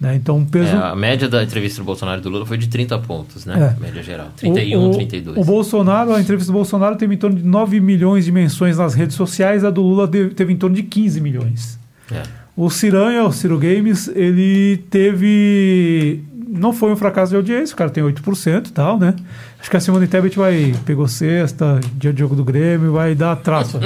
Né? 0.00 0.14
Então, 0.14 0.38
um 0.38 0.46
peso. 0.46 0.74
É, 0.74 0.76
a 0.76 0.96
média 0.96 1.28
da 1.28 1.42
entrevista 1.42 1.82
do 1.82 1.84
Bolsonaro 1.84 2.20
e 2.20 2.22
do 2.22 2.30
Lula 2.30 2.46
foi 2.46 2.56
de 2.56 2.68
30 2.68 2.98
pontos, 3.00 3.44
né? 3.44 3.76
É. 3.76 3.80
Média 3.80 4.02
geral. 4.02 4.28
31, 4.34 4.80
o, 4.80 4.88
o, 4.88 4.94
32. 4.94 5.36
O 5.36 5.44
Bolsonaro, 5.44 6.14
a 6.14 6.20
entrevista 6.20 6.50
do 6.50 6.56
Bolsonaro 6.56 6.96
teve 6.96 7.14
em 7.14 7.18
torno 7.18 7.36
de 7.36 7.44
9 7.44 7.80
milhões 7.80 8.24
de 8.24 8.32
menções 8.32 8.78
nas 8.78 8.94
redes 8.94 9.14
sociais, 9.14 9.62
a 9.62 9.68
do 9.68 9.82
Lula 9.82 10.08
teve 10.08 10.52
em 10.54 10.56
torno 10.56 10.74
de 10.74 10.84
15 10.84 11.20
milhões. 11.20 11.78
É. 12.10 12.22
O 12.56 12.70
Ciranha, 12.70 13.24
o 13.24 13.32
Ciro 13.32 13.58
Games, 13.58 14.08
ele 14.08 14.78
teve. 14.88 16.24
Não 16.52 16.72
foi 16.72 16.90
um 16.92 16.96
fracasso 16.96 17.30
de 17.30 17.36
audiência, 17.36 17.74
o 17.74 17.76
cara 17.76 17.90
tem 17.90 18.02
8% 18.02 18.66
e 18.68 18.72
tal, 18.72 18.98
né? 18.98 19.14
Acho 19.60 19.70
que 19.70 19.76
a 19.76 19.80
Simone 19.80 20.06
Tebet 20.08 20.36
vai. 20.36 20.74
Pegou 20.84 21.06
sexta, 21.06 21.78
dia 21.94 22.12
de 22.12 22.18
jogo 22.18 22.34
do 22.34 22.42
Grêmio, 22.42 22.92
vai 22.92 23.14
dar 23.14 23.36
traço 23.36 23.78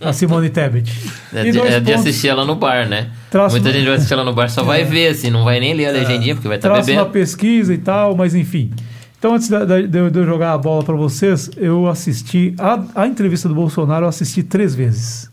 a 0.00 0.12
Simone 0.12 0.50
Tebet. 0.50 0.92
É 1.32 1.50
de, 1.50 1.58
é 1.58 1.80
de 1.80 1.92
assistir 1.94 2.28
ela 2.28 2.44
no 2.44 2.56
bar, 2.56 2.86
né? 2.88 3.08
Traço 3.30 3.54
Muita 3.54 3.68
no- 3.70 3.74
gente 3.74 3.86
vai 3.86 3.94
assistir 3.94 4.12
ela 4.12 4.24
no 4.24 4.34
bar, 4.34 4.50
só 4.50 4.62
vai 4.62 4.84
ver, 4.84 5.08
assim, 5.08 5.30
não 5.30 5.44
vai 5.44 5.58
nem 5.60 5.72
ler 5.72 5.86
a 5.86 5.92
legendinha, 5.92 6.34
porque 6.34 6.48
vai 6.48 6.58
estar 6.58 6.68
traço 6.68 6.90
na 6.90 6.96
bebendo. 6.96 7.10
pesquisa 7.12 7.72
e 7.72 7.78
tal, 7.78 8.14
mas 8.16 8.34
enfim. 8.34 8.70
Então, 9.18 9.34
antes 9.34 9.48
da- 9.48 9.64
da- 9.64 9.80
de, 9.80 9.98
eu- 9.98 10.12
jogar 10.26 10.52
a 10.52 10.58
bola 10.58 10.82
para 10.82 10.96
vocês, 10.96 11.50
eu 11.56 11.86
assisti. 11.88 12.54
A, 12.58 12.82
a 13.02 13.06
entrevista 13.06 13.48
do 13.48 13.54
Bolsonaro 13.54 14.04
eu 14.04 14.08
assisti 14.08 14.42
três 14.42 14.74
vezes. 14.74 15.30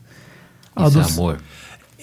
A 0.75 0.87
Isso 0.87 0.99
é 0.99 1.03
amor. 1.03 1.37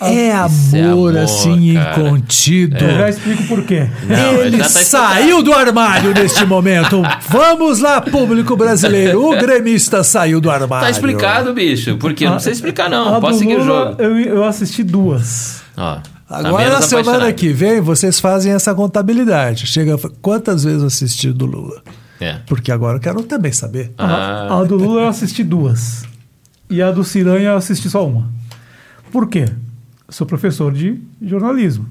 É 0.01 0.33
amor, 0.33 0.51
é 0.75 0.83
amor, 0.83 1.17
assim, 1.17 1.75
cara. 1.75 2.01
incontido. 2.01 2.85
Eu 2.85 2.99
já 2.99 3.09
explico 3.09 3.45
por 3.45 3.63
quê. 3.65 3.89
Não, 4.09 4.43
Ele 4.43 4.59
tá 4.59 4.69
saiu 4.69 5.41
do 5.41 5.53
armário 5.53 6.13
neste 6.13 6.45
momento. 6.45 7.01
Vamos 7.29 7.79
lá, 7.79 8.01
público 8.01 8.57
brasileiro. 8.57 9.25
O 9.25 9.39
gremista 9.39 10.03
saiu 10.03 10.41
do 10.41 10.51
armário. 10.51 10.85
Tá 10.85 10.91
explicado, 10.91 11.55
bicho. 11.55 11.97
Porque 11.97 12.25
não 12.25 12.33
precisa 12.35 12.55
explicar, 12.57 12.91
não. 12.91 13.15
A 13.15 13.21
Posso 13.21 13.35
do 13.35 13.39
seguir 13.39 13.55
o 13.55 13.65
Lula, 13.65 13.91
jogo. 13.91 14.03
Eu, 14.03 14.19
eu 14.19 14.45
assisti 14.45 14.83
duas. 14.83 15.63
Ó, 15.77 15.95
tá 15.97 16.03
Agora, 16.29 16.71
na 16.71 16.83
semana 16.83 17.11
apaixonado. 17.11 17.35
que 17.35 17.53
vem, 17.53 17.81
vocês 17.81 18.19
fazem 18.19 18.53
essa 18.53 18.75
contabilidade. 18.75 19.67
Chega, 19.69 19.97
quantas 20.21 20.65
vezes 20.65 20.83
assistiu 20.83 21.33
do 21.33 21.47
Lula? 21.47 21.83
É. 22.21 22.39
Porque 22.47 22.73
agora 22.73 22.97
eu 22.97 23.01
quero 23.01 23.23
também 23.23 23.53
saber. 23.53 23.93
Ah. 23.97 24.49
A, 24.51 24.61
a 24.61 24.65
do 24.65 24.75
Lula 24.77 25.03
eu 25.03 25.09
assisti 25.09 25.45
duas. 25.45 26.03
E 26.69 26.83
a 26.83 26.91
do 26.91 27.05
Ciranha 27.05 27.51
eu 27.51 27.57
assisti 27.57 27.89
só 27.89 28.05
uma. 28.05 28.29
Por 29.13 29.29
quê? 29.29 29.45
Sou 30.15 30.25
professor 30.25 30.73
de 30.73 31.01
jornalismo. 31.21 31.89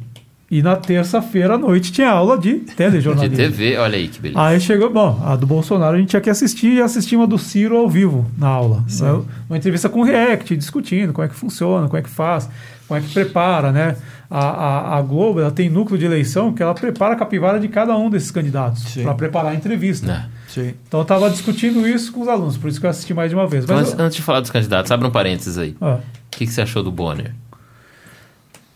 E 0.49 0.61
na 0.61 0.77
terça-feira 0.77 1.55
à 1.55 1.57
noite 1.57 1.91
tinha 1.91 2.09
aula 2.09 2.37
de 2.37 2.59
De 2.59 2.73
telejornalismo. 2.73 3.35
TV, 3.35 3.75
olha 3.75 3.97
aí 3.97 4.07
que 4.07 4.21
beleza. 4.21 4.41
Aí 4.41 4.61
chegou, 4.61 4.89
bom, 4.89 5.21
a 5.25 5.35
do 5.35 5.45
Bolsonaro 5.45 5.97
a 5.97 5.99
gente 5.99 6.07
tinha 6.07 6.21
que 6.21 6.29
assistir 6.29 6.71
e 6.71 6.81
assistir 6.81 7.17
uma 7.17 7.27
do 7.27 7.37
Ciro 7.37 7.75
ao 7.75 7.89
vivo 7.89 8.25
na 8.37 8.47
aula. 8.47 8.77
Né? 8.77 9.21
Uma 9.49 9.57
entrevista 9.57 9.89
com 9.89 9.99
o 9.99 10.03
React, 10.05 10.55
discutindo 10.55 11.11
como 11.11 11.25
é 11.25 11.27
que 11.27 11.35
funciona, 11.35 11.87
como 11.87 11.97
é 11.97 12.01
que 12.01 12.09
faz, 12.09 12.49
como 12.87 12.97
é 12.97 13.03
que 13.03 13.13
prepara, 13.13 13.73
né? 13.73 13.97
A, 14.29 14.39
a, 14.39 14.97
a 14.99 15.01
Globo 15.01 15.41
ela 15.41 15.51
tem 15.51 15.69
núcleo 15.69 15.99
de 15.99 16.05
eleição 16.05 16.53
que 16.53 16.63
ela 16.63 16.73
prepara 16.73 17.15
a 17.15 17.17
capivara 17.17 17.59
de 17.59 17.67
cada 17.67 17.93
um 17.97 18.09
desses 18.09 18.31
candidatos 18.31 18.95
para 19.03 19.13
preparar 19.15 19.51
a 19.51 19.55
entrevista. 19.55 20.09
É. 20.09 20.25
Sim. 20.49 20.73
Então 20.87 21.01
eu 21.01 21.03
estava 21.03 21.29
discutindo 21.29 21.85
isso 21.85 22.13
com 22.13 22.21
os 22.21 22.29
alunos, 22.29 22.55
por 22.55 22.69
isso 22.69 22.79
que 22.79 22.85
eu 22.85 22.89
assisti 22.89 23.13
mais 23.13 23.29
de 23.29 23.35
uma 23.35 23.47
vez. 23.47 23.65
Então, 23.65 23.75
Mas, 23.75 23.89
antes, 23.89 23.99
antes 23.99 24.15
de 24.15 24.21
falar 24.21 24.39
dos 24.39 24.49
candidatos, 24.49 24.89
abre 24.93 25.05
um 25.05 25.11
parênteses 25.11 25.57
aí. 25.57 25.75
ó, 25.81 25.95
O 25.95 25.99
que, 26.31 26.45
que 26.45 26.53
você 26.53 26.61
achou 26.61 26.81
do 26.81 26.91
Bonner? 26.91 27.33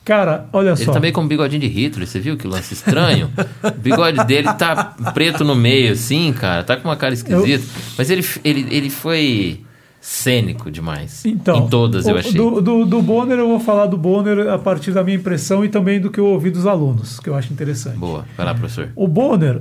Cara, 0.08 0.45
olha 0.53 0.70
Ele 0.70 0.78
só. 0.86 0.93
tá 0.93 0.99
meio 1.01 1.12
com 1.14 1.22
um 1.22 1.28
bigodinho 1.28 1.60
de 1.60 1.68
Hitler, 1.68 2.08
você 2.08 2.18
viu 2.20 2.38
que 2.38 2.47
lance 2.47 2.74
estranho? 2.74 3.30
o 3.62 3.72
bigode 3.72 4.24
dele 4.26 4.47
tá 4.53 4.95
preto 5.14 5.43
no 5.43 5.53
meio, 5.53 5.91
assim, 5.91 6.32
cara, 6.32 6.64
tá 6.64 6.78
com 6.78 6.88
uma 6.88 6.95
cara 6.95 7.14
esquisita. 7.14 7.66
Mas 7.97 8.10
ele, 8.10 8.26
ele, 8.43 8.68
ele 8.72 8.89
foi 8.89 9.62
cênico 9.99 10.72
demais. 10.72 11.26
Então, 11.26 11.58
em 11.66 11.68
todas 11.68 12.08
eu 12.08 12.16
o- 12.16 12.18
achei. 12.18 12.32
Do, 12.34 12.62
do, 12.62 12.86
do 12.86 13.01
Bonner, 13.01 13.38
eu 13.38 13.47
vou 13.49 13.60
falar 13.60 13.88
do 13.88 13.97
Bonner 13.97 14.47
a 14.49 14.58
partir 14.58 14.91
da 14.91 15.03
minha 15.03 15.18
impressão 15.18 15.66
e 15.66 15.70
também 15.70 15.99
do 15.99 16.10
que 16.10 16.20
eu 16.20 16.26
ouvi 16.26 16.49
dos 16.49 16.66
alunos, 16.66 17.20
que 17.20 17.30
eu 17.30 17.36
acho 17.36 17.51
interessante. 17.51 17.97
Boa, 17.97 18.24
vai 18.38 18.45
lá, 18.45 18.53
professor. 18.55 18.89
O 18.95 19.08
Bonner, 19.08 19.60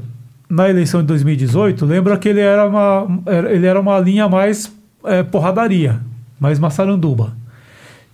na 0.48 0.68
eleição 0.70 1.00
de 1.00 1.08
2018, 1.08 1.84
lembra 1.84 2.16
que 2.16 2.28
ele 2.28 2.40
era 2.40 2.64
uma, 2.68 3.06
ele 3.50 3.66
era 3.66 3.80
uma 3.80 3.98
linha 3.98 4.28
mais 4.28 4.72
é, 5.04 5.24
porradaria, 5.24 6.00
mais 6.38 6.58
maçaranduba. 6.60 7.32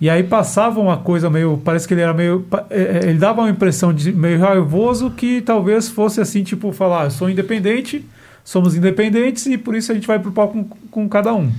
E 0.02 0.10
aí 0.10 0.24
passava 0.24 0.80
uma 0.80 0.96
coisa 0.96 1.30
meio. 1.30 1.56
Parece 1.64 1.86
que 1.86 1.94
ele 1.94 2.00
era 2.00 2.12
meio. 2.12 2.44
é, 2.68 2.82
é, 2.82 3.00
Ele 3.08 3.18
dava 3.20 3.42
uma 3.42 3.48
impressão 3.50 3.94
de 3.94 4.12
meio 4.12 4.40
raivoso 4.40 5.12
que 5.12 5.40
talvez 5.40 5.88
fosse 5.88 6.20
assim, 6.20 6.42
tipo, 6.42 6.72
falar: 6.72 7.04
eu 7.04 7.10
sou 7.12 7.30
independente, 7.30 8.04
somos 8.42 8.74
independentes 8.74 9.46
e 9.46 9.56
por 9.56 9.76
isso 9.76 9.92
a 9.92 9.94
gente 9.94 10.08
vai 10.08 10.18
pro 10.18 10.32
pau 10.32 10.48
com, 10.48 10.64
com 10.90 11.08
cada 11.08 11.32
um. 11.32 11.52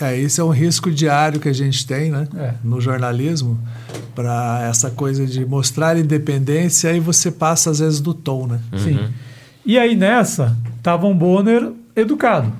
É, 0.00 0.16
esse 0.16 0.40
é 0.40 0.44
um 0.44 0.50
risco 0.50 0.88
diário 0.88 1.40
que 1.40 1.48
a 1.48 1.52
gente 1.52 1.84
tem 1.84 2.12
né, 2.12 2.28
É. 2.38 2.54
no 2.62 2.80
jornalismo, 2.80 3.58
para 4.14 4.60
essa 4.70 4.88
coisa 4.92 5.26
de 5.26 5.44
mostrar 5.44 5.96
independência 5.98 6.92
e 6.92 7.00
você 7.00 7.28
passa, 7.30 7.70
às 7.70 7.80
vezes, 7.80 7.98
do 7.98 8.14
tom. 8.14 8.46
Né? 8.46 8.60
Sim. 8.76 9.08
E 9.66 9.76
aí 9.76 9.96
nessa, 9.96 10.56
tava 10.80 11.08
um 11.08 11.14
Bonner 11.14 11.72
educado. 11.96 12.52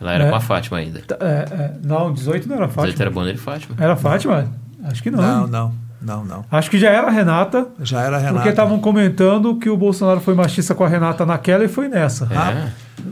Ela 0.00 0.12
era 0.14 0.24
É. 0.26 0.30
com 0.30 0.36
a 0.36 0.40
Fátima 0.40 0.78
ainda. 0.78 1.02
É, 1.18 1.24
é, 1.26 1.72
não, 1.82 2.12
18 2.12 2.48
não 2.48 2.54
era 2.54 2.68
Fátima. 2.68 2.84
18 2.92 3.00
era 3.02 3.10
Bonner 3.10 3.34
e 3.34 3.38
Fátima. 3.38 3.74
Era 3.76 3.96
Fátima? 3.96 4.48
Acho 4.84 5.02
que 5.02 5.10
não. 5.10 5.20
Não, 5.20 5.46
não. 5.46 5.72
não, 6.00 6.24
não. 6.24 6.44
Acho 6.50 6.70
que 6.70 6.78
já 6.78 6.90
era 6.90 7.06
a 7.08 7.10
Renata. 7.10 7.66
Já 7.82 8.00
era 8.02 8.16
a 8.16 8.18
Renata. 8.18 8.34
Porque 8.36 8.48
estavam 8.50 8.78
comentando 8.80 9.56
que 9.56 9.68
o 9.68 9.76
Bolsonaro 9.76 10.20
foi 10.20 10.34
machista 10.34 10.74
com 10.74 10.84
a 10.84 10.88
Renata 10.88 11.26
naquela 11.26 11.64
e 11.64 11.68
foi 11.68 11.88
nessa. 11.88 12.26
É. 12.30 12.36
Ah, 12.36 12.68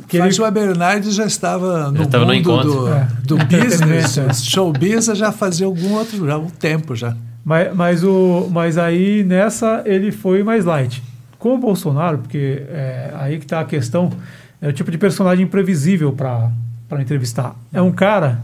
Que 0.08 0.16
ele- 0.18 0.24
Fátima 0.24 0.50
Bernardes 0.50 1.14
já 1.14 1.24
estava 1.26 1.90
no 1.90 2.02
estava 2.02 2.24
no 2.24 2.32
mundo 2.32 2.40
encontro. 2.40 2.70
do, 2.72 2.88
É. 2.88 3.08
do 3.24 3.36
business, 3.38 4.18
showbiz 4.44 5.06
já 5.06 5.32
fazia 5.32 5.66
algum 5.66 5.92
outro, 5.94 6.26
já 6.26 6.38
um 6.38 6.48
tempo 6.50 6.94
já. 6.94 7.14
Mas, 7.44 7.74
mas, 7.74 8.02
o, 8.04 8.48
mas 8.50 8.76
aí 8.78 9.22
nessa 9.24 9.82
ele 9.84 10.10
foi 10.12 10.42
mais 10.42 10.64
light. 10.64 11.02
Com 11.38 11.54
o 11.54 11.58
Bolsonaro, 11.58 12.18
porque 12.18 12.64
é, 12.68 13.12
aí 13.18 13.38
que 13.38 13.44
está 13.44 13.60
a 13.60 13.64
questão, 13.64 14.10
é 14.60 14.68
o 14.68 14.72
tipo 14.72 14.90
de 14.90 14.98
personagem 14.98 15.44
imprevisível 15.44 16.12
para 16.12 16.50
entrevistar. 17.00 17.54
É 17.72 17.80
um 17.80 17.92
cara 17.92 18.40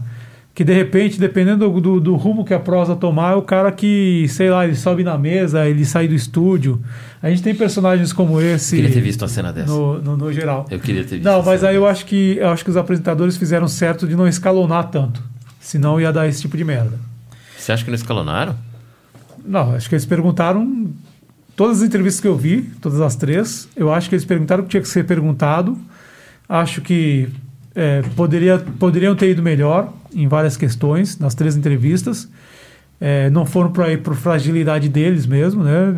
que 0.55 0.63
de 0.63 0.73
repente, 0.73 1.19
dependendo 1.19 1.67
do, 1.67 1.81
do, 1.81 1.99
do 1.99 2.15
rumo 2.15 2.45
que 2.45 2.53
a 2.53 2.59
prosa 2.59 2.95
tomar, 2.95 3.33
é 3.33 3.35
o 3.35 3.41
cara 3.41 3.71
que, 3.71 4.27
sei 4.29 4.51
lá, 4.51 4.65
ele 4.65 4.75
sobe 4.75 5.03
na 5.03 5.17
mesa, 5.17 5.67
ele 5.67 5.83
sai 5.83 6.07
do 6.07 6.13
estúdio. 6.13 6.79
A 7.21 7.29
gente 7.29 7.41
tem 7.41 7.55
personagens 7.55 8.13
como 8.13 8.39
esse. 8.39 8.75
Queria 8.75 8.91
ter 8.91 9.01
visto 9.01 9.23
uma 9.23 9.27
cena 9.27 9.51
dessa. 9.51 9.71
no, 9.71 9.99
no, 9.99 10.15
no 10.15 10.31
geral. 10.31 10.67
Eu 10.69 10.79
queria 10.79 11.03
ter 11.03 11.15
visto. 11.15 11.23
Não, 11.23 11.41
mas 11.41 11.63
aí 11.63 11.75
eu 11.75 11.87
acho 11.87 12.05
que 12.05 12.37
eu 12.37 12.49
acho 12.49 12.63
que 12.63 12.69
os 12.69 12.77
apresentadores 12.77 13.35
fizeram 13.35 13.67
certo 13.67 14.07
de 14.07 14.15
não 14.15 14.27
escalonar 14.27 14.91
tanto. 14.91 15.23
Senão 15.59 15.99
ia 15.99 16.11
dar 16.13 16.27
esse 16.27 16.41
tipo 16.41 16.55
de 16.55 16.63
merda. 16.63 16.99
Você 17.57 17.71
acha 17.71 17.83
que 17.83 17.89
não 17.89 17.95
escalonaram? 17.95 18.55
Não, 19.43 19.73
acho 19.73 19.89
que 19.89 19.95
eles 19.95 20.05
perguntaram. 20.05 20.91
Todas 21.55 21.77
as 21.81 21.87
entrevistas 21.87 22.19
que 22.19 22.27
eu 22.27 22.35
vi, 22.35 22.63
todas 22.81 22.99
as 22.99 23.15
três, 23.15 23.67
eu 23.75 23.93
acho 23.93 24.09
que 24.09 24.15
eles 24.15 24.25
perguntaram 24.25 24.61
o 24.61 24.65
que 24.65 24.71
tinha 24.71 24.81
que 24.81 24.89
ser 24.89 25.05
perguntado. 25.05 25.77
Acho 26.49 26.81
que 26.81 27.29
é, 27.75 28.01
poderia, 28.15 28.59
poderiam 28.79 29.15
ter 29.15 29.31
ido 29.31 29.41
melhor 29.41 29.91
em 30.13 30.27
várias 30.27 30.55
questões, 30.55 31.17
nas 31.17 31.33
três 31.33 31.55
entrevistas. 31.55 32.29
É, 33.01 33.29
não 33.29 33.45
foram 33.45 33.71
para 33.71 33.97
por 33.97 34.15
fragilidade 34.15 34.87
deles 34.87 35.25
mesmo, 35.25 35.63
né? 35.63 35.93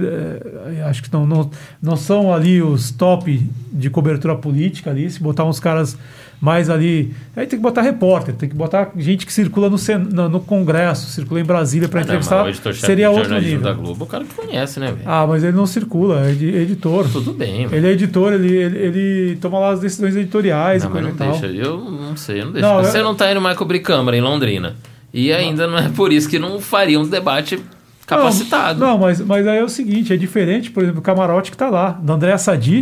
É, 0.77 0.81
acho 0.83 1.03
que 1.03 1.13
não, 1.13 1.25
não, 1.25 1.51
não 1.81 1.95
são 1.95 2.33
ali 2.33 2.61
os 2.63 2.91
top 2.91 3.47
de 3.71 3.89
cobertura 3.89 4.35
política 4.35 4.89
ali. 4.89 5.09
Se 5.09 5.21
botar 5.21 5.43
uns 5.43 5.59
caras 5.59 5.97
mais 6.41 6.69
ali. 6.69 7.13
Aí 7.35 7.47
tem 7.47 7.57
que 7.57 7.63
botar 7.63 7.81
repórter, 7.81 8.35
tem 8.35 8.47
que 8.49 8.55
botar 8.55 8.91
gente 8.97 9.25
que 9.25 9.33
circula 9.33 9.69
no, 9.69 9.77
Sen- 9.77 9.97
no, 10.11 10.27
no 10.29 10.39
Congresso, 10.39 11.09
circula 11.09 11.39
em 11.39 11.43
Brasília 11.43 11.87
para 11.87 12.01
Ah, 12.01 12.03
não, 12.03 12.07
mas 12.13 12.25
entrevistar. 12.25 12.45
o 12.45 12.49
editor-chefe 12.49 12.85
seria 12.85 13.09
outro 13.09 13.39
nível. 13.39 13.61
da 13.61 13.73
Globo, 13.73 14.03
o 14.03 14.07
cara 14.07 14.23
que 14.23 14.33
conhece, 14.33 14.79
né, 14.79 14.87
velho? 14.87 15.01
Ah, 15.05 15.25
mas 15.27 15.43
ele 15.43 15.55
não 15.55 15.65
circula, 15.65 16.27
é 16.27 16.31
edi- 16.31 16.55
editor. 16.55 17.07
Tudo 17.11 17.33
bem, 17.33 17.67
velho. 17.67 17.75
Ele 17.75 17.87
é 17.87 17.91
editor, 17.91 18.33
ele, 18.33 18.53
ele, 18.55 18.77
ele 18.77 19.35
toma 19.37 19.59
lá 19.59 19.71
as 19.71 19.79
decisões 19.79 20.15
editoriais 20.15 20.83
Não, 20.83 20.91
e 20.91 20.93
mas 20.93 21.01
coisa 21.03 21.07
não 21.07 21.15
e 21.15 21.31
tal. 21.31 21.39
deixa. 21.51 21.67
Eu 21.67 21.77
não 21.79 22.17
sei, 22.17 22.41
eu 22.41 22.45
não 22.45 22.51
deixo. 22.51 22.67
Não, 22.67 22.83
Você 22.83 22.99
eu- 22.99 23.03
não 23.03 23.15
tá 23.15 23.31
indo 23.31 23.41
mais 23.41 23.57
cobrir 23.57 23.79
Câmara 23.79 24.15
em 24.15 24.21
Londrina. 24.21 24.75
E 25.13 25.31
ainda 25.31 25.65
não 25.65 25.77
é 25.77 25.87
por 25.89 26.11
isso 26.11 26.27
que 26.29 26.37
não 26.37 26.59
faria 26.59 26.99
um 26.99 27.07
debate 27.07 27.57
capacitado. 28.05 28.79
Não, 28.79 28.87
não, 28.91 28.97
mas, 28.99 29.19
mas 29.21 29.47
aí 29.47 29.57
é 29.59 29.63
o 29.63 29.69
seguinte, 29.69 30.13
é 30.13 30.17
diferente, 30.17 30.69
por 30.69 30.83
exemplo, 30.83 30.99
o 30.99 31.03
camarote 31.03 31.49
que 31.51 31.57
tá 31.57 31.69
lá, 31.69 31.91
da 31.91 32.13
Andréa 32.13 32.37
Sadi, 32.37 32.81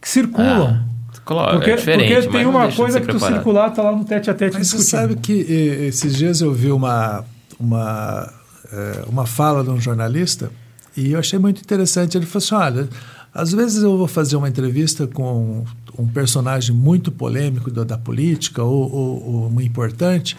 que 0.00 0.08
circulam. 0.08 0.78
Ah, 0.80 0.88
claro, 1.28 1.58
porque 1.58 1.70
é 1.70 1.76
diferente. 1.76 2.14
porque 2.14 2.38
tem 2.38 2.46
uma 2.46 2.72
coisa 2.72 3.00
que 3.00 3.06
tu 3.06 3.12
preparado. 3.12 3.34
circular, 3.34 3.70
tá 3.70 3.82
lá 3.82 3.92
no 3.92 4.04
tete 4.04 4.30
a 4.30 4.34
tete 4.34 4.54
Mas 4.56 4.68
você 4.68 4.82
sabe 4.82 5.16
que 5.16 5.32
esses 5.32 6.16
dias 6.16 6.40
eu 6.40 6.52
vi 6.52 6.72
uma, 6.72 7.22
uma, 7.60 8.32
eh, 8.72 9.04
uma 9.06 9.26
fala 9.26 9.62
de 9.62 9.68
um 9.68 9.78
jornalista 9.78 10.50
e 10.96 11.12
eu 11.12 11.18
achei 11.18 11.38
muito 11.38 11.60
interessante. 11.60 12.16
Ele 12.16 12.24
falou 12.24 12.44
assim: 12.44 12.54
olha, 12.54 12.88
às 13.34 13.52
vezes 13.52 13.82
eu 13.82 13.96
vou 13.96 14.08
fazer 14.08 14.36
uma 14.36 14.48
entrevista 14.48 15.06
com 15.06 15.64
um 15.98 16.06
personagem 16.06 16.74
muito 16.74 17.12
polêmico 17.12 17.70
da, 17.70 17.84
da 17.84 17.98
política 17.98 18.62
ou, 18.62 18.90
ou, 18.90 19.34
ou 19.34 19.50
muito 19.50 19.68
importante 19.68 20.36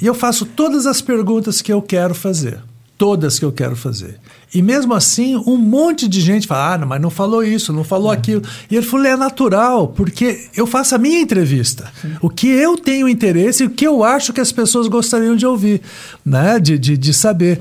e 0.00 0.06
eu 0.06 0.14
faço 0.14 0.46
todas 0.46 0.86
as 0.86 1.00
perguntas 1.00 1.60
que 1.60 1.72
eu 1.72 1.82
quero 1.82 2.14
fazer. 2.14 2.60
Todas 2.98 3.38
que 3.38 3.44
eu 3.44 3.52
quero 3.52 3.76
fazer. 3.76 4.18
E 4.52 4.60
mesmo 4.60 4.92
assim, 4.92 5.36
um 5.36 5.56
monte 5.56 6.08
de 6.08 6.20
gente 6.20 6.48
fala: 6.48 6.74
ah, 6.74 6.78
não, 6.78 6.88
mas 6.88 7.00
não 7.00 7.10
falou 7.10 7.44
isso, 7.44 7.72
não 7.72 7.84
falou 7.84 8.10
aquilo. 8.10 8.42
E 8.68 8.74
ele 8.74 8.84
falou: 8.84 9.06
é 9.06 9.16
natural, 9.16 9.88
porque 9.88 10.48
eu 10.56 10.66
faço 10.66 10.96
a 10.96 10.98
minha 10.98 11.20
entrevista. 11.20 11.92
O 12.20 12.28
que 12.28 12.48
eu 12.48 12.76
tenho 12.76 13.08
interesse 13.08 13.62
e 13.62 13.66
o 13.66 13.70
que 13.70 13.86
eu 13.86 14.02
acho 14.02 14.32
que 14.32 14.40
as 14.40 14.50
pessoas 14.50 14.88
gostariam 14.88 15.36
de 15.36 15.46
ouvir, 15.46 15.80
né? 16.24 16.58
de, 16.58 16.78
de, 16.78 16.96
de 16.96 17.14
saber. 17.14 17.60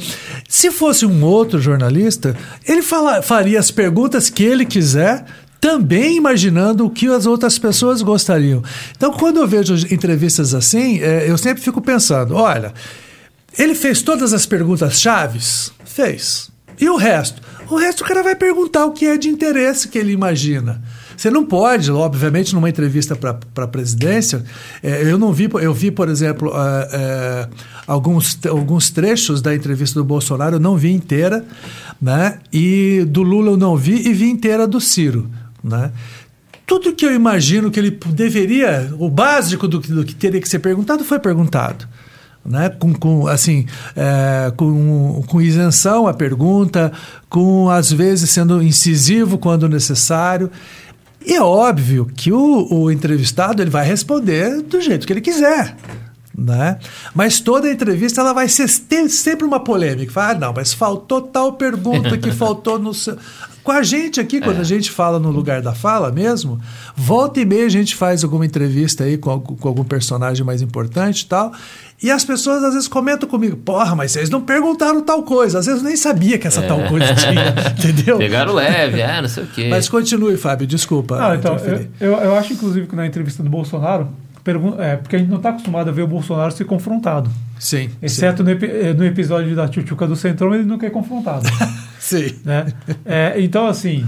Se 0.50 0.72
fosse 0.72 1.06
um 1.06 1.24
outro 1.24 1.60
jornalista, 1.60 2.36
ele 2.68 2.82
fala, 2.82 3.22
faria 3.22 3.60
as 3.60 3.70
perguntas 3.70 4.30
que 4.30 4.44
ele 4.44 4.66
quiser, 4.66 5.26
também 5.62 6.18
imaginando 6.18 6.86
o 6.86 6.90
que 6.90 7.08
as 7.08 7.26
outras 7.26 7.60
pessoas 7.60 8.02
gostariam. 8.02 8.64
Então, 8.96 9.12
quando 9.12 9.38
eu 9.38 9.48
vejo 9.48 9.76
entrevistas 9.94 10.54
assim, 10.56 11.00
eh, 11.00 11.26
eu 11.28 11.38
sempre 11.38 11.62
fico 11.62 11.82
pensando: 11.82 12.34
olha. 12.34 12.74
Ele 13.58 13.74
fez 13.74 14.02
todas 14.02 14.34
as 14.34 14.46
perguntas 14.46 15.00
chaves? 15.00 15.72
Fez. 15.84 16.50
E 16.80 16.88
o 16.90 16.96
resto? 16.96 17.42
O 17.70 17.76
resto 17.76 18.04
o 18.04 18.08
cara 18.08 18.22
vai 18.22 18.36
perguntar 18.36 18.86
o 18.86 18.92
que 18.92 19.06
é 19.06 19.18
de 19.18 19.30
interesse 19.30 19.88
que 19.88 19.98
ele 19.98 20.12
imagina. 20.12 20.82
Você 21.18 21.32
não 21.32 21.44
pode, 21.44 21.92
obviamente, 21.92 22.54
numa 22.54 22.70
entrevista 22.70 23.16
para 23.16 23.40
a 23.56 23.68
presidência, 23.68 24.44
eh, 24.84 25.12
eu 25.12 25.18
não 25.18 25.34
vi, 25.34 25.50
eu 25.62 25.74
vi, 25.74 25.90
por 25.90 26.08
exemplo, 26.08 26.52
ah, 26.54 26.88
eh, 26.92 27.48
alguns, 27.88 28.38
alguns 28.46 28.92
trechos 28.92 29.42
da 29.42 29.56
entrevista 29.56 30.00
do 30.00 30.06
Bolsonaro, 30.06 30.58
eu 30.58 30.60
não 30.60 30.78
vi 30.78 30.92
inteira, 30.92 31.44
né? 32.00 32.38
E 32.54 33.04
do 33.08 33.24
Lula 33.24 33.52
eu 33.52 33.58
não 33.58 33.76
vi 33.76 34.08
e 34.08 34.14
vi 34.14 34.30
inteira 34.30 34.68
do 34.68 34.80
Ciro, 34.80 35.28
né? 35.64 35.92
Tudo 36.68 36.94
que 36.94 37.06
eu 37.06 37.14
imagino 37.14 37.72
que 37.72 37.80
ele 37.80 37.98
deveria, 38.10 38.94
o 39.00 39.10
básico 39.10 39.68
do, 39.68 39.80
do 39.80 40.06
que 40.06 40.14
teria 40.14 40.40
que 40.40 40.48
ser 40.48 40.60
perguntado 40.60 41.04
foi 41.04 41.18
perguntado 41.18 41.88
né? 42.48 42.70
com, 42.70 42.94
com, 42.94 43.28
assim, 43.28 43.66
é, 43.96 44.52
com, 44.56 45.24
com 45.28 45.42
isenção 45.42 46.08
à 46.08 46.14
pergunta, 46.14 46.92
com 47.30 47.70
às 47.70 47.92
vezes 47.92 48.30
sendo 48.30 48.64
incisivo 48.64 49.38
quando 49.38 49.68
necessário. 49.68 50.50
E 51.26 51.34
é 51.34 51.42
óbvio 51.42 52.06
que 52.06 52.32
o, 52.32 52.68
o 52.72 52.90
entrevistado 52.90 53.62
ele 53.62 53.70
vai 53.70 53.86
responder 53.86 54.62
do 54.62 54.80
jeito 54.80 55.06
que 55.06 55.12
ele 55.12 55.22
quiser. 55.22 55.76
Né? 56.38 56.78
Mas 57.16 57.40
toda 57.40 57.72
entrevista 57.72 58.22
ela 58.22 58.32
vai 58.32 58.48
ser 58.48 58.70
sempre 58.70 59.44
uma 59.44 59.60
polêmica. 59.60 60.12
Fala, 60.12 60.32
ah, 60.32 60.40
não, 60.40 60.54
mas 60.54 60.72
faltou 60.72 61.22
tal 61.22 61.54
pergunta 61.54 62.16
que 62.18 62.32
faltou 62.32 62.78
no 62.78 62.94
seu. 62.94 63.18
Com 63.68 63.74
a 63.74 63.84
gente 63.84 64.18
aqui, 64.22 64.40
quando 64.40 64.62
a 64.62 64.64
gente 64.64 64.90
fala 64.90 65.20
no 65.20 65.30
lugar 65.30 65.62
da 65.62 65.74
fala 65.76 66.10
mesmo, 66.10 66.58
volta 66.96 67.42
e 67.42 67.46
meia 67.46 67.66
a 67.66 67.70
gente 67.70 67.98
faz 67.98 68.24
alguma 68.24 68.46
entrevista 68.46 69.04
aí 69.04 69.18
com, 69.18 69.30
algum- 69.30 69.58
com 69.58 69.68
algum 69.68 69.84
personagem 69.84 70.46
mais 70.46 70.62
importante 70.62 71.24
e 71.24 71.26
tal. 71.26 71.52
E 72.02 72.10
as 72.10 72.24
pessoas 72.24 72.64
às 72.64 72.74
vezes 72.76 72.88
comentam 72.88 73.28
comigo, 73.28 73.58
porra, 73.58 73.94
mas 73.94 74.14
vocês 74.14 74.30
não 74.30 74.40
perguntaram 74.40 75.02
tal 75.02 75.22
coisa. 75.24 75.60
Às 75.60 75.66
vezes 75.66 75.82
eu 75.82 75.86
nem 75.90 75.98
sabia 75.98 76.38
que 76.38 76.48
essa 76.48 76.62
tal 76.62 76.82
coisa 76.88 77.12
tinha, 77.20 77.54
entendeu? 77.78 78.18
Pegaram 78.18 78.54
leve, 78.54 79.02
ah, 79.02 79.22
não 79.22 79.28
sei 79.28 79.44
o 79.44 79.48
quê. 79.48 79.68
Mas 79.70 79.90
continue, 79.90 80.38
Fábio, 80.38 80.66
desculpa. 80.66 81.18
Ah, 81.22 81.36
então, 81.36 81.58
eu, 81.58 81.88
eu, 82.00 82.18
eu 82.20 82.36
acho, 82.38 82.54
inclusive, 82.54 82.88
que 82.88 82.96
na 82.96 83.06
entrevista 83.06 83.44
do 83.44 83.50
Bolsonaro, 83.50 84.08
pergun- 84.46 84.80
é, 84.80 84.96
porque 84.96 85.18
a 85.18 85.20
gente 85.20 85.28
não 85.28 85.38
está 85.38 85.50
acostumado 85.50 85.90
a 85.90 85.92
ver 85.92 86.04
o 86.04 86.08
Bolsonaro 86.08 86.54
ser 86.54 86.64
confrontado. 86.64 87.30
Sim. 87.60 87.90
Exceto 88.02 88.46
no, 88.46 88.50
epi- 88.52 88.66
eh, 88.72 88.94
no 88.94 89.04
episódio 89.04 89.54
da 89.54 89.68
Tchutchuca 89.68 90.08
do 90.08 90.16
Centrão, 90.16 90.56
ele 90.56 90.64
nunca 90.64 90.86
é 90.88 90.90
confrontado. 90.90 91.44
Sim. 92.00 92.36
né? 92.46 92.68
É, 93.06 93.36
então, 93.38 93.68
assim, 93.68 94.06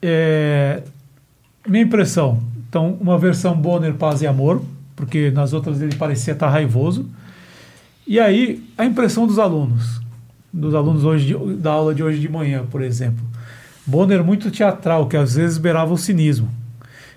é, 0.00 0.82
minha 1.66 1.82
impressão, 1.84 2.42
então, 2.68 2.96
uma 3.00 3.18
versão 3.18 3.54
Bonner, 3.56 3.94
Paz 3.94 4.22
e 4.22 4.26
Amor, 4.26 4.62
porque 4.96 5.30
nas 5.30 5.52
outras 5.52 5.80
ele 5.80 5.94
parecia 5.96 6.32
estar 6.32 6.48
raivoso. 6.48 7.08
E 8.06 8.18
aí, 8.18 8.62
a 8.76 8.84
impressão 8.84 9.26
dos 9.26 9.38
alunos, 9.38 10.00
dos 10.52 10.74
alunos 10.74 11.04
hoje 11.04 11.26
de- 11.26 11.54
da 11.56 11.70
aula 11.72 11.94
de 11.94 12.02
hoje 12.02 12.18
de 12.18 12.28
manhã, 12.28 12.64
por 12.70 12.82
exemplo. 12.82 13.24
Bonner 13.86 14.22
muito 14.22 14.50
teatral, 14.50 15.06
que 15.06 15.16
às 15.16 15.34
vezes 15.34 15.58
beirava 15.58 15.92
o 15.92 15.98
cinismo. 15.98 16.48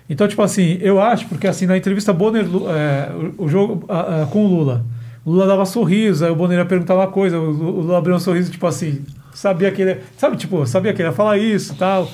Então, 0.08 0.26
tipo 0.28 0.40
assim, 0.42 0.78
eu 0.80 1.00
acho, 1.00 1.26
porque 1.26 1.46
assim, 1.46 1.66
na 1.66 1.76
entrevista 1.76 2.12
Bonner, 2.12 2.44
é, 2.44 3.10
o, 3.36 3.48
jogo 3.48 3.84
ah, 3.88 4.22
ah, 4.22 4.26
com 4.26 4.44
o 4.44 4.48
Lula, 4.48 4.84
o 5.24 5.30
Lula 5.32 5.46
dava 5.46 5.64
sorriso, 5.66 6.24
aí 6.24 6.30
o 6.30 6.36
Bonner 6.36 6.58
ia 6.58 6.64
perguntar 6.64 6.94
uma 6.94 7.08
coisa, 7.08 7.38
o 7.38 7.50
Lula 7.50 7.98
abriu 7.98 8.14
um 8.14 8.20
sorriso, 8.20 8.50
tipo 8.50 8.66
assim, 8.66 9.00
sabia 9.36 9.70
que 9.70 9.82
ele, 9.82 10.00
sabe, 10.16 10.36
tipo, 10.36 10.66
sabia 10.66 10.94
que 10.94 11.02
ele 11.02 11.08
ia 11.08 11.14
falar 11.14 11.36
isso 11.36 11.74
e 11.74 11.76
tal. 11.76 12.10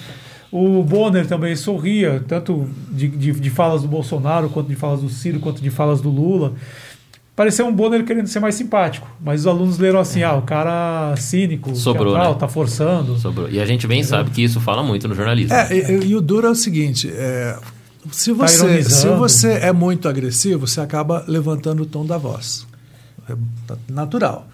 O 0.50 0.82
Bonner 0.82 1.26
também 1.26 1.56
sorria, 1.56 2.22
tanto 2.26 2.68
de, 2.90 3.08
de, 3.08 3.32
de 3.32 3.50
falas 3.50 3.82
do 3.82 3.88
Bolsonaro, 3.88 4.50
quanto 4.50 4.68
de 4.68 4.76
falas 4.76 5.00
do 5.00 5.08
Ciro, 5.08 5.40
quanto 5.40 5.62
de 5.62 5.70
falas 5.70 6.00
do 6.00 6.10
Lula. 6.10 6.52
Pareceu 7.34 7.66
um 7.66 7.72
Bonner 7.72 8.04
querendo 8.04 8.26
ser 8.26 8.40
mais 8.40 8.54
simpático, 8.56 9.08
mas 9.18 9.40
os 9.40 9.46
alunos 9.46 9.78
leram 9.78 9.98
assim, 9.98 10.22
ah, 10.22 10.34
o 10.34 10.42
cara 10.42 11.14
cínico, 11.16 11.74
Sobrou, 11.74 12.12
teatral, 12.12 12.34
né? 12.34 12.38
tá 12.38 12.48
forçando. 12.48 13.16
Sobrou. 13.18 13.48
E 13.48 13.58
a 13.58 13.64
gente 13.64 13.86
bem 13.86 14.02
sabe 14.02 14.30
que 14.30 14.42
isso 14.42 14.60
fala 14.60 14.82
muito 14.82 15.08
no 15.08 15.14
jornalismo. 15.14 15.54
É, 15.54 15.72
e, 15.72 16.08
e 16.08 16.14
o 16.14 16.20
duro 16.20 16.48
é 16.48 16.50
o 16.50 16.54
seguinte: 16.54 17.10
é, 17.10 17.56
se, 18.10 18.32
você, 18.32 18.54
se 18.54 18.64
ironizando. 18.64 19.16
você 19.16 19.52
é 19.52 19.72
muito 19.72 20.08
agressivo, 20.08 20.66
você 20.66 20.80
acaba 20.80 21.24
levantando 21.26 21.84
o 21.84 21.86
tom 21.86 22.04
da 22.04 22.18
voz. 22.18 22.66
É 23.30 23.34
natural. 23.88 24.46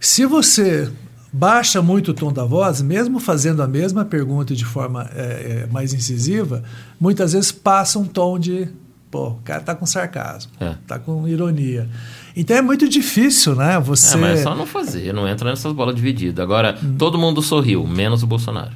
Se 0.00 0.24
você 0.24 0.90
baixa 1.34 1.82
muito 1.82 2.12
o 2.12 2.14
tom 2.14 2.32
da 2.32 2.44
voz, 2.44 2.80
mesmo 2.80 3.18
fazendo 3.18 3.60
a 3.60 3.66
mesma 3.66 4.04
pergunta 4.04 4.54
de 4.54 4.64
forma 4.64 5.10
é, 5.12 5.66
mais 5.70 5.92
incisiva, 5.92 6.62
muitas 7.00 7.32
vezes 7.32 7.50
passa 7.50 7.98
um 7.98 8.04
tom 8.04 8.38
de 8.38 8.68
pô, 9.10 9.28
o 9.30 9.34
cara 9.44 9.60
tá 9.60 9.74
com 9.74 9.84
sarcasmo, 9.84 10.52
É. 10.60 10.74
tá 10.86 10.98
com 10.98 11.26
ironia. 11.28 11.88
Então 12.36 12.56
é 12.56 12.62
muito 12.62 12.88
difícil, 12.88 13.54
né? 13.54 13.78
Você. 13.80 14.16
É, 14.16 14.20
mas 14.20 14.40
é 14.40 14.42
só 14.44 14.54
não 14.54 14.66
fazer, 14.66 15.12
não 15.12 15.26
entra 15.28 15.50
nessas 15.50 15.72
bolas 15.72 15.94
divididas. 15.94 16.42
Agora, 16.42 16.78
todo 16.98 17.18
mundo 17.18 17.42
sorriu, 17.42 17.84
menos 17.86 18.22
o 18.22 18.26
Bolsonaro. 18.26 18.72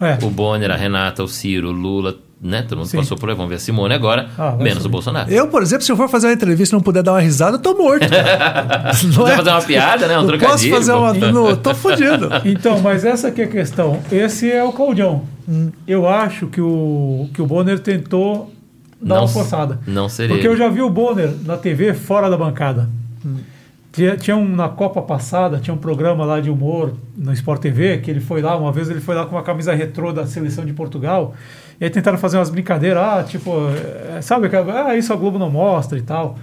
É. 0.00 0.18
O 0.24 0.30
Bonner, 0.30 0.70
a 0.70 0.76
Renata, 0.76 1.22
o 1.22 1.28
Ciro, 1.28 1.68
o 1.68 1.72
Lula, 1.72 2.16
né? 2.42 2.62
Todo 2.62 2.78
mundo 2.78 2.88
Sim. 2.88 2.96
passou 2.98 3.16
por 3.18 3.28
aí. 3.28 3.34
Vamos 3.36 3.50
ver 3.50 3.56
a 3.56 3.58
Simone 3.58 3.92
agora, 3.94 4.28
Ah, 4.38 4.52
menos 4.56 4.74
subir. 4.82 4.86
o 4.86 4.90
Bolsonaro. 4.90 5.30
Eu, 5.30 5.48
por 5.48 5.62
exemplo, 5.62 5.84
se 5.84 5.92
eu 5.92 5.96
for 5.96 6.08
fazer 6.08 6.28
uma 6.28 6.32
entrevista 6.32 6.74
e 6.74 6.76
não 6.76 6.82
puder 6.82 7.02
dar 7.02 7.12
uma 7.12 7.20
risada, 7.20 7.56
eu 7.56 7.60
tô 7.60 7.74
morto. 7.74 8.06
Não 8.10 9.24
Precisa 9.24 9.36
fazer 9.36 9.50
uma 9.50 9.62
piada, 9.62 10.06
né? 10.08 10.18
Um 10.18 10.22
não 10.22 10.38
posso 10.38 10.68
fazer 10.70 10.92
uma. 10.92 11.12
Não, 11.14 11.56
tô 11.56 11.74
fudido. 11.74 12.28
Então, 12.44 12.80
mas 12.80 13.04
essa 13.04 13.30
que 13.30 13.42
é 13.42 13.44
a 13.44 13.48
questão. 13.48 14.00
Esse 14.10 14.50
é 14.50 14.62
o 14.64 14.72
Claudião. 14.72 15.22
Eu 15.86 16.08
acho 16.08 16.46
que 16.46 16.60
o, 16.60 17.28
que 17.34 17.42
o 17.42 17.46
Bonner 17.46 17.78
tentou 17.80 18.52
dar 19.02 19.16
Não 19.16 19.22
uma 19.22 19.28
forçada. 19.28 19.80
não 19.86 20.08
seria 20.08 20.34
Porque 20.36 20.46
eu 20.46 20.56
já 20.56 20.68
vi 20.68 20.80
o 20.82 20.88
Bonner 20.90 21.30
na 21.44 21.56
TV 21.56 21.92
fora 21.94 22.30
da 22.30 22.36
bancada. 22.36 22.88
Tinha, 23.92 24.16
tinha 24.16 24.36
um, 24.36 24.48
na 24.48 24.68
Copa 24.68 25.02
passada, 25.02 25.58
tinha 25.58 25.74
um 25.74 25.78
programa 25.78 26.24
lá 26.24 26.40
de 26.40 26.48
humor 26.48 26.92
no 27.16 27.32
Sport 27.32 27.60
TV, 27.60 27.98
que 27.98 28.08
ele 28.10 28.20
foi 28.20 28.40
lá, 28.40 28.56
uma 28.56 28.70
vez 28.70 28.88
ele 28.88 29.00
foi 29.00 29.16
lá 29.16 29.26
com 29.26 29.34
uma 29.34 29.42
camisa 29.42 29.74
retrô 29.74 30.12
da 30.12 30.26
seleção 30.26 30.64
de 30.64 30.72
Portugal, 30.72 31.34
e 31.80 31.84
aí 31.84 31.90
tentaram 31.90 32.18
fazer 32.18 32.36
umas 32.36 32.50
brincadeiras, 32.50 33.02
ah, 33.02 33.24
tipo, 33.26 33.52
é, 34.16 34.20
sabe, 34.20 34.48
ah, 34.54 34.94
isso 34.96 35.12
a 35.12 35.16
Globo 35.16 35.38
não 35.38 35.50
mostra 35.50 35.96
e 35.98 36.02
tal. 36.02 36.38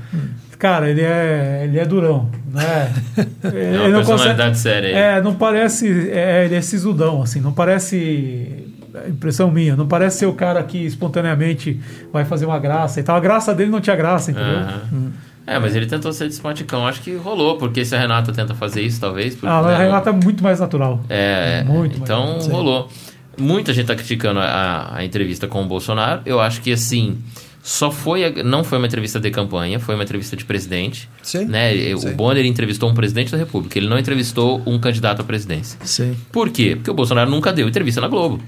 Cara, 0.58 0.90
ele 0.90 1.02
é, 1.02 1.62
ele 1.66 1.78
é 1.78 1.86
durão, 1.86 2.30
né? 2.52 2.92
É 3.44 3.88
uma 3.90 3.98
personalidade 3.98 4.58
séria 4.58 4.90
aí. 4.90 4.96
É, 5.18 5.22
não 5.22 5.36
parece, 5.36 6.10
é, 6.10 6.46
ele 6.46 6.56
é 6.56 6.62
sisudão, 6.62 7.22
assim, 7.22 7.40
não 7.40 7.52
parece, 7.54 8.66
é 8.96 9.10
impressão 9.10 9.52
minha, 9.52 9.76
não 9.76 9.88
parece 9.88 10.18
ser 10.18 10.26
o 10.26 10.34
cara 10.34 10.64
que 10.64 10.80
espontaneamente 10.84 11.80
vai 12.12 12.26
fazer 12.26 12.48
uma 12.48 12.58
graça 12.58 13.00
e 13.00 13.04
tal. 13.04 13.16
A 13.16 13.20
graça 13.20 13.54
dele 13.54 13.70
não 13.70 13.80
tinha 13.80 13.96
graça, 13.96 14.32
entendeu? 14.32 14.58
Aham. 14.58 15.12
É, 15.46 15.58
mas 15.60 15.74
ele 15.78 15.86
tentou 15.86 16.12
ser 16.12 16.28
despaticão. 16.28 16.86
Acho 16.86 17.02
que 17.02 17.16
rolou, 17.16 17.58
porque 17.58 17.86
se 17.86 17.96
a 17.96 18.00
Renata 18.00 18.34
tenta 18.34 18.54
fazer 18.54 18.82
isso, 18.82 19.00
talvez. 19.00 19.34
porque, 19.34 19.48
Ah, 19.48 19.62
mas 19.64 19.76
a 19.76 19.78
né, 19.78 19.86
Renata 19.86 20.10
é 20.10 20.14
muito 20.14 20.44
mais 20.44 20.60
natural. 20.60 21.00
É, 21.08 21.64
Muito 21.64 21.98
então 22.00 22.34
mais. 22.34 22.48
rolou. 22.48 22.90
Muita 23.38 23.72
gente 23.74 23.84
está 23.84 23.96
criticando 23.96 24.40
a, 24.40 24.96
a 24.98 25.06
entrevista 25.06 25.48
com 25.48 25.62
o 25.64 25.66
Bolsonaro. 25.66 26.22
Eu 26.26 26.40
acho 26.40 26.62
que 26.62 26.72
assim, 26.72 27.18
só 27.62 27.92
foi, 27.92 28.24
a- 28.26 28.44
não 28.44 28.64
foi 28.64 28.78
uma 28.78 28.88
entrevista 28.88 29.20
de 29.20 29.30
campanha, 29.30 29.80
foi 29.80 29.94
uma 29.96 30.04
entrevista 30.04 30.36
de 30.36 30.44
presidente. 30.46 31.08
Sim, 31.22 31.46
Né? 31.46 31.94
O 31.94 32.00
sim. 32.00 32.14
Bonner 32.14 32.46
entrevistou 32.46 32.90
um 32.90 32.94
presidente 32.94 33.32
da 33.32 33.38
República, 33.38 33.78
ele 33.78 33.88
não 33.88 34.00
entrevistou 34.00 34.62
um 34.66 34.80
candidato 34.80 35.22
à 35.22 35.24
presidência. 35.24 35.78
Sim. 35.84 36.16
Por 36.32 36.50
quê? 36.50 36.76
Porque 36.76 36.90
o 36.90 36.94
Bolsonaro 36.94 37.30
nunca 37.30 37.52
deu 37.54 37.68
entrevista 37.68 38.02
na 38.02 38.08
Globo. 38.08 38.42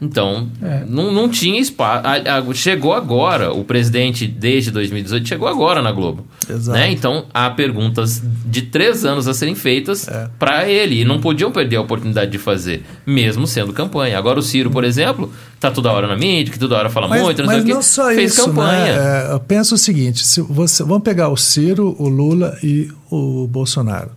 Então, 0.00 0.48
É. 0.62 0.84
não, 0.86 1.10
não 1.10 1.28
tinha 1.28 1.58
espaço. 1.58 2.02
Chegou 2.54 2.92
agora, 2.92 3.52
o 3.52 3.64
presidente, 3.64 4.26
desde 4.26 4.70
2018, 4.70 5.26
chegou 5.26 5.48
agora 5.48 5.80
na 5.80 5.90
Globo. 5.90 6.26
Exato. 6.48 6.78
Né? 6.78 6.90
Então, 6.92 7.24
há 7.32 7.48
perguntas 7.50 8.20
de 8.44 8.62
três 8.62 9.04
anos 9.06 9.26
a 9.26 9.32
serem 9.32 9.54
feitas 9.54 10.06
É. 10.06 10.28
para 10.38 10.68
ele. 10.68 11.00
E 11.00 11.04
não 11.04 11.18
podiam 11.20 11.50
perder 11.50 11.76
a 11.76 11.80
oportunidade 11.80 12.30
de 12.30 12.38
fazer, 12.38 12.84
mesmo 13.06 13.46
sendo 13.46 13.72
campanha. 13.72 14.18
Agora, 14.18 14.38
o 14.38 14.42
Ciro, 14.42 14.70
por 14.70 14.84
exemplo, 14.84 15.32
tá 15.58 15.70
toda 15.70 15.90
hora 15.90 16.06
na 16.06 16.14
mídia, 16.16 16.52
que 16.52 16.58
toda 16.58 16.76
hora 16.76 16.90
fala 16.90 17.08
Mas, 17.08 17.22
muito, 17.22 17.38
não 17.42 17.46
mas 17.46 17.54
sei 17.56 17.62
o 17.62 17.66
quê. 17.66 17.74
não 17.74 17.82
só 17.82 18.06
fez 18.08 18.32
isso, 18.34 18.44
campanha. 18.46 18.84
né? 18.96 19.28
É, 19.28 19.32
eu 19.32 19.40
penso 19.40 19.74
o 19.74 19.78
seguinte: 19.78 20.24
se 20.26 20.40
você, 20.42 20.82
vamos 20.84 21.02
pegar 21.02 21.28
o 21.30 21.36
Ciro, 21.36 21.96
o 21.98 22.08
Lula 22.08 22.56
e 22.62 22.90
o 23.10 23.46
Bolsonaro. 23.46 24.10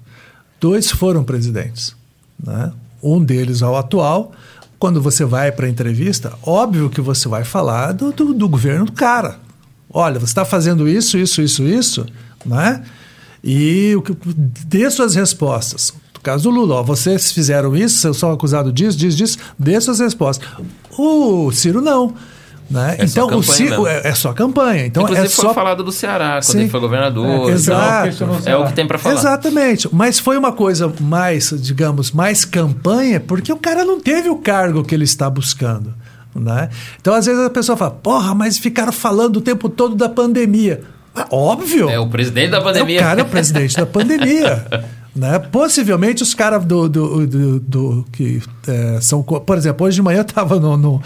Dois 0.59 0.91
foram 0.91 1.23
presidentes. 1.23 1.95
Né? 2.43 2.71
Um 3.01 3.23
deles 3.23 3.61
é 3.61 3.65
o 3.65 3.77
atual. 3.77 4.34
Quando 4.80 5.01
você 5.01 5.25
vai 5.25 5.51
para 5.51 5.65
a 5.65 5.69
entrevista, 5.69 6.34
óbvio 6.41 6.89
que 6.89 7.01
você 7.01 7.27
vai 7.27 7.43
falar 7.43 7.91
do, 7.91 8.13
do, 8.13 8.34
do 8.34 8.47
governo 8.47 8.86
do 8.86 8.93
cara. 8.93 9.38
Olha, 9.91 10.19
você 10.19 10.32
está 10.32 10.45
fazendo 10.45 10.88
isso, 10.88 11.17
isso, 11.17 11.41
isso, 11.41 11.63
isso, 11.63 12.05
né? 12.45 12.84
E 13.43 13.93
o 13.95 14.01
que, 14.01 14.15
dê 14.65 14.89
suas 14.89 15.15
respostas. 15.15 15.93
No 16.13 16.21
caso 16.21 16.43
do 16.43 16.49
Lula, 16.49 16.75
ó, 16.75 16.84
vocês 16.84 17.32
fizeram 17.32 17.75
isso, 17.75 18.07
eu 18.07 18.13
sou 18.13 18.32
acusado 18.32 18.71
disso, 18.71 18.97
disso, 18.97 19.17
disso, 19.17 19.38
dê 19.57 19.80
suas 19.82 19.99
respostas. 19.99 20.47
O 20.97 21.51
Ciro 21.51 21.82
não. 21.82 22.13
Né? 22.70 22.97
É 22.99 23.07
só 23.07 23.26
então, 23.26 23.39
o 23.39 23.43
Ciro 23.43 23.88
é, 23.88 24.01
é 24.03 24.13
só 24.13 24.32
campanha. 24.32 24.86
Então, 24.86 25.03
Inclusive, 25.03 25.26
é 25.28 25.30
foi 25.30 25.45
só 25.45 25.53
falado 25.55 25.84
do 25.84 25.91
Ceará, 25.91 26.34
quando 26.34 26.43
Sim. 26.43 26.59
ele 26.59 26.70
foi 26.70 26.80
governador. 26.80 27.26
É, 27.26 27.36
então, 27.36 27.49
exato. 27.49 28.26
é 28.45 28.55
o 28.55 28.65
que 28.67 28.74
tem 28.74 28.86
para 28.86 28.99
falar. 28.99 29.15
Exatamente. 29.15 29.89
Mas 29.91 30.20
foi 30.20 30.38
uma 30.38 30.51
coisa 30.51 30.93
mais, 31.01 31.51
digamos, 31.57 32.11
mais 32.11 32.45
campanha, 32.45 33.20
porque 33.20 33.51
o 33.51 33.57
cara 33.57 33.84
não 33.84 33.99
teve 33.99 34.30
o 34.30 34.36
cargo 34.36 34.84
que 34.84 34.93
ele 34.93 35.03
está 35.05 35.28
buscando. 35.30 35.93
Né? 36.36 36.70
Então, 37.01 37.15
às 37.15 37.26
vezes, 37.26 37.43
a 37.43 37.49
pessoa 37.49 37.76
fala, 37.76 37.91
porra, 37.91 38.36
mas 38.36 38.59
ficaram 38.59 38.91
falando 38.91 39.38
o 39.38 39.41
tempo 39.41 39.67
todo 39.67 39.95
da 39.95 40.07
pandemia. 40.07 40.82
Ah, 41.15 41.26
óbvio. 41.32 41.89
É 41.89 41.99
o 41.99 42.07
presidente 42.07 42.51
da 42.51 42.59
É, 42.59 42.61
pandemia. 42.61 42.99
O 42.99 43.03
cara 43.03 43.22
é 43.22 43.24
o 43.24 43.28
presidente 43.28 43.76
da 43.76 43.86
pandemia. 43.88 44.65
Né? 45.20 45.38
Possivelmente 45.38 46.24
os 46.24 46.34
caras 46.34 46.63
do, 46.63 46.88
do, 46.88 47.28
do, 47.28 47.59
do- 47.59 48.05
que 48.11 48.41
é, 48.65 48.99
são. 49.01 49.22
Por 49.22 49.57
exemplo, 49.57 49.86
hoje 49.86 49.95
de 49.95 50.01
manhã 50.01 50.20
eu 50.20 50.22
estava 50.22 50.57
no, 50.57 50.78
no- 50.78 51.01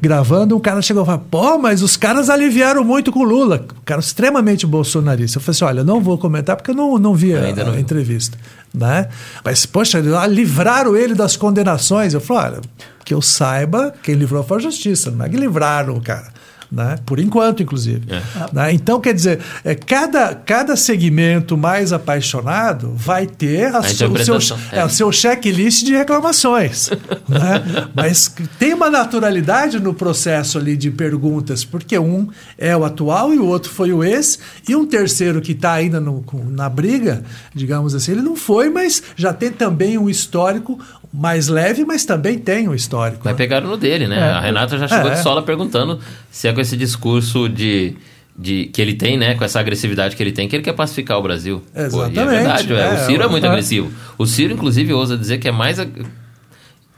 gravando, 0.00 0.56
um 0.56 0.60
cara 0.60 0.80
chegou 0.80 1.02
e 1.02 1.06
falou: 1.06 1.24
pô, 1.28 1.58
mas 1.58 1.82
os 1.82 1.96
caras 1.96 2.30
aliviaram 2.30 2.84
muito 2.84 3.10
com 3.10 3.18
o 3.18 3.24
Lula. 3.24 3.66
Um 3.76 3.84
cara 3.84 4.00
extremamente 4.00 4.64
bolsonarista. 4.64 5.38
Eu 5.38 5.42
falei 5.42 5.56
assim: 5.56 5.64
olha, 5.64 5.82
não 5.82 6.00
vou 6.00 6.16
comentar 6.16 6.54
porque 6.54 6.70
eu 6.70 6.74
não, 6.74 6.98
não 6.98 7.14
vi 7.16 7.34
a, 7.34 7.40
não 7.52 7.72
a 7.72 7.74
vi. 7.74 7.80
entrevista. 7.80 8.38
Né? 8.72 9.08
Mas, 9.44 9.66
poxa, 9.66 9.98
livraram 10.28 10.96
ele 10.96 11.14
das 11.14 11.36
condenações. 11.36 12.14
Eu 12.14 12.20
falei: 12.20 12.52
olha, 12.52 12.60
que 13.04 13.12
eu 13.12 13.20
saiba, 13.20 13.92
quem 14.04 14.14
livrou 14.14 14.44
foi 14.44 14.58
a 14.58 14.60
justiça, 14.60 15.10
não 15.10 15.24
é 15.24 15.28
que 15.28 15.36
livraram 15.36 15.94
o 15.96 16.00
cara. 16.00 16.28
Né? 16.70 16.96
Por 17.06 17.18
enquanto, 17.18 17.62
inclusive. 17.62 18.02
É. 18.12 18.20
Né? 18.52 18.72
Então, 18.74 19.00
quer 19.00 19.14
dizer, 19.14 19.40
é, 19.64 19.74
cada, 19.74 20.34
cada 20.34 20.76
segmento 20.76 21.56
mais 21.56 21.94
apaixonado 21.94 22.92
vai 22.94 23.26
ter 23.26 23.74
a 23.74 23.78
A 23.78 23.82
su- 23.84 24.04
o, 24.06 24.18
seu, 24.22 24.56
é, 24.70 24.80
é. 24.80 24.84
o 24.84 24.88
seu 24.90 25.10
checklist 25.10 25.82
de 25.84 25.92
reclamações. 25.96 26.90
né? 27.26 27.88
Mas 27.94 28.30
tem 28.58 28.74
uma 28.74 28.90
naturalidade 28.90 29.80
no 29.80 29.94
processo 29.94 30.58
ali 30.58 30.76
de 30.76 30.90
perguntas, 30.90 31.64
porque 31.64 31.98
um 31.98 32.28
é 32.58 32.76
o 32.76 32.84
atual 32.84 33.32
e 33.32 33.38
o 33.38 33.46
outro 33.46 33.70
foi 33.72 33.90
o 33.92 34.04
ex, 34.04 34.38
e 34.68 34.76
um 34.76 34.84
terceiro 34.86 35.40
que 35.40 35.52
está 35.52 35.72
ainda 35.72 35.98
no- 36.00 36.22
na 36.50 36.68
briga, 36.68 37.22
digamos 37.54 37.94
assim, 37.94 38.12
ele 38.12 38.22
não 38.22 38.36
foi, 38.36 38.68
mas 38.68 39.02
já 39.16 39.32
tem 39.32 39.50
também 39.50 39.96
um 39.96 40.10
histórico 40.10 40.78
mais 41.10 41.48
leve, 41.48 41.86
mas 41.86 42.04
também 42.04 42.38
tem 42.38 42.68
um 42.68 42.74
histórico. 42.74 43.22
Mas 43.24 43.32
né? 43.32 43.38
pegaram 43.38 43.68
no 43.70 43.78
dele, 43.78 44.06
né? 44.06 44.18
É. 44.18 44.30
A 44.32 44.40
Renata 44.40 44.76
já 44.76 44.86
chegou 44.86 45.10
É. 45.10 45.14
de 45.14 45.22
sola 45.22 45.42
perguntando 45.42 45.98
se 46.38 46.46
é 46.46 46.52
com 46.52 46.60
esse 46.60 46.76
discurso 46.76 47.48
de, 47.48 47.94
de 48.38 48.66
que 48.66 48.80
ele 48.80 48.94
tem, 48.94 49.16
né? 49.18 49.34
Com 49.34 49.42
essa 49.44 49.58
agressividade 49.58 50.14
que 50.14 50.22
ele 50.22 50.30
tem, 50.30 50.46
que 50.46 50.54
ele 50.54 50.62
quer 50.62 50.72
pacificar 50.72 51.18
o 51.18 51.22
Brasil. 51.22 51.60
Pô, 51.74 51.80
é 51.80 51.86
Exatamente, 51.86 52.14
verdade, 52.30 52.72
é. 52.74 52.80
é, 52.80 52.92
o 52.94 53.06
Ciro 53.06 53.22
é 53.24 53.28
muito 53.28 53.44
é. 53.44 53.48
agressivo. 53.48 53.90
O 54.16 54.24
Ciro, 54.24 54.54
inclusive, 54.54 54.92
ousa 54.92 55.18
dizer 55.18 55.38
que 55.38 55.48
é 55.48 55.50
mais 55.50 55.80
ag- 55.80 56.06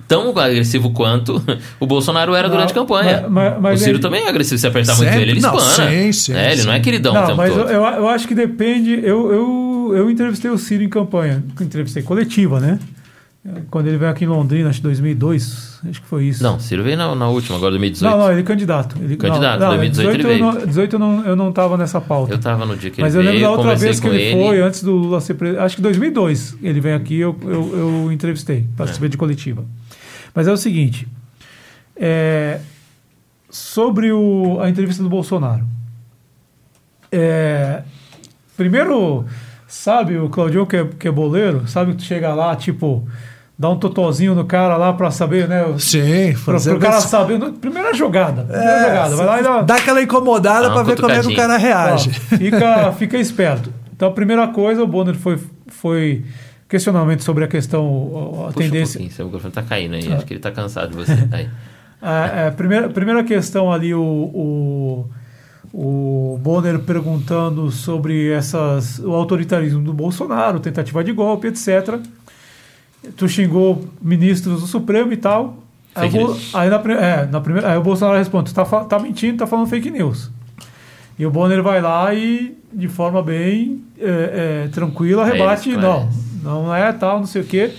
tão 0.07 0.37
agressivo 0.39 0.91
quanto 0.91 1.43
o 1.81 1.87
Bolsonaro 1.87 2.35
era 2.35 2.49
Não, 2.49 2.55
durante 2.57 2.73
a 2.73 2.75
campanha. 2.75 3.23
mas- 3.31 3.53
mas- 3.53 3.61
mas 3.63 3.81
o 3.81 3.85
Ciro 3.85 3.97
ele- 3.97 4.03
também 4.03 4.25
é 4.25 4.29
agressivo. 4.29 4.59
Se 4.59 4.67
apertar 4.67 4.95
muito 4.97 5.09
Sempre. 5.09 5.23
ele, 5.23 5.31
ele 5.33 5.41
Não, 5.41 5.57
espana. 5.57 5.91
sim, 5.91 6.13
sim, 6.13 6.35
É, 6.35 6.53
ele 6.53 6.65
não 6.65 6.73
é 6.75 6.81
queridão 6.81 7.15
Não, 7.15 7.35
mas 7.35 7.57
eu, 7.57 7.67
eu 7.69 8.09
acho 8.09 8.29
que 8.29 8.35
depende. 8.35 8.91
Eu, 9.03 9.33
eu, 9.33 9.93
eu 9.97 10.11
entrevistei 10.11 10.51
o 10.51 10.59
Ciro 10.59 10.83
em 10.83 10.89
campanha, 10.91 11.43
entrevistei 11.59 12.03
coletiva, 12.03 12.61
né? 12.61 12.79
Quando 13.71 13.87
ele 13.87 13.97
veio 13.97 14.11
aqui 14.11 14.25
em 14.25 14.29
Londrina, 14.29 14.69
acho 14.69 14.81
que 14.81 14.83
2002, 14.83 15.81
acho 15.89 16.03
que 16.03 16.07
foi 16.07 16.27
isso. 16.27 16.43
Não, 16.43 16.61
Ciro 16.61 16.83
veio 16.83 16.97
na, 16.99 17.15
na 17.15 17.29
última, 17.29 17.57
agora 17.57 17.71
2018. 17.71 18.11
Não, 18.11 18.23
não, 18.23 18.31
ele 18.31 18.41
é 18.41 18.45
candidato. 18.45 18.97
Ele, 19.01 19.17
Candidato, 19.17 19.61
não, 19.61 19.69
não, 19.71 19.77
2018 19.79 20.15
ele 20.15 20.23
18 20.23 20.39
eu 20.39 20.53
não, 20.53 20.67
18 20.67 20.93
eu 20.93 20.99
não, 20.99 21.27
eu 21.27 21.37
não 21.37 21.53
tava 21.53 21.77
nessa 21.79 22.03
pauta. 22.03 22.35
Eu 22.35 22.39
tava 22.39 22.67
no 22.67 22.77
dia 22.77 22.91
que 22.91 23.01
Mas 23.01 23.15
ele 23.15 23.29
eu 23.29 23.33
veio, 23.33 23.41
lembro 23.41 23.57
da 23.57 23.63
outra 23.63 23.81
vez 23.81 23.99
que 23.99 24.07
com 24.07 24.15
ele, 24.15 24.33
foi, 24.33 24.61
antes 24.61 24.83
do 24.83 24.93
Lula 24.93 25.23
ser 25.23 25.35
presidente. 25.35 25.65
Acho 25.65 25.77
que 25.77 25.83
2002 25.83 26.59
ele 26.63 26.81
veio 26.83 26.97
aqui 26.97 27.19
eu, 27.19 27.35
eu, 27.43 27.79
eu 28.05 28.13
entrevistei, 28.13 28.67
participei 28.77 29.09
de 29.09 29.17
coletiva. 29.17 29.65
Mas 30.35 30.47
é 30.47 30.53
o 30.53 30.57
seguinte: 30.59 31.09
é, 31.97 32.61
sobre 33.49 34.13
o, 34.13 34.59
a 34.61 34.69
entrevista 34.69 35.03
do 35.03 35.09
Bolsonaro. 35.09 35.65
É, 37.11 37.83
primeiro, 38.55 39.25
sabe 39.67 40.19
o 40.19 40.29
Claudio 40.29 40.67
que 40.67 40.77
é, 40.77 40.85
que 40.85 41.09
é 41.09 41.11
boleiro? 41.11 41.67
Sabe 41.67 41.93
que 41.93 41.99
tu 41.99 42.05
chega 42.05 42.35
lá, 42.35 42.55
tipo, 42.55 43.09
dá 43.61 43.69
um 43.69 43.77
totozinho 43.77 44.35
no 44.35 44.47
cara 44.47 44.79
lá 44.79 44.91
pra 44.95 45.11
saber, 45.11 45.47
né? 45.47 45.63
Sim, 45.79 46.35
fazer 46.35 46.71
pro 46.71 46.81
cara 46.81 46.99
saber. 46.99 47.39
no- 47.39 47.53
Primeira 47.53 47.93
jogada. 47.93 48.43
Primeira 48.45 48.73
É, 48.73 48.87
jogada. 48.89 49.17
Vai 49.17 49.27
lá 49.27 49.41
e 49.41 49.43
dá, 49.43 49.61
Dá 49.63 49.75
aquela 49.75 50.01
incomodada 50.03 50.71
para 50.71 50.83
ver 50.83 50.99
como 50.99 51.13
é 51.13 51.21
que 51.21 51.27
o 51.29 51.37
cara 51.37 51.59
reage. 51.59 52.09
Ó, 52.33 52.37
fica, 52.39 52.93
fica 52.97 53.19
esperto. 53.19 53.71
Então, 53.95 54.09
a 54.09 54.13
primeira 54.13 54.49
coisa, 54.49 54.83
o 54.83 54.87
Bonner 54.87 55.15
foi, 55.15 55.39
foi 55.67 56.25
questionamento 56.67 57.23
sobre 57.23 57.45
a 57.45 57.49
questão, 57.49 57.85
a 57.85 58.47
Puxa 58.47 58.49
um 58.49 58.53
tendência. 58.71 58.93
pouquinho, 58.99 59.15
seu 59.15 59.27
microfone 59.27 59.53
tá 59.53 59.63
caindo 59.63 59.95
aí. 59.95 60.11
Acho 60.11 60.25
que 60.25 60.33
ele 60.33 60.41
tá 60.41 60.51
cansado 60.51 60.93
de 60.93 60.97
você. 60.97 61.29
Aí. 61.31 61.47
A, 62.01 62.47
a 62.49 62.53
primeira, 62.53 62.89
primeira 62.89 63.23
questão 63.23 63.71
ali, 63.71 63.93
o, 63.95 64.01
o, 64.03 65.07
o 66.35 66.39
Bonner 66.39 66.79
perguntando 66.79 67.71
sobre 67.71 68.31
essas, 68.33 68.99
o 69.01 69.13
autoritarismo 69.13 69.83
do 69.83 69.93
Bolsonaro, 69.93 70.59
tentativa 70.61 71.05
de 71.05 71.13
golpe, 71.13 71.49
etc. 71.49 71.99
Tu 73.17 73.29
xingou 73.29 73.85
ministros 74.01 74.61
do 74.61 74.67
Supremo 74.67 75.13
e 75.13 75.17
tal. 75.17 75.57
Aí, 75.95 76.11
news. 76.11 76.55
aí, 76.55 76.71
na, 76.71 76.77
é, 76.77 77.27
na 77.27 77.41
primeira, 77.41 77.73
aí 77.73 77.79
o 77.79 77.83
Bolsonaro 77.83 78.19
responde: 78.19 78.53
tu 78.53 78.55
tá, 78.55 78.65
tá 78.65 78.99
mentindo, 78.99 79.39
tá 79.39 79.47
falando 79.47 79.69
fake 79.69 79.91
news. 79.91 80.31
E 81.19 81.27
o 81.27 81.31
Bonner 81.31 81.63
vai 81.63 81.81
lá 81.81 82.15
e, 82.15 82.57
de 82.73 82.89
forma 82.89 83.23
bem 83.23 83.83
é, 83.99 84.65
é, 84.65 84.69
tranquila, 84.69 85.25
rebate, 85.25 85.77
não, 85.77 86.09
não 86.43 86.75
é 86.75 86.93
tal, 86.93 87.19
não 87.19 87.27
sei 87.27 87.43
o 87.43 87.45
quê. 87.45 87.73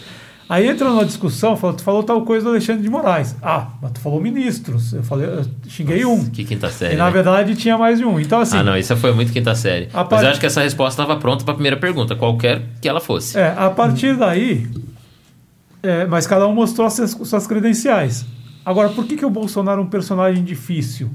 Aí 0.51 0.67
entra 0.67 0.89
numa 0.89 1.05
discussão, 1.05 1.55
fala, 1.55 1.73
tu 1.73 1.81
falou 1.81 2.03
tal 2.03 2.21
coisa 2.23 2.43
do 2.43 2.49
Alexandre 2.49 2.83
de 2.83 2.89
Moraes. 2.89 3.37
Ah, 3.41 3.69
mas 3.81 3.93
tu 3.93 4.01
falou 4.01 4.19
ministros. 4.19 4.91
Eu 4.91 5.01
falei, 5.01 5.25
eu 5.25 5.45
xinguei 5.65 6.03
um. 6.03 6.29
Que 6.29 6.43
quinta 6.43 6.69
série. 6.69 6.95
E 6.95 6.97
na 6.97 7.05
né? 7.05 7.11
verdade 7.11 7.55
tinha 7.55 7.77
mais 7.77 7.99
de 7.99 8.05
um. 8.05 8.19
Então, 8.19 8.41
assim, 8.41 8.57
Ah, 8.57 8.63
não, 8.63 8.75
isso 8.75 8.93
foi 8.97 9.13
muito 9.13 9.31
quinta 9.31 9.55
série. 9.55 9.87
Mas 9.93 10.07
parte- 10.09 10.25
eu 10.25 10.29
acho 10.29 10.39
que 10.41 10.45
essa 10.45 10.61
resposta 10.61 11.01
estava 11.01 11.17
pronta 11.17 11.45
para 11.45 11.53
a 11.53 11.55
primeira 11.55 11.77
pergunta, 11.77 12.17
qualquer 12.17 12.63
que 12.81 12.89
ela 12.89 12.99
fosse. 12.99 13.39
É, 13.39 13.55
a 13.57 13.69
partir 13.69 14.17
daí, 14.17 14.67
é, 15.83 16.05
mas 16.05 16.27
cada 16.27 16.47
um 16.47 16.53
mostrou 16.53 16.87
as 16.87 16.93
suas, 16.93 17.11
suas 17.11 17.47
credenciais. 17.47 18.25
Agora, 18.65 18.89
por 18.89 19.05
que, 19.05 19.17
que 19.17 19.25
o 19.25 19.29
Bolsonaro 19.29 19.81
é 19.81 19.83
um 19.83 19.87
personagem 19.87 20.43
difícil? 20.43 21.09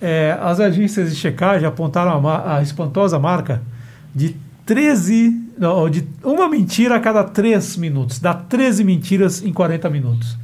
É, 0.00 0.36
as 0.40 0.60
agências 0.60 1.10
de 1.10 1.16
checagem 1.16 1.66
apontaram 1.66 2.28
a, 2.28 2.58
a 2.58 2.62
espantosa 2.62 3.18
marca 3.18 3.62
de 4.14 4.36
13, 4.66 5.52
não, 5.58 5.88
de 5.88 6.06
uma 6.22 6.48
mentira 6.48 6.96
a 6.96 7.00
cada 7.00 7.24
3 7.24 7.76
minutos. 7.78 8.18
Dá 8.18 8.34
13 8.34 8.84
mentiras 8.84 9.42
em 9.42 9.52
40 9.52 9.88
minutos. 9.88 10.36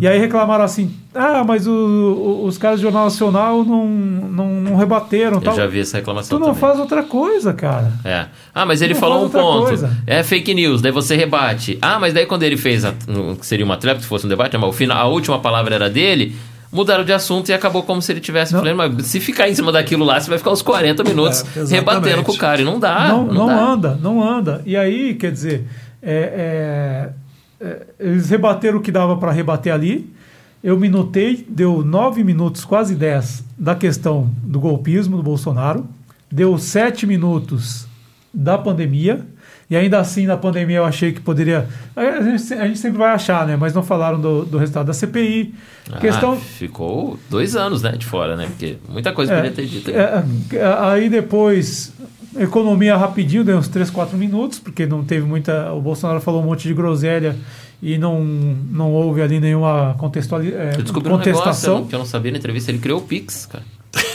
E 0.00 0.06
aí 0.06 0.18
reclamaram 0.18 0.64
assim, 0.64 0.90
ah, 1.14 1.42
mas 1.44 1.66
o- 1.66 1.72
o- 1.72 2.44
os 2.46 2.56
caras 2.58 2.78
do 2.80 2.82
Jornal 2.82 3.04
Nacional 3.04 3.64
não, 3.64 3.86
não, 3.86 4.48
não 4.60 4.76
rebateram. 4.76 5.36
Eu 5.36 5.40
tal. 5.40 5.54
já 5.56 5.66
vi 5.66 5.80
essa 5.80 5.96
reclamação 5.98 6.36
Tu 6.36 6.40
não 6.40 6.48
também. 6.48 6.60
faz 6.60 6.78
outra 6.78 7.02
coisa, 7.02 7.52
cara. 7.52 7.92
É. 8.04 8.26
Ah, 8.54 8.64
mas 8.66 8.82
ele 8.82 8.94
falou 8.94 9.24
um 9.26 9.28
ponto. 9.28 9.66
coisa. 9.66 9.90
É 10.06 10.22
fake 10.22 10.54
news, 10.54 10.80
daí 10.82 10.92
você 10.92 11.16
rebate. 11.16 11.78
Ah, 11.82 11.98
mas 11.98 12.12
daí 12.14 12.26
quando 12.26 12.42
ele 12.42 12.56
fez, 12.56 12.84
a, 12.84 12.92
que 13.38 13.46
seria 13.46 13.64
uma 13.64 13.76
trap, 13.76 14.00
se 14.00 14.06
fosse 14.06 14.26
um 14.26 14.28
debate, 14.28 14.56
mas 14.56 14.68
o 14.68 14.72
final, 14.72 14.98
a 14.98 15.06
última 15.10 15.38
palavra 15.38 15.74
era 15.74 15.88
dele, 15.90 16.34
mudaram 16.70 17.02
de 17.04 17.12
assunto 17.12 17.48
e 17.48 17.52
acabou 17.54 17.82
como 17.82 18.02
se 18.02 18.12
ele 18.12 18.20
tivesse 18.20 18.52
falando, 18.52 18.76
mas 18.76 19.06
se 19.06 19.20
ficar 19.20 19.48
em 19.48 19.54
cima 19.54 19.72
daquilo 19.72 20.04
lá, 20.04 20.20
você 20.20 20.28
vai 20.28 20.38
ficar 20.38 20.50
uns 20.50 20.60
40 20.62 21.02
minutos 21.02 21.44
É, 21.56 21.64
rebatendo 21.74 22.22
com 22.22 22.32
o 22.32 22.36
cara 22.36 22.60
e 22.60 22.64
não 22.64 22.78
dá. 22.78 23.08
não, 23.08 23.24
Não, 23.26 23.34
não 23.34 23.46
dá. 23.46 23.54
anda, 23.72 23.98
não 24.02 24.22
anda. 24.22 24.62
E 24.66 24.76
aí, 24.76 25.14
quer 25.14 25.32
dizer, 25.32 25.66
é, 26.02 26.12
é, 26.12 26.14
é, 26.20 27.08
eles 27.98 28.30
rebateram 28.30 28.78
o 28.78 28.80
que 28.80 28.92
dava 28.92 29.16
para 29.16 29.32
rebater 29.32 29.72
ali. 29.72 30.12
Eu 30.62 30.78
minutei, 30.78 31.46
deu 31.48 31.84
nove 31.84 32.24
minutos, 32.24 32.64
quase 32.64 32.94
dez, 32.94 33.44
da 33.56 33.74
questão 33.74 34.30
do 34.42 34.58
golpismo 34.58 35.16
do 35.16 35.22
Bolsonaro. 35.22 35.86
Deu 36.30 36.58
sete 36.58 37.06
minutos 37.06 37.86
da 38.32 38.58
pandemia. 38.58 39.24
E 39.70 39.76
ainda 39.76 39.98
assim, 39.98 40.24
na 40.24 40.36
pandemia, 40.36 40.78
eu 40.78 40.84
achei 40.84 41.12
que 41.12 41.20
poderia. 41.20 41.68
A 41.94 42.22
gente, 42.22 42.54
a 42.54 42.66
gente 42.66 42.78
sempre 42.78 42.98
vai 42.98 43.10
achar, 43.10 43.46
né? 43.46 43.54
Mas 43.54 43.74
não 43.74 43.82
falaram 43.82 44.18
do, 44.18 44.44
do 44.44 44.56
resultado 44.56 44.86
da 44.86 44.94
CPI. 44.94 45.54
Ah, 45.92 45.98
questão, 45.98 46.36
Ficou 46.36 47.18
dois 47.28 47.54
anos, 47.54 47.82
né, 47.82 47.92
de 47.92 48.06
fora, 48.06 48.34
né? 48.34 48.46
Porque 48.46 48.78
muita 48.88 49.12
coisa 49.12 49.32
é, 49.32 49.36
podia 49.36 49.52
ter 49.52 49.66
dito. 49.66 49.90
é, 49.90 50.24
é, 50.52 50.76
aí 50.80 51.10
depois, 51.10 51.92
economia 52.36 52.96
rapidinho, 52.96 53.44
deu 53.44 53.58
uns 53.58 53.68
3, 53.68 53.90
4 53.90 54.16
minutos, 54.16 54.58
porque 54.58 54.86
não 54.86 55.04
teve 55.04 55.24
muita. 55.26 55.72
O 55.72 55.80
Bolsonaro 55.80 56.20
falou 56.20 56.42
um 56.42 56.46
monte 56.46 56.66
de 56.68 56.74
groselha 56.74 57.36
e 57.82 57.96
não, 57.98 58.22
não 58.24 58.92
houve 58.92 59.22
ali 59.22 59.38
nenhuma 59.40 59.94
contextuali, 59.98 60.52
é, 60.52 60.72
Eu 60.76 60.82
descobri 60.82 61.12
um 61.12 61.16
negócio 61.18 61.32
contestação. 61.42 61.86
que 61.86 61.94
eu 61.94 61.98
não 61.98 62.06
sabia 62.06 62.32
na 62.32 62.38
entrevista. 62.38 62.70
Ele 62.70 62.78
criou 62.78 62.98
o 62.98 63.02
Pix, 63.02 63.46
cara. 63.46 63.64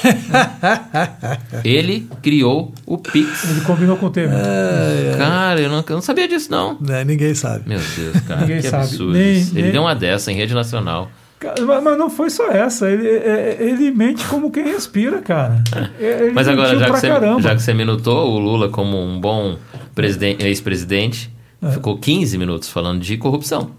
ele 1.63 2.07
criou 2.21 2.73
o 2.85 2.97
Pix. 2.97 3.49
Ele 3.49 3.61
combinou 3.61 3.97
com 3.97 4.07
o 4.07 4.09
Temer. 4.09 4.37
É. 4.37 5.15
Cara, 5.17 5.59
eu 5.61 5.69
não, 5.69 5.77
eu 5.77 5.95
não 5.95 6.01
sabia 6.01 6.27
disso, 6.27 6.51
não. 6.51 6.77
Né, 6.79 7.03
ninguém 7.03 7.33
sabe. 7.33 7.67
Meu 7.67 7.79
Deus, 7.79 8.19
cara, 8.27 8.41
Ninguém 8.41 8.61
que 8.61 8.69
sabe. 8.69 8.83
absurdo. 8.83 9.13
Nem- 9.13 9.33
isso. 9.37 9.51
ele 9.53 9.63
nem- 9.63 9.71
deu 9.71 9.81
uma 9.81 9.95
dessa 9.95 10.31
em 10.31 10.35
rede 10.35 10.53
nacional. 10.53 11.09
Mas, 11.65 11.83
mas 11.83 11.97
não 11.97 12.09
foi 12.09 12.29
só 12.29 12.47
essa. 12.49 12.89
Ele, 12.89 13.07
é- 13.07 13.57
ele 13.59 13.91
mente 13.91 14.25
como 14.25 14.51
quem 14.51 14.63
respira, 14.65 15.21
cara. 15.21 15.63
Ele 15.99 16.31
Mas 16.31 16.47
agora, 16.47 16.77
já 16.77 16.85
que, 16.91 16.99
você, 16.99 17.07
já 17.41 17.55
que 17.55 17.61
você 17.61 17.73
minutou 17.73 18.31
o 18.33 18.39
Lula 18.39 18.69
como 18.69 18.97
um 19.01 19.19
bom 19.19 19.57
presiden- 19.95 20.37
ex-presidente, 20.39 21.29
É. 21.61 21.71
ficou 21.71 21.97
15 21.97 22.37
minutos 22.37 22.69
falando 22.69 22.99
de 23.01 23.17
corrupção, 23.17 23.71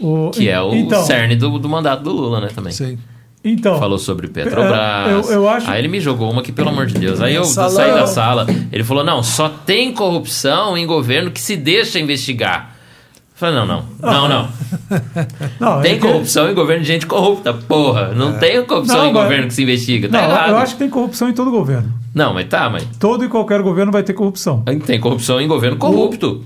O- 0.00 0.30
que 0.30 0.48
é 0.48 0.60
o 0.60 0.74
então, 0.74 1.02
cerne 1.04 1.36
do, 1.36 1.58
do 1.58 1.68
mandato 1.68 2.02
do 2.02 2.12
Lula, 2.12 2.40
né, 2.40 2.48
também. 2.54 2.72
Sim. 2.72 2.98
Então, 3.42 3.78
Falou 3.78 3.98
sobre 3.98 4.28
Petrobras. 4.28 4.76
É, 5.08 5.12
eu- 5.14 5.32
eu 5.42 5.48
acho- 5.48 5.70
Aí 5.70 5.78
ele 5.80 5.88
me 5.88 5.98
jogou 5.98 6.30
uma 6.30 6.42
que, 6.42 6.52
pelo 6.52 6.68
amor 6.68 6.84
de 6.84 6.92
Deus. 6.98 7.22
Aí 7.22 7.34
eu 7.34 7.44
Salão. 7.44 7.70
saí 7.70 7.90
da 7.94 8.06
sala. 8.06 8.46
Ele 8.70 8.84
falou: 8.84 9.02
não, 9.02 9.22
só 9.22 9.48
tem 9.48 9.94
corrupção 9.94 10.76
em 10.76 10.86
governo 10.86 11.30
que 11.30 11.40
se 11.40 11.56
deixa 11.56 11.98
investigar. 11.98 12.76
Eu 13.42 13.46
falei, 13.48 13.54
não, 13.54 13.66
não. 13.66 13.84
Não, 14.02 14.28
não. 14.28 14.48
não, 15.58 15.80
Tem 15.80 15.98
corrupção 15.98 16.50
em 16.50 16.54
governo 16.54 16.82
de 16.82 16.88
gente 16.88 17.06
corrupta, 17.06 17.54
porra. 17.54 18.08
Não 18.14 18.38
tem 18.38 18.62
corrupção 18.66 18.98
Não, 18.98 19.06
em 19.06 19.12
mas- 19.14 19.22
governo 19.22 19.48
que 19.48 19.54
se 19.54 19.62
investiga. 19.62 20.08
Tá 20.10 20.20
Não, 20.20 20.30
errado. 20.30 20.50
eu 20.50 20.56
acho 20.58 20.72
que 20.74 20.78
tem 20.80 20.90
corrupção 20.90 21.28
em 21.28 21.32
todo 21.32 21.50
governo. 21.50 21.90
Não, 22.14 22.34
mas 22.34 22.46
tá, 22.48 22.68
mas. 22.68 22.84
Todo 22.98 23.24
e 23.24 23.28
qualquer 23.28 23.62
governo 23.62 23.90
vai 23.90 24.02
ter 24.02 24.12
corrupção. 24.12 24.62
Tem 24.84 25.00
corrupção 25.00 25.40
em 25.40 25.48
governo 25.48 25.78
corrupto. 25.78 26.44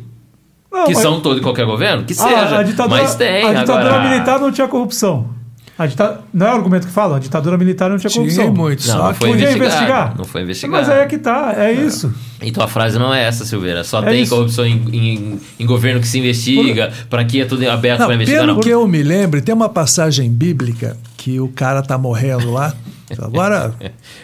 Não, 0.70 0.84
que 0.86 0.92
mas- 0.94 1.02
são 1.02 1.20
todo 1.20 1.38
e 1.38 1.40
qualquer 1.40 1.66
governo? 1.66 2.04
Que 2.04 2.12
Ah, 2.12 2.16
seja. 2.16 2.58
a 2.58 2.62
ditadura, 2.62 3.02
mas 3.02 3.14
tem. 3.16 3.44
a 3.44 3.52
ditadura 3.54 3.94
agora... 3.94 4.08
militar 4.10 4.38
não 4.38 4.52
tinha 4.52 4.68
corrupção. 4.68 5.26
A 5.76 5.86
dita... 5.86 6.20
Não 6.32 6.46
é 6.46 6.50
o 6.52 6.54
argumento 6.54 6.86
que 6.86 6.92
fala? 6.92 7.16
A 7.16 7.18
ditadura 7.18 7.58
militar 7.58 7.90
não 7.90 7.98
tinha 7.98 8.08
Tinha 8.08 8.22
corrupção. 8.24 8.54
muito. 8.54 8.86
Não, 8.86 8.94
Só 8.96 9.04
não 9.06 9.12
que 9.12 9.18
foi 9.18 9.28
Podia 9.30 9.42
investigado. 9.50 9.74
investigar? 9.74 10.14
Não 10.16 10.24
foi 10.24 10.42
investigado. 10.42 10.78
Mas 10.82 10.88
aí 10.88 11.00
é 11.02 11.06
que 11.06 11.18
tá, 11.18 11.54
é, 11.56 11.72
isso. 11.72 12.14
Então 12.40 12.62
a 12.62 12.68
frase 12.68 12.98
não 12.98 13.12
é 13.12 13.24
essa, 13.24 13.44
Silveira. 13.44 13.82
Só 13.82 14.00
É 14.02 14.10
tem 14.10 14.22
isso. 14.22 14.34
corrupção 14.34 14.64
em, 14.64 14.82
em- 14.92 15.40
em 15.58 15.66
governo 15.66 16.00
que 16.00 16.06
se 16.06 16.18
investiga, 16.18 16.92
para 17.10 17.22
aqui 17.22 17.40
é 17.40 17.44
tudo 17.44 17.68
aberto 17.68 18.04
para 18.04 18.14
investigar. 18.14 18.42
pelo 18.44 18.54
Não. 18.54 18.60
que 18.62 18.68
eu 18.68 18.86
me 18.86 19.02
lembro, 19.02 19.42
tem 19.42 19.52
uma 19.54 19.68
passagem 19.68 20.30
bíblica 20.30 20.96
que 21.16 21.40
o 21.40 21.48
cara 21.48 21.82
tá 21.82 21.98
morrendo 21.98 22.52
lá. 22.52 22.72
Agora, 23.18 23.74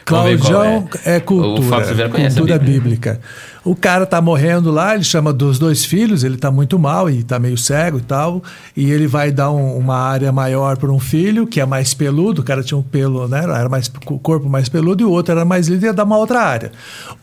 Claudião 0.05 0.89
é. 1.05 1.18
O 1.18 1.20
cultura. 1.20 1.62
Fábio 1.68 1.86
Silveira 1.86 2.10
conhece 2.10 2.36
a 2.36 2.40
cultura 2.40 2.59
Bíblia. 2.59 2.81
bíblica. 2.81 3.20
O 3.62 3.77
cara 3.77 4.07
tá 4.07 4.23
morrendo 4.23 4.70
lá, 4.70 4.95
ele 4.95 5.05
chama 5.05 5.32
dos 5.35 5.59
dois 5.59 5.85
filhos, 5.85 6.24
ele 6.24 6.39
tá 6.39 6.51
muito 6.51 6.78
mal 6.78 7.11
e 7.11 7.23
tá 7.23 7.39
meio 7.39 7.59
cego 7.59 7.99
e 7.99 8.01
tal. 8.01 8.43
E 8.74 8.91
ele 8.91 9.07
vai 9.07 9.31
dar 9.31 9.51
um- 9.51 9.77
uma 9.77 9.97
área 9.97 10.32
maior 10.32 10.78
para 10.78 10.91
um 10.91 10.99
filho, 10.99 11.47
que 11.47 11.61
é 11.61 11.66
mais 11.66 11.93
peludo, 11.93 12.41
o 12.41 12.45
cara 12.45 12.62
tinha 12.62 12.78
um 12.78 12.82
pelo, 12.82 13.28
né? 13.28 13.41
Era 13.45 13.69
mais 13.69 13.91
o 14.07 14.19
corpo 14.19 14.49
mais 14.49 14.69
peludo, 14.70 15.03
e 15.03 15.05
o 15.05 15.11
outro 15.11 15.32
era 15.32 15.45
mais 15.45 15.69
liso, 15.69 15.85
ia 15.85 15.93
dar 15.93 16.05
uma 16.05 16.16
outra 16.16 16.41
área. 16.41 16.73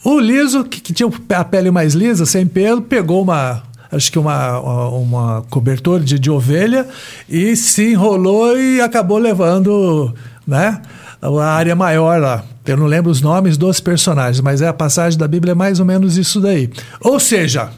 O 0.03 0.19
liso, 0.19 0.63
que, 0.63 0.79
que 0.79 0.93
tinha 0.93 1.09
a 1.35 1.43
pele 1.43 1.71
mais 1.71 1.95
lisa, 1.95 2.23
sem 2.25 2.45
pelo, 2.45 2.83
pegou 2.83 3.23
uma, 3.23 3.63
acho 3.91 4.11
que 4.11 4.19
uma, 4.19 4.59
uma 4.89 5.43
cobertura 5.49 6.03
de, 6.03 6.19
de 6.19 6.29
ovelha 6.29 6.87
e 7.27 7.55
se 7.55 7.93
enrolou 7.93 8.55
e 8.59 8.79
acabou 8.79 9.17
levando, 9.17 10.13
né? 10.45 10.81
A 11.21 11.45
área 11.45 11.75
maior 11.75 12.21
lá. 12.21 12.43
Eu 12.65 12.77
não 12.77 12.85
lembro 12.85 13.09
os 13.09 13.21
nomes 13.21 13.57
dos 13.57 13.79
personagens, 13.79 14.41
mas 14.41 14.61
é 14.61 14.67
a 14.67 14.73
passagem 14.73 15.17
da 15.17 15.27
Bíblia 15.27 15.51
é 15.51 15.55
mais 15.55 15.79
ou 15.79 15.85
menos 15.85 16.17
isso 16.17 16.39
daí. 16.39 16.69
Ou 17.01 17.19
seja, 17.19 17.71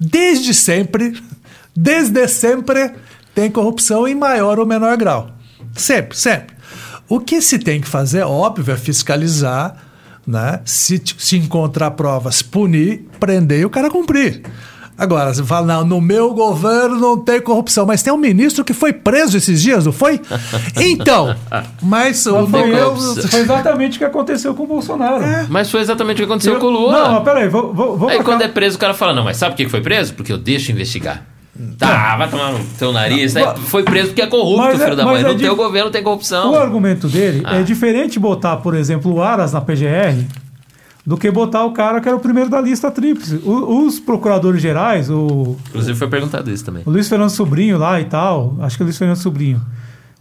desde 0.00 0.54
sempre, 0.54 1.20
desde 1.74 2.26
sempre, 2.28 2.92
tem 3.34 3.50
corrupção 3.50 4.06
em 4.06 4.14
maior 4.14 4.58
ou 4.58 4.66
menor 4.66 4.96
grau. 4.96 5.30
Sempre, 5.74 6.16
sempre. 6.16 6.56
O 7.08 7.20
que 7.20 7.40
se 7.40 7.58
tem 7.58 7.80
que 7.80 7.88
fazer, 7.88 8.22
óbvio, 8.22 8.72
é 8.72 8.76
fiscalizar, 8.76 9.76
né? 10.26 10.60
Se, 10.64 11.00
se 11.18 11.36
encontrar 11.36 11.92
provas, 11.92 12.42
punir, 12.42 13.06
prender 13.20 13.60
e 13.60 13.64
o 13.64 13.70
cara 13.70 13.90
cumprir. 13.90 14.42
Agora, 14.98 15.34
você 15.34 15.44
fala, 15.44 15.66
não, 15.66 15.84
no 15.84 16.00
meu 16.00 16.32
governo 16.32 16.96
não 16.98 17.18
tem 17.18 17.40
corrupção, 17.40 17.84
mas 17.84 18.02
tem 18.02 18.12
um 18.12 18.16
ministro 18.16 18.64
que 18.64 18.72
foi 18.72 18.92
preso 18.94 19.36
esses 19.36 19.60
dias, 19.60 19.84
não 19.84 19.92
foi? 19.92 20.20
Então, 20.80 21.34
mas 21.82 22.24
o 22.26 22.46
foi, 22.46 22.66
meu. 22.66 22.96
foi 22.96 23.40
exatamente 23.40 23.96
o 23.96 23.98
que 23.98 24.04
aconteceu 24.04 24.54
com 24.54 24.62
o 24.62 24.66
Bolsonaro. 24.66 25.22
Mas 25.48 25.70
foi 25.70 25.80
exatamente 25.80 26.16
o 26.16 26.18
que 26.18 26.24
aconteceu 26.24 26.54
Eu- 26.54 26.60
com 26.60 26.66
o 26.66 26.70
Lula. 26.70 26.92
Não, 27.04 27.12
mas 27.14 27.24
peraí, 27.24 27.48
vou, 27.48 27.72
vou, 27.74 27.96
vou 27.96 28.08
Aí 28.08 28.22
quando 28.22 28.38
cá. 28.40 28.44
é 28.46 28.48
preso, 28.48 28.76
o 28.76 28.80
cara 28.80 28.94
fala: 28.94 29.12
Não, 29.12 29.24
mas 29.24 29.36
sabe 29.36 29.52
por 29.54 29.56
que 29.58 29.68
foi 29.68 29.80
preso? 29.80 30.14
Porque 30.14 30.32
eu 30.32 30.38
deixo 30.38 30.72
investigar. 30.72 31.22
Tá, 31.78 32.16
vai 32.18 32.28
tomar 32.28 32.52
no 32.52 32.62
teu 32.78 32.92
nariz. 32.92 33.32
Não, 33.32 33.50
Aí 33.50 33.56
foi 33.58 33.82
preso 33.82 34.08
porque 34.08 34.20
é 34.22 34.26
corrupto, 34.26 34.58
mas 34.62 34.78
é- 34.80 34.84
filho 34.84 34.96
da 34.96 35.04
mas 35.04 35.14
mãe. 35.14 35.24
é 35.24 35.28
No 35.32 35.34
de- 35.38 35.44
teu 35.44 35.56
governo 35.56 35.90
tem 35.90 36.02
corrupção. 36.02 36.52
O 36.52 36.56
argumento 36.56 37.08
dele 37.08 37.42
Ah. 37.46 37.56
é 37.56 37.62
diferente 37.62 38.18
botar, 38.18 38.56
por 38.58 38.74
exemplo, 38.74 39.12
o 39.14 39.22
Aras 39.22 39.52
na 39.54 39.60
PGR 39.62 40.26
do 41.06 41.16
que 41.16 41.30
botar 41.30 41.64
o 41.64 41.70
cara 41.72 42.00
que 42.00 42.08
era 42.08 42.16
o 42.16 42.20
primeiro 42.20 42.50
da 42.50 42.60
lista 42.60 42.90
tríplice. 42.90 43.40
Os 43.44 44.00
procuradores 44.00 44.60
gerais, 44.60 45.08
o, 45.08 45.56
Inclusive 45.68 45.96
foi 45.96 46.08
perguntado 46.08 46.50
isso 46.50 46.64
também. 46.64 46.82
o 46.84 46.90
Luiz 46.90 47.08
Fernando 47.08 47.30
Sobrinho 47.30 47.78
lá 47.78 48.00
e 48.00 48.06
tal, 48.06 48.56
acho 48.60 48.76
que 48.76 48.82
é 48.82 48.84
o 48.84 48.86
Luiz 48.86 48.98
Fernando 48.98 49.16
Sobrinho, 49.16 49.60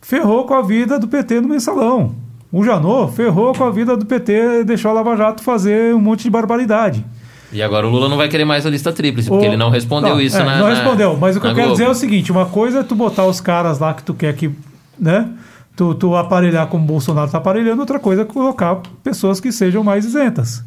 ferrou 0.02 0.45
com 0.45 0.53
a 0.53 0.62
vida 0.62 0.99
do 0.99 1.07
PT 1.07 1.41
no 1.41 1.49
mensalão. 1.49 2.14
O 2.52 2.64
Janot 2.64 3.14
ferrou 3.14 3.53
com 3.53 3.64
a 3.64 3.72
vida 3.72 3.98
do 3.98 4.06
PT, 4.06 4.64
deixou 4.64 4.91
a 4.91 4.94
Lava 4.94 5.18
Jato 5.18 5.44
fazer 5.44 5.94
um 5.95 5.99
monte 5.99 6.24
de 6.24 6.30
barbaridade. 6.30 7.03
E 7.52 7.62
agora 7.62 7.88
o 7.88 7.90
Lula 7.90 8.07
não 8.07 8.18
vai 8.18 8.28
querer 8.30 8.45
mais 8.45 8.66
a 8.66 8.70
lista 8.70 8.91
tríplice, 8.94 9.28
porque 9.30 9.45
O- 9.45 9.49
ele 9.49 9.57
não 9.57 9.70
respondeu 9.70 10.12
Não, 10.16 10.22
isso 10.22 10.38
é, 10.38 10.44
na. 10.44 10.57
Não 10.57 10.68
respondeu, 10.68 11.18
mas 11.18 11.36
o 11.36 11.40
que 11.41 11.48
eu 11.48 11.52
quero 11.52 11.68
Globo. 11.68 11.74
dizer 11.74 11.86
é 11.86 11.90
o 11.90 11.95
seguinte: 11.95 12.32
uma 12.32 12.45
coisa 12.45 12.80
é 12.80 12.84
tu 12.84 12.95
botar 12.95 13.26
os 13.26 13.41
caras 13.41 13.80
lá 13.80 13.94
que 13.94 14.03
tu 14.03 14.14
quer 14.14 14.34
que. 14.36 14.52
né? 14.99 15.30
Tu, 15.76 15.94
tu 15.95 16.16
aparelhar 16.16 16.68
como 16.68 16.84
o 16.84 16.88
Bolsonaro 16.88 17.26
está 17.28 17.38
aparelhando, 17.38 17.82
outra 17.82 17.99
coisa 17.99 18.22
é 18.22 18.26
colocar 18.26 18.78
pessoas 19.03 19.40
que 19.41 19.52
sejam 19.52 19.84
mais 19.84 20.06
isentas. 20.06 20.64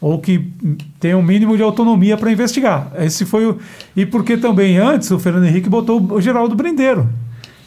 Ou 0.00 0.18
que 0.18 0.50
tenham 0.98 1.20
um 1.20 1.22
mínimo 1.22 1.56
de 1.56 1.62
autonomia 1.62 2.16
para 2.16 2.32
investigar. 2.32 2.90
Esse 2.98 3.26
foi 3.26 3.46
o. 3.46 3.58
E 3.94 4.06
porque 4.06 4.36
também 4.36 4.78
antes 4.78 5.10
o 5.10 5.18
Fernando 5.18 5.46
Henrique 5.46 5.68
botou 5.68 6.00
o 6.12 6.20
Geraldo 6.20 6.54
Brindeiro. 6.54 7.06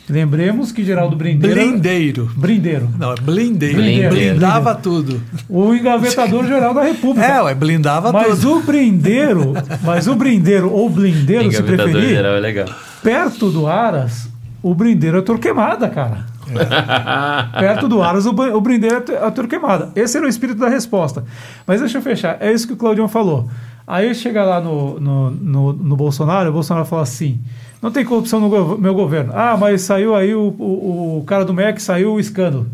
Lembremos 0.09 0.71
que 0.71 0.83
Geraldo 0.83 1.15
Brindeiro. 1.15 1.55
Blindeiro. 1.55 2.31
Brindeiro. 2.35 2.89
Não, 2.99 3.13
é 3.13 3.15
blindeiro. 3.15 3.75
Blindeiro. 3.75 4.15
Blindava 4.15 4.75
tudo. 4.75 5.21
O 5.47 5.73
engavetador 5.73 6.45
geral 6.45 6.73
da 6.73 6.83
República. 6.83 7.25
É, 7.25 7.41
ué, 7.41 7.55
blindava 7.55 8.11
Mas 8.11 8.39
tudo. 8.39 8.57
o 8.57 8.63
brindeiro, 8.63 9.53
mas 9.81 10.07
o 10.07 10.15
brindeiro 10.15 10.69
ou 10.69 10.89
blindeiro, 10.89 11.49
se 11.51 11.63
preferir, 11.63 12.09
geral 12.09 12.35
é 12.35 12.39
legal. 12.39 12.67
perto 13.01 13.49
do 13.49 13.65
Aras, 13.65 14.27
o 14.61 14.75
brindeiro 14.75 15.19
é 15.19 15.21
Torquemada, 15.21 15.87
cara. 15.87 16.25
Perto 17.59 17.87
do 17.87 18.01
Aras, 18.01 18.25
brindeiro 18.61 18.95
é 18.97 18.99
Tor- 19.01 19.15
é 19.15 19.31
Torquemada. 19.31 19.91
Esse 19.95 20.17
era 20.17 20.25
o 20.25 20.29
espírito 20.29 20.59
da 20.59 20.69
resposta. 20.69 21.23
Mas 21.65 21.79
deixa 21.81 21.97
eu 21.97 22.01
fechar. 22.01 22.37
É 22.39 22.51
isso 22.51 22.67
que 22.67 22.73
o 22.73 22.77
Claudião 22.77 23.07
falou. 23.07 23.49
Aí 23.85 24.13
chega 24.15 24.43
lá 24.43 24.61
no, 24.61 24.99
no, 24.99 25.29
no, 25.31 25.73
no 25.73 25.95
Bolsonaro, 25.95 26.49
o 26.49 26.53
Bolsonaro 26.53 26.85
fala 26.85 27.01
assim: 27.03 27.39
não 27.81 27.91
tem 27.91 28.05
corrupção 28.05 28.39
no 28.39 28.49
gov- 28.49 28.79
meu 28.79 28.93
governo. 28.93 29.31
Ah, 29.35 29.57
mas 29.59 29.81
saiu 29.81 30.15
aí 30.15 30.33
o, 30.33 30.55
o, 30.57 31.19
o 31.19 31.23
cara 31.25 31.43
do 31.43 31.53
MEC, 31.53 31.81
saiu 31.81 32.13
o 32.13 32.19
escândalo. 32.19 32.67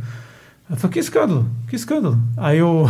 Eu 0.70 0.78
falei, 0.78 0.94
que 0.94 1.00
escândalo? 1.00 1.46
Que 1.68 1.76
escândalo? 1.76 2.18
Aí 2.38 2.62
o. 2.62 2.86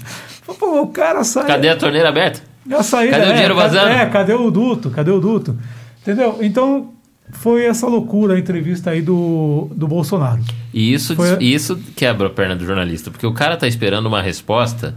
Pô, 0.58 0.82
o 0.82 0.88
cara 0.88 1.24
saiu. 1.24 1.46
Cadê 1.46 1.70
a 1.70 1.76
torneira 1.76 2.08
aberta? 2.10 2.40
A 2.70 2.82
saída, 2.82 3.16
Cadê 3.18 3.26
o 3.26 3.30
é, 3.30 3.32
dinheiro 3.34 3.54
cadê- 3.56 3.68
vazando? 3.76 3.88
É, 3.92 4.06
cadê 4.06 4.34
o 4.34 4.50
duto? 4.50 4.90
Cadê 4.90 5.10
o 5.10 5.20
duto? 5.20 5.56
Entendeu? 6.02 6.38
Então, 6.42 6.92
foi 7.32 7.64
essa 7.64 7.86
loucura 7.86 8.34
a 8.34 8.38
entrevista 8.38 8.90
aí 8.90 9.02
do, 9.02 9.68
do 9.74 9.86
Bolsonaro. 9.88 10.42
E 10.72 10.92
isso, 10.92 11.14
Foi- 11.16 11.36
isso 11.42 11.78
quebra 11.96 12.26
a 12.28 12.30
perna 12.30 12.54
do 12.56 12.64
jornalista, 12.64 13.10
porque 13.10 13.26
o 13.26 13.32
cara 13.32 13.56
tá 13.56 13.66
esperando 13.66 14.06
uma 14.06 14.22
resposta 14.22 14.94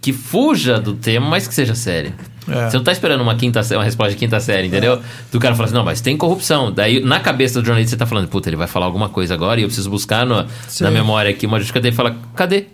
que 0.00 0.12
fuja 0.12 0.78
do 0.78 0.94
tema, 0.94 1.26
mas 1.28 1.48
que 1.48 1.54
seja 1.54 1.74
séria. 1.74 2.14
É. 2.46 2.68
Você 2.68 2.76
não 2.76 2.84
tá 2.84 2.92
esperando 2.92 3.22
uma, 3.22 3.34
quinta, 3.36 3.62
uma 3.72 3.84
resposta 3.84 4.12
de 4.12 4.18
quinta 4.18 4.38
série, 4.38 4.66
entendeu? 4.68 5.00
Do 5.32 5.40
cara 5.40 5.54
falar 5.54 5.64
assim, 5.66 5.74
não, 5.74 5.84
mas 5.84 6.02
tem 6.02 6.14
corrupção. 6.14 6.70
Daí, 6.70 7.00
na 7.00 7.18
cabeça 7.18 7.58
do 7.60 7.64
jornalista, 7.64 7.92
você 7.92 7.96
tá 7.96 8.04
falando, 8.04 8.28
puta, 8.28 8.50
ele 8.50 8.56
vai 8.56 8.66
falar 8.66 8.84
alguma 8.84 9.08
coisa 9.08 9.32
agora 9.32 9.58
e 9.60 9.62
eu 9.62 9.68
preciso 9.68 9.88
buscar 9.88 10.26
no- 10.26 10.44
na 10.80 10.90
memória 10.90 11.30
aqui 11.30 11.46
uma 11.46 11.56
justificativa 11.58 11.94
e 11.94 11.96
fala, 11.96 12.16
cadê? 12.36 12.66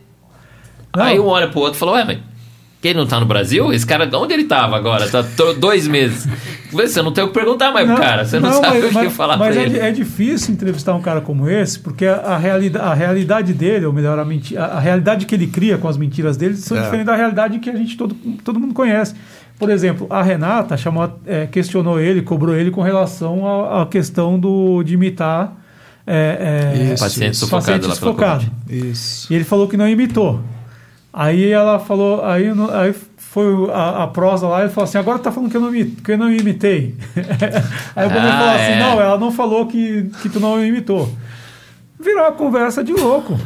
Não. 0.97 1.05
Aí 1.05 1.21
um 1.21 1.27
olha 1.27 1.47
pro 1.47 1.61
outro 1.61 1.77
e 1.77 1.79
fala, 1.79 1.93
ué, 1.93 2.05
mas 2.05 2.19
que 2.81 2.89
ele 2.89 2.99
não 2.99 3.07
tá 3.07 3.21
no 3.21 3.27
Brasil? 3.27 3.73
Esse 3.73 3.87
cara, 3.87 4.09
onde 4.15 4.33
ele 4.33 4.45
tava 4.45 4.77
agora? 4.77 5.09
Tá 5.09 5.23
dois 5.59 5.87
meses. 5.87 6.27
Você 6.73 7.03
não 7.03 7.13
tem 7.13 7.23
o 7.25 7.29
que 7.29 7.35
perguntar 7.35 7.73
mais 7.73 7.87
pro 7.87 7.97
cara, 7.97 8.25
você 8.25 8.39
não, 8.41 8.53
sabe 8.53 8.79
o 8.79 8.89
que 8.89 9.11
falar 9.11 9.37
mas 9.37 9.55
pra 9.55 9.63
é, 9.63 9.67
ele. 9.67 9.79
é 9.79 9.91
difícil 9.91 10.55
entrevistar 10.55 10.95
um 10.95 11.01
cara 11.03 11.21
como 11.21 11.49
esse, 11.49 11.79
porque 11.79 12.07
a, 12.07 12.17
a, 12.17 12.39
realida, 12.39 12.81
a 12.81 12.95
realidade 12.95 13.53
dele, 13.53 13.85
ou 13.85 13.93
melhor, 13.93 14.19
a, 14.19 14.25
menti, 14.25 14.57
a, 14.57 14.65
a 14.67 14.81
realidade 14.81 15.27
que 15.27 15.35
ele 15.35 15.47
cria 15.49 15.77
com 15.77 15.89
as 15.89 15.97
mentiras 15.97 16.37
dele, 16.37 16.57
são 16.57 16.79
É. 16.79 16.83
diferentes 16.83 17.07
da 17.07 17.17
realidade 17.17 17.59
que 17.59 17.69
a 17.69 17.77
gente 17.77 17.97
todo, 17.97 18.15
todo 18.45 18.59
mundo 18.59 18.73
conhece. 18.73 19.15
Por 19.59 19.69
exemplo, 19.69 20.07
a 20.09 20.23
Renata 20.23 20.77
chamou, 20.77 21.21
é, 21.27 21.47
questionou 21.47 22.01
ele, 22.01 22.23
cobrou 22.23 22.55
ele 22.55 22.71
com 22.71 22.81
relação 22.81 23.47
à 23.79 23.85
questão 23.85 24.39
do, 24.39 24.83
de 24.83 24.95
imitar 24.95 25.55
é, 26.07 26.73
é, 26.79 26.93
Isso, 26.95 27.05
Paciente 27.05 27.37
sufocado 27.37 27.67
paciente 27.67 27.95
sufocado. 27.95 28.47
Isso. 28.69 29.31
E 29.31 29.37
ele 29.37 29.45
falou 29.45 29.69
que 29.69 29.77
não 29.77 29.87
imitou. 29.87 30.41
Aí 31.13 31.51
ela 31.51 31.79
falou, 31.79 32.25
aí, 32.25 32.47
aí 32.73 32.95
foi 33.17 33.71
a, 33.73 34.05
a 34.05 34.07
prosa 34.07 34.47
lá, 34.47 34.61
ele 34.63 34.71
falou 34.71 34.85
assim, 34.89 34.99
agora 34.99 35.19
tá 35.19 35.33
falando 35.33 35.51
que 35.51 35.57
eu 35.57 35.61
não, 35.61 35.73
que 35.73 36.13
eu 36.13 36.19
não 36.19 36.33
imitei. 36.33 36.95
aí 37.97 38.07
o 38.07 38.11
Boninho 38.11 38.33
Ah, 38.33 38.39
falou 38.39 38.55
assim, 38.55 38.73
é. 38.73 38.79
não, 38.79 39.01
ela 39.01 39.19
não 39.19 39.33
falou 39.33 39.67
que, 39.67 40.11
que 40.23 40.29
tu 40.29 40.39
não 40.41 40.65
imitou. 40.65 41.13
Virou 42.03 42.23
uma 42.23 42.33
conversa 42.33 42.83
de 42.83 42.95
louco. 42.95 43.39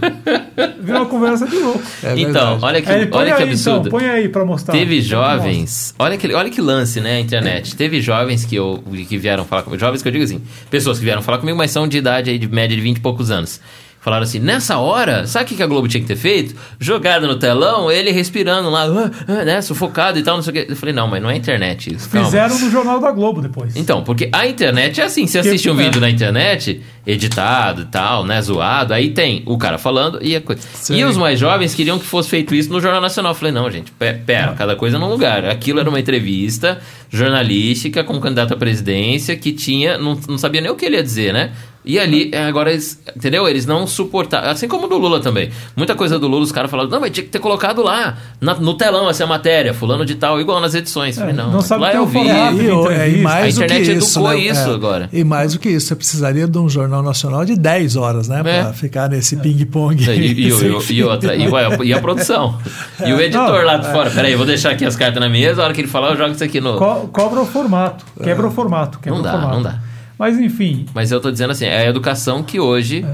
Virou 0.80 1.00
uma 1.00 1.06
conversa 1.10 1.44
de 1.44 1.56
louco. 1.56 1.82
É 2.04 2.14
então, 2.16 2.58
olha 2.62 2.80
que, 2.80 2.88
Aí 2.88 3.08
olha 3.10 3.34
que 3.34 3.42
aí, 3.42 3.48
absurdo. 3.48 3.88
Então, 3.88 3.98
põe 3.98 4.08
aí 4.08 4.28
pra 4.28 4.44
mostrar. 4.44 4.72
Teve 4.72 4.96
Mostra. 4.98 5.16
jovens, 5.16 5.94
olha 5.98 6.16
que, 6.16 6.32
olha 6.32 6.48
que 6.48 6.60
lance, 6.60 7.00
né, 7.00 7.16
a 7.16 7.20
internet. 7.20 7.74
Teve 7.74 8.00
jovens 8.00 8.44
que, 8.44 8.54
eu, 8.54 8.80
que 9.08 9.18
vieram 9.18 9.44
falar 9.44 9.64
comigo, 9.64 9.80
jovens 9.80 10.02
que 10.02 10.08
eu 10.08 10.12
digo 10.12 10.22
assim, 10.22 10.40
pessoas 10.70 10.98
que 10.98 11.04
vieram 11.04 11.20
falar 11.20 11.38
comigo, 11.38 11.58
mas 11.58 11.72
são 11.72 11.88
de 11.88 11.98
idade 11.98 12.30
aí, 12.30 12.38
de 12.38 12.46
média 12.46 12.76
de 12.76 12.82
20 12.82 12.98
e 12.98 13.00
poucos 13.00 13.28
anos. 13.30 13.60
Falaram 14.04 14.24
assim, 14.24 14.38
nessa 14.38 14.76
hora, 14.76 15.26
sabe 15.26 15.54
o 15.54 15.56
que 15.56 15.62
a 15.62 15.66
Globo 15.66 15.88
tinha 15.88 16.02
que 16.02 16.06
ter 16.06 16.16
feito? 16.16 16.54
Jogado 16.78 17.26
no 17.26 17.36
telão, 17.38 17.90
ele 17.90 18.10
respirando 18.10 18.68
lá, 18.68 18.84
ah, 18.84 19.10
ah, 19.26 19.44
né, 19.46 19.62
sufocado 19.62 20.18
e 20.18 20.22
tal, 20.22 20.36
não 20.36 20.42
sei 20.42 20.50
o 20.50 20.54
quê. 20.54 20.66
Eu 20.68 20.76
falei, 20.76 20.94
não, 20.94 21.08
mas 21.08 21.22
não 21.22 21.30
é 21.30 21.36
internet 21.36 21.94
isso, 21.94 22.10
calma. 22.10 22.26
Fizeram 22.26 22.58
no 22.58 22.70
Jornal 22.70 23.00
da 23.00 23.10
Globo 23.10 23.40
depois. 23.40 23.74
Então, 23.74 24.04
porque 24.04 24.28
a 24.30 24.46
internet 24.46 25.00
é 25.00 25.04
assim, 25.04 25.26
você 25.26 25.40
Que- 25.40 25.48
assiste 25.48 25.70
um 25.70 25.80
é. 25.80 25.84
vídeo 25.84 26.02
na 26.02 26.10
internet, 26.10 26.82
editado 27.06 27.80
e 27.80 27.84
tal, 27.86 28.26
né, 28.26 28.42
zoado, 28.42 28.92
aí 28.92 29.08
tem 29.08 29.42
o 29.46 29.56
cara 29.56 29.78
falando 29.78 30.18
e 30.20 30.36
a 30.36 30.40
coisa. 30.42 30.60
Sim. 30.74 30.96
E 30.96 31.04
os 31.04 31.16
mais 31.16 31.38
jovens 31.40 31.74
queriam 31.74 31.98
que 31.98 32.04
fosse 32.04 32.28
feito 32.28 32.54
isso 32.54 32.70
no 32.70 32.82
Jornal 32.82 33.00
Nacional. 33.00 33.32
Eu 33.32 33.36
falei, 33.36 33.52
não, 33.54 33.70
gente, 33.70 33.90
pe- 33.90 34.12
pera, 34.26 34.52
cada 34.52 34.76
coisa 34.76 34.98
num 34.98 35.08
lugar. 35.08 35.46
Aquilo 35.46 35.80
era 35.80 35.88
uma 35.88 35.98
entrevista 35.98 36.78
jornalística 37.10 38.04
com 38.04 38.12
um 38.14 38.20
candidato 38.20 38.52
à 38.52 38.56
presidência 38.56 39.34
que 39.34 39.50
tinha, 39.52 39.96
não, 39.96 40.18
não 40.28 40.36
sabia 40.36 40.60
nem 40.60 40.70
o 40.70 40.76
que 40.76 40.84
ele 40.84 40.96
ia 40.96 41.02
dizer, 41.02 41.32
né? 41.32 41.52
E 41.84 41.98
ali, 41.98 42.30
é, 42.32 42.44
agora, 42.46 42.70
eles, 42.72 42.98
entendeu? 43.14 43.46
Eles 43.46 43.66
não 43.66 43.86
suportaram. 43.86 44.48
Assim 44.48 44.66
como 44.66 44.88
do 44.88 44.96
Lula 44.96 45.20
também. 45.20 45.50
Muita 45.76 45.94
coisa 45.94 46.18
do 46.18 46.26
Lula, 46.26 46.42
os 46.42 46.50
caras 46.52 46.70
falaram, 46.70 46.88
não, 46.88 46.98
mas 47.00 47.10
tinha 47.10 47.24
que 47.24 47.30
ter 47.30 47.38
colocado 47.40 47.82
lá, 47.82 48.16
na- 48.40 48.54
no 48.54 48.72
telão, 48.74 49.08
essa 49.10 49.26
matéria, 49.26 49.74
fulano 49.74 50.04
de 50.06 50.14
tal, 50.14 50.40
igual 50.40 50.60
nas 50.60 50.74
edições. 50.74 51.16
Eu 51.16 51.20
falei, 51.26 51.36
não, 51.36 51.50
não 51.52 51.60
sabe 51.60 51.82
lá 51.82 51.90
ter 51.90 51.96
é 51.96 52.00
vivo. 52.00 52.12
formato. 52.12 52.90
E, 52.90 52.94
é, 52.94 53.10
e 53.10 53.22
mais 53.22 53.56
A 53.56 53.60
do 53.60 53.64
internet 53.66 53.84
que 53.84 53.90
educou 53.92 54.32
isso, 54.32 54.44
né? 54.44 54.50
isso 54.62 54.70
É, 54.70 54.74
agora. 54.74 55.10
E 55.12 55.24
mais 55.24 55.52
do 55.52 55.58
que 55.58 55.68
isso, 55.68 55.88
você 55.88 55.94
precisaria 55.96 56.46
de 56.48 56.58
um 56.58 56.68
jornal 56.70 57.02
nacional 57.02 57.44
de 57.44 57.54
10 57.54 57.96
horas, 57.96 58.28
né? 58.28 58.40
É. 58.44 58.62
Pra 58.62 58.72
ficar 58.72 59.08
nesse 59.10 59.36
ping-pong. 59.36 60.02
E, 60.02 60.10
e, 60.10 60.48
e- 60.48 60.92
e 60.94 61.02
outra, 61.04 61.34
e, 61.36 61.46
ué, 61.48 61.64
e 61.84 61.92
a 61.92 62.00
produção. 62.00 62.58
E 63.04 63.12
o 63.12 63.20
editor 63.20 63.46
Não, 63.58 63.64
lá 63.64 63.76
de 63.76 63.90
fora. 63.92 64.10
Peraí, 64.10 64.32
eu 64.32 64.38
vou 64.38 64.46
deixar 64.46 64.70
aqui 64.70 64.86
as 64.86 64.96
cartas 64.96 65.20
na 65.20 65.28
mesa, 65.28 65.60
a 65.60 65.64
hora 65.66 65.74
que 65.74 65.82
ele 65.82 65.88
falar, 65.88 66.12
eu 66.12 66.16
jogo 66.16 66.32
isso 66.32 66.42
aqui 66.44 66.60
no. 66.62 66.78
Co- 66.78 67.08
cobra 67.12 67.40
o 67.42 67.46
formato. 67.46 68.04
Quebra 68.22 68.46
o 68.46 68.50
formato. 68.50 68.98
Quebra 69.00 69.16
Não 69.18 69.22
dá, 69.22 69.28
o 69.28 69.32
formato. 69.32 69.54
não 69.56 69.62
dá. 69.62 69.78
Mas 70.18 70.38
enfim, 70.38 70.86
Mas 70.94 71.10
eu 71.10 71.20
tô 71.20 71.30
dizendo 71.30 71.50
assim, 71.50 71.64
é 71.64 71.78
a 71.86 71.88
educação 71.88 72.42
que 72.42 72.60
hoje 72.60 73.04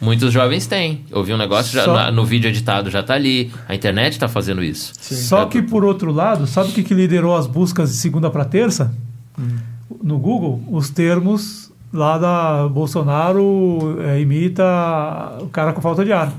muitos 0.00 0.32
jovens 0.32 0.66
têm. 0.66 1.04
Ouvir 1.10 1.32
um 1.32 1.38
negócio 1.38 1.72
já, 1.72 1.84
Só- 1.84 2.12
no 2.12 2.24
vídeo 2.24 2.48
editado 2.48 2.90
já 2.90 3.02
tá 3.02 3.14
ali. 3.14 3.50
A 3.68 3.74
internet 3.74 4.18
tá 4.18 4.28
fazendo 4.28 4.62
isso. 4.62 4.92
Só 5.00 5.46
que, 5.46 5.62
por 5.62 5.84
outro 5.84 6.12
lado, 6.12 6.46
sabe 6.46 6.70
o 6.70 6.72
que, 6.72 6.82
que 6.82 6.94
liderou 6.94 7.34
as 7.34 7.46
buscas 7.46 7.90
de 7.90 7.96
segunda 7.96 8.28
para 8.30 8.44
terça? 8.44 8.94
Hum. 9.38 9.56
No 10.02 10.18
Google, 10.18 10.62
os 10.70 10.90
termos 10.90 11.72
lá 11.92 12.18
da 12.18 12.68
Bolsonaro 12.68 13.98
é, 14.02 14.20
imita 14.20 14.62
o 15.40 15.46
cara 15.48 15.72
com 15.72 15.80
falta 15.80 16.04
de 16.04 16.12
ar. 16.12 16.32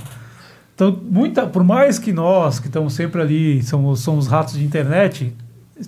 Então, 0.76 1.00
muita, 1.10 1.48
por 1.48 1.64
mais 1.64 1.98
que 1.98 2.12
nós, 2.12 2.60
que 2.60 2.68
estamos 2.68 2.94
sempre 2.94 3.22
ali, 3.22 3.64
somos, 3.64 4.02
somos 4.02 4.28
ratos 4.28 4.56
de 4.56 4.64
internet, 4.66 5.34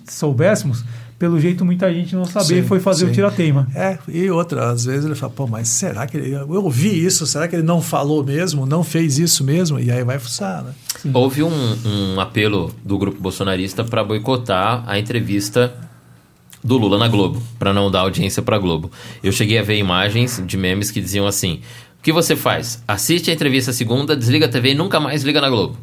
soubéssemos, 0.08 0.82
pelo 1.18 1.40
jeito 1.40 1.64
muita 1.64 1.92
gente 1.92 2.14
não 2.14 2.24
sabia 2.24 2.58
e 2.58 2.62
Sim, 2.62 2.68
foi 2.68 2.78
fazer 2.78 3.06
sim. 3.06 3.10
o 3.10 3.14
tirateima. 3.14 3.66
É, 3.74 3.98
e 4.06 4.30
outra, 4.30 4.70
às 4.70 4.84
vezes 4.84 5.04
ele 5.04 5.14
fala, 5.14 5.32
pô, 5.32 5.46
mas 5.46 5.68
será 5.68 6.06
que 6.06 6.16
ele. 6.16 6.32
Eu 6.32 6.48
ouvi 6.64 7.04
isso, 7.04 7.26
será 7.26 7.48
que 7.48 7.56
ele 7.56 7.64
não 7.64 7.82
falou 7.82 8.22
mesmo, 8.22 8.64
não 8.64 8.84
fez 8.84 9.18
isso 9.18 9.42
mesmo? 9.42 9.80
E 9.80 9.90
aí 9.90 10.04
vai 10.04 10.18
fuçar, 10.18 10.62
né? 10.62 10.72
Houve 11.12 11.42
um, 11.42 11.76
um 11.84 12.20
apelo 12.20 12.72
do 12.84 12.96
grupo 12.96 13.20
bolsonarista 13.20 13.82
para 13.82 14.04
boicotar 14.04 14.84
a 14.86 14.98
entrevista 14.98 15.74
do 16.62 16.76
Lula 16.76 16.98
na 16.98 17.08
Globo, 17.08 17.42
para 17.58 17.72
não 17.72 17.90
dar 17.90 18.00
audiência 18.00 18.42
para 18.42 18.58
Globo. 18.58 18.90
Eu 19.22 19.32
cheguei 19.32 19.58
a 19.58 19.62
ver 19.62 19.76
imagens 19.76 20.42
de 20.46 20.56
memes 20.56 20.90
que 20.90 21.00
diziam 21.00 21.26
assim: 21.26 21.60
o 21.98 22.02
que 22.02 22.12
você 22.12 22.36
faz? 22.36 22.82
Assiste 22.86 23.30
a 23.30 23.34
entrevista 23.34 23.72
segunda, 23.72 24.16
desliga 24.16 24.46
a 24.46 24.48
TV 24.48 24.70
e 24.70 24.74
nunca 24.74 25.00
mais 25.00 25.24
liga 25.24 25.40
na 25.40 25.50
Globo. 25.50 25.76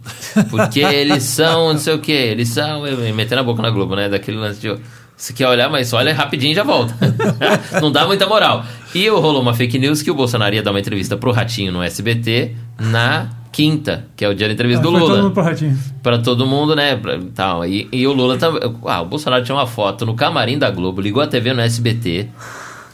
Porque 0.49 0.79
eles 0.79 1.23
são, 1.23 1.73
não 1.73 1.79
sei 1.79 1.93
o 1.93 1.99
que, 1.99 2.11
eles 2.11 2.49
são. 2.49 2.83
Metendo 3.13 3.41
a 3.41 3.43
boca 3.43 3.61
na 3.61 3.69
Globo, 3.69 3.95
né? 3.95 4.07
Daquele 4.07 4.37
lance 4.37 4.61
de. 4.61 4.77
Você 5.17 5.31
quer 5.33 5.47
olhar, 5.47 5.69
mas 5.69 5.93
olha 5.93 6.13
rapidinho 6.13 6.51
e 6.51 6.55
já 6.55 6.63
volta. 6.63 6.93
não 7.81 7.91
dá 7.91 8.05
muita 8.05 8.27
moral. 8.27 8.65
E 8.93 9.07
rolou 9.09 9.41
uma 9.41 9.53
fake 9.53 9.79
news 9.79 10.01
que 10.01 10.11
o 10.11 10.13
Bolsonaro 10.15 10.53
ia 10.55 10.61
dar 10.61 10.71
uma 10.71 10.79
entrevista 10.79 11.15
pro 11.15 11.31
Ratinho 11.31 11.71
no 11.71 11.81
SBT 11.81 12.51
na 12.79 13.29
quinta, 13.51 14.05
que 14.17 14.25
é 14.25 14.27
o 14.29 14.35
dia 14.35 14.47
da 14.47 14.53
entrevista 14.53 14.83
do 14.83 14.91
Foi 14.91 14.99
todo 14.99 15.09
Lula 15.09 15.21
mundo 15.23 15.33
pro 15.33 15.43
ratinho. 15.43 15.79
para 16.03 16.17
todo 16.17 16.45
mundo, 16.45 16.75
né? 16.75 16.97
pra- 16.97 17.17
tal. 17.33 17.65
E, 17.65 17.87
e 17.93 18.05
o 18.05 18.11
Lula 18.11 18.37
também. 18.37 18.61
Ah, 18.85 19.01
o 19.01 19.05
Bolsonaro 19.05 19.41
tinha 19.45 19.55
uma 19.55 19.65
foto 19.65 20.05
no 20.05 20.13
camarim 20.13 20.57
da 20.57 20.69
Globo, 20.69 20.99
ligou 20.99 21.23
a 21.23 21.27
TV 21.27 21.53
no 21.53 21.61
SBT. 21.61 22.27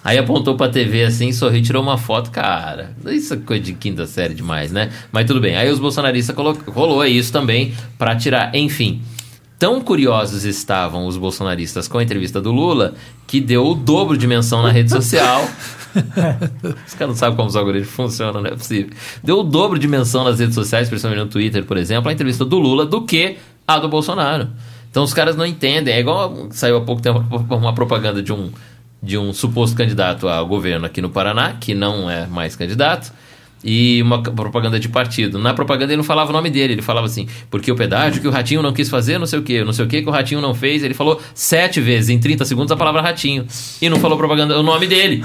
Aí 0.04 0.18
apontou 0.20 0.56
pra 0.56 0.68
TV 0.70 1.04
assim, 1.04 1.32
sorriu 1.32 1.60
e 1.60 1.62
tirou 1.64 1.82
uma 1.82 1.98
foto. 1.98 2.30
Cara, 2.32 2.92
isso 3.08 3.34
é 3.34 3.38
coisa 3.38 3.64
de 3.64 3.74
quinta 3.74 4.06
série 4.06 4.34
demais, 4.36 4.72
né? 4.72 4.90
Mas 5.12 5.26
tudo 5.26 5.40
bem. 5.40 5.56
Aí 5.56 5.70
os 5.72 5.80
bolsonaristas 5.80 6.36
colocou, 6.36 6.72
rolou 6.74 7.04
isso 7.06 7.32
também 7.32 7.74
pra 8.00 8.16
tirar. 8.16 8.56
Enfim, 8.56 9.02
tão 9.62 9.80
curiosos 9.80 10.44
estavam 10.44 11.06
os 11.06 11.18
bolsonaristas 11.18 11.88
com 11.88 12.00
a 12.00 12.04
entrevista 12.04 12.42
do 12.42 12.52
Lula 12.52 12.96
que 13.28 13.40
deu 13.40 13.64
o 13.64 13.76
dobro 13.76 14.18
de 14.18 14.26
menção 14.26 14.64
na 14.64 14.72
rede 14.72 14.90
social. 14.90 15.48
Os 16.88 16.96
caras 16.96 17.10
não 17.10 17.16
sabem 17.16 17.36
como 17.36 17.48
os 17.48 17.56
algoritmos 17.56 17.94
funcionam, 17.94 18.42
não 18.42 18.50
é 18.50 18.56
possível. 18.56 18.92
Deu 19.24 19.42
o 19.42 19.44
dobro 19.44 19.78
de 19.78 19.88
menção 19.88 20.24
nas 20.24 20.40
redes 20.40 20.56
sociais, 20.56 20.90
principalmente 20.90 21.26
no 21.26 21.30
Twitter, 21.30 21.64
por 21.64 21.78
exemplo, 21.78 22.10
a 22.10 22.14
entrevista 22.14 22.44
do 22.44 22.58
Lula 22.58 22.88
do 22.88 23.04
que 23.04 23.38
a 23.68 23.78
do 23.78 23.88
Bolsonaro. 23.88 24.50
Então 24.90 25.04
os 25.04 25.14
caras 25.14 25.36
não 25.36 25.46
entendem. 25.46 25.94
É 25.94 26.00
igual 26.00 26.48
saiu 26.50 26.78
há 26.78 26.82
pouco 26.82 27.00
tempo 27.00 27.24
uma 27.52 27.76
propaganda 27.76 28.24
de 28.24 28.34
um, 28.34 28.52
de 29.04 29.16
um 29.16 29.32
suposto 29.32 29.76
candidato 29.76 30.28
ao 30.28 30.48
governo 30.48 30.88
aqui 30.88 31.04
no 31.04 31.12
Paraná, 31.12 31.54
que 31.54 31.76
não 31.76 32.10
é 32.10 32.26
mais 32.26 32.56
candidato, 32.56 33.14
e 33.64 34.02
uma 34.02 34.22
propaganda 34.22 34.80
de 34.80 34.90
partido. 34.90 35.38
Na 35.40 35.54
propaganda 35.54 35.92
ele 35.92 35.98
não 35.98 36.04
falava 36.04 36.30
o 36.30 36.34
nome 36.34 36.50
dele, 36.50 36.74
ele 36.74 36.82
falava 36.82 37.06
assim, 37.06 37.28
porque 37.50 37.72
o 37.72 37.76
pedágio 37.76 38.22
que 38.22 38.28
o 38.28 38.32
Ratinho 38.32 38.62
não 38.62 38.74
quis 38.74 38.90
fazer, 38.90 39.18
não 39.18 39.26
sei 39.26 39.40
o 39.40 39.44
que, 39.44 39.64
não 39.64 39.74
sei 39.74 39.86
o 39.86 39.88
que 39.88 40.02
que 40.02 40.08
o 40.08 40.12
Ratinho 40.12 40.42
não 40.42 40.54
fez. 40.54 40.84
Ele 40.84 40.94
falou 40.94 41.22
sete 41.34 41.80
vezes 41.80 42.10
em 42.10 42.20
30 42.20 42.46
segundos 42.46 42.72
a 42.72 42.76
palavra 42.76 43.02
Ratinho. 43.02 43.46
E 43.82 43.90
não 43.90 43.98
falou 44.00 44.18
propaganda, 44.18 44.58
o 44.60 44.64
nome 44.64 44.88
dele. 44.88 45.24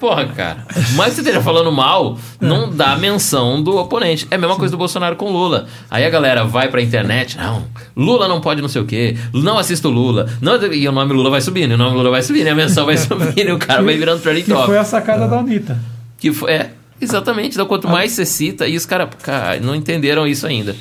porra, 0.00 0.26
cara. 0.26 0.64
Mas 0.94 1.14
você 1.14 1.20
esteja 1.20 1.40
falando 1.40 1.70
mal, 1.72 2.18
não 2.40 2.70
dá 2.70 2.96
menção 2.96 3.62
do 3.62 3.76
oponente. 3.76 4.26
É 4.30 4.36
a 4.36 4.38
mesma 4.38 4.56
coisa 4.56 4.72
do 4.72 4.78
Bolsonaro 4.78 5.16
com 5.16 5.30
Lula. 5.30 5.66
Aí 5.90 6.04
a 6.04 6.10
galera 6.10 6.44
vai 6.44 6.68
pra 6.68 6.80
internet, 6.80 7.36
não, 7.36 7.64
Lula 7.96 8.28
não 8.28 8.40
pode 8.40 8.62
não 8.62 8.68
sei 8.68 8.82
o 8.82 8.84
quê, 8.84 9.16
não 9.32 9.58
assisto 9.58 9.88
Lula. 9.88 10.28
Não, 10.40 10.56
e 10.72 10.88
o 10.88 10.92
nome 10.92 11.12
Lula 11.12 11.30
vai 11.30 11.40
subindo, 11.40 11.72
e 11.72 11.74
o 11.74 11.78
nome 11.78 11.96
Lula 11.96 12.10
vai 12.10 12.22
subindo, 12.22 12.46
e 12.46 12.50
a 12.50 12.54
menção 12.54 12.86
vai 12.86 12.96
subindo, 12.98 13.38
e 13.48 13.52
o 13.52 13.58
cara 13.58 13.82
vai 13.82 13.96
virando 13.96 14.20
trending 14.22 14.42
Que 14.42 14.52
top. 14.52 14.66
foi 14.66 14.78
a 14.78 14.84
sacada 14.84 15.26
da 15.26 15.38
Anitta. 15.38 15.78
Que 16.18 16.32
foi, 16.32 16.50
é, 16.52 16.70
exatamente. 17.00 17.52
Então, 17.52 17.64
Ah. 17.64 17.68
quanto 17.68 17.88
mais 17.88 18.12
você 18.12 18.24
cita, 18.24 18.66
e 18.66 18.76
os 18.76 18.86
caras 18.86 19.08
cara, 19.22 19.60
não 19.60 19.74
entenderam 19.74 20.26
isso 20.26 20.46
ainda. 20.46 20.74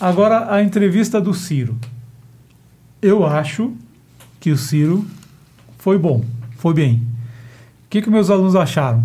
Agora, 0.00 0.52
a 0.52 0.62
entrevista 0.62 1.20
do 1.20 1.32
Ciro. 1.32 1.76
Eu 3.00 3.26
acho 3.26 3.72
que 4.40 4.50
o 4.50 4.56
Ciro 4.56 5.04
foi 5.78 5.98
bom, 5.98 6.24
foi 6.56 6.74
bem. 6.74 7.02
O 7.86 7.88
que, 7.90 8.00
que 8.02 8.10
meus 8.10 8.30
alunos 8.30 8.56
acharam? 8.56 9.04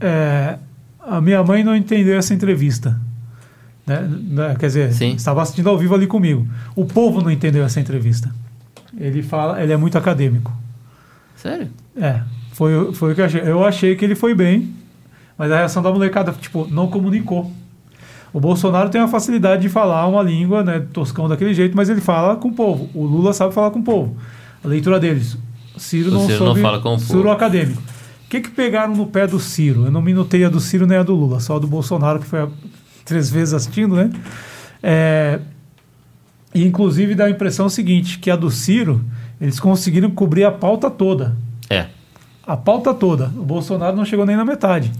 É, 0.00 0.58
a 1.00 1.20
minha 1.20 1.42
mãe 1.42 1.64
não 1.64 1.74
entendeu 1.74 2.16
essa 2.16 2.34
entrevista. 2.34 3.00
Né? 3.86 4.00
Né? 4.00 4.56
Quer 4.58 4.66
dizer, 4.66 4.92
Sim. 4.92 5.14
estava 5.14 5.42
assistindo 5.42 5.68
ao 5.68 5.78
vivo 5.78 5.94
ali 5.94 6.06
comigo. 6.06 6.46
O 6.76 6.84
povo 6.84 7.20
não 7.20 7.30
entendeu 7.30 7.64
essa 7.64 7.80
entrevista. 7.80 8.32
Ele 8.96 9.22
fala, 9.22 9.62
ele 9.62 9.72
é 9.72 9.76
muito 9.76 9.96
acadêmico. 9.98 10.52
Sério? 11.36 11.68
É, 11.96 12.20
foi, 12.52 12.92
foi 12.92 13.12
o 13.12 13.14
que 13.14 13.20
eu 13.20 13.24
achei. 13.24 13.40
Eu 13.42 13.64
achei 13.64 13.96
que 13.96 14.04
ele 14.04 14.14
foi 14.14 14.34
bem, 14.34 14.74
mas 15.36 15.50
a 15.50 15.56
reação 15.56 15.82
da 15.82 15.90
molecada, 15.90 16.32
tipo, 16.32 16.66
não 16.70 16.86
comunicou. 16.88 17.50
O 18.32 18.40
Bolsonaro 18.40 18.88
tem 18.88 19.00
a 19.00 19.08
facilidade 19.08 19.62
de 19.62 19.68
falar 19.68 20.06
uma 20.06 20.22
língua, 20.22 20.62
né, 20.62 20.80
toscão 20.92 21.28
daquele 21.28 21.52
jeito, 21.52 21.76
mas 21.76 21.90
ele 21.90 22.00
fala 22.00 22.36
com 22.36 22.48
o 22.48 22.52
povo. 22.52 22.88
O 22.94 23.04
Lula 23.04 23.32
sabe 23.34 23.52
falar 23.52 23.70
com 23.70 23.80
o 23.80 23.82
povo. 23.82 24.16
A 24.64 24.68
leitura 24.68 24.98
deles. 24.98 25.36
Ciro 25.76 26.10
O 26.10 26.14
não 26.14 26.20
Ciro 26.26 26.38
não 26.38 26.46
soube, 26.46 26.62
fala 26.62 26.80
com 26.80 26.94
o 26.94 26.98
Ciro 26.98 27.18
povo. 27.22 27.30
acadêmico. 27.30 27.82
O 28.26 28.28
que 28.30 28.40
que 28.40 28.50
pegaram 28.50 28.94
no 28.96 29.06
pé 29.06 29.26
do 29.26 29.38
Ciro? 29.38 29.84
Eu 29.84 29.90
não 29.90 30.00
minutei 30.00 30.44
a 30.44 30.48
do 30.48 30.60
Ciro 30.60 30.86
nem 30.86 30.96
a 30.96 31.02
do 31.02 31.14
Lula, 31.14 31.40
só 31.40 31.56
a 31.56 31.58
do 31.58 31.66
Bolsonaro, 31.66 32.20
que 32.20 32.26
foi 32.26 32.40
a, 32.40 32.48
três 33.04 33.28
vezes 33.28 33.52
assistindo, 33.52 33.94
né? 33.94 34.10
É, 34.82 35.38
e 36.54 36.64
inclusive 36.64 37.14
dá 37.14 37.24
a 37.26 37.30
impressão 37.30 37.68
seguinte, 37.68 38.18
que 38.18 38.30
a 38.30 38.36
do 38.36 38.50
Ciro, 38.50 39.04
eles 39.42 39.60
conseguiram 39.60 40.08
cobrir 40.10 40.44
a 40.44 40.50
pauta 40.52 40.88
toda. 40.90 41.36
É. 41.68 41.86
A 42.46 42.56
pauta 42.56 42.94
toda. 42.94 43.26
O 43.36 43.42
Bolsonaro 43.44 43.94
não 43.96 44.04
chegou 44.04 44.24
nem 44.24 44.36
na 44.36 44.44
metade. 44.44 44.90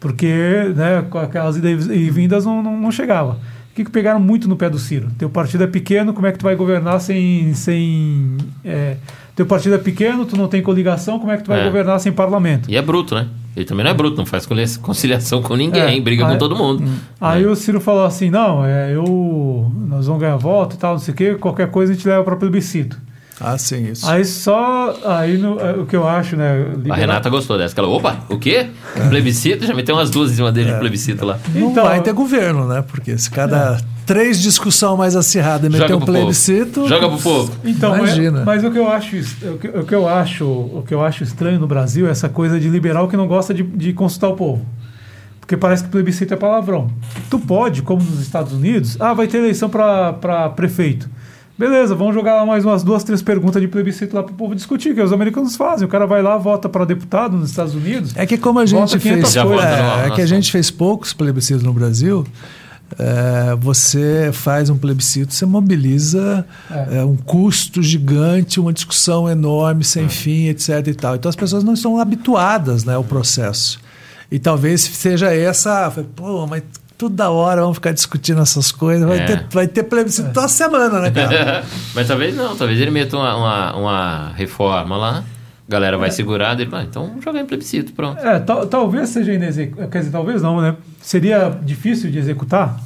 Porque 0.00 0.72
né, 0.76 1.04
com 1.08 1.18
aquelas 1.18 1.56
idas 1.56 1.86
e 1.86 2.10
vindas 2.10 2.44
não, 2.44 2.62
não, 2.62 2.76
não 2.80 2.90
chegava. 2.92 3.32
O 3.32 3.74
que, 3.74 3.84
que 3.84 3.90
pegaram 3.90 4.20
muito 4.20 4.46
no 4.48 4.54
pé 4.56 4.70
do 4.70 4.78
Ciro? 4.78 5.08
Teu 5.18 5.28
partido 5.28 5.64
é 5.64 5.66
pequeno, 5.66 6.12
como 6.12 6.26
é 6.26 6.32
que 6.32 6.38
tu 6.38 6.44
vai 6.44 6.54
governar 6.54 7.00
sem. 7.00 7.52
sem 7.54 8.36
é, 8.64 8.96
teu 9.34 9.44
partido 9.46 9.74
é 9.74 9.78
pequeno, 9.78 10.24
tu 10.24 10.36
não 10.36 10.46
tem 10.46 10.62
coligação, 10.62 11.18
como 11.18 11.32
é 11.32 11.36
que 11.36 11.42
tu 11.42 11.48
vai 11.48 11.60
É. 11.60 11.64
governar 11.64 11.98
sem 11.98 12.12
parlamento? 12.12 12.70
E 12.70 12.76
é 12.76 12.82
bruto, 12.82 13.16
né? 13.16 13.26
Ele 13.56 13.64
também 13.64 13.82
não 13.84 13.90
é 13.90 13.94
bruto, 13.94 14.16
não 14.16 14.26
faz 14.26 14.46
conciliação 14.80 15.42
com 15.42 15.56
ninguém, 15.56 15.96
É, 15.98 16.00
briga 16.00 16.24
aí- 16.24 16.32
com 16.32 16.38
todo 16.38 16.54
mundo. 16.54 16.84
Aí 17.20 17.42
É. 17.42 17.46
o 17.48 17.56
Ciro 17.56 17.80
falou 17.80 18.04
assim: 18.04 18.30
não, 18.30 18.64
é, 18.64 18.94
eu, 18.94 19.72
nós 19.88 20.06
vamos 20.06 20.20
ganhar 20.20 20.36
voto 20.36 20.76
e 20.76 20.78
tal, 20.78 20.92
não 20.92 21.00
sei 21.00 21.12
o 21.12 21.16
quê, 21.16 21.34
qualquer 21.34 21.68
coisa 21.70 21.92
a 21.92 21.96
gente 21.96 22.06
leva 22.06 22.22
para 22.22 22.36
plebiscito. 22.36 22.96
Ah, 23.40 23.58
sim, 23.58 23.90
isso. 23.90 24.08
Aí 24.08 24.24
só. 24.24 24.96
Aí 25.04 25.36
no- 25.36 25.58
é, 25.60 25.72
o 25.72 25.84
que 25.86 25.96
eu 25.96 26.06
acho, 26.08 26.36
né? 26.36 26.66
A 26.88 26.94
Renata 26.94 27.28
gostou 27.28 27.58
dessa. 27.58 27.74
Ela, 27.78 27.88
opa, 27.88 28.18
o 28.28 28.38
quê? 28.38 28.68
Plebiscito? 29.08 29.66
Já 29.66 29.74
meteu 29.74 29.96
umas 29.96 30.08
duas 30.08 30.30
em 30.30 30.34
cima 30.36 30.52
dele 30.52 30.72
de 30.72 30.78
plebiscito 30.78 31.24
lá. 31.24 31.38
Não 31.54 31.70
Então- 31.72 31.84
vai 31.84 32.00
ter 32.00 32.12
governo, 32.12 32.66
né? 32.68 32.82
Porque 32.86 33.18
se 33.18 33.28
cada 33.30 33.78
três 34.06 34.40
discussão 34.40 34.96
mais 34.96 35.16
acirrada 35.16 35.68
meter 35.68 35.82
Joga 35.82 35.96
um 35.96 35.98
pro 35.98 36.06
povo. 36.06 36.18
plebiscito. 36.18 36.86
Joga 36.88 37.08
pro 37.08 37.18
povo. 37.18 37.52
Então, 37.64 37.90
mas, 37.90 38.00
Imagina. 38.14 38.42
mas 38.44 38.62
o 38.62 38.70
que 38.70 38.78
eu 38.78 38.88
acho, 38.88 39.16
o 39.16 39.58
que, 39.58 39.68
o 39.68 39.84
que 39.84 39.94
eu 39.94 40.08
acho, 40.08 40.44
o 40.46 40.84
que 40.86 40.94
eu 40.94 41.02
acho 41.04 41.24
estranho 41.24 41.58
no 41.58 41.66
Brasil 41.66 42.06
é 42.06 42.10
essa 42.10 42.28
coisa 42.28 42.60
de 42.60 42.68
liberal 42.68 43.08
que 43.08 43.16
não 43.16 43.26
gosta 43.26 43.52
de, 43.52 43.62
de 43.64 43.92
consultar 43.92 44.28
o 44.28 44.36
povo. 44.36 44.64
Porque 45.40 45.56
parece 45.56 45.82
que 45.84 45.90
plebiscito 45.90 46.32
é 46.32 46.36
palavrão. 46.36 46.88
Tu 47.28 47.38
pode, 47.38 47.82
como 47.82 48.02
nos 48.02 48.20
Estados 48.20 48.52
Unidos, 48.52 48.96
ah, 49.00 49.12
vai 49.12 49.26
ter 49.26 49.38
eleição 49.38 49.68
para 49.68 50.48
prefeito. 50.56 51.10
Beleza, 51.56 51.94
vamos 51.94 52.14
jogar 52.14 52.34
lá 52.34 52.44
mais 52.44 52.64
umas 52.64 52.82
duas, 52.82 53.04
três 53.04 53.22
perguntas 53.22 53.62
de 53.62 53.68
plebiscito 53.68 54.14
lá 54.16 54.22
para 54.24 54.32
o 54.32 54.34
povo 54.34 54.54
discutir, 54.56 54.92
que 54.94 55.00
os 55.00 55.12
americanos 55.12 55.54
fazem. 55.54 55.86
O 55.86 55.88
cara 55.90 56.04
vai 56.04 56.20
lá, 56.20 56.36
vota 56.36 56.68
para 56.68 56.84
deputado 56.84 57.36
nos 57.36 57.50
Estados 57.50 57.74
Unidos. 57.76 58.12
É 58.16 58.26
que 58.26 58.36
como 58.36 58.58
a 58.58 58.66
gente 58.66 58.80
Vota 58.80 58.98
500 58.98 59.32
fez, 59.32 59.44
é, 59.44 59.48
é 59.48 60.08
na 60.08 60.10
que 60.10 60.20
a 60.20 60.26
gente 60.26 60.50
fez 60.50 60.70
poucos 60.70 61.12
plebiscitos 61.12 61.62
no 61.62 61.72
Brasil. 61.72 62.26
é, 62.98 63.54
você 63.56 64.30
faz 64.32 64.68
um 64.68 64.76
plebiscito, 64.76 65.32
você 65.32 65.46
mobiliza 65.46 66.44
É. 66.70 66.98
é, 66.98 67.04
um 67.04 67.16
custo 67.16 67.82
gigante, 67.82 68.58
uma 68.60 68.72
discussão 68.72 69.28
enorme, 69.28 69.80
É. 69.82 69.84
sem 69.84 70.08
fim, 70.08 70.48
etc. 70.48 70.86
E, 70.88 70.94
tal. 70.94 71.14
então 71.14 71.28
as 71.28 71.36
pessoas 71.36 71.62
não 71.64 71.74
estão 71.74 71.98
habituadas 72.00 72.84
né, 72.84 72.94
ao 72.94 73.04
processo. 73.04 73.80
E 74.30 74.38
talvez 74.40 74.80
seja 74.82 75.32
essa, 75.32 75.92
pô, 76.16 76.46
mas 76.48 76.62
toda 76.98 77.30
hora 77.30 77.60
vamos 77.62 77.76
ficar 77.76 77.92
discutindo 77.92 78.40
essas 78.40 78.70
coisas. 78.72 79.06
Vai, 79.08 79.18
É. 79.18 79.24
ter, 79.26 79.46
vai 79.50 79.66
ter 79.68 79.82
plebiscito 79.84 80.32
toda 80.32 80.48
semana, 80.48 81.00
né, 81.00 81.10
cara? 81.10 81.64
Mas 81.94 82.06
talvez 82.08 82.34
não, 82.36 82.56
talvez 82.56 82.80
ele 82.80 82.90
meta 82.90 83.16
uma, 83.16 83.36
uma, 83.36 83.76
uma 83.76 84.28
reforma 84.36 84.96
lá, 84.96 85.18
a 85.66 85.70
galera 85.70 85.96
É. 85.96 85.98
vai 85.98 86.10
segurar, 86.10 86.58
ele, 86.60 86.68
ah, 86.72 86.82
então 86.82 87.06
vamos 87.08 87.24
jogar 87.24 87.40
em 87.40 87.46
plebiscito, 87.46 87.92
pronto. 87.92 88.18
É, 88.20 88.38
tal- 88.38 88.66
talvez 88.66 89.08
seja 89.08 89.32
inexecutável. 89.32 89.90
Quer 89.90 89.98
dizer, 89.98 90.10
talvez 90.10 90.42
não, 90.42 90.60
né? 90.60 90.76
Seria 91.00 91.50
difícil 91.62 92.10
de 92.10 92.18
executar, 92.18 92.78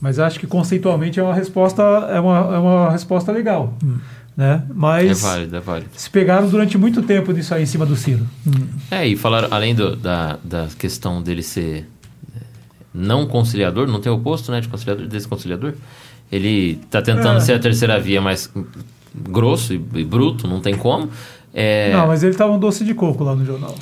mas 0.00 0.18
acho 0.18 0.38
que 0.40 0.46
conceitualmente 0.46 1.20
é 1.20 1.22
uma 1.22 1.34
resposta, 1.34 1.82
é 1.82 2.18
uma, 2.20 2.38
é 2.54 2.58
uma 2.58 2.90
resposta 2.90 3.30
legal. 3.32 3.74
Né? 4.34 4.62
É 4.68 4.72
Mas 4.74 5.20
válido, 5.20 5.56
é 5.56 5.60
válido. 5.60 5.90
se 5.94 6.08
pegaram 6.08 6.48
durante 6.48 6.78
muito 6.78 7.02
tempo 7.02 7.32
nisso 7.32 7.54
aí 7.54 7.64
em 7.64 7.66
cima 7.66 7.84
do 7.84 7.94
Ciro. 7.94 8.26
É, 8.90 9.06
e 9.06 9.14
falaram, 9.14 9.48
além 9.50 9.74
do- 9.74 9.94
da, 9.94 10.38
da 10.42 10.68
questão 10.78 11.20
dele 11.22 11.42
ser 11.42 11.86
é, 12.00 12.01
não 12.94 13.26
conciliador, 13.26 13.86
não 13.86 14.00
tem 14.00 14.10
oposto, 14.12 14.50
né, 14.52 14.60
de 14.60 14.68
conciliador, 14.68 15.06
desse 15.06 15.26
conciliador, 15.28 15.74
ele 16.30 16.76
tá 16.90 17.00
tentando 17.02 17.36
É. 17.38 17.40
ser 17.40 17.52
a 17.54 17.58
terceira 17.58 17.98
via 17.98 18.20
mais 18.20 18.50
grosso 19.14 19.72
e, 19.74 19.76
e 19.94 20.04
bruto, 20.04 20.46
não 20.46 20.60
tem 20.60 20.74
como. 20.76 21.08
É, 21.54 21.92
Não, 21.92 22.06
mas 22.06 22.22
ele 22.22 22.34
tava 22.34 22.52
um 22.52 22.58
doce 22.58 22.84
de 22.84 22.94
coco 22.94 23.22
lá 23.24 23.34
no 23.34 23.44
jornal. 23.44 23.74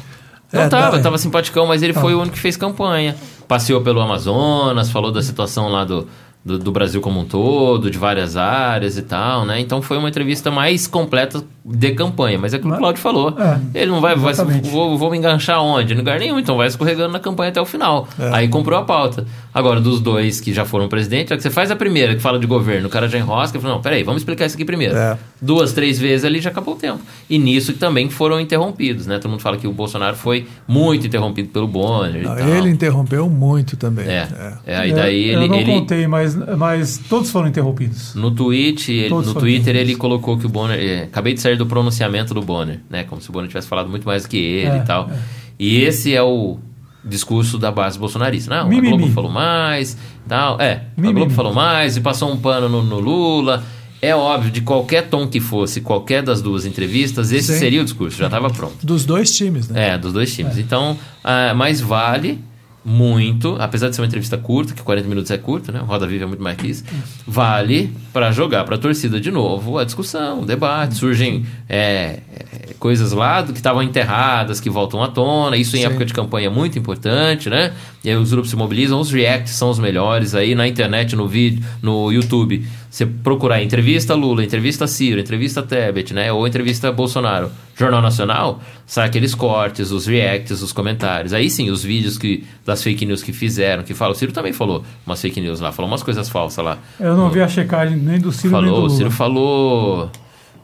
Não 0.53 0.63
É, 0.63 0.69
tava, 0.69 0.97
tá. 0.97 1.03
tava 1.05 1.19
simpaticão, 1.19 1.67
mas 1.67 1.83
ele 1.83 1.93
foi 1.93 2.13
o 2.15 2.19
único 2.21 2.35
que 2.35 2.41
fez 2.43 2.57
campanha. 2.57 3.15
Passeou 3.47 3.81
pelo 3.83 4.01
Amazonas, 4.01 4.91
falou 4.91 5.13
da 5.13 5.23
situação 5.23 5.69
lá 5.69 5.85
do, 5.85 6.09
do, 6.45 6.59
do 6.59 6.73
Brasil 6.73 7.01
como 7.01 7.21
um 7.21 7.25
todo, 7.25 7.89
de 7.89 7.97
várias 7.99 8.37
áreas 8.37 8.99
e 8.99 9.03
tal, 9.03 9.45
né? 9.45 9.61
Então 9.61 9.81
foi 9.81 9.97
uma 9.99 10.09
entrevista 10.09 10.51
mais 10.51 10.89
completa 10.89 11.45
de 11.65 11.93
campanha. 11.93 12.39
Mas 12.39 12.53
é 12.53 12.57
aquilo 12.57 12.73
que 12.73 12.77
o 12.77 12.81
Claudio 12.81 13.03
falou. 13.03 13.35
É, 13.39 13.61
ele 13.83 13.91
não 13.91 14.01
vai, 14.01 14.15
vai 14.17 14.33
vou, 14.35 14.97
vou 14.97 15.11
me 15.11 15.19
enganchar 15.19 15.63
onde? 15.63 15.93
Em 15.95 15.97
lugar 15.97 16.19
nenhum, 16.19 16.39
então 16.39 16.57
vai 16.57 16.67
escorregando 16.69 17.13
na 17.13 17.21
campanha 17.21 17.51
até 17.51 17.61
o 17.61 17.67
final. 17.67 18.09
É. 18.19 18.31
Aí 18.35 18.49
comprou 18.49 18.79
a 18.79 18.83
pauta. 18.83 19.27
Agora, 19.53 19.81
dos 19.81 20.01
dois 20.01 20.41
que 20.41 20.53
já 20.53 20.65
foram 20.65 20.89
presidente, 20.89 21.33
é 21.33 21.37
que 21.37 21.43
você 21.43 21.51
faz 21.51 21.71
a 21.71 21.77
primeira 21.77 22.15
que 22.15 22.21
fala 22.23 22.39
de 22.39 22.47
governo, 22.47 22.87
o 22.87 22.91
cara 22.91 23.09
já 23.09 23.19
enrosca 23.19 23.59
e 23.59 23.61
fala, 23.61 23.75
não, 23.75 23.83
peraí, 23.83 24.03
vamos 24.03 24.23
explicar 24.23 24.47
isso 24.47 24.55
aqui 24.55 24.65
primeiro. 24.65 24.97
É. 24.97 25.19
Duas, 25.43 25.73
três 25.73 25.99
vezes 25.99 26.25
ali 26.25 26.41
já 26.41 26.51
acabou 26.51 26.75
o 26.75 26.77
tempo. 26.77 27.01
E 27.29 27.39
nisso 27.39 27.73
também 27.75 28.09
foram 28.11 28.41
interrompidos, 28.41 29.07
né? 29.07 29.19
Todo 29.19 29.31
mundo 29.31 29.41
fala 29.41 29.57
que 29.57 29.67
o 29.67 29.73
Bolsonaro 29.73 30.15
foi 30.17 30.47
muito 30.69 31.07
interrompido 31.07 31.49
pelo 31.49 31.67
Bonner 31.67 32.23
e 32.23 32.25
Não, 32.25 32.37
tal. 32.37 32.49
ele 32.49 32.71
interrompeu 32.71 33.29
muito 33.29 33.77
também. 33.77 34.07
É, 34.07 34.29
É. 34.67 34.73
é, 34.73 34.77
aí 34.77 34.93
daí 34.93 35.25
ele, 35.31 35.45
eu 35.45 35.49
não 35.49 35.57
ele 35.57 35.73
contei, 35.73 36.07
mas, 36.07 36.35
mas 36.57 36.99
todos 37.09 37.31
foram 37.31 37.49
interrompidos. 37.49 38.15
no 38.15 38.31
tweet, 38.31 38.93
ele- 38.93 39.09
no 39.15 39.35
Twitter 39.35 39.75
ele 39.77 39.97
colocou 39.97 40.39
que 40.39 40.47
o 40.47 40.49
Bonner, 40.49 40.79
é, 40.79 41.03
acabei 41.05 41.35
de 41.35 41.41
sair 41.51 41.57
do 41.57 41.67
pronunciamento 41.67 42.33
do 42.33 42.43
Bonner, 42.43 42.81
né? 42.89 43.05
Como 43.05 43.21
se 43.21 43.29
o 43.29 43.33
Bonner 43.33 43.49
tivesse 43.49 43.69
falado 43.69 43.89
muito 43.89 44.07
mais 44.07 44.23
do 44.23 44.29
que 44.29 44.37
ele 44.39 44.71
É, 44.71 44.77
e 44.79 44.81
tal. 44.85 45.11
é. 45.11 45.19
E 45.59 45.83
esse 45.83 46.15
é 46.15 46.23
o 46.23 46.59
discurso 47.05 47.59
da 47.59 47.71
base 47.71 47.99
bolsonarista. 47.99 48.55
Não, 48.55 48.63
a 48.63 48.69
Mimimi. 48.69 48.97
Globo 48.97 49.13
falou 49.13 49.31
mais, 49.31 49.97
tal. 50.29 50.61
É, 50.61 50.73
a 50.97 51.01
Mimimi. 51.01 51.15
Globo 51.21 51.33
falou 51.35 51.53
mais 51.53 51.97
e 51.97 52.01
passou 52.01 52.33
um 52.33 52.37
pano 52.37 52.69
no, 52.69 52.83
no 52.83 52.99
Lula. 52.99 53.63
É 54.03 54.17
óbvio, 54.17 54.51
de 54.51 54.63
qualquer 54.63 55.09
tom 55.09 55.27
que 55.29 55.41
fosse, 55.41 55.83
qualquer 55.83 56.23
das 56.23 56.41
duas 56.41 56.65
entrevistas, 56.65 57.33
esse 57.33 57.53
Sim. 57.53 57.59
seria 57.59 57.83
o 57.83 57.85
discurso, 57.85 58.17
já 58.17 58.27
estava 58.27 58.49
pronto. 58.49 58.75
Dos 58.83 59.05
dois 59.05 59.31
times, 59.37 59.69
né? 59.69 59.91
É, 59.91 59.99
dos 59.99 60.15
dois 60.15 60.35
times. 60.35 60.57
Então, 60.57 60.97
ah, 61.23 61.53
mas 61.55 61.83
vale 61.83 62.39
muito, 62.85 63.57
apesar 63.59 63.89
de 63.91 63.97
ser 63.97 64.01
uma 64.01 64.07
entrevista 64.07 64.39
curta, 64.39 64.73
que 64.73 64.83
40 64.83 65.09
minutos 65.09 65.31
é 65.31 65.37
curto, 65.37 65.71
né? 65.71 65.81
Roda 65.81 66.07
Viva 66.07 66.25
é 66.25 66.27
muito 66.27 66.43
mais 66.43 66.57
que 66.57 66.69
isso. 66.69 66.85
Vale 67.27 67.93
para 68.13 68.33
jogar 68.33 68.65
para 68.65 68.77
a 68.77 68.79
torcida 68.79 69.21
de 69.21 69.31
novo 69.31 69.79
a 69.79 69.85
discussão, 69.85 70.41
o 70.41 70.47
debate. 70.47 70.95
Surgem 70.95 71.45
é, 71.69 72.21
é, 72.35 72.75
coisas 72.79 73.13
lá 73.13 73.43
do 73.43 73.53
que 73.53 73.59
estavam 73.59 73.83
enterradas, 73.83 74.61
que 74.61 74.71
voltam 74.71 75.03
à 75.03 75.09
tona. 75.09 75.57
Isso 75.57 75.77
em 75.77 75.81
Sim. 75.81 75.87
época 75.87 76.07
de 76.07 76.15
campanha 76.15 76.47
é 76.47 76.51
muito 76.51 76.79
importante, 76.79 77.51
né? 77.51 77.73
E 78.03 78.09
aí 78.09 78.17
os 78.17 78.31
grupos 78.31 78.51
se 78.51 78.57
mobilizam, 78.57 78.99
os 78.99 79.11
reacts 79.11 79.53
são 79.53 79.69
os 79.69 79.79
melhores. 79.79 80.35
Aí 80.35 80.55
na 80.55 80.67
internet, 80.67 81.15
no 81.15 81.29
vídeo, 81.29 81.63
no 81.83 82.11
YouTube, 82.11 82.65
você 82.91 83.05
procurar 83.05 83.63
entrevista 83.63 84.15
Lula, 84.15 84.43
entrevista 84.43 84.87
Ciro, 84.87 85.21
entrevista 85.21 85.63
Tebet, 85.63 86.15
né? 86.15 86.33
Ou 86.33 86.47
entrevista 86.47 86.91
Bolsonaro. 86.91 87.51
Jornal 87.81 88.03
Nacional, 88.03 88.61
sai 88.87 89.07
aqueles 89.07 89.35
cortes, 89.35 89.91
os 89.91 90.07
reacts, 90.07 90.61
os 90.61 90.71
comentários. 90.71 91.33
Aí 91.33 91.49
sim, 91.49 91.71
os 91.71 91.83
vídeos 91.83 92.19
que, 92.19 92.45
das 92.65 92.83
fake 92.83 93.07
news 93.07 93.23
que 93.23 93.33
fizeram, 93.33 93.83
que 93.83 93.95
falam. 93.95 94.13
O 94.13 94.15
Ciro 94.15 94.33
também 94.33 94.53
falou 94.53 94.85
umas 95.07 95.19
fake 95.21 95.41
news 95.41 95.61
lá, 95.61 95.73
falou 95.73 95.91
umas 95.91 96.03
coisas 96.03 96.29
falsas 96.29 96.63
lá. 96.63 96.77
Eu 96.99 97.17
não 97.17 97.31
vi 97.31 97.41
a 97.41 97.49
checagem 97.49 97.97
nem 97.97 98.21
do 98.21 98.31
Ciro 98.31 98.53
nem 98.53 98.65
do 98.65 98.69
Falou, 98.69 98.81
o 98.81 98.87
Lula. 98.87 98.97
Ciro 98.97 99.11
falou. 99.11 100.11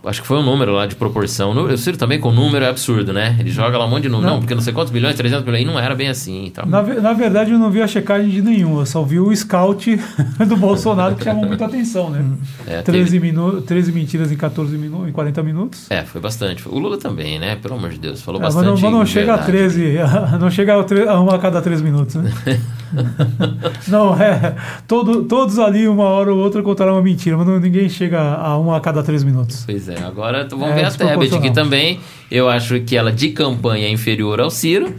Acho 0.07 0.23
que 0.23 0.27
foi 0.29 0.39
um 0.39 0.43
número 0.43 0.73
lá 0.73 0.87
de 0.87 0.95
proporção. 0.95 1.51
O 1.53 1.77
Ciro 1.77 1.97
também 1.97 2.19
com 2.21 2.31
número 2.33 2.65
é 2.65 2.69
absurdo, 2.69 3.13
né? 3.13 3.37
Ele 3.41 3.51
joga 3.51 3.77
lá 3.77 3.85
um 3.87 3.91
monte 3.91 4.05
de 4.05 4.09
número. 4.09 4.27
Não, 4.27 4.35
Não. 4.35 4.41
porque 4.41 4.55
não 4.55 4.63
sei 4.63 4.73
quantos 4.73 4.93
milhões, 4.93 5.15
300 5.17 5.45
milhões. 5.45 5.63
E 5.63 5.67
não 5.67 5.79
era 5.79 5.95
bem 5.95 6.09
assim 6.09 6.51
tal. 6.55 6.65
Na, 6.67 6.83
na 6.83 7.13
verdade, 7.13 7.51
eu 7.53 7.59
não 7.59 7.71
vi 7.71 7.83
a 7.83 7.87
checagem 7.87 8.31
de 8.31 8.41
nenhum. 8.41 8.79
Eu 8.79 8.87
só 8.87 9.03
vi 9.03 9.19
o 9.19 9.35
scout 9.35 9.99
do 10.47 10.57
Bolsonaro 10.57 11.17
que 11.17 11.25
chamou 11.25 11.45
muita 11.47 11.65
atenção, 11.67 12.11
né? 12.11 12.25
É, 12.67 12.83
13, 12.83 13.19
minu 13.21 13.61
13 13.63 13.93
mentiras 13.93 14.31
em 14.31 14.37
14 14.37 14.77
minutos, 14.79 15.09
em 15.09 15.13
40 15.13 15.43
minutos. 15.43 15.91
É, 15.91 16.03
foi 16.05 16.21
bastante. 16.21 16.69
O 16.69 16.79
Lula 16.79 16.97
também, 16.99 17.39
né? 17.39 17.57
Pelo 17.57 17.75
amor 17.75 17.91
de 17.91 17.99
Deus. 17.99 18.23
Falou 18.23 18.41
É, 18.41 18.45
mas 18.45 18.55
bastante. 18.55 18.81
não, 18.83 18.91
mas 18.91 18.93
não 19.01 19.07
chega 19.07 19.35
a 19.35 19.37
verdade. 19.39 19.75
13, 19.75 19.99
não 20.41 20.51
chega 20.51 20.75
a, 20.75 21.13
a 21.13 21.21
uma 21.21 21.35
a 21.35 21.39
cada 21.39 21.61
3 21.61 21.83
minutos, 21.83 22.15
né? 22.15 22.33
não, 23.89 24.15
é. 24.21 24.55
Todo, 24.87 25.25
todos 25.25 25.59
ali, 25.59 25.89
uma 25.89 26.05
hora 26.05 26.33
ou 26.33 26.39
outra, 26.39 26.63
contaram 26.63 26.93
uma 26.93 27.03
mentira, 27.03 27.37
mas 27.37 27.47
não- 27.47 27.59
ninguém 27.59 27.89
chega 27.89 28.21
a 28.21 28.57
uma 28.57 28.77
a 28.77 28.81
cada 28.81 29.03
3 29.03 29.25
minutos. 29.25 29.65
Pois 29.67 29.89
é, 29.89 29.96
agora 30.05 30.45
t- 30.45 30.55
vamos 30.55 30.71
É 30.71 30.75
ver 30.75 30.85
a 30.87 30.91
Tebet, 30.91 31.39
que 31.41 31.51
também 31.51 32.01
eu 32.31 32.49
acho 32.49 32.81
que 32.81 32.97
ela 32.97 33.13
de 33.13 33.31
campanha 33.31 33.87
é 33.87 33.91
inferior 33.91 34.41
ao 34.41 34.51
Ciro 34.51 34.95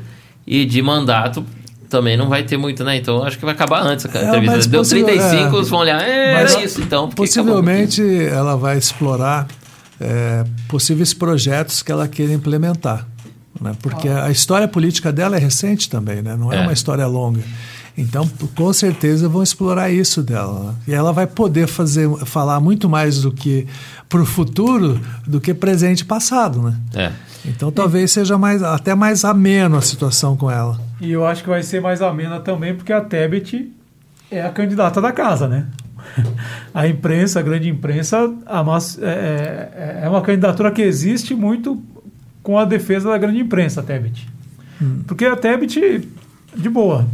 e 0.45 0.64
de 0.65 0.82
mandato 0.82 1.44
também 1.90 2.18
não 2.18 2.28
vai 2.28 2.44
ter 2.44 2.57
muito, 2.57 2.84
né? 2.84 2.98
Então 2.98 3.24
acho 3.24 3.38
que 3.38 3.45
vai 3.45 3.53
acabar 3.53 3.82
antes 3.82 4.06
a 4.06 4.10
É, 4.19 4.24
entrevista. 4.28 4.69
Deu 4.69 4.80
possível- 4.82 5.06
35, 5.06 5.57
é. 5.57 5.61
vão 5.64 5.80
olhar, 5.80 6.02
é, 6.02 6.34
Mas 6.34 6.53
era 6.56 6.64
isso 6.65 6.82
então. 6.82 7.10
Possivelmente 7.10 8.02
ela 8.26 8.56
vai 8.57 8.78
explorar 8.78 9.48
é, 9.99 10.44
possíveis 10.68 11.14
projetos 11.14 11.82
que 11.82 11.91
ela 11.91 12.07
queira 12.07 12.32
implementar. 12.34 13.07
Né? 13.60 13.72
Porque 13.82 14.07
a 14.07 14.30
história 14.30 14.68
política 14.68 15.11
dela 15.11 15.36
é 15.38 15.40
recente 15.40 15.90
também, 15.90 16.22
né? 16.22 16.36
não 16.38 16.53
é, 16.53 16.57
É. 16.57 16.61
uma 16.61 16.74
história 16.74 17.07
longa. 17.07 17.41
Então, 17.98 18.30
com 18.56 18.72
certeza 18.72 19.28
vão 19.28 19.41
explorar 19.41 19.90
isso 19.90 20.22
dela. 20.22 20.65
né? 20.65 20.76
E 20.90 20.94
ela 20.94 21.11
vai 21.11 21.26
poder 21.26 21.68
fazer, 21.68 22.07
falar 22.26 22.60
muito 22.60 22.88
mais 22.88 23.22
do 23.22 23.32
que 23.32 23.65
para 24.07 24.22
o 24.22 24.26
futuro 24.26 24.99
do 25.26 25.41
que 25.41 25.53
presente 25.53 26.02
e 26.02 26.06
passado. 26.06 26.61
Né? 26.61 26.78
É. 26.94 27.11
Então 27.45 27.72
talvez 27.72 28.11
seja 28.11 28.38
mais, 28.38 28.61
até 28.61 28.94
mais 28.94 29.26
ameno 29.26 29.78
a 29.78 29.82
situação 29.82 30.38
com 30.38 30.49
ela. 30.52 30.80
E 31.02 31.11
eu 31.11 31.26
acho 31.26 31.41
que 31.44 31.49
vai 31.49 31.64
ser 31.64 31.82
mais 31.82 32.02
amena 32.02 32.40
também, 32.40 32.76
porque 32.76 32.94
a 32.94 33.02
Tebet 33.02 33.72
é 34.30 34.41
a 34.44 34.49
candidata 34.49 35.02
da 35.02 35.11
casa, 35.11 35.48
né? 35.48 35.65
A 36.74 36.88
imprensa, 36.88 37.40
a 37.40 37.41
grande 37.44 37.68
imprensa, 37.69 38.32
a 38.45 38.64
massa- 38.64 38.99
é, 39.03 39.69
é- 40.02 40.06
é 40.06 40.10
uma 40.10 40.22
candidatura 40.22 40.72
que 40.72 40.82
existe 40.82 41.34
muito 41.34 41.82
com 42.44 42.57
a 42.57 42.64
defesa 42.65 43.10
da 43.10 43.18
grande 43.18 43.40
imprensa, 43.40 43.82
a 43.82 43.84
Tebet. 43.84 44.28
Porque 45.07 45.26
a 45.26 45.36
Tebet, 45.36 46.07
de 46.56 46.69
boa, 46.69 47.06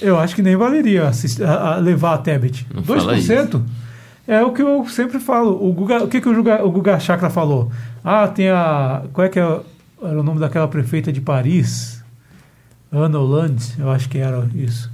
eu 0.00 0.18
acho 0.18 0.34
que 0.34 0.42
nem 0.42 0.56
valeria 0.56 1.08
assist- 1.08 1.42
a- 1.42 1.74
a 1.74 1.76
levar 1.76 2.14
a 2.14 2.18
Tebet. 2.18 2.66
Não 2.74 2.82
fala 2.82 3.14
2% 3.14 3.62
é 4.26 4.42
o 4.42 4.52
que 4.52 4.62
eu 4.62 4.86
sempre 4.88 5.18
falo. 5.18 5.52
O, 5.66 5.72
Guga, 5.72 6.04
o 6.04 6.08
que, 6.08 6.20
que 6.20 6.28
o, 6.28 6.34
Guga, 6.34 6.64
o 6.64 6.70
Guga 6.70 6.98
Chakra 7.00 7.28
falou? 7.30 7.70
Ah, 8.04 8.28
tem 8.28 8.48
a. 8.50 9.02
Qual 9.12 9.24
é 9.26 9.28
que 9.28 9.38
é, 9.38 9.60
era 10.02 10.20
o 10.20 10.22
nome 10.22 10.40
daquela 10.40 10.68
prefeita 10.68 11.12
de 11.12 11.20
Paris? 11.20 12.02
Ana 12.90 13.18
Hollande, 13.18 13.64
eu 13.78 13.90
acho 13.90 14.08
que 14.08 14.18
era 14.18 14.46
isso. 14.54 14.90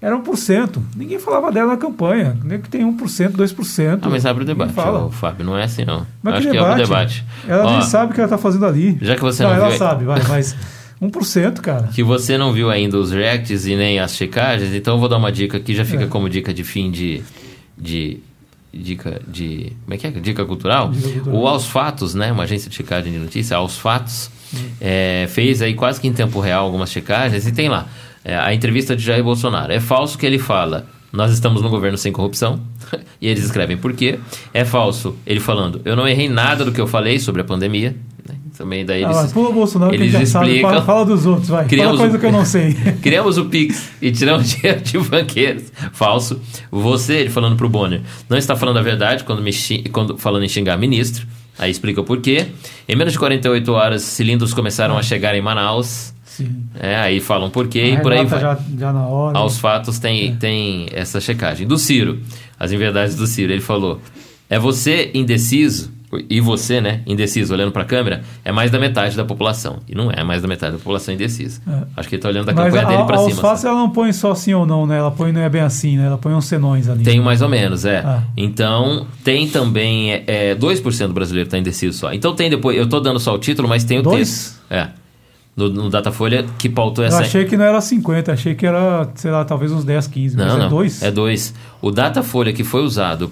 Era 0.00 0.16
1%. 0.16 0.82
Ninguém 0.96 1.18
falava 1.20 1.52
dela 1.52 1.72
na 1.72 1.76
campanha. 1.76 2.36
Nem 2.42 2.60
que 2.60 2.68
tem 2.68 2.84
1%, 2.84 3.36
2%. 3.36 3.98
Ah, 4.02 4.08
mas 4.10 4.26
abre 4.26 4.42
o 4.42 4.46
debate, 4.46 4.72
fala. 4.72 5.04
ô, 5.06 5.10
Fábio. 5.10 5.44
Não 5.44 5.56
é 5.56 5.62
assim, 5.64 5.84
não. 5.84 6.04
Mas 6.22 6.34
acho 6.34 6.42
que 6.48 6.52
que 6.52 6.58
debate? 6.58 6.80
é 6.80 6.82
o 6.82 6.86
debate. 6.86 7.24
Ela 7.46 7.64
Ó, 7.66 7.70
nem 7.72 7.82
sabe 7.82 8.10
o 8.10 8.14
que 8.14 8.20
ela 8.20 8.26
está 8.26 8.38
fazendo 8.38 8.66
ali. 8.66 8.98
Já 9.00 9.14
que 9.14 9.20
você 9.20 9.42
não 9.44 9.52
ela 9.54 9.68
viu- 9.68 9.78
sabe, 9.78 10.04
vai, 10.04 10.20
mas 10.28 10.56
1%, 11.02 11.60
cara. 11.60 11.88
que 11.88 12.02
você 12.02 12.38
não 12.38 12.52
viu 12.52 12.70
ainda 12.70 12.96
os 12.96 13.10
reacts 13.10 13.66
e 13.66 13.74
nem 13.74 13.98
as 13.98 14.14
checagens, 14.14 14.72
então 14.74 14.94
eu 14.94 15.00
vou 15.00 15.08
dar 15.08 15.16
uma 15.16 15.32
dica 15.32 15.56
aqui, 15.56 15.74
já 15.74 15.84
fica 15.84 16.04
É. 16.04 16.06
como 16.06 16.28
dica 16.28 16.54
de 16.54 16.62
fim 16.62 16.90
de, 16.90 17.22
de 17.76 18.18
dica 18.72 19.20
de 19.26 19.72
como 19.84 19.94
é 19.94 19.96
que 19.98 20.06
é? 20.06 20.10
Dica 20.10 20.44
cultural. 20.44 20.90
Dica 20.90 21.10
cultural. 21.10 21.40
O 21.40 21.46
Aos 21.46 21.66
Fatos, 21.66 22.14
né, 22.14 22.30
uma 22.30 22.44
agência 22.44 22.70
de 22.70 22.76
checagem 22.76 23.12
de 23.12 23.18
notícia, 23.18 23.56
Aos 23.56 23.76
Fatos, 23.76 24.30
é, 24.80 25.26
fez 25.28 25.60
aí 25.60 25.74
quase 25.74 26.00
que 26.00 26.06
em 26.06 26.12
tempo 26.12 26.38
real 26.40 26.64
algumas 26.64 26.90
checagens 26.90 27.46
e 27.46 27.52
tem 27.52 27.68
lá 27.68 27.88
é, 28.24 28.36
a 28.36 28.54
entrevista 28.54 28.94
de 28.94 29.02
Jair 29.02 29.24
Bolsonaro. 29.24 29.72
É 29.72 29.80
falso 29.80 30.16
que 30.16 30.24
ele 30.24 30.38
fala 30.38 30.86
nós 31.12 31.30
estamos 31.30 31.60
no 31.60 31.68
governo 31.68 31.98
sem 31.98 32.10
corrupção. 32.10 32.58
e 33.20 33.28
eles 33.28 33.44
escrevem 33.44 33.76
por 33.76 33.92
quê. 33.92 34.18
É 34.54 34.64
falso 34.64 35.14
ele 35.26 35.40
falando, 35.40 35.82
eu 35.84 35.94
não 35.94 36.08
errei 36.08 36.28
nada 36.28 36.64
do 36.64 36.72
que 36.72 36.80
eu 36.80 36.86
falei 36.86 37.18
sobre 37.18 37.42
a 37.42 37.44
pandemia. 37.44 37.94
Né? 38.52 38.58
Também 38.58 38.84
daí 38.84 39.02
Ah, 39.04 39.06
eles, 39.08 39.16
mas 39.16 39.32
pula 39.32 39.48
o 39.48 39.52
Bolsonaro 39.52 39.90
que 39.90 39.96
eles 39.96 40.28
sabe. 40.28 40.46
explicam. 40.46 40.70
Fala, 40.70 40.82
fala 40.84 41.04
dos 41.06 41.26
outros, 41.26 41.48
vai. 41.48 41.66
Criamos 41.66 41.96
fala 41.96 42.10
coisa 42.10 42.16
um- 42.16 42.20
que 42.20 42.26
eu 42.26 42.32
não 42.32 42.44
sei. 42.44 42.74
Criamos 43.02 43.38
o 43.38 43.46
Pix 43.46 43.90
e 44.00 44.10
tiramos 44.12 44.48
dinheiro 44.54 44.80
de 44.80 44.98
banqueiros. 44.98 45.64
Falso. 45.92 46.40
Você, 46.70 47.14
ele 47.14 47.30
falando 47.30 47.56
pro 47.56 47.68
Bonner, 47.68 48.00
não 48.28 48.36
está 48.36 48.54
falando 48.56 48.78
a 48.78 48.82
verdade 48.82 49.24
quando, 49.24 49.42
me 49.42 49.52
quando 49.90 50.16
falando 50.18 50.44
em 50.44 50.48
xingar 50.48 50.76
ministro. 50.76 51.26
Aí 51.58 51.70
explica 51.70 52.00
o 52.00 52.04
porquê. 52.04 52.46
Em 52.88 52.96
menos 52.96 53.12
de 53.12 53.18
48 53.18 53.72
horas, 53.72 54.02
cilindros 54.02 54.54
começaram 54.54 54.96
a 54.96 55.02
chegar 55.02 55.34
em 55.34 55.42
Manaus. 55.42 56.12
Sim. 56.24 56.62
É, 56.80 56.96
aí 56.96 57.20
falam 57.20 57.50
porquê 57.50 57.84
e 57.92 57.96
A 57.96 58.00
por 58.00 58.10
aí 58.12 58.24
vai. 58.24 58.40
Já, 58.40 58.58
já 58.78 58.90
na 58.92 59.06
hora. 59.06 59.36
Aos 59.36 59.58
fatos 59.58 59.98
tem, 59.98 60.34
tem 60.36 60.86
essa 60.90 61.20
checagem. 61.20 61.66
Do 61.66 61.76
Ciro, 61.76 62.20
as 62.58 62.72
inverdades 62.72 63.14
do 63.16 63.26
Ciro, 63.26 63.52
ele 63.52 63.60
falou: 63.60 64.00
é 64.52 64.58
você 64.58 65.10
indeciso, 65.14 65.90
e 66.28 66.42
você, 66.42 66.78
né, 66.78 67.00
indeciso, 67.06 67.54
olhando 67.54 67.72
para 67.72 67.80
a 67.82 67.84
câmera, 67.86 68.22
é 68.44 68.52
mais 68.52 68.70
da 68.70 68.78
metade 68.78 69.16
da 69.16 69.24
população. 69.24 69.78
E 69.88 69.94
não 69.94 70.10
é 70.10 70.22
mais 70.22 70.42
da 70.42 70.48
metade 70.48 70.72
da 70.72 70.78
população 70.78 71.14
indecisa. 71.14 71.62
É. 71.66 71.84
Acho 71.96 72.06
que 72.06 72.16
ele 72.16 72.22
tá 72.22 72.28
olhando 72.28 72.44
da 72.44 72.52
Mas 72.52 72.66
campanha 72.66 72.82
a, 72.86 72.90
dele 72.90 73.04
para 73.06 73.16
cima. 73.16 73.40
sabe? 73.56 73.66
ela 73.66 73.78
não 73.78 73.88
põe 73.88 74.12
só 74.12 74.34
sim 74.34 74.52
ou 74.52 74.66
não, 74.66 74.86
né? 74.86 74.98
Ela 74.98 75.10
põe 75.10 75.32
não 75.32 75.40
é 75.40 75.48
bem 75.48 75.62
assim, 75.62 75.96
né? 75.96 76.04
Ela 76.08 76.18
põe 76.18 76.34
uns 76.34 76.44
senões 76.44 76.86
ali. 76.86 77.02
Tem 77.02 77.18
mais 77.18 77.40
ou 77.40 77.48
menos, 77.48 77.86
é. 77.86 78.00
Ah. 78.04 78.24
Então, 78.36 79.06
tem 79.24 79.48
também. 79.48 80.12
É, 80.12 80.50
é, 80.50 80.54
2% 80.54 81.06
do 81.06 81.14
brasileiro 81.14 81.46
está 81.46 81.56
indeciso 81.56 81.96
só. 81.96 82.12
Então, 82.12 82.34
tem 82.34 82.50
depois. 82.50 82.76
Eu 82.76 82.86
tô 82.86 83.00
dando 83.00 83.18
só 83.18 83.34
o 83.34 83.38
título, 83.38 83.66
mas 83.66 83.82
tem 83.82 83.98
o 84.00 84.02
Dois? 84.02 84.18
texto. 84.18 84.60
É. 84.68 84.88
No, 85.56 85.70
no 85.70 85.88
Datafolha 85.88 86.44
que 86.58 86.68
pautou 86.68 87.04
Eu 87.04 87.08
essa. 87.08 87.20
achei 87.20 87.46
que 87.46 87.56
não 87.56 87.64
era 87.64 87.80
50, 87.80 88.32
achei 88.32 88.54
que 88.54 88.66
era, 88.66 89.08
sei 89.14 89.30
lá, 89.30 89.44
talvez 89.46 89.72
uns 89.72 89.84
10, 89.84 90.06
15. 90.08 90.36
mas 90.36 90.46
Não, 90.46 90.56
é 90.56 90.58
não. 90.58 90.68
dois? 90.68 91.02
É 91.02 91.10
dois. 91.10 91.54
O 91.80 91.90
Datafolha 91.90 92.52
que 92.52 92.64
foi 92.64 92.82
usado 92.82 93.30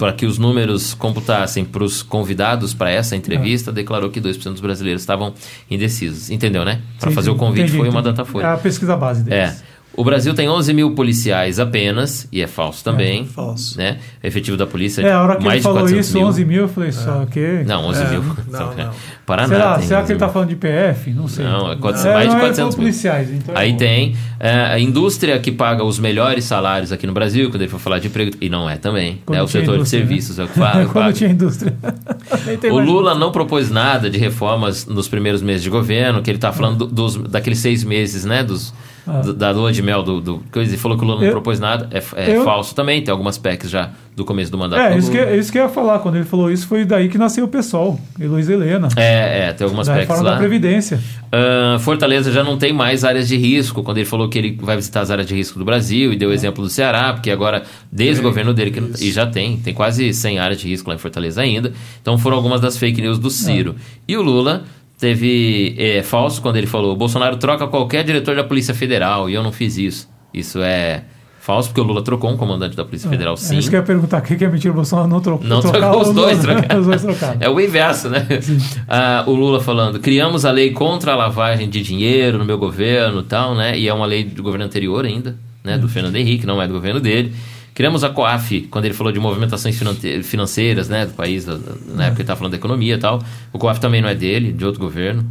para 0.00 0.14
que 0.14 0.24
os 0.24 0.38
números 0.38 0.94
computassem 0.94 1.62
para 1.62 1.84
os 1.84 2.02
convidados 2.02 2.72
para 2.72 2.90
essa 2.90 3.14
entrevista, 3.14 3.70
declarou 3.70 4.08
que 4.08 4.18
2% 4.18 4.52
dos 4.52 4.60
brasileiros 4.62 5.02
estavam 5.02 5.34
indecisos. 5.70 6.30
Entendeu, 6.30 6.64
né? 6.64 6.80
Para 6.98 7.10
fazer 7.10 7.28
o 7.28 7.36
convite 7.36 7.64
entendi, 7.64 7.76
foi 7.76 7.90
uma 7.90 8.00
entendi. 8.00 8.16
Datafolha. 8.16 8.46
É 8.46 8.52
a 8.54 8.56
pesquisa 8.56 8.96
base 8.96 9.22
deles. 9.22 9.38
É. 9.38 9.69
O 10.00 10.04
Brasil 10.04 10.32
tem 10.32 10.48
11 10.48 10.72
mil 10.72 10.92
policiais 10.94 11.58
apenas, 11.60 12.26
e 12.32 12.40
é 12.40 12.46
falso 12.46 12.82
também. 12.82 13.26
falso. 13.26 13.76
Né? 13.76 13.98
O 14.24 14.26
efetivo 14.26 14.56
da 14.56 14.66
polícia 14.66 15.02
É, 15.02 15.12
a 15.12 15.22
hora 15.22 15.36
que 15.36 15.44
mais 15.44 15.56
ele 15.56 15.62
falou 15.62 15.80
400 15.80 16.06
isso, 16.06 16.16
mil. 16.16 16.26
11 16.26 16.44
mil, 16.46 16.60
eu 16.62 16.68
falei, 16.68 16.92
só 16.92 17.26
que... 17.26 17.62
Não, 17.66 17.84
11 17.86 18.02
É, 18.02 18.08
mil. 18.08 18.22
não, 18.22 18.34
não. 18.74 18.90
Paraná 19.26 19.48
Será, 19.48 19.74
tem 19.78 19.86
será 19.86 19.98
11 20.00 20.06
que 20.06 20.12
ele 20.12 20.18
tá 20.18 20.24
mil. 20.26 20.32
falando 20.32 20.48
de 20.48 20.56
PF? 20.56 21.10
Não 21.12 21.28
sei. 21.28 21.44
Não, 21.44 21.70
é 21.72 21.76
quatro- 21.76 22.00
É, 22.08 22.14
mais 22.14 22.28
de 22.28 22.32
não, 22.34 22.40
400 22.40 22.58
é 22.58 22.64
mil. 22.64 22.86
policiais. 22.86 23.30
Então 23.30 23.54
Aí 23.56 23.72
é 23.72 23.76
tem 23.76 24.16
é, 24.40 24.50
a 24.64 24.78
indústria 24.80 25.38
que 25.38 25.52
paga 25.52 25.84
os 25.84 25.98
melhores 25.98 26.44
salários 26.44 26.90
aqui 26.92 27.06
no 27.06 27.12
Brasil, 27.12 27.50
quando 27.50 27.60
ele 27.62 27.70
for 27.70 27.78
falar 27.78 27.98
de 27.98 28.06
emprego, 28.08 28.32
e 28.40 28.48
não 28.48 28.68
é 28.70 28.76
também. 28.76 29.20
Quando 29.26 29.36
né? 29.36 29.42
O 29.44 29.48
setor 29.48 29.74
de 29.74 29.80
né? 29.80 29.84
serviços 29.84 30.38
é 30.38 30.44
o 30.44 30.48
que 30.48 30.58
paga. 30.58 30.86
Quando 30.86 31.12
tinha 31.12 31.28
indústria. 31.30 31.74
O 32.72 32.78
Lula 32.78 33.14
não 33.14 33.30
propôs 33.30 33.70
nada 33.70 34.08
de 34.08 34.18
reformas 34.18 34.86
nos 34.86 35.08
primeiros 35.08 35.42
meses 35.42 35.62
de 35.62 35.70
governo, 35.70 36.22
que 36.22 36.30
ele 36.30 36.38
tá 36.38 36.52
falando 36.52 36.78
do- 36.78 36.86
dos, 36.86 37.16
daqueles 37.16 37.58
seis 37.58 37.84
meses, 37.84 38.24
né? 38.24 38.42
Dos, 38.42 38.72
Ah. 39.06 39.22
da 39.34 39.50
lua 39.50 39.72
de 39.72 39.82
mel 39.82 40.02
do, 40.02 40.20
do 40.20 40.42
coisa. 40.52 40.70
Ele 40.70 40.78
falou 40.80 40.96
que 40.98 41.04
o 41.04 41.06
Lula 41.06 41.20
não 41.20 41.26
Eu- 41.26 41.32
propôs 41.32 41.58
nada. 41.58 41.88
É, 41.90 42.02
é 42.30 42.36
eu- 42.36 42.44
falso 42.44 42.74
também, 42.74 43.02
tem 43.02 43.10
algumas 43.12 43.38
PECs 43.38 43.70
já 43.70 43.90
do 44.14 44.24
começo 44.24 44.50
do 44.50 44.58
mandato. 44.58 44.80
É, 44.82 44.90
do 44.92 44.98
isso 44.98 45.10
que, 45.10 45.18
Lula. 45.18 45.36
isso 45.36 45.50
que 45.52 45.58
eu 45.58 45.62
ia 45.62 45.68
falar. 45.68 45.98
Quando 46.00 46.16
ele 46.16 46.24
falou 46.24 46.50
isso, 46.50 46.66
foi 46.66 46.84
daí 46.84 47.08
que 47.08 47.16
nasceu 47.16 47.44
o 47.44 47.48
PSOL. 47.48 47.98
Heloísa 48.20 48.52
Helena. 48.52 48.88
É, 48.96 49.48
é, 49.48 49.52
tem 49.52 49.64
algumas 49.64 49.86
da 49.86 49.94
PECs 49.94 50.08
reforma 50.08 50.28
lá. 50.28 50.34
da 50.34 50.38
Previdência. 50.40 51.00
Ah, 51.32 51.78
Fortaleza 51.80 52.30
já 52.32 52.42
não 52.44 52.58
tem 52.58 52.72
mais 52.72 53.04
áreas 53.04 53.26
de 53.28 53.36
risco. 53.36 53.82
Quando 53.82 53.98
ele 53.98 54.06
falou 54.06 54.28
que 54.28 54.38
ele 54.38 54.58
vai 54.60 54.76
visitar 54.76 55.00
as 55.00 55.10
áreas 55.10 55.26
de 55.26 55.34
risco 55.34 55.58
do 55.58 55.64
Brasil 55.64 56.12
e 56.12 56.16
deu 56.16 56.30
o 56.30 56.32
exemplo 56.32 56.62
do 56.62 56.68
Ceará, 56.68 57.12
porque 57.12 57.30
agora, 57.30 57.62
desde 57.90 58.20
o 58.20 58.22
governo 58.22 58.52
dele, 58.52 58.70
que, 58.70 59.04
e 59.04 59.10
já 59.10 59.26
tem, 59.26 59.56
tem 59.56 59.72
quase 59.72 60.12
100 60.12 60.38
áreas 60.38 60.60
de 60.60 60.68
risco 60.68 60.88
lá 60.90 60.94
em 60.96 60.98
Fortaleza 60.98 61.40
ainda. 61.40 61.72
Então 62.02 62.18
foram 62.18 62.36
algumas 62.36 62.60
das 62.60 62.76
fake 62.76 63.00
news 63.00 63.18
do 63.18 63.30
Ciro. 63.30 63.74
E 64.06 64.16
o 64.16 64.22
Lula 64.22 64.64
teve 65.00 65.74
é, 65.78 66.02
falso 66.02 66.42
quando 66.42 66.56
ele 66.56 66.66
falou: 66.66 66.94
Bolsonaro 66.94 67.36
troca 67.36 67.66
qualquer 67.66 68.04
diretor 68.04 68.36
da 68.36 68.44
Polícia 68.44 68.74
Federal 68.74 69.28
e 69.30 69.34
eu 69.34 69.42
não 69.42 69.50
fiz 69.50 69.78
isso. 69.78 70.08
Isso 70.32 70.60
é 70.60 71.02
falso, 71.40 71.70
porque 71.70 71.80
o 71.80 71.84
Lula 71.84 72.02
trocou 72.02 72.30
um 72.30 72.36
comandante 72.36 72.76
da 72.76 72.84
Polícia 72.84 73.08
Federal, 73.08 73.34
É 73.34 73.36
sim. 73.36 73.58
isso 73.58 73.68
que 73.70 73.74
eu 73.74 73.80
ia 73.80 73.86
perguntar. 73.86 74.18
O 74.18 74.22
que 74.22 74.44
é 74.44 74.48
mentira? 74.48 74.70
O 74.72 74.76
Bolsonaro 74.76 75.08
não 75.08 75.20
trocou. 75.20 75.48
Não 75.48 75.60
trocou 75.60 76.02
os 76.02 76.14
dois, 76.14 76.38
trocaram. 76.38 76.78
os 76.80 76.86
dois 76.86 77.02
trocaram. 77.02 77.38
É 77.40 77.48
o 77.48 77.58
inverso, 77.58 78.08
né? 78.08 78.26
Ah, 78.86 79.24
o 79.26 79.32
Lula 79.32 79.60
falando, 79.60 79.98
criamos 79.98 80.44
a 80.44 80.50
lei 80.50 80.70
contra 80.70 81.12
a 81.12 81.16
lavagem 81.16 81.68
de 81.68 81.82
dinheiro 81.82 82.38
no 82.38 82.44
meu 82.44 82.58
governo 82.58 83.20
e 83.20 83.24
tal, 83.24 83.54
né? 83.54 83.76
E 83.78 83.88
é 83.88 83.94
uma 83.94 84.06
lei 84.06 84.22
do 84.22 84.42
governo 84.42 84.66
anterior 84.66 85.04
ainda, 85.04 85.36
né? 85.64 85.78
Do 85.78 85.88
Fernando 85.88 86.16
Henrique, 86.16 86.46
não 86.46 86.60
é 86.60 86.68
do 86.68 86.74
governo 86.74 87.00
dele. 87.00 87.32
Criamos 87.80 88.04
a 88.04 88.10
COAF, 88.10 88.68
quando 88.70 88.84
ele 88.84 88.92
falou 88.92 89.10
de 89.10 89.18
movimentações 89.18 89.80
financeiras, 90.22 90.90
né? 90.90 91.06
Do 91.06 91.14
país, 91.14 91.46
na 91.46 91.54
época 91.54 92.16
ele 92.16 92.20
estava 92.20 92.36
falando 92.36 92.50
da 92.50 92.58
economia 92.58 92.96
e 92.96 92.98
tal. 92.98 93.22
O 93.54 93.58
COAF 93.58 93.80
também 93.80 94.02
não 94.02 94.08
é 94.10 94.14
dele, 94.14 94.52
de 94.52 94.66
outro 94.66 94.78
governo. 94.78 95.24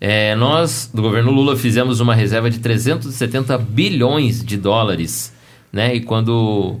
É, 0.00 0.36
nós, 0.36 0.88
do 0.94 1.02
governo 1.02 1.32
Lula, 1.32 1.56
fizemos 1.56 1.98
uma 1.98 2.14
reserva 2.14 2.48
de 2.50 2.60
370 2.60 3.58
bilhões 3.58 4.44
de 4.44 4.56
dólares, 4.56 5.34
né? 5.72 5.92
E 5.92 6.00
quando 6.00 6.78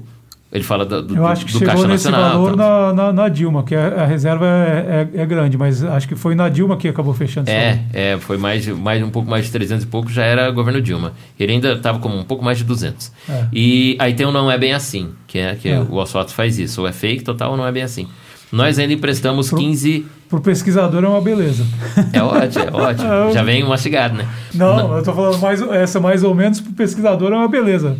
Ele 0.50 0.64
fala 0.64 0.86
do, 0.86 1.02
do, 1.02 1.14
Eu 1.16 1.26
acho 1.26 1.44
que 1.44 1.52
do 1.52 1.58
chegou 1.58 1.74
Caixa 1.74 1.88
nesse 1.88 2.10
Nacional. 2.10 2.32
valor 2.32 2.56
tal. 2.56 2.94
na, 2.94 3.02
na, 3.04 3.12
na 3.12 3.28
Dilma, 3.28 3.62
que 3.62 3.74
a, 3.74 4.02
a 4.02 4.06
reserva 4.06 4.46
é, 4.46 5.08
é, 5.14 5.20
é 5.22 5.26
grande, 5.26 5.58
mas 5.58 5.84
acho 5.84 6.08
que 6.08 6.16
foi 6.16 6.34
na 6.34 6.48
Dilma 6.48 6.76
que 6.78 6.88
acabou 6.88 7.12
fechando 7.12 7.50
É, 7.50 7.80
é, 7.92 8.16
foi 8.18 8.38
mais, 8.38 8.66
mais 8.66 9.02
um 9.02 9.10
pouco 9.10 9.28
mais 9.30 9.44
de 9.44 9.52
300 9.52 9.84
e 9.84 9.86
pouco, 9.86 10.10
já 10.10 10.24
era 10.24 10.50
governo 10.50 10.80
Dilma. 10.80 11.12
Ele 11.38 11.52
ainda 11.52 11.72
estava 11.74 11.98
com 11.98 12.08
um 12.08 12.24
pouco 12.24 12.42
mais 12.42 12.56
de 12.56 12.64
200. 12.64 13.12
É. 13.28 13.44
E 13.52 13.94
aí 13.98 14.14
tem 14.14 14.24
o 14.24 14.32
não 14.32 14.50
é 14.50 14.56
bem 14.56 14.72
assim, 14.72 15.10
que 15.26 15.38
é 15.38 15.54
que 15.54 15.68
É. 15.68 15.80
o 15.80 16.00
asfalto 16.00 16.32
faz 16.32 16.58
isso, 16.58 16.80
ou 16.80 16.88
é 16.88 16.92
fake 16.92 17.24
total 17.24 17.50
ou 17.50 17.56
não 17.58 17.66
é 17.66 17.72
bem 17.72 17.82
assim. 17.82 18.08
Nós 18.50 18.78
ainda 18.78 18.94
emprestamos 18.94 19.50
15. 19.50 20.06
Pro 20.30 20.40
pesquisador 20.40 21.04
é 21.04 21.08
uma 21.08 21.20
beleza. 21.20 21.66
É 22.12 22.22
ótimo, 22.22 22.64
é 22.64 22.72
ótimo. 22.72 23.08
Já 23.32 23.42
vem 23.42 23.62
mastigado, 23.64 24.14
né? 24.14 24.26
Não, 24.54 24.96
eu 24.96 25.02
tô 25.02 25.12
falando 25.12 25.38
mais, 25.38 25.60
essa 25.60 26.00
mais 26.00 26.22
ou 26.22 26.34
menos 26.34 26.58
pro 26.58 26.72
pesquisador 26.72 27.32
é 27.32 27.36
uma 27.36 27.48
beleza. 27.48 27.98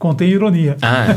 Contém 0.00 0.30
ironia. 0.30 0.76
Ah, 0.80 1.14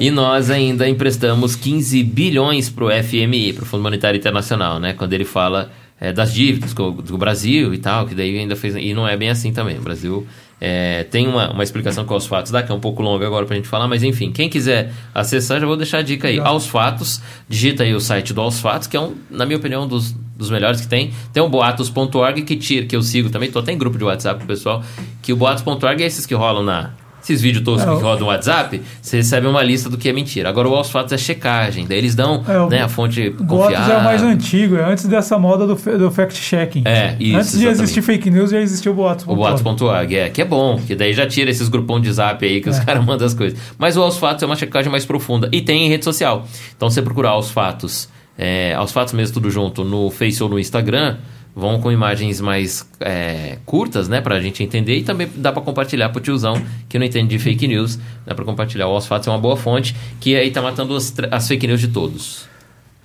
e 0.00 0.10
nós 0.10 0.50
ainda 0.50 0.86
emprestamos 0.88 1.54
15 1.54 2.02
bilhões 2.02 2.68
para 2.68 2.84
o 2.84 2.90
FMI, 2.90 3.52
para 3.52 3.62
o 3.62 3.66
Fundo 3.66 3.84
Monetário 3.84 4.18
Internacional, 4.18 4.80
né? 4.80 4.92
Quando 4.92 5.12
ele 5.12 5.24
fala 5.24 5.70
é, 6.00 6.12
das 6.12 6.34
dívidas 6.34 6.74
com- 6.74 6.90
do 6.90 7.16
Brasil 7.16 7.72
e 7.72 7.78
tal, 7.78 8.04
que 8.04 8.14
daí 8.16 8.36
ainda 8.36 8.56
fez. 8.56 8.74
E 8.74 8.92
não 8.92 9.06
é 9.06 9.16
bem 9.16 9.30
assim 9.30 9.52
também. 9.52 9.78
O 9.78 9.80
Brasil 9.80 10.26
é, 10.60 11.04
tem 11.04 11.28
uma, 11.28 11.52
uma 11.52 11.62
explicação 11.62 12.04
com 12.04 12.16
os 12.16 12.26
fatos, 12.26 12.50
dá 12.50 12.64
que 12.64 12.72
é 12.72 12.74
um 12.74 12.80
pouco 12.80 13.00
longa 13.00 13.24
agora 13.24 13.46
para 13.46 13.54
a 13.54 13.56
gente 13.58 13.68
falar, 13.68 13.86
mas 13.86 14.02
enfim, 14.02 14.32
quem 14.32 14.48
quiser 14.48 14.92
acessar, 15.14 15.60
já 15.60 15.66
vou 15.66 15.76
deixar 15.76 15.98
a 15.98 16.02
dica 16.02 16.26
aí. 16.26 16.38
Legal. 16.38 16.52
Aos 16.52 16.66
Fatos, 16.66 17.22
digita 17.48 17.84
aí 17.84 17.94
o 17.94 18.00
site 18.00 18.32
do 18.34 18.40
Aos 18.40 18.58
Fatos, 18.58 18.88
que 18.88 18.96
é 18.96 19.00
um, 19.00 19.14
na 19.30 19.46
minha 19.46 19.56
opinião, 19.56 19.84
um 19.84 19.88
dos, 19.88 20.10
dos 20.36 20.50
melhores 20.50 20.80
que 20.80 20.88
tem. 20.88 21.12
Tem 21.32 21.40
o 21.42 21.48
boatos.org 21.48 22.42
que 22.42 22.56
tira, 22.56 22.86
que 22.86 22.96
eu 22.96 23.02
sigo 23.02 23.30
também, 23.30 23.50
tô 23.52 23.60
até 23.60 23.70
em 23.72 23.78
grupo 23.78 23.96
de 23.96 24.02
WhatsApp 24.02 24.38
com 24.40 24.44
o 24.44 24.48
pessoal, 24.48 24.82
que 25.22 25.32
o 25.32 25.36
boatos.org 25.36 26.02
é 26.02 26.06
esses 26.06 26.26
que 26.26 26.34
rolam 26.34 26.64
na. 26.64 26.90
Esses 27.26 27.42
vídeos 27.42 27.64
todos 27.64 27.82
É, 27.82 27.84
que 27.86 27.90
o- 27.90 27.98
rodam 27.98 28.20
no 28.20 28.26
WhatsApp, 28.26 28.80
você 29.02 29.16
recebe 29.16 29.48
uma 29.48 29.60
lista 29.60 29.90
do 29.90 29.98
que 29.98 30.08
é 30.08 30.12
mentira. 30.12 30.48
Agora 30.48 30.68
o 30.68 30.74
aos 30.76 30.88
fatos 30.90 31.12
é 31.12 31.18
checagem, 31.18 31.84
daí 31.84 31.98
eles 31.98 32.14
dão 32.14 32.44
É, 32.46 32.58
o- 32.60 32.68
né, 32.68 32.82
a 32.82 32.88
fonte 32.88 33.34
O 33.36 33.44
confiável. 33.44 33.96
é 33.96 33.98
o 33.98 34.04
mais 34.04 34.22
antigo, 34.22 34.76
é 34.76 34.84
antes 34.92 35.06
dessa 35.06 35.36
moda 35.36 35.66
do, 35.66 35.74
do 35.98 36.10
fact-checking. 36.10 36.82
É, 36.84 37.16
isso, 37.18 37.36
Antes 37.36 37.50
de 37.50 37.56
exatamente. 37.58 37.82
existir 37.82 38.02
fake 38.02 38.30
news, 38.30 38.50
já 38.50 38.60
existiu 38.60 38.92
o 38.92 38.94
Boatos. 38.94 39.26
O 39.26 39.34
boatos.org, 39.34 40.16
é, 40.16 40.28
que 40.30 40.40
é 40.40 40.44
bom, 40.44 40.78
que 40.78 40.94
daí 40.94 41.12
já 41.12 41.26
tira 41.26 41.50
esses 41.50 41.68
grupão 41.68 42.00
de 42.00 42.12
zap 42.12 42.44
aí 42.46 42.60
que 42.60 42.70
os 42.70 42.78
caras 42.78 43.04
mandam 43.04 43.26
as 43.26 43.34
coisas. 43.34 43.58
Mas 43.76 43.96
o 43.96 44.02
Aos 44.02 44.16
Fatos 44.18 44.44
é 44.44 44.46
uma 44.46 44.54
checagem 44.56 44.90
mais 44.90 45.04
profunda. 45.04 45.48
E 45.50 45.60
tem 45.60 45.84
em 45.86 45.88
rede 45.88 46.04
social. 46.04 46.46
Então 46.76 46.88
você 46.88 47.02
procurar 47.02 47.30
Aos 47.30 47.50
Fatos, 47.50 48.08
é, 48.38 48.72
Aos 48.74 48.92
Fatos 48.92 49.12
mesmo 49.14 49.34
tudo 49.34 49.50
junto, 49.50 49.84
no 49.84 50.10
Face 50.10 50.40
ou 50.42 50.48
no 50.48 50.58
Instagram, 50.60 51.16
vão 51.58 51.80
com 51.80 51.90
imagens 51.90 52.38
mais 52.38 52.86
é, 53.00 53.56
curtas, 53.64 54.08
né, 54.08 54.20
pra 54.20 54.38
gente 54.40 54.62
entender. 54.62 54.98
E 54.98 55.02
também 55.02 55.26
dá 55.36 55.50
pra 55.50 55.62
compartilhar 55.62 56.10
pro 56.10 56.20
tiozão 56.20 56.60
que 56.88 56.98
não 56.98 57.06
entende 57.06 57.30
de 57.30 57.38
fake 57.42 57.66
news. 57.66 57.98
Dá 58.26 58.34
pra 58.34 58.44
compartilhar. 58.44 58.86
O 58.88 58.90
Aos 58.92 59.06
Fatos 59.06 59.26
é 59.26 59.30
uma 59.30 59.38
boa 59.38 59.56
fonte, 59.56 59.96
que 60.20 60.36
aí 60.36 60.50
tá 60.50 60.60
matando 60.60 60.94
as, 60.94 61.14
as 61.30 61.48
fake 61.48 61.66
news 61.66 61.80
de 61.80 61.88
todos. 61.88 62.46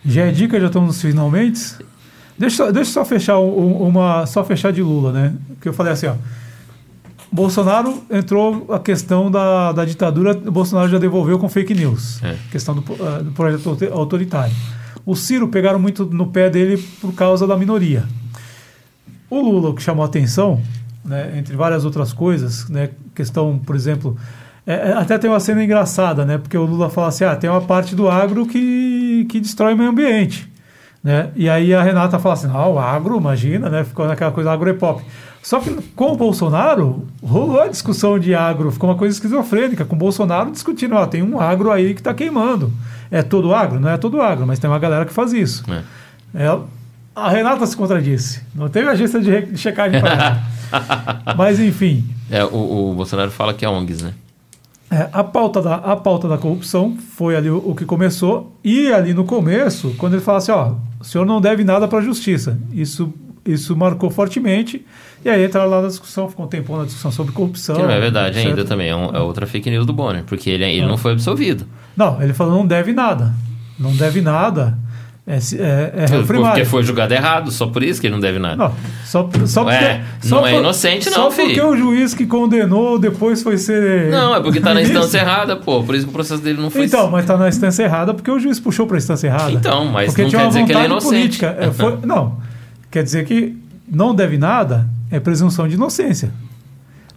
Já 0.05 0.23
é 0.25 0.31
dica, 0.31 0.59
já 0.59 0.67
estamos 0.67 0.87
nos 0.87 1.01
finalmente. 1.01 1.61
Deixa, 2.37 2.63
eu 2.63 2.67
só- 2.67 2.71
deixa 2.73 2.89
eu 2.89 2.93
só 2.93 3.05
fechar 3.05 3.37
uma. 3.39 4.25
Só 4.25 4.43
fechar 4.43 4.73
de 4.73 4.81
Lula, 4.81 5.11
né? 5.13 5.33
Que 5.61 5.69
eu 5.69 5.73
falei 5.73 5.93
assim, 5.93 6.07
ó. 6.07 6.15
Bolsonaro 7.31 8.03
entrou 8.11 8.65
a 8.73 8.79
questão 8.79 9.31
da, 9.31 9.71
da 9.71 9.85
ditadura, 9.85 10.33
Bolsonaro 10.33 10.89
já 10.89 10.97
devolveu 10.97 11.39
com 11.39 11.47
fake 11.47 11.73
news. 11.73 12.21
É. 12.21 12.35
Questão 12.51 12.75
do, 12.75 12.83
eh, 12.93 13.23
do 13.23 13.31
projeto 13.31 13.69
auto- 13.69 13.93
autoritário. 13.93 14.53
O 15.05 15.15
Ciro 15.15 15.47
pegaram 15.47 15.79
muito 15.79 16.03
no 16.05 16.27
pé 16.27 16.49
dele 16.49 16.77
por 16.99 17.13
causa 17.13 17.47
da 17.47 17.55
minoria. 17.55 18.03
O 19.31 19.41
Lula, 19.41 19.73
que 19.73 19.81
chamou 19.81 20.03
a 20.03 20.07
atenção, 20.07 20.61
né, 21.03 21.33
entre 21.37 21.55
várias 21.55 21.85
outras 21.85 22.13
coisas, 22.13 22.69
né, 22.69 22.89
questão, 23.15 23.57
por 23.57 23.75
exemplo, 23.75 24.15
é, 24.67 24.89
é, 24.89 24.93
até 24.93 25.17
tem 25.17 25.29
uma 25.29 25.39
cena 25.39 25.63
engraçada, 25.63 26.25
né, 26.25 26.37
porque 26.37 26.57
o 26.57 26.65
Lula 26.65 26.89
fala 26.89 27.07
assim, 27.07 27.23
ah, 27.23 27.35
tem 27.35 27.49
uma 27.49 27.61
parte 27.61 27.95
do 27.95 28.09
agro 28.09 28.45
que, 28.45 29.25
que 29.29 29.39
destrói 29.39 29.73
o 29.73 29.77
meio 29.77 29.89
ambiente. 29.89 30.51
Né? 31.03 31.29
E 31.35 31.49
aí 31.49 31.73
a 31.73 31.81
Renata 31.81 32.19
fala 32.19 32.33
assim, 32.33 32.49
ah, 32.53 32.67
o 32.67 32.77
agro, 32.77 33.17
imagina, 33.17 33.69
né? 33.69 33.83
Ficou 33.83 34.05
naquela 34.05 34.31
coisa 34.31 34.51
agro-pop. 34.51 35.03
Só 35.41 35.59
que 35.59 35.71
com 35.95 36.11
o 36.11 36.15
Bolsonaro, 36.15 37.07
rolou 37.23 37.59
a 37.59 37.67
discussão 37.67 38.19
de 38.19 38.35
agro, 38.35 38.71
ficou 38.71 38.87
uma 38.87 38.95
coisa 38.95 39.15
esquizofrênica, 39.15 39.83
com 39.83 39.95
o 39.95 39.99
Bolsonaro 39.99 40.51
discutindo, 40.51 40.93
ó, 40.93 41.07
tem 41.07 41.23
um 41.23 41.39
agro 41.39 41.71
aí 41.71 41.95
que 41.95 42.01
está 42.01 42.13
queimando. 42.13 42.71
É 43.09 43.23
todo 43.23 43.53
agro? 43.53 43.79
Não 43.79 43.89
é 43.89 43.97
todo 43.97 44.21
agro, 44.21 44.45
mas 44.45 44.59
tem 44.59 44.69
uma 44.69 44.77
galera 44.77 45.03
que 45.03 45.11
faz 45.11 45.33
isso. 45.33 45.67
né? 45.67 45.83
É, 46.35 46.55
a 47.15 47.29
Renata 47.29 47.65
se 47.65 47.75
contradisse. 47.75 48.41
Não 48.55 48.69
teve 48.69 48.87
agência 48.89 49.19
de, 49.19 49.57
checagem 49.57 49.99
para 49.99 50.13
ela. 50.13 50.43
Mas, 51.37 51.59
enfim, 51.59 52.05
É, 52.29 52.43
o, 52.45 52.91
o 52.91 52.93
Bolsonaro 52.95 53.29
fala 53.31 53.53
que 53.53 53.65
é 53.65 53.69
ONGs, 53.69 54.01
né? 54.01 54.13
é, 54.89 55.07
a, 55.11 55.23
pauta 55.23 55.61
da, 55.61 55.75
a 55.75 55.95
pauta 55.95 56.27
da 56.27 56.37
corrupção 56.37 56.97
foi 57.15 57.35
ali 57.35 57.49
o, 57.49 57.57
o 57.57 57.75
que 57.75 57.85
começou. 57.85 58.55
E 58.63 58.91
ali 58.91 59.13
no 59.13 59.23
começo, 59.25 59.93
quando 59.97 60.13
ele 60.13 60.21
fala 60.21 60.37
assim: 60.39 60.51
ó, 60.51 60.73
o 60.99 61.03
senhor 61.03 61.25
não 61.25 61.41
deve 61.41 61.63
nada 61.63 61.87
para 61.87 61.99
a 61.99 62.01
justiça. 62.01 62.57
Isso, 62.73 63.13
isso 63.45 63.75
marcou 63.75 64.09
fortemente. 64.09 64.85
E 65.23 65.29
aí 65.29 65.43
entra 65.45 65.65
lá 65.65 65.81
na 65.81 65.87
discussão, 65.87 66.27
ficou 66.29 66.45
um 66.45 66.49
tempão 66.49 66.77
na 66.77 66.85
discussão 66.85 67.11
sobre 67.11 67.31
corrupção. 67.33 67.75
Que 67.75 67.81
não 67.83 67.91
é 67.91 67.99
verdade 67.99 68.37
etc. 68.37 68.49
ainda 68.49 68.65
também. 68.65 68.89
É, 68.89 68.95
um- 68.95 69.15
é 69.15 69.19
outra 69.19 69.45
fake 69.45 69.69
news 69.69 69.85
do 69.85 69.93
Bonner, 69.93 70.23
porque 70.23 70.49
ele, 70.49 70.63
ele 70.63 70.85
não 70.85 70.97
foi 70.97 71.11
absolvido. 71.11 71.65
Não, 71.95 72.21
ele 72.21 72.33
falou: 72.33 72.53
não 72.55 72.65
deve 72.65 72.91
nada. 72.93 73.33
Não 73.77 73.95
deve 73.95 74.21
nada. 74.21 74.77
É, 75.27 75.35
é, 75.35 76.03
é 76.05 76.23
primário. 76.23 76.41
Porque 76.55 76.65
foi 76.65 76.81
julgado 76.83 77.13
errado, 77.13 77.51
só 77.51 77.67
por 77.67 77.83
isso 77.83 78.01
que 78.01 78.07
ele 78.07 78.13
não 78.15 78.19
deve 78.19 78.39
nada. 78.39 78.55
Não, 78.55 78.73
só, 79.05 79.29
só 79.45 79.63
porque. 79.63 79.77
Ué, 79.77 80.01
só 80.19 80.37
não 80.41 80.47
é 80.47 80.51
por- 80.53 80.59
inocente 80.59 81.05
não, 81.09 81.15
Só 81.15 81.31
filho. 81.31 81.47
porque 81.49 81.61
o 81.61 81.77
juiz 81.77 82.13
que 82.15 82.25
condenou 82.25 82.97
depois 82.97 83.43
foi 83.43 83.57
ser. 83.57 84.09
Não, 84.09 84.35
é 84.35 84.41
porque 84.41 84.59
tá 84.59 84.73
na 84.73 84.81
instância 84.83 85.19
errada, 85.19 85.55
pô. 85.55 85.83
Por 85.83 85.93
isso 85.93 86.05
que 86.05 86.09
o 86.09 86.13
processo 86.13 86.41
dele 86.41 86.59
não 86.59 86.71
foi. 86.71 86.85
Então, 86.85 87.09
mas 87.11 87.23
tá 87.25 87.37
na 87.37 87.47
instância 87.49 87.83
errada 87.83 88.13
porque 88.15 88.31
o 88.31 88.39
juiz 88.39 88.59
puxou 88.59 88.87
para 88.87 88.97
a 88.97 88.99
instância 88.99 89.27
errada. 89.27 89.51
Então, 89.51 89.85
mas 89.85 90.07
porque 90.07 90.23
não 90.23 90.29
tinha 90.29 90.39
quer 90.39 90.45
uma 90.45 90.51
dizer 90.53 90.65
que 90.65 90.71
ele 90.71 90.79
é 90.79 90.85
inocente. 90.85 91.09
política. 91.13 91.55
É, 91.59 91.71
foi- 91.71 91.97
não, 92.03 92.37
quer 92.89 93.03
dizer 93.03 93.23
que 93.25 93.55
não 93.87 94.15
deve 94.15 94.37
nada 94.39 94.87
é 95.11 95.19
presunção 95.19 95.67
de 95.67 95.75
inocência. 95.75 96.31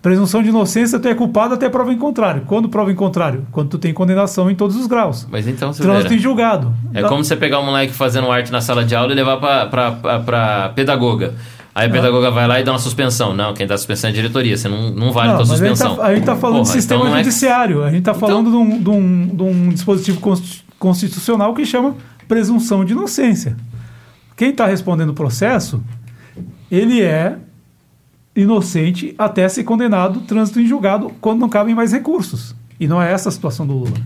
Presunção 0.05 0.43
de 0.43 0.51
inocência, 0.51 0.99
tu 0.99 1.09
é 1.09 1.15
culpado 1.15 1.55
até 1.55 1.67
prova 1.71 1.91
em 1.91 1.97
contrário. 1.97 2.43
Quando 2.47 2.69
prova 2.69 2.93
em 2.93 2.95
contrário? 2.95 3.47
Quando 3.51 3.71
tu 3.71 3.79
tem 3.79 3.91
condenação 3.95 4.51
em 4.51 4.55
todos 4.55 4.77
os 4.77 4.87
graus. 4.87 5.27
Mas 5.31 5.49
então, 5.49 5.73
Silveira, 5.73 6.01
Trânsito 6.01 6.15
em 6.21 6.23
julgado. 6.23 6.75
é 6.93 7.01
Dá- 7.01 7.09
como 7.09 7.25
você 7.25 7.35
pegar 7.35 7.59
um 7.59 7.65
moleque 7.65 7.95
fazendo 7.95 8.31
arte 8.31 8.53
na 8.53 8.61
sala 8.61 8.85
de 8.85 8.95
aula 8.95 9.13
e 9.13 9.15
levar 9.17 9.39
pra 9.39 10.69
pedagoga. 10.75 11.33
Aí 11.75 11.87
a 11.89 11.91
pedagoga 11.91 12.31
vai 12.31 12.47
lá 12.47 12.61
e 12.61 12.65
dá 12.65 12.73
uma 12.73 12.79
suspensão. 12.79 13.35
Não, 13.35 13.55
quem 13.55 13.67
dá 13.67 13.79
suspensão 13.79 14.09
é 14.09 14.13
a 14.13 14.15
diretoria. 14.15 14.55
Você 14.59 14.69
não, 14.69 14.91
não 14.91 15.11
vale 15.11 15.33
Não, 15.33 15.41
a 15.41 15.47
suspensão. 15.47 15.97
tá, 15.97 16.05
a 16.05 16.15
gente 16.15 16.25
tá 16.27 16.37
falando 16.37 16.57
Porra, 16.59 16.67
de 16.67 16.73
sistema 16.73 17.01
então 17.01 17.11
não 17.11 17.19
é- 17.19 17.25
judiciário. 17.25 17.83
A 17.83 17.91
gente 17.91 18.03
tá 18.03 18.13
falando 18.13 18.51
de, 18.51 18.57
um, 18.59 18.83
de 18.83 18.91
um- 18.91 19.27
de 19.35 19.43
um 19.43 19.69
dispositivo 19.71 20.21
consti- 20.21 20.65
constitucional 20.79 21.55
que 21.55 21.65
chama 21.65 21.95
presunção 22.29 22.85
de 22.85 22.93
inocência. 22.93 23.57
Quem 24.37 24.51
está 24.51 24.67
respondendo 24.67 25.09
o 25.09 25.15
processo, 25.15 25.83
ele 26.71 27.01
é 27.01 27.39
inocente 28.37 29.15
até 29.17 29.49
ser 29.49 29.65
condenado, 29.65 30.21
trânsito 30.21 30.61
em 30.61 30.67
julgado, 30.67 31.11
quando 31.21 31.41
não 31.41 31.49
cabem 31.49 31.75
mais 31.75 31.93
recursos. 31.93 32.55
E 32.79 32.87
não 32.87 33.01
é 33.01 33.13
essa 33.13 33.29
a 33.29 33.33
situação 33.33 33.67
do 33.67 33.75
Lula. 33.75 33.97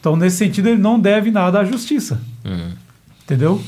Então, 0.00 0.16
nesse 0.16 0.36
sentido, 0.36 0.68
ele 0.68 0.80
não 0.80 0.98
deve 0.98 1.30
nada 1.30 1.60
à 1.60 1.64
justiça. 1.64 2.20
Uhum. 2.44 2.70
Entendeu? 3.24 3.60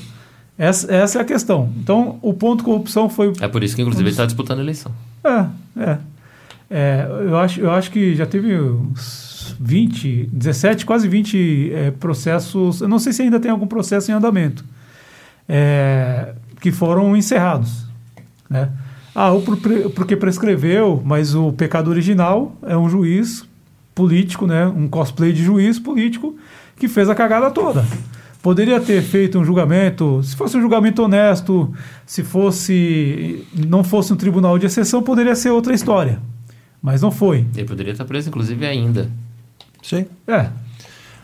Essa, 0.57 0.93
essa 0.93 1.19
é 1.19 1.23
a 1.23 1.25
questão. 1.25 1.73
Então, 1.77 2.19
o 2.23 2.33
ponto 2.33 2.63
corrupção 2.63 3.09
foi 3.09 3.33
É 3.41 3.49
por 3.49 3.63
isso 3.63 3.75
que, 3.75 3.83
inclusive, 3.83 4.05
ele 4.05 4.11
está 4.13 4.25
disputando 4.25 4.59
a 4.59 4.63
eleição. 4.63 4.93
é, 5.25 5.47
é. 5.81 5.99
É, 6.71 7.07
eu, 7.09 7.37
acho, 7.37 7.61
eu 7.61 7.71
acho 7.71 7.91
que 7.91 8.15
já 8.15 8.27
teve 8.27 8.59
uns 8.59 9.55
20, 9.61 10.29
17, 10.33 10.87
quase 10.87 11.07
20 11.07 11.71
é, 11.73 11.91
processos. 11.93 12.81
Eu 12.81 12.89
não 12.89 12.99
sei 12.99 13.13
se 13.13 13.23
ainda 13.23 13.39
tem 13.39 13.51
algum 13.51 13.67
processo 13.67 14.11
em 14.11 14.15
andamento. 14.15 14.65
é, 15.49 16.35
que 16.61 16.73
foram 16.73 17.17
encerrados. 17.17 17.85
Né? 18.49 18.71
Ah, 19.15 19.31
ou 19.31 19.43
por 19.43 19.57
porque 19.95 20.17
prescreveu, 20.17 21.01
mas 21.05 21.35
o 21.35 21.53
pecado 21.53 21.89
original 21.89 22.57
é 22.63 22.77
um 22.77 22.89
juiz 22.89 23.45
político, 23.95 24.47
né? 24.47 24.67
um 24.67 24.89
cosplay 24.89 25.33
de 25.33 25.43
juiz 25.43 25.79
político 25.79 26.35
que 26.77 26.89
fez 26.89 27.09
a 27.09 27.15
cagada 27.15 27.51
toda. 27.51 27.85
Poderia 28.43 28.79
ter 28.81 29.01
feito 29.03 29.39
um 29.39 29.45
julgamento, 29.45 30.21
se 30.23 30.37
fosse 30.37 30.57
um 30.57 30.61
julgamento 30.61 31.03
honesto, 31.03 31.73
se 32.05 32.23
fosse 32.23 33.47
não 33.55 33.83
fosse 33.85 34.13
um 34.13 34.17
tribunal 34.17 34.59
de 34.59 34.67
exceção, 34.67 35.03
poderia 35.03 35.35
ser 35.35 35.51
outra 35.51 35.73
história. 35.73 36.21
Mas 36.83 37.01
não 37.01 37.11
foi. 37.11 37.47
Ele 37.57 37.67
poderia 37.67 37.93
estar 37.93 38.05
preso, 38.05 38.29
inclusive, 38.29 38.67
ainda. 38.67 39.11
Sim. 39.83 40.05
É. 40.27 40.49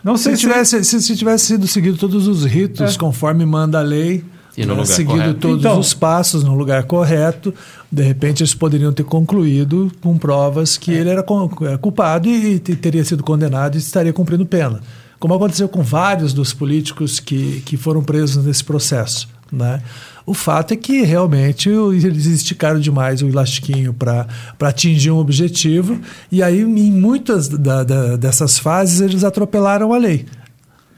Não 0.03 0.17
sei 0.17 0.33
Se 0.33 0.39
se 0.39 0.47
tivesse, 0.49 0.85
se, 0.85 1.03
se 1.03 1.17
tivesse 1.17 1.45
sido 1.47 1.67
seguido 1.67 1.99
todos 1.99 2.27
os 2.27 2.45
ritos 2.47 2.95
É. 2.95 2.99
conforme 2.99 3.45
manda 3.45 3.79
a 3.79 3.83
lei, 3.83 4.25
E 4.63 4.67
no 4.67 4.75
né, 4.75 4.81
lugar 4.83 4.95
seguido 4.95 5.19
correto. 5.19 5.39
todos 5.41 5.59
Então- 5.61 5.79
os 5.79 5.95
passos 5.95 6.45
no 6.45 6.55
lugar 6.55 6.85
correto, 6.85 7.53
de 7.91 8.03
repente 8.03 8.43
eles 8.43 8.55
poderiam 8.55 8.93
ter 8.93 9.05
concluído 9.05 9.91
com 10.01 10.17
provas 10.19 10.77
É. 10.77 10.81
que 10.81 10.91
ele 10.93 11.09
era 11.11 11.21
é, 11.23 11.77
culpado 11.79 12.29
e, 12.29 12.59
te- 12.59 12.77
teria 12.77 13.05
sido 13.05 13.23
condenado 13.23 13.75
e 13.75 13.79
estaria 13.79 14.13
cumprindo 14.13 14.45
pena. 14.47 14.81
Como 15.19 15.35
aconteceu 15.35 15.69
com 15.69 15.83
vários 15.83 16.33
dos 16.33 16.53
políticos 16.55 17.21
que, 17.21 17.63
que 17.67 17.77
foram 17.77 18.03
presos 18.03 18.45
nesse 18.45 18.65
processo. 18.65 19.29
Né? 19.53 19.83
O 20.25 20.33
fato 20.33 20.73
é 20.73 20.77
que 20.77 21.03
realmente 21.03 21.69
eles 21.69 22.25
esticaram 22.25 22.79
demais 22.79 23.21
o 23.21 23.27
elastiquinho 23.27 23.93
para 23.93 24.27
atingir 24.61 25.11
um 25.11 25.19
objetivo, 25.19 25.99
e 26.31 26.41
aí 26.41 26.61
em 26.63 26.93
muitas 26.93 27.49
da- 27.49 27.83
da- 27.83 28.17
dessas 28.17 28.59
fases 28.59 29.01
eles 29.01 29.25
atropelaram 29.25 29.93
a 29.93 29.99
lei. 29.99 30.25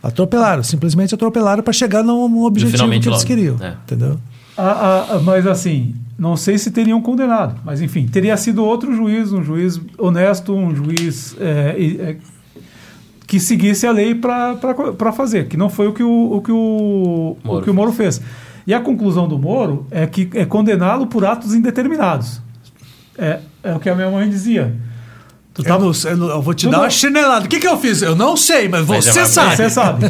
Atropelaram, 0.03 0.63
simplesmente 0.63 1.15
atropelaram 1.15 1.63
para 1.63 1.73
chegar 1.73 2.03
num 2.03 2.43
objetivo 2.45 2.89
que 2.89 2.95
eles 2.95 3.07
logo. 3.07 3.25
queriam. 3.25 3.57
É. 3.61 3.75
Entendeu? 3.85 4.19
Ah, 4.59 5.07
ah, 5.11 5.21
mas 5.21 5.47
assim, 5.47 5.95
não 6.19 6.37
sei 6.37 6.59
se 6.59 6.71
teriam 6.71 7.01
condenado, 7.01 7.61
mas 7.65 7.81
enfim, 7.81 8.07
teria 8.07 8.37
sido 8.37 8.65
outro 8.65 8.95
juiz, 8.95 9.33
um 9.33 9.43
juiz 9.43 9.81
honesto, 9.97 10.55
um 10.55 10.75
juiz 10.75 11.35
é, 11.41 11.77
é, 11.99 12.17
que 13.27 13.41
seguisse 13.41 13.87
a 13.87 13.93
lei 13.93 14.15
para 14.15 15.13
fazer, 15.13 15.49
que 15.49 15.57
não 15.57 15.71
foi 15.71 15.89
o 15.89 15.93
que 15.93 16.03
o, 16.03 16.37
o, 16.37 16.43
que 16.43 16.53
o, 16.53 17.37
Moro 17.43 17.59
o 17.59 17.63
que 17.63 17.71
o 17.71 17.75
Moro 17.75 17.93
fez. 17.93 18.21
E 18.67 18.75
a 18.75 18.81
conclusão 18.81 19.27
do 19.27 19.39
Moro 19.39 19.87
é 19.91 20.07
que 20.07 20.29
é 20.35 20.45
condená-lo 20.45 21.07
por 21.07 21.25
atos 21.25 21.55
indeterminados. 21.55 22.41
É, 23.17 23.41
é 23.63 23.75
o 23.75 23.81
que 23.81 23.89
a 23.89 23.95
minha 23.95 24.11
mãe 24.11 24.29
dizia. 24.29 24.75
Tu 25.55 25.63
tá 25.63 25.75
Eu, 25.75 26.29
eu 26.31 26.41
vou 26.41 26.55
te 26.55 26.67
Tu 26.67 26.71
dar 26.71 26.79
não- 26.79 26.85
uma 26.85 26.91
chinelada. 26.91 27.45
O 27.45 27.49
que, 27.49 27.61
que 27.61 27.69
eu 27.69 27.77
fiz? 27.77 28.01
Eu 28.01 28.17
não 28.17 28.37
sei, 28.39 28.69
mas 28.69 28.87
você 28.87 29.21
é 29.21 29.25
sabe. 29.27 29.57
Você 29.57 29.69
sabe. 29.69 30.07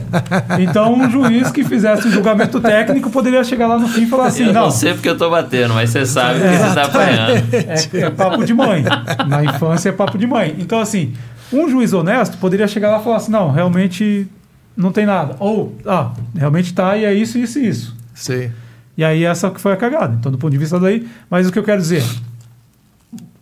Então, 0.61 0.95
um 0.95 1.11
juiz 1.11 1.51
que 1.51 1.65
fizesse 1.65 2.07
um 2.07 2.13
julgamento 2.13 2.61
técnico 2.61 3.11
poderia 3.11 3.43
chegar 3.43 3.67
lá 3.67 3.77
no 3.79 3.89
fim 3.89 4.03
e 4.03 4.07
falar 4.07 4.27
assim: 4.27 4.45
eu 4.45 4.53
não, 4.53 4.63
não 4.65 4.71
sei 4.71 4.95
porque 4.95 5.09
eu 5.09 5.19
tô 5.19 5.29
batendo, 5.29 5.75
mas 5.75 5.91
você 5.91 6.07
sabe 6.07 6.41
que 6.41 6.47
você 6.47 6.75
tá 6.75 6.85
apanhando. 6.85 7.55
É, 7.55 7.99
é 8.03 8.11
papo 8.11 8.45
de 8.45 8.55
mãe. 8.55 8.85
Na 9.27 9.45
infância 9.45 9.89
é 9.89 9.93
papo 9.93 10.17
de 10.17 10.27
mãe. 10.29 10.55
Então, 10.59 10.79
assim, 10.79 11.13
um 11.53 11.69
juiz 11.69 11.93
honesto 11.93 12.39
poderia 12.39 12.69
chegar 12.69 12.91
lá 12.93 13.01
e 13.01 13.05
falar 13.05 13.17
assim: 13.17 13.33
não, 13.33 13.51
realmente 13.51 14.29
não 14.77 14.93
tem 14.93 15.05
nada. 15.07 15.35
Ou, 15.41 15.77
ah, 15.85 16.13
realmente 16.37 16.73
tá 16.73 16.97
e 16.97 17.05
é 17.05 17.13
isso, 17.13 17.37
isso 17.37 17.59
e 17.59 17.69
isso. 17.69 17.97
Sim. 18.15 18.51
E 18.97 19.03
aí 19.03 19.25
essa 19.25 19.51
que 19.51 19.61
foi 19.61 19.73
a 19.73 19.77
cagada. 19.77 20.15
Então, 20.21 20.31
do 20.31 20.39
ponto 20.39 20.53
de 20.53 20.59
vista 20.59 20.79
da 20.79 20.87
lei. 20.87 21.05
Mas 21.29 21.49
o 21.49 21.53
que 21.53 21.59
eu 21.59 21.65
quero 21.65 21.81
dizer. 21.81 22.05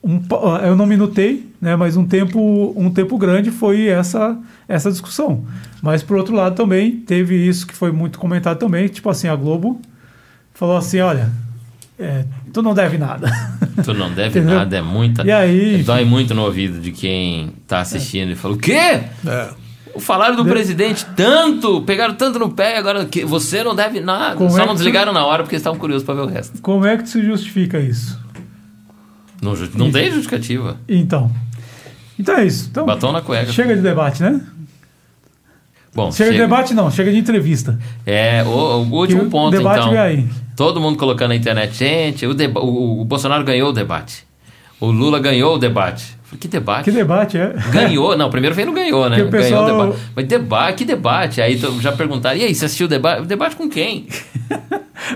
Um 0.02 0.18
po- 0.18 0.56
eu 0.62 0.74
não 0.74 0.86
minutei, 0.86 1.47
né, 1.60 1.77
mas 1.77 1.97
um 1.97 2.06
tempo, 2.06 2.72
um 2.77 2.90
tempo 2.90 3.18
grande 3.18 3.51
foi 3.51 3.86
essa, 3.89 4.36
essa 4.66 4.90
discussão. 4.90 5.44
Mas, 5.82 6.02
por 6.02 6.16
outro 6.16 6.35
lado, 6.35 6.55
também 6.56 6.93
teve 6.93 7.35
isso 7.36 7.66
que 7.66 7.74
foi 7.74 7.93
muito 7.93 8.18
comentado 8.18 8.59
também, 8.59 8.89
tipo 8.89 9.09
assim, 9.10 9.28
a 9.28 9.36
Globo 9.36 9.81
falou 10.55 10.77
assim, 10.77 11.01
olha, 11.01 11.31
é, 11.98 12.24
tu 12.52 12.62
não 12.62 12.72
deve 12.74 12.97
nada. 12.98 13.31
Tu 13.85 13.94
não 13.94 14.10
deve 14.12 14.39
Entendeu? 14.40 14.56
nada, 14.59 14.77
é 14.77 14.82
muita. 14.82 15.22
E 15.24 15.32
aí, 15.32 15.82
Dói 15.82 16.05
muito 16.05 16.35
no 16.35 16.43
ouvido 16.43 16.81
de 16.81 16.93
quem 16.93 17.55
tá 17.66 17.81
assistindo 17.81 18.31
e 18.31 18.35
fala: 18.35 18.52
O 18.55 18.59
quê? 18.59 18.72
É. 18.74 19.48
Falaram 19.98 20.36
do 20.36 20.44
presidente 20.44 21.06
tanto, 21.16 21.81
pegaram 21.82 22.12
tanto 22.14 22.39
no 22.39 22.51
pé, 22.51 22.77
agora 22.77 23.06
que 23.06 23.24
você 23.24 23.64
não 23.64 23.74
deve 23.74 24.01
nada. 24.01 24.36
Como 24.36 24.51
Só 24.51 24.64
é 24.64 24.66
não 24.66 24.74
desligaram 24.74 25.14
na 25.14 25.24
hora 25.24 25.44
porque 25.44 25.56
estavam 25.56 25.78
curiosos 25.78 26.05
pra 26.05 26.14
ver 26.14 26.20
o 26.20 26.27
resto. 26.27 26.60
como 26.60 26.85
é 26.85 26.98
que 26.98 27.09
se 27.09 27.22
justifica 27.24 27.78
isso? 27.81 28.18
Não, 29.40 29.54
não 29.74 29.90
tem 29.90 30.10
justificativa. 30.10 30.76
Então. 30.88 31.30
Então 32.18 32.36
é 32.36 32.44
isso. 32.46 32.68
Então, 32.70 32.84
Batom 32.84 33.12
na 33.12 33.22
cueca. 33.22 33.50
Chega 33.52 33.74
de 33.74 33.80
debate, 33.80 34.22
né? 34.22 34.40
Bom, 35.94 36.12
Chega, 36.12 36.30
de 36.30 36.36
chega- 36.36 36.46
debate 36.48 36.74
não, 36.74 36.90
chega 36.90 37.10
de 37.10 37.18
entrevista. 37.18 37.78
É, 38.06 38.44
o, 38.44 38.48
o 38.48 38.92
último 38.94 39.24
Que 39.24 39.30
ponto, 39.30 39.56
debate 39.56 39.80
então. 39.80 39.90
vem 39.90 39.98
aí. 39.98 40.28
Todo 40.54 40.80
mundo 40.80 40.96
colocando 40.98 41.30
na 41.30 41.36
internet, 41.36 41.74
gente, 41.76 42.26
o, 42.26 42.30
o, 42.60 43.00
o 43.00 43.04
Bolsonaro 43.04 43.42
ganhou 43.42 43.70
o 43.70 43.72
debate. 43.72 44.24
O 44.78 44.86
Lula 44.90 45.18
ganhou 45.18 45.56
o 45.56 45.58
debate. 45.58 46.16
Falei, 46.31 46.39
que 46.40 46.48
debate? 46.48 46.85
Que 46.85 46.90
debate 46.93 47.36
é? 47.39 47.55
Ganhou, 47.73 48.16
não, 48.16 48.31
primeiro 48.31 48.55
veio 48.55 48.66
não 48.69 48.74
ganhou, 48.74 49.11
né? 49.11 49.23
Pessoal- 49.24 49.65
Ganhou 49.65 49.81
o 49.81 49.86
debate. 49.86 50.02
Mas 50.15 50.27
debate, 50.27 50.77
que 50.78 50.85
debate? 50.85 51.40
Aí 51.43 51.57
tu- 51.59 51.81
já 51.81 51.90
perguntaram, 51.93 52.36
e 52.39 52.44
aí, 52.44 52.55
você 52.55 52.66
assistiu 52.66 52.86
o 52.86 52.89
debate? 52.89 53.27
Debate 53.27 53.57
com 53.57 53.69
quem? 53.69 54.07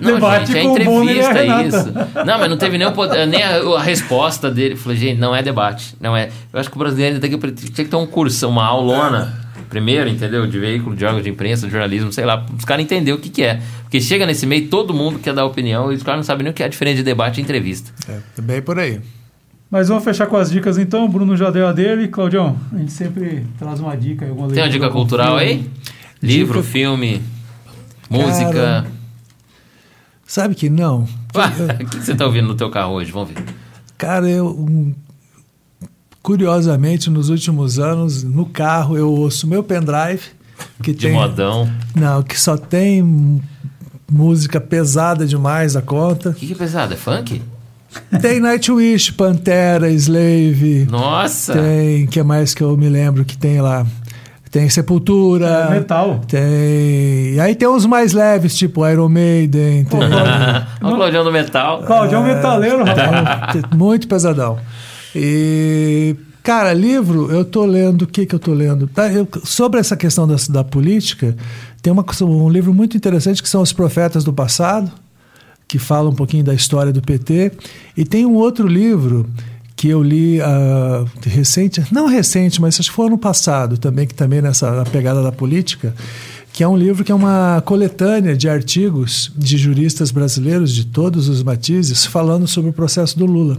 Não, 0.01 0.15
Debate 0.15 0.47
gente, 0.53 0.59
é 0.59 0.62
entrevista 0.65 1.32
Renata. 1.32 1.62
isso. 1.69 1.93
Não, 2.24 2.39
mas 2.39 2.49
não 2.51 2.57
teve 2.57 2.78
nem, 2.78 2.86
o 2.86 2.93
poder- 2.93 3.27
nem 3.27 3.43
a, 3.43 3.59
a 3.59 3.82
resposta 3.82 4.51
dele. 4.51 4.77
Falei, 4.77 4.97
gente, 4.97 5.20
não 5.20 5.36
é 5.36 5.43
debate. 5.43 5.95
Não 6.01 6.16
é. 6.16 6.31
Eu 6.53 6.59
acho 6.59 6.70
que 6.70 6.77
o 6.77 6.78
brasileiro 6.78 7.15
ainda 7.16 7.28
tem 7.28 7.39
que, 7.39 7.53
tinha 7.70 7.85
que 7.85 7.91
ter 7.91 7.97
um 7.97 8.07
curso, 8.07 8.49
uma 8.49 8.65
aulona. 8.65 9.39
Primeiro, 9.69 10.09
entendeu? 10.09 10.47
De 10.47 10.59
veículo, 10.59 10.97
de 10.97 11.05
órgão 11.05 11.20
de 11.20 11.28
imprensa, 11.28 11.66
de 11.66 11.73
jornalismo, 11.73 12.11
sei 12.12 12.24
lá, 12.24 12.45
os 12.57 12.65
caras 12.65 12.82
entenderem 12.82 13.12
o 13.15 13.19
que, 13.19 13.28
que 13.28 13.43
é. 13.43 13.61
Porque 13.82 14.01
chega 14.01 14.24
nesse 14.24 14.47
meio, 14.47 14.69
todo 14.69 14.95
mundo 14.95 15.19
quer 15.19 15.35
dar 15.35 15.45
opinião 15.45 15.93
e 15.93 15.97
os 15.97 16.03
caras 16.03 16.19
não 16.20 16.24
sabem 16.24 16.45
nem 16.45 16.51
o 16.51 16.55
que 16.55 16.62
é 16.62 16.66
a 16.66 16.69
diferença 16.69 16.97
de 16.97 17.03
debate 17.03 17.39
e 17.39 17.43
entrevista. 17.43 17.91
É, 18.09 18.41
bem 18.41 18.62
por 18.62 18.78
aí. 18.78 19.01
Mas 19.74 19.88
vamos 19.88 20.05
fechar 20.05 20.28
com 20.28 20.36
as 20.36 20.52
dicas 20.52 20.78
então. 20.78 21.05
O 21.05 21.09
Bruno 21.09 21.36
já 21.36 21.51
deu 21.51 21.66
a 21.66 21.72
dele. 21.72 22.06
Claudião, 22.06 22.56
a 22.72 22.78
gente 22.78 22.92
sempre 22.92 23.44
traz 23.59 23.80
uma 23.80 23.96
dica. 23.96 24.24
Alguma 24.24 24.46
Tem 24.46 24.62
uma 24.62 24.68
dica 24.68 24.88
cultural 24.88 25.36
filme. 25.36 25.52
aí? 25.52 25.70
Livro, 26.22 26.62
filme, 26.62 27.20
música. 28.09 28.52
Cara, 28.52 28.86
Sabe 30.24 30.55
que 30.55 30.70
não? 30.70 31.09
O 31.82 31.86
que 31.90 31.96
você 31.96 32.14
tá 32.14 32.24
ouvindo 32.24 32.46
no 32.46 32.55
teu 32.55 32.70
carro 32.70 32.92
hoje? 32.92 33.10
Vamos 33.10 33.30
ver. 33.30 33.44
Cara, 33.98 34.30
eu. 34.30 34.46
um, 34.46 34.94
curiosamente, 36.22 37.10
nos 37.10 37.28
últimos 37.28 37.80
anos, 37.80 38.22
no 38.22 38.46
carro, 38.46 38.96
eu 38.96 39.10
ouço 39.10 39.44
meu 39.48 39.64
pendrive, 39.64 40.22
que 40.84 40.92
De 40.92 41.09
tem. 41.09 41.12
modão. 41.14 41.68
Não, 41.96 42.22
que 42.22 42.40
só 42.40 42.56
tem 42.56 43.42
música 44.09 44.60
pesada 44.60 45.26
demais 45.26 45.74
a 45.74 45.82
conta. 45.82 46.30
O 46.30 46.34
que, 46.34 46.46
que 46.46 46.52
é 46.52 46.56
pesado? 46.56 46.94
É 46.94 46.96
funk? 46.96 47.42
Tem 48.20 48.40
Nightwish, 48.40 49.12
Pantera, 49.12 49.90
Slave. 49.90 50.86
Nossa! 50.90 51.52
Tem. 51.54 52.06
que 52.06 52.22
mais 52.22 52.54
que 52.54 52.62
eu 52.62 52.76
me 52.76 52.88
lembro 52.88 53.24
que 53.24 53.36
tem 53.36 53.60
lá? 53.60 53.86
Tem 54.50 54.68
Sepultura. 54.70 55.46
É 55.68 55.70
metal. 55.70 56.20
Tem. 56.28 57.34
E 57.34 57.40
aí 57.40 57.56
tem 57.56 57.66
uns 57.68 57.84
mais 57.86 58.12
leves, 58.12 58.56
tipo 58.56 58.88
Iron 58.88 59.08
Maiden. 59.08 59.84
Tem, 59.84 60.00
o 60.80 60.94
Claudião 60.94 61.24
do 61.24 61.32
Metal. 61.32 61.82
Claudião 61.82 62.24
é 62.24 62.34
metaleiro, 62.34 62.84
rapaz. 62.84 63.62
muito 63.74 64.06
pesadão. 64.06 64.58
E. 65.14 66.14
Cara, 66.42 66.72
livro, 66.74 67.32
eu 67.32 67.44
tô 67.44 67.64
lendo. 67.64 68.02
O 68.02 68.06
que 68.06 68.26
que 68.26 68.34
eu 68.34 68.38
tô 68.38 68.52
lendo? 68.52 68.86
Tá, 68.86 69.10
eu- 69.10 69.26
sobre 69.44 69.80
essa 69.80 69.96
questão 69.96 70.28
da, 70.28 70.36
da 70.50 70.62
política, 70.62 71.34
tem 71.82 71.92
uma, 71.92 72.04
um 72.22 72.48
livro 72.48 72.72
muito 72.72 72.96
interessante 72.96 73.42
que 73.42 73.48
são 73.48 73.62
Os 73.62 73.72
Profetas 73.72 74.22
do 74.24 74.32
Passado, 74.32 74.92
que 75.66 75.78
fala 75.78 76.11
um 76.11 76.15
pouquinho 76.15 76.45
da 76.45 76.55
história 76.55 76.93
do 76.93 77.03
PT. 77.03 77.53
E 77.97 78.05
tem 78.05 78.27
um 78.27 78.35
outro 78.35 78.66
livro 78.66 79.28
que 79.77 79.89
eu 79.89 80.03
li 80.03 80.41
ah, 80.41 81.05
recente, 81.27 81.85
não 81.91 82.07
recente, 82.07 82.61
mas 82.61 82.78
acho 82.78 82.91
que 82.91 82.97
foi 82.97 83.07
ano 83.07 83.19
passado 83.19 83.77
também, 83.77 84.07
que 84.07 84.15
também 84.15 84.41
nessa 84.41 84.70
na 84.70 84.85
pegada 84.85 85.23
da 85.23 85.32
política, 85.32 85.95
que 86.53 86.62
é 86.62 86.69
um 86.69 86.77
livro 86.77 87.03
que 87.03 87.11
é 87.11 87.15
uma 87.15 87.61
coletânea 87.66 88.36
de 88.36 88.49
artigos 88.49 89.32
de 89.36 89.59
juristas 89.59 90.11
brasileiros 90.11 90.73
de 90.73 90.86
todos 90.86 91.28
os 91.28 91.43
matizes 91.43 92.07
falando 92.07 92.47
sobre 92.47 92.70
o 92.70 92.73
processo 92.73 93.19
do 93.19 93.27
Lula 93.27 93.57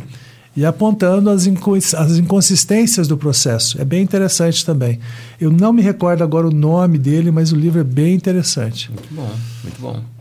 e 0.55 0.65
apontando 0.65 1.29
as, 1.29 1.45
as 1.93 2.17
inconsistências 2.17 3.07
do 3.07 3.17
processo. 3.17 3.79
É 3.81 3.83
bem 3.83 4.01
interessante 4.01 4.65
também. 4.65 4.99
Eu 5.39 5.51
não 5.51 5.73
me 5.73 5.81
recordo 5.81 6.23
agora 6.23 6.47
o 6.47 6.51
nome 6.51 6.97
dele, 6.97 7.29
mas 7.29 7.51
o 7.51 7.55
livro 7.57 7.81
é 7.81 7.83
bem 7.83 8.15
interessante. 8.15 8.89
Muito 8.89 9.13
bom, 9.13 9.35
muito 9.63 9.81
bom. 9.81 10.14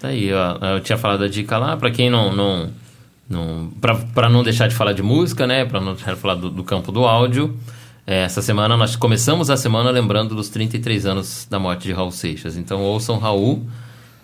Tá 0.00 0.08
aí, 0.08 0.32
ó. 0.32 0.56
Eu 0.76 0.80
tinha 0.80 0.96
falado 0.96 1.22
a 1.22 1.28
dica 1.28 1.58
lá, 1.58 1.76
pra 1.76 1.90
quem 1.90 2.08
não. 2.08 2.34
não, 2.34 2.70
não 3.28 3.70
pra, 3.80 3.94
pra 3.94 4.28
não 4.30 4.42
deixar 4.42 4.66
de 4.66 4.74
falar 4.74 4.94
de 4.94 5.02
música, 5.02 5.46
né? 5.46 5.66
Pra 5.66 5.78
não 5.78 5.94
deixar 5.94 6.14
de 6.14 6.20
falar 6.20 6.36
do, 6.36 6.48
do 6.48 6.64
campo 6.64 6.90
do 6.90 7.04
áudio. 7.04 7.54
é, 8.06 8.22
essa 8.22 8.40
semana 8.40 8.78
nós 8.78 8.96
começamos 8.96 9.50
a 9.50 9.58
semana 9.58 9.90
lembrando 9.90 10.34
dos 10.34 10.48
33 10.48 11.04
anos 11.04 11.46
da 11.50 11.58
morte 11.58 11.82
de 11.82 11.92
Raul 11.92 12.10
Seixas. 12.10 12.56
Então 12.56 12.80
ouçam 12.80 13.18
Raul, 13.18 13.66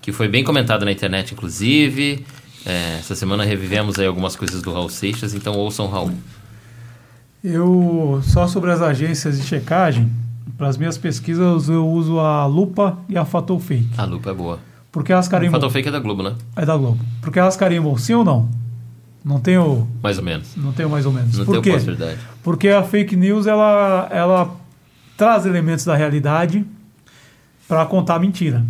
que 0.01 0.13
foi 0.13 0.29
bem 0.29 0.43
comentado 0.43 0.85
na 0.87 0.91
internet, 0.91 1.35
inclusive. 1.35 2.25
É, 2.65 2.97
essa 2.99 3.15
semana 3.15 3.45
revivemos 3.45 3.99
aí 3.99 4.07
algumas 4.07 4.35
coisas 4.35 4.63
do 4.63 4.73
Raul 4.73 4.89
Seixas, 4.89 5.35
então 5.35 5.55
ouçam 5.55 5.87
Raul. 5.89 6.13
Eu, 7.45 8.21
só 8.25 8.49
sobre 8.49 8.73
as 8.73 8.81
agências 8.81 9.39
de 9.39 9.47
checagem, 9.47 10.11
para 10.57 10.69
as 10.69 10.79
minhas 10.79 10.97
pesquisas 10.97 11.69
eu 11.69 11.87
uso 11.87 12.19
a 12.19 12.47
Lupa 12.47 12.99
e 13.11 13.17
a 13.17 13.27
Fatal 13.27 13.61
Fake. 13.61 13.91
A 13.99 14.05
lupa 14.05 14.31
é 14.31 14.35
boa. 14.35 14.59
Porque 14.97 15.13
elas 15.13 15.27
O 15.27 15.31
carimbam. 15.31 15.53
Fatal 15.61 15.69
Fake 15.69 15.89
é 15.89 15.93
da 15.93 15.99
Globo, 16.01 16.23
né? 16.23 16.33
É 16.57 16.65
da 16.65 16.75
Globo. 16.75 16.99
Porque 17.21 17.39
elas 17.39 17.55
carimbam 17.55 17.99
sim 17.99 18.15
ou 18.15 18.25
não? 18.25 18.49
Não 19.23 19.39
tenho, 19.39 19.87
Mais 20.03 20.17
ou 20.17 20.25
menos. 20.25 20.57
não 20.57 20.73
tenho 20.73 20.89
mais 20.89 21.05
ou 21.05 21.13
menos. 21.13 21.37
Não 21.37 21.45
Por 21.45 21.61
tem 21.61 21.79
quê? 21.79 22.17
Porque 22.43 22.69
a 22.71 22.83
fake 22.83 23.15
news 23.15 23.47
ela, 23.47 24.09
ela 24.11 24.57
traz 25.15 25.45
elementos 25.45 25.85
da 25.85 25.95
realidade 25.95 26.65
para 27.69 27.85
contar 27.85 28.19
mentira. 28.19 28.65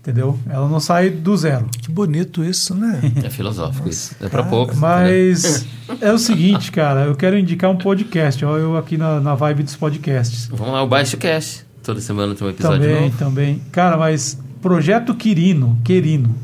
Entendeu? 0.00 0.38
Ela 0.48 0.66
não 0.70 0.80
sai 0.80 1.10
do 1.10 1.36
zero. 1.36 1.66
Que 1.82 1.90
bonito 1.90 2.42
isso, 2.42 2.74
né? 2.74 2.98
É 3.22 3.28
filosófico 3.28 3.90
isso. 3.90 4.14
É 4.22 4.28
pra 4.30 4.38
cara, 4.38 4.44
poucos. 4.44 4.78
Mas 4.78 5.66
é 6.00 6.10
o 6.10 6.18
seguinte, 6.18 6.72
cara, 6.72 7.02
eu 7.04 7.14
quero 7.14 7.38
indicar 7.38 7.68
um 7.70 7.76
podcast. 7.76 8.42
Ó, 8.42 8.56
eu 8.56 8.78
aqui 8.78 8.96
na, 8.96 9.20
na 9.20 9.34
vibe 9.34 9.64
dos 9.64 9.76
podcasts. 9.76 10.48
Vamos 10.50 10.72
lá, 10.72 10.82
o 10.82 10.86
Baixo 10.88 11.18
Cast. 11.18 11.66
Toda 11.82 12.00
semana 12.00 12.34
tem 12.34 12.46
um 12.46 12.50
episódio 12.50 12.80
Também, 12.80 13.02
novo. 13.02 13.18
também. 13.18 13.62
Cara, 13.70 13.96
mas 13.96 14.38
Projeto 14.62 15.14
Quirino, 15.14 15.76
Querino. 15.84 16.34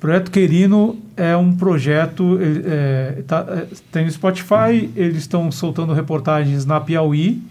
Projeto 0.00 0.30
Querino 0.30 0.96
é 1.16 1.36
um 1.36 1.54
projeto, 1.54 2.38
é, 2.64 3.22
tá- 3.26 3.44
é, 3.48 3.66
tem 3.92 4.06
no 4.06 4.10
Spotify, 4.10 4.90
eles 4.96 5.18
estão 5.18 5.52
soltando 5.52 5.92
reportagens 5.92 6.64
na 6.64 6.80
Piauí, 6.80 7.42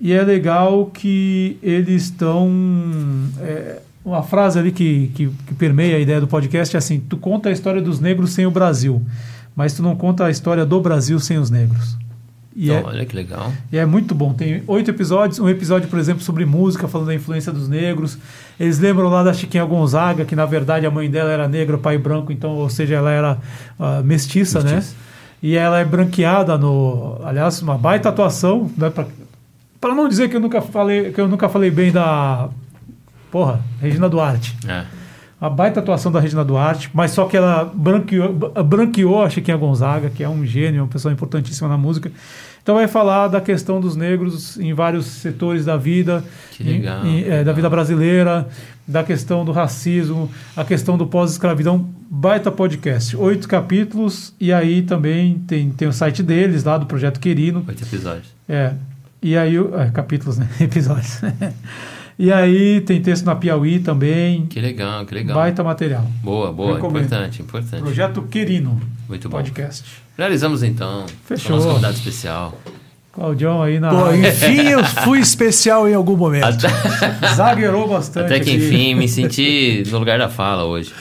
e 0.00 0.12
é 0.12 0.22
legal 0.22 0.86
que 0.86 1.58
eles 1.60 2.04
estão... 2.04 2.48
é, 3.40 3.80
uma 4.04 4.22
frase 4.22 4.58
ali 4.58 4.72
que, 4.72 5.10
que, 5.14 5.28
que 5.46 5.54
permeia 5.54 5.96
a 5.96 5.98
ideia 5.98 6.20
do 6.20 6.26
podcast 6.28 6.74
é 6.74 6.78
assim: 6.78 6.98
tu 7.00 7.18
conta 7.18 7.48
a 7.50 7.52
história 7.52 7.82
dos 7.82 8.00
negros 8.00 8.32
sem 8.32 8.46
o 8.46 8.50
Brasil, 8.50 9.02
mas 9.54 9.74
tu 9.74 9.82
não 9.82 9.94
conta 9.96 10.24
a 10.24 10.30
história 10.30 10.64
do 10.64 10.80
Brasil 10.80 11.18
sem 11.20 11.36
os 11.36 11.50
negros. 11.50 11.96
E 12.56 12.70
é, 12.70 12.82
Olha 12.82 13.06
que 13.06 13.14
legal. 13.14 13.52
e 13.70 13.78
é 13.78 13.86
muito 13.86 14.14
bom. 14.14 14.32
Tem 14.32 14.62
oito 14.66 14.90
episódios. 14.90 15.38
Um 15.38 15.48
episódio, 15.48 15.88
por 15.88 15.98
exemplo, 15.98 16.22
sobre 16.22 16.44
música, 16.44 16.88
falando 16.88 17.08
da 17.08 17.14
influência 17.14 17.52
dos 17.52 17.68
negros. 17.68 18.18
Eles 18.58 18.78
lembram 18.78 19.08
lá 19.08 19.22
da 19.22 19.32
Chiquinha 19.32 19.64
Gonzaga, 19.64 20.24
que 20.24 20.34
na 20.34 20.44
verdade 20.44 20.84
a 20.84 20.90
mãe 20.90 21.08
dela 21.08 21.30
era 21.30 21.46
negra, 21.46 21.76
o 21.76 21.78
pai 21.78 21.98
branco, 21.98 22.32
então, 22.32 22.50
ou 22.50 22.68
seja, 22.68 22.96
ela 22.96 23.10
era 23.10 23.38
ah, 23.78 24.02
mestiça, 24.02 24.60
né? 24.60 24.76
Mestiça. 24.76 24.96
E 25.40 25.56
ela 25.56 25.78
é 25.78 25.84
branqueada 25.84 26.58
no. 26.58 27.20
Aliás, 27.22 27.62
uma 27.62 27.78
baita 27.78 28.08
atuação, 28.08 28.70
né? 28.76 28.90
Para 29.80 29.94
não 29.94 30.08
dizer 30.08 30.28
que 30.28 30.34
eu 30.34 30.40
nunca 30.40 30.60
falei 30.60 31.12
que 31.12 31.20
eu 31.20 31.28
nunca 31.28 31.48
falei 31.48 31.70
bem 31.70 31.92
da. 31.92 32.48
Porra, 33.30 33.60
Regina 33.80 34.08
Duarte. 34.08 34.56
É. 34.66 34.84
A 35.40 35.48
baita 35.48 35.78
atuação 35.80 36.10
da 36.10 36.18
Regina 36.18 36.44
Duarte, 36.44 36.90
mas 36.92 37.12
só 37.12 37.24
que 37.26 37.36
ela 37.36 37.64
branqueou, 37.72 38.32
branqueou 38.64 39.22
a 39.22 39.30
Chiquinha 39.30 39.56
Gonzaga, 39.56 40.10
que 40.10 40.24
é 40.24 40.28
um 40.28 40.44
gênio, 40.44 40.82
uma 40.82 40.88
pessoa 40.88 41.12
importantíssima 41.12 41.68
na 41.68 41.76
música. 41.78 42.10
Então 42.60 42.74
vai 42.74 42.88
falar 42.88 43.28
da 43.28 43.40
questão 43.40 43.80
dos 43.80 43.94
negros 43.96 44.58
em 44.58 44.74
vários 44.74 45.06
setores 45.06 45.64
da 45.64 45.76
vida, 45.76 46.24
Que 46.52 46.64
legal, 46.64 47.06
em- 47.06 47.20
em- 47.20 47.28
é, 47.28 47.44
da 47.44 47.52
vida 47.52 47.70
brasileira, 47.70 48.48
da 48.86 49.04
questão 49.04 49.44
do 49.44 49.52
racismo, 49.52 50.28
a 50.56 50.64
questão 50.64 50.98
do 50.98 51.06
pós-escravidão. 51.06 51.88
Baita 52.10 52.50
podcast, 52.50 53.16
oito 53.16 53.46
capítulos, 53.48 54.34
e 54.40 54.52
aí 54.52 54.82
também 54.82 55.38
tem, 55.46 55.70
tem 55.70 55.86
o 55.86 55.92
site 55.92 56.22
deles 56.22 56.64
lá 56.64 56.76
do 56.78 56.84
Projeto 56.86 57.20
Querino. 57.20 57.64
Oito 57.68 57.82
episódios. 57.84 58.34
É. 58.48 58.72
E 59.22 59.36
aí, 59.36 59.56
é, 59.56 59.90
capítulos, 59.92 60.36
né? 60.38 60.48
Episódios. 60.60 61.20
E 62.18 62.32
aí 62.32 62.80
tem 62.80 63.00
texto 63.00 63.24
na 63.24 63.34
Piauí 63.36 63.78
também. 63.78 64.46
Que 64.46 64.60
legal, 64.60 65.04
que 65.06 65.14
legal. 65.14 65.36
Baita 65.36 65.62
material. 65.62 66.04
Boa, 66.22 66.52
boa. 66.52 66.74
Recomendo. 66.74 67.04
Importante, 67.04 67.42
importante. 67.42 67.82
Projeto 67.82 68.22
Querino. 68.22 68.80
Muito 69.08 69.28
bom. 69.28 69.36
Podcast. 69.38 69.84
Finalizamos 70.16 70.62
então. 70.62 71.06
Fechou. 71.24 71.48
Com 71.48 71.52
o 71.52 71.56
nosso 71.56 71.68
convidado 71.68 71.94
especial. 71.94 72.58
Claudião 73.12 73.62
aí 73.62 73.80
na. 73.80 73.90
Pô, 73.90 74.12
enfim, 74.12 74.68
eu 74.68 74.84
fui 74.84 75.18
especial 75.20 75.88
em 75.88 75.94
algum 75.94 76.16
momento. 76.16 76.44
Até, 76.44 76.68
Zagueirou 77.34 77.88
bastante. 77.88 78.26
até 78.26 78.40
que 78.40 78.50
aqui. 78.50 78.64
enfim, 78.66 78.94
me 78.94 79.08
senti 79.08 79.82
no 79.90 79.98
lugar 79.98 80.18
da 80.18 80.28
fala 80.28 80.64
hoje. 80.64 80.92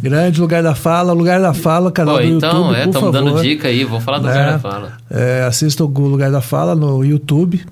Grande 0.00 0.40
lugar 0.40 0.62
da 0.62 0.74
fala, 0.74 1.12
lugar 1.12 1.40
da 1.40 1.52
fala, 1.52 1.90
canal 1.90 2.16
Pô, 2.16 2.22
do 2.22 2.28
então, 2.28 2.50
YouTube, 2.72 2.76
é, 2.76 2.82
por 2.82 2.88
estamos 2.88 3.12
dando 3.12 3.42
dica 3.42 3.68
aí, 3.68 3.84
vou 3.84 4.00
falar 4.00 4.18
do 4.18 4.26
Né? 4.26 4.32
lugar 4.32 4.52
da 4.52 4.58
fala. 4.58 4.92
É, 5.10 5.42
assista 5.44 5.84
o 5.84 5.88
Lugar 5.88 6.30
da 6.30 6.40
Fala 6.40 6.74
no 6.74 7.04
YouTube. 7.04 7.62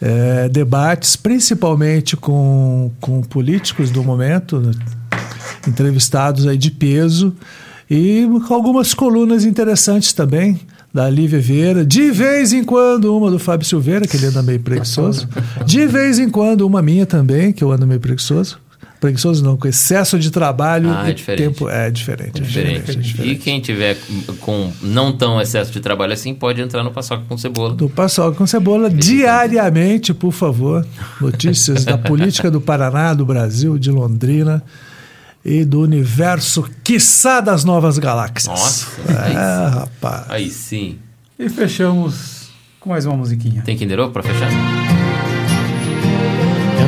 É, 0.00 0.48
debates, 0.48 1.16
principalmente 1.16 2.16
com, 2.16 2.90
com 3.00 3.20
políticos 3.22 3.90
do 3.90 4.04
momento, 4.04 4.60
né, 4.60 4.70
entrevistados 5.66 6.46
aí 6.46 6.56
de 6.56 6.70
peso, 6.70 7.34
e 7.90 8.24
algumas 8.50 8.94
colunas 8.94 9.44
interessantes 9.44 10.12
também, 10.12 10.60
da 10.92 11.08
Lívia 11.08 11.40
Vieira. 11.40 11.84
De 11.84 12.10
vez 12.10 12.52
em 12.52 12.64
quando, 12.64 13.16
uma 13.16 13.30
do 13.30 13.38
Fábio 13.38 13.66
Silveira, 13.66 14.06
que 14.06 14.16
ele 14.16 14.26
anda 14.26 14.42
meio 14.42 14.60
preguiçoso. 14.60 15.28
De 15.64 15.86
vez 15.86 16.18
em 16.18 16.28
quando, 16.28 16.66
uma 16.66 16.82
minha 16.82 17.06
também, 17.06 17.52
que 17.52 17.62
eu 17.62 17.72
ando 17.72 17.86
meio 17.86 18.00
preguiçoso. 18.00 18.58
Preguiçoso 19.00 19.44
não, 19.44 19.56
com 19.56 19.68
excesso 19.68 20.18
de 20.18 20.30
trabalho 20.30 20.90
Ah, 20.90 21.06
é 21.06 21.10
e 21.10 21.14
diferente. 21.14 21.42
tempo. 21.54 21.68
É 21.68 21.90
diferente. 21.90 22.40
É 22.40 22.44
Diferente. 22.44 22.80
diferente, 22.80 22.90
é 22.90 23.00
diferente. 23.00 23.32
E 23.32 23.38
quem 23.38 23.60
tiver 23.60 23.96
com 24.40 24.72
não 24.82 25.12
tão 25.16 25.40
excesso 25.40 25.70
de 25.70 25.78
trabalho 25.80 26.12
assim, 26.12 26.34
pode 26.34 26.60
entrar 26.60 26.82
no 26.82 26.90
Paçoca 26.90 27.22
com 27.28 27.38
Cebola. 27.38 27.74
Do 27.74 27.88
Paçoca 27.88 28.36
com 28.36 28.46
Cebola, 28.46 28.90
diariamente, 28.90 30.12
por 30.12 30.32
favor. 30.32 30.84
Notícias 31.20 31.84
da 31.84 31.96
política 31.96 32.50
do 32.50 32.60
Paraná, 32.60 33.14
do 33.14 33.24
Brasil, 33.24 33.78
de 33.78 33.90
Londrina 33.90 34.62
e 35.44 35.64
do 35.64 35.80
universo, 35.80 36.68
quiçá 36.82 37.40
das 37.40 37.62
novas 37.64 37.98
galáxias. 37.98 38.46
Nossa, 38.46 38.86
aí 39.24 39.32
É, 39.32 39.68
rapaz. 39.68 40.24
Aí 40.28 40.50
sim. 40.50 40.98
E 41.38 41.48
fechamos 41.48 42.48
com 42.80 42.90
mais 42.90 43.06
uma 43.06 43.16
musiquinha. 43.16 43.62
Tem 43.62 43.76
Kinder 43.76 44.08
pra 44.08 44.24
fechar? 44.24 44.50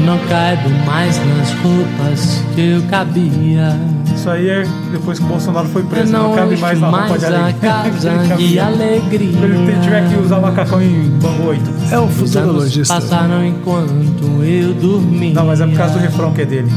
Eu 0.00 0.06
não 0.06 0.18
caibo 0.20 0.70
mais 0.86 1.18
nas 1.26 1.52
roupas 1.62 2.42
que 2.54 2.70
eu 2.70 2.82
cabia. 2.88 3.78
Isso 4.14 4.30
aí 4.30 4.48
é 4.48 4.64
depois 4.90 5.18
que 5.18 5.24
o 5.26 5.28
Bolsonaro 5.28 5.68
foi 5.68 5.82
preso. 5.82 6.10
Não, 6.10 6.30
não 6.30 6.34
cabe 6.34 6.56
mais 6.56 6.80
na 6.80 6.88
roupa 6.88 7.06
mais 7.06 7.20
de 7.20 7.26
a 7.26 7.38
alegria. 7.38 7.70
casa 7.70 8.08
Ele 8.32 8.48
de 8.48 8.58
alegria. 8.58 9.32
Se 9.32 9.44
ele 9.44 9.80
tiver 9.82 10.08
que 10.08 10.16
usar 10.16 10.40
macacão 10.40 10.80
em 10.80 11.02
Bangu 11.20 11.48
8. 11.48 11.62
É 11.92 11.98
o 11.98 12.08
futurologista. 12.08 12.94
passaram 12.94 13.44
enquanto 13.44 14.42
eu 14.42 14.72
dormia. 14.72 15.34
Não, 15.34 15.44
mas 15.44 15.60
é 15.60 15.66
por 15.66 15.76
causa 15.76 15.92
do 15.92 16.00
refrão 16.00 16.32
que 16.32 16.40
é 16.40 16.46
dele. 16.46 16.72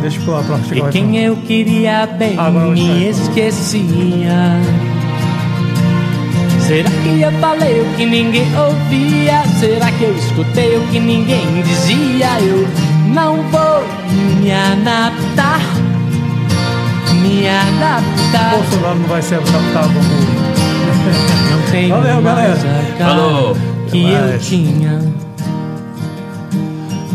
Deixa 0.00 0.18
eu 0.18 0.24
pular 0.24 0.42
pra 0.44 0.58
chegar 0.60 0.88
E 0.88 0.92
quem 0.92 1.18
eu 1.18 1.36
queria 1.36 2.06
bem 2.06 2.36
vou 2.36 2.70
me 2.70 3.06
esquecia. 3.10 4.32
Será 6.66 6.90
que 6.90 7.20
eu 7.22 7.32
falei 7.40 7.80
o 7.80 7.84
que 7.96 8.04
ninguém 8.06 8.46
ouvia? 8.58 9.42
Será 9.60 9.90
que 9.92 10.02
eu 10.04 10.16
escutei 10.16 10.76
o 10.76 10.80
que 10.88 10.98
ninguém 10.98 11.62
dizia? 11.62 12.40
Eu 12.40 12.66
não 13.14 13.36
vou 13.50 13.84
me 14.40 14.50
adaptar. 14.52 15.60
Me 17.22 17.46
adaptar. 17.48 18.50
Bolsonaro 18.50 18.98
não 18.98 19.06
vai 19.08 19.22
ser 19.22 19.36
adaptado 19.36 19.90
8. 19.96 21.50
Não 21.50 21.70
tenho 21.70 21.94
Valeu, 21.94 22.22
galera. 22.22 22.56
Falou. 22.98 23.56
que 23.90 24.10
eu 24.12 24.20
mais. 24.26 24.46
tinha. 24.46 25.00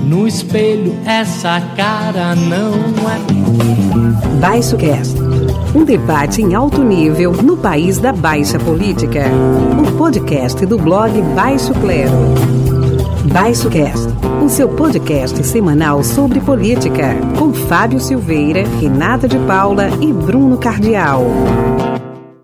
No 0.06 0.28
espelho 0.28 0.98
essa 1.06 1.62
cara 1.76 2.36
não 2.36 2.74
é. 3.10 4.40
Baixo 4.40 4.76
Cast. 4.78 5.16
Um 5.74 5.86
debate 5.86 6.42
em 6.42 6.54
alto 6.54 6.84
nível 6.84 7.32
no 7.32 7.56
país 7.56 7.98
da 7.98 8.12
baixa 8.12 8.60
política. 8.60 9.24
O 9.82 9.98
podcast 9.98 10.66
do 10.66 10.78
blog 10.78 11.22
Baixo 11.34 11.74
Clero. 11.76 12.12
Baixo 13.32 13.70
Cast, 13.70 14.10
o 14.44 14.50
seu 14.50 14.68
podcast 14.68 15.42
semanal 15.46 16.04
sobre 16.04 16.42
política, 16.42 17.16
com 17.40 17.54
Fábio 17.54 18.02
Silveira, 18.02 18.68
Renata 18.82 19.30
de 19.30 19.38
Paula 19.40 19.88
e 20.02 20.12
Bruno 20.12 20.58
Cardial. 20.58 21.24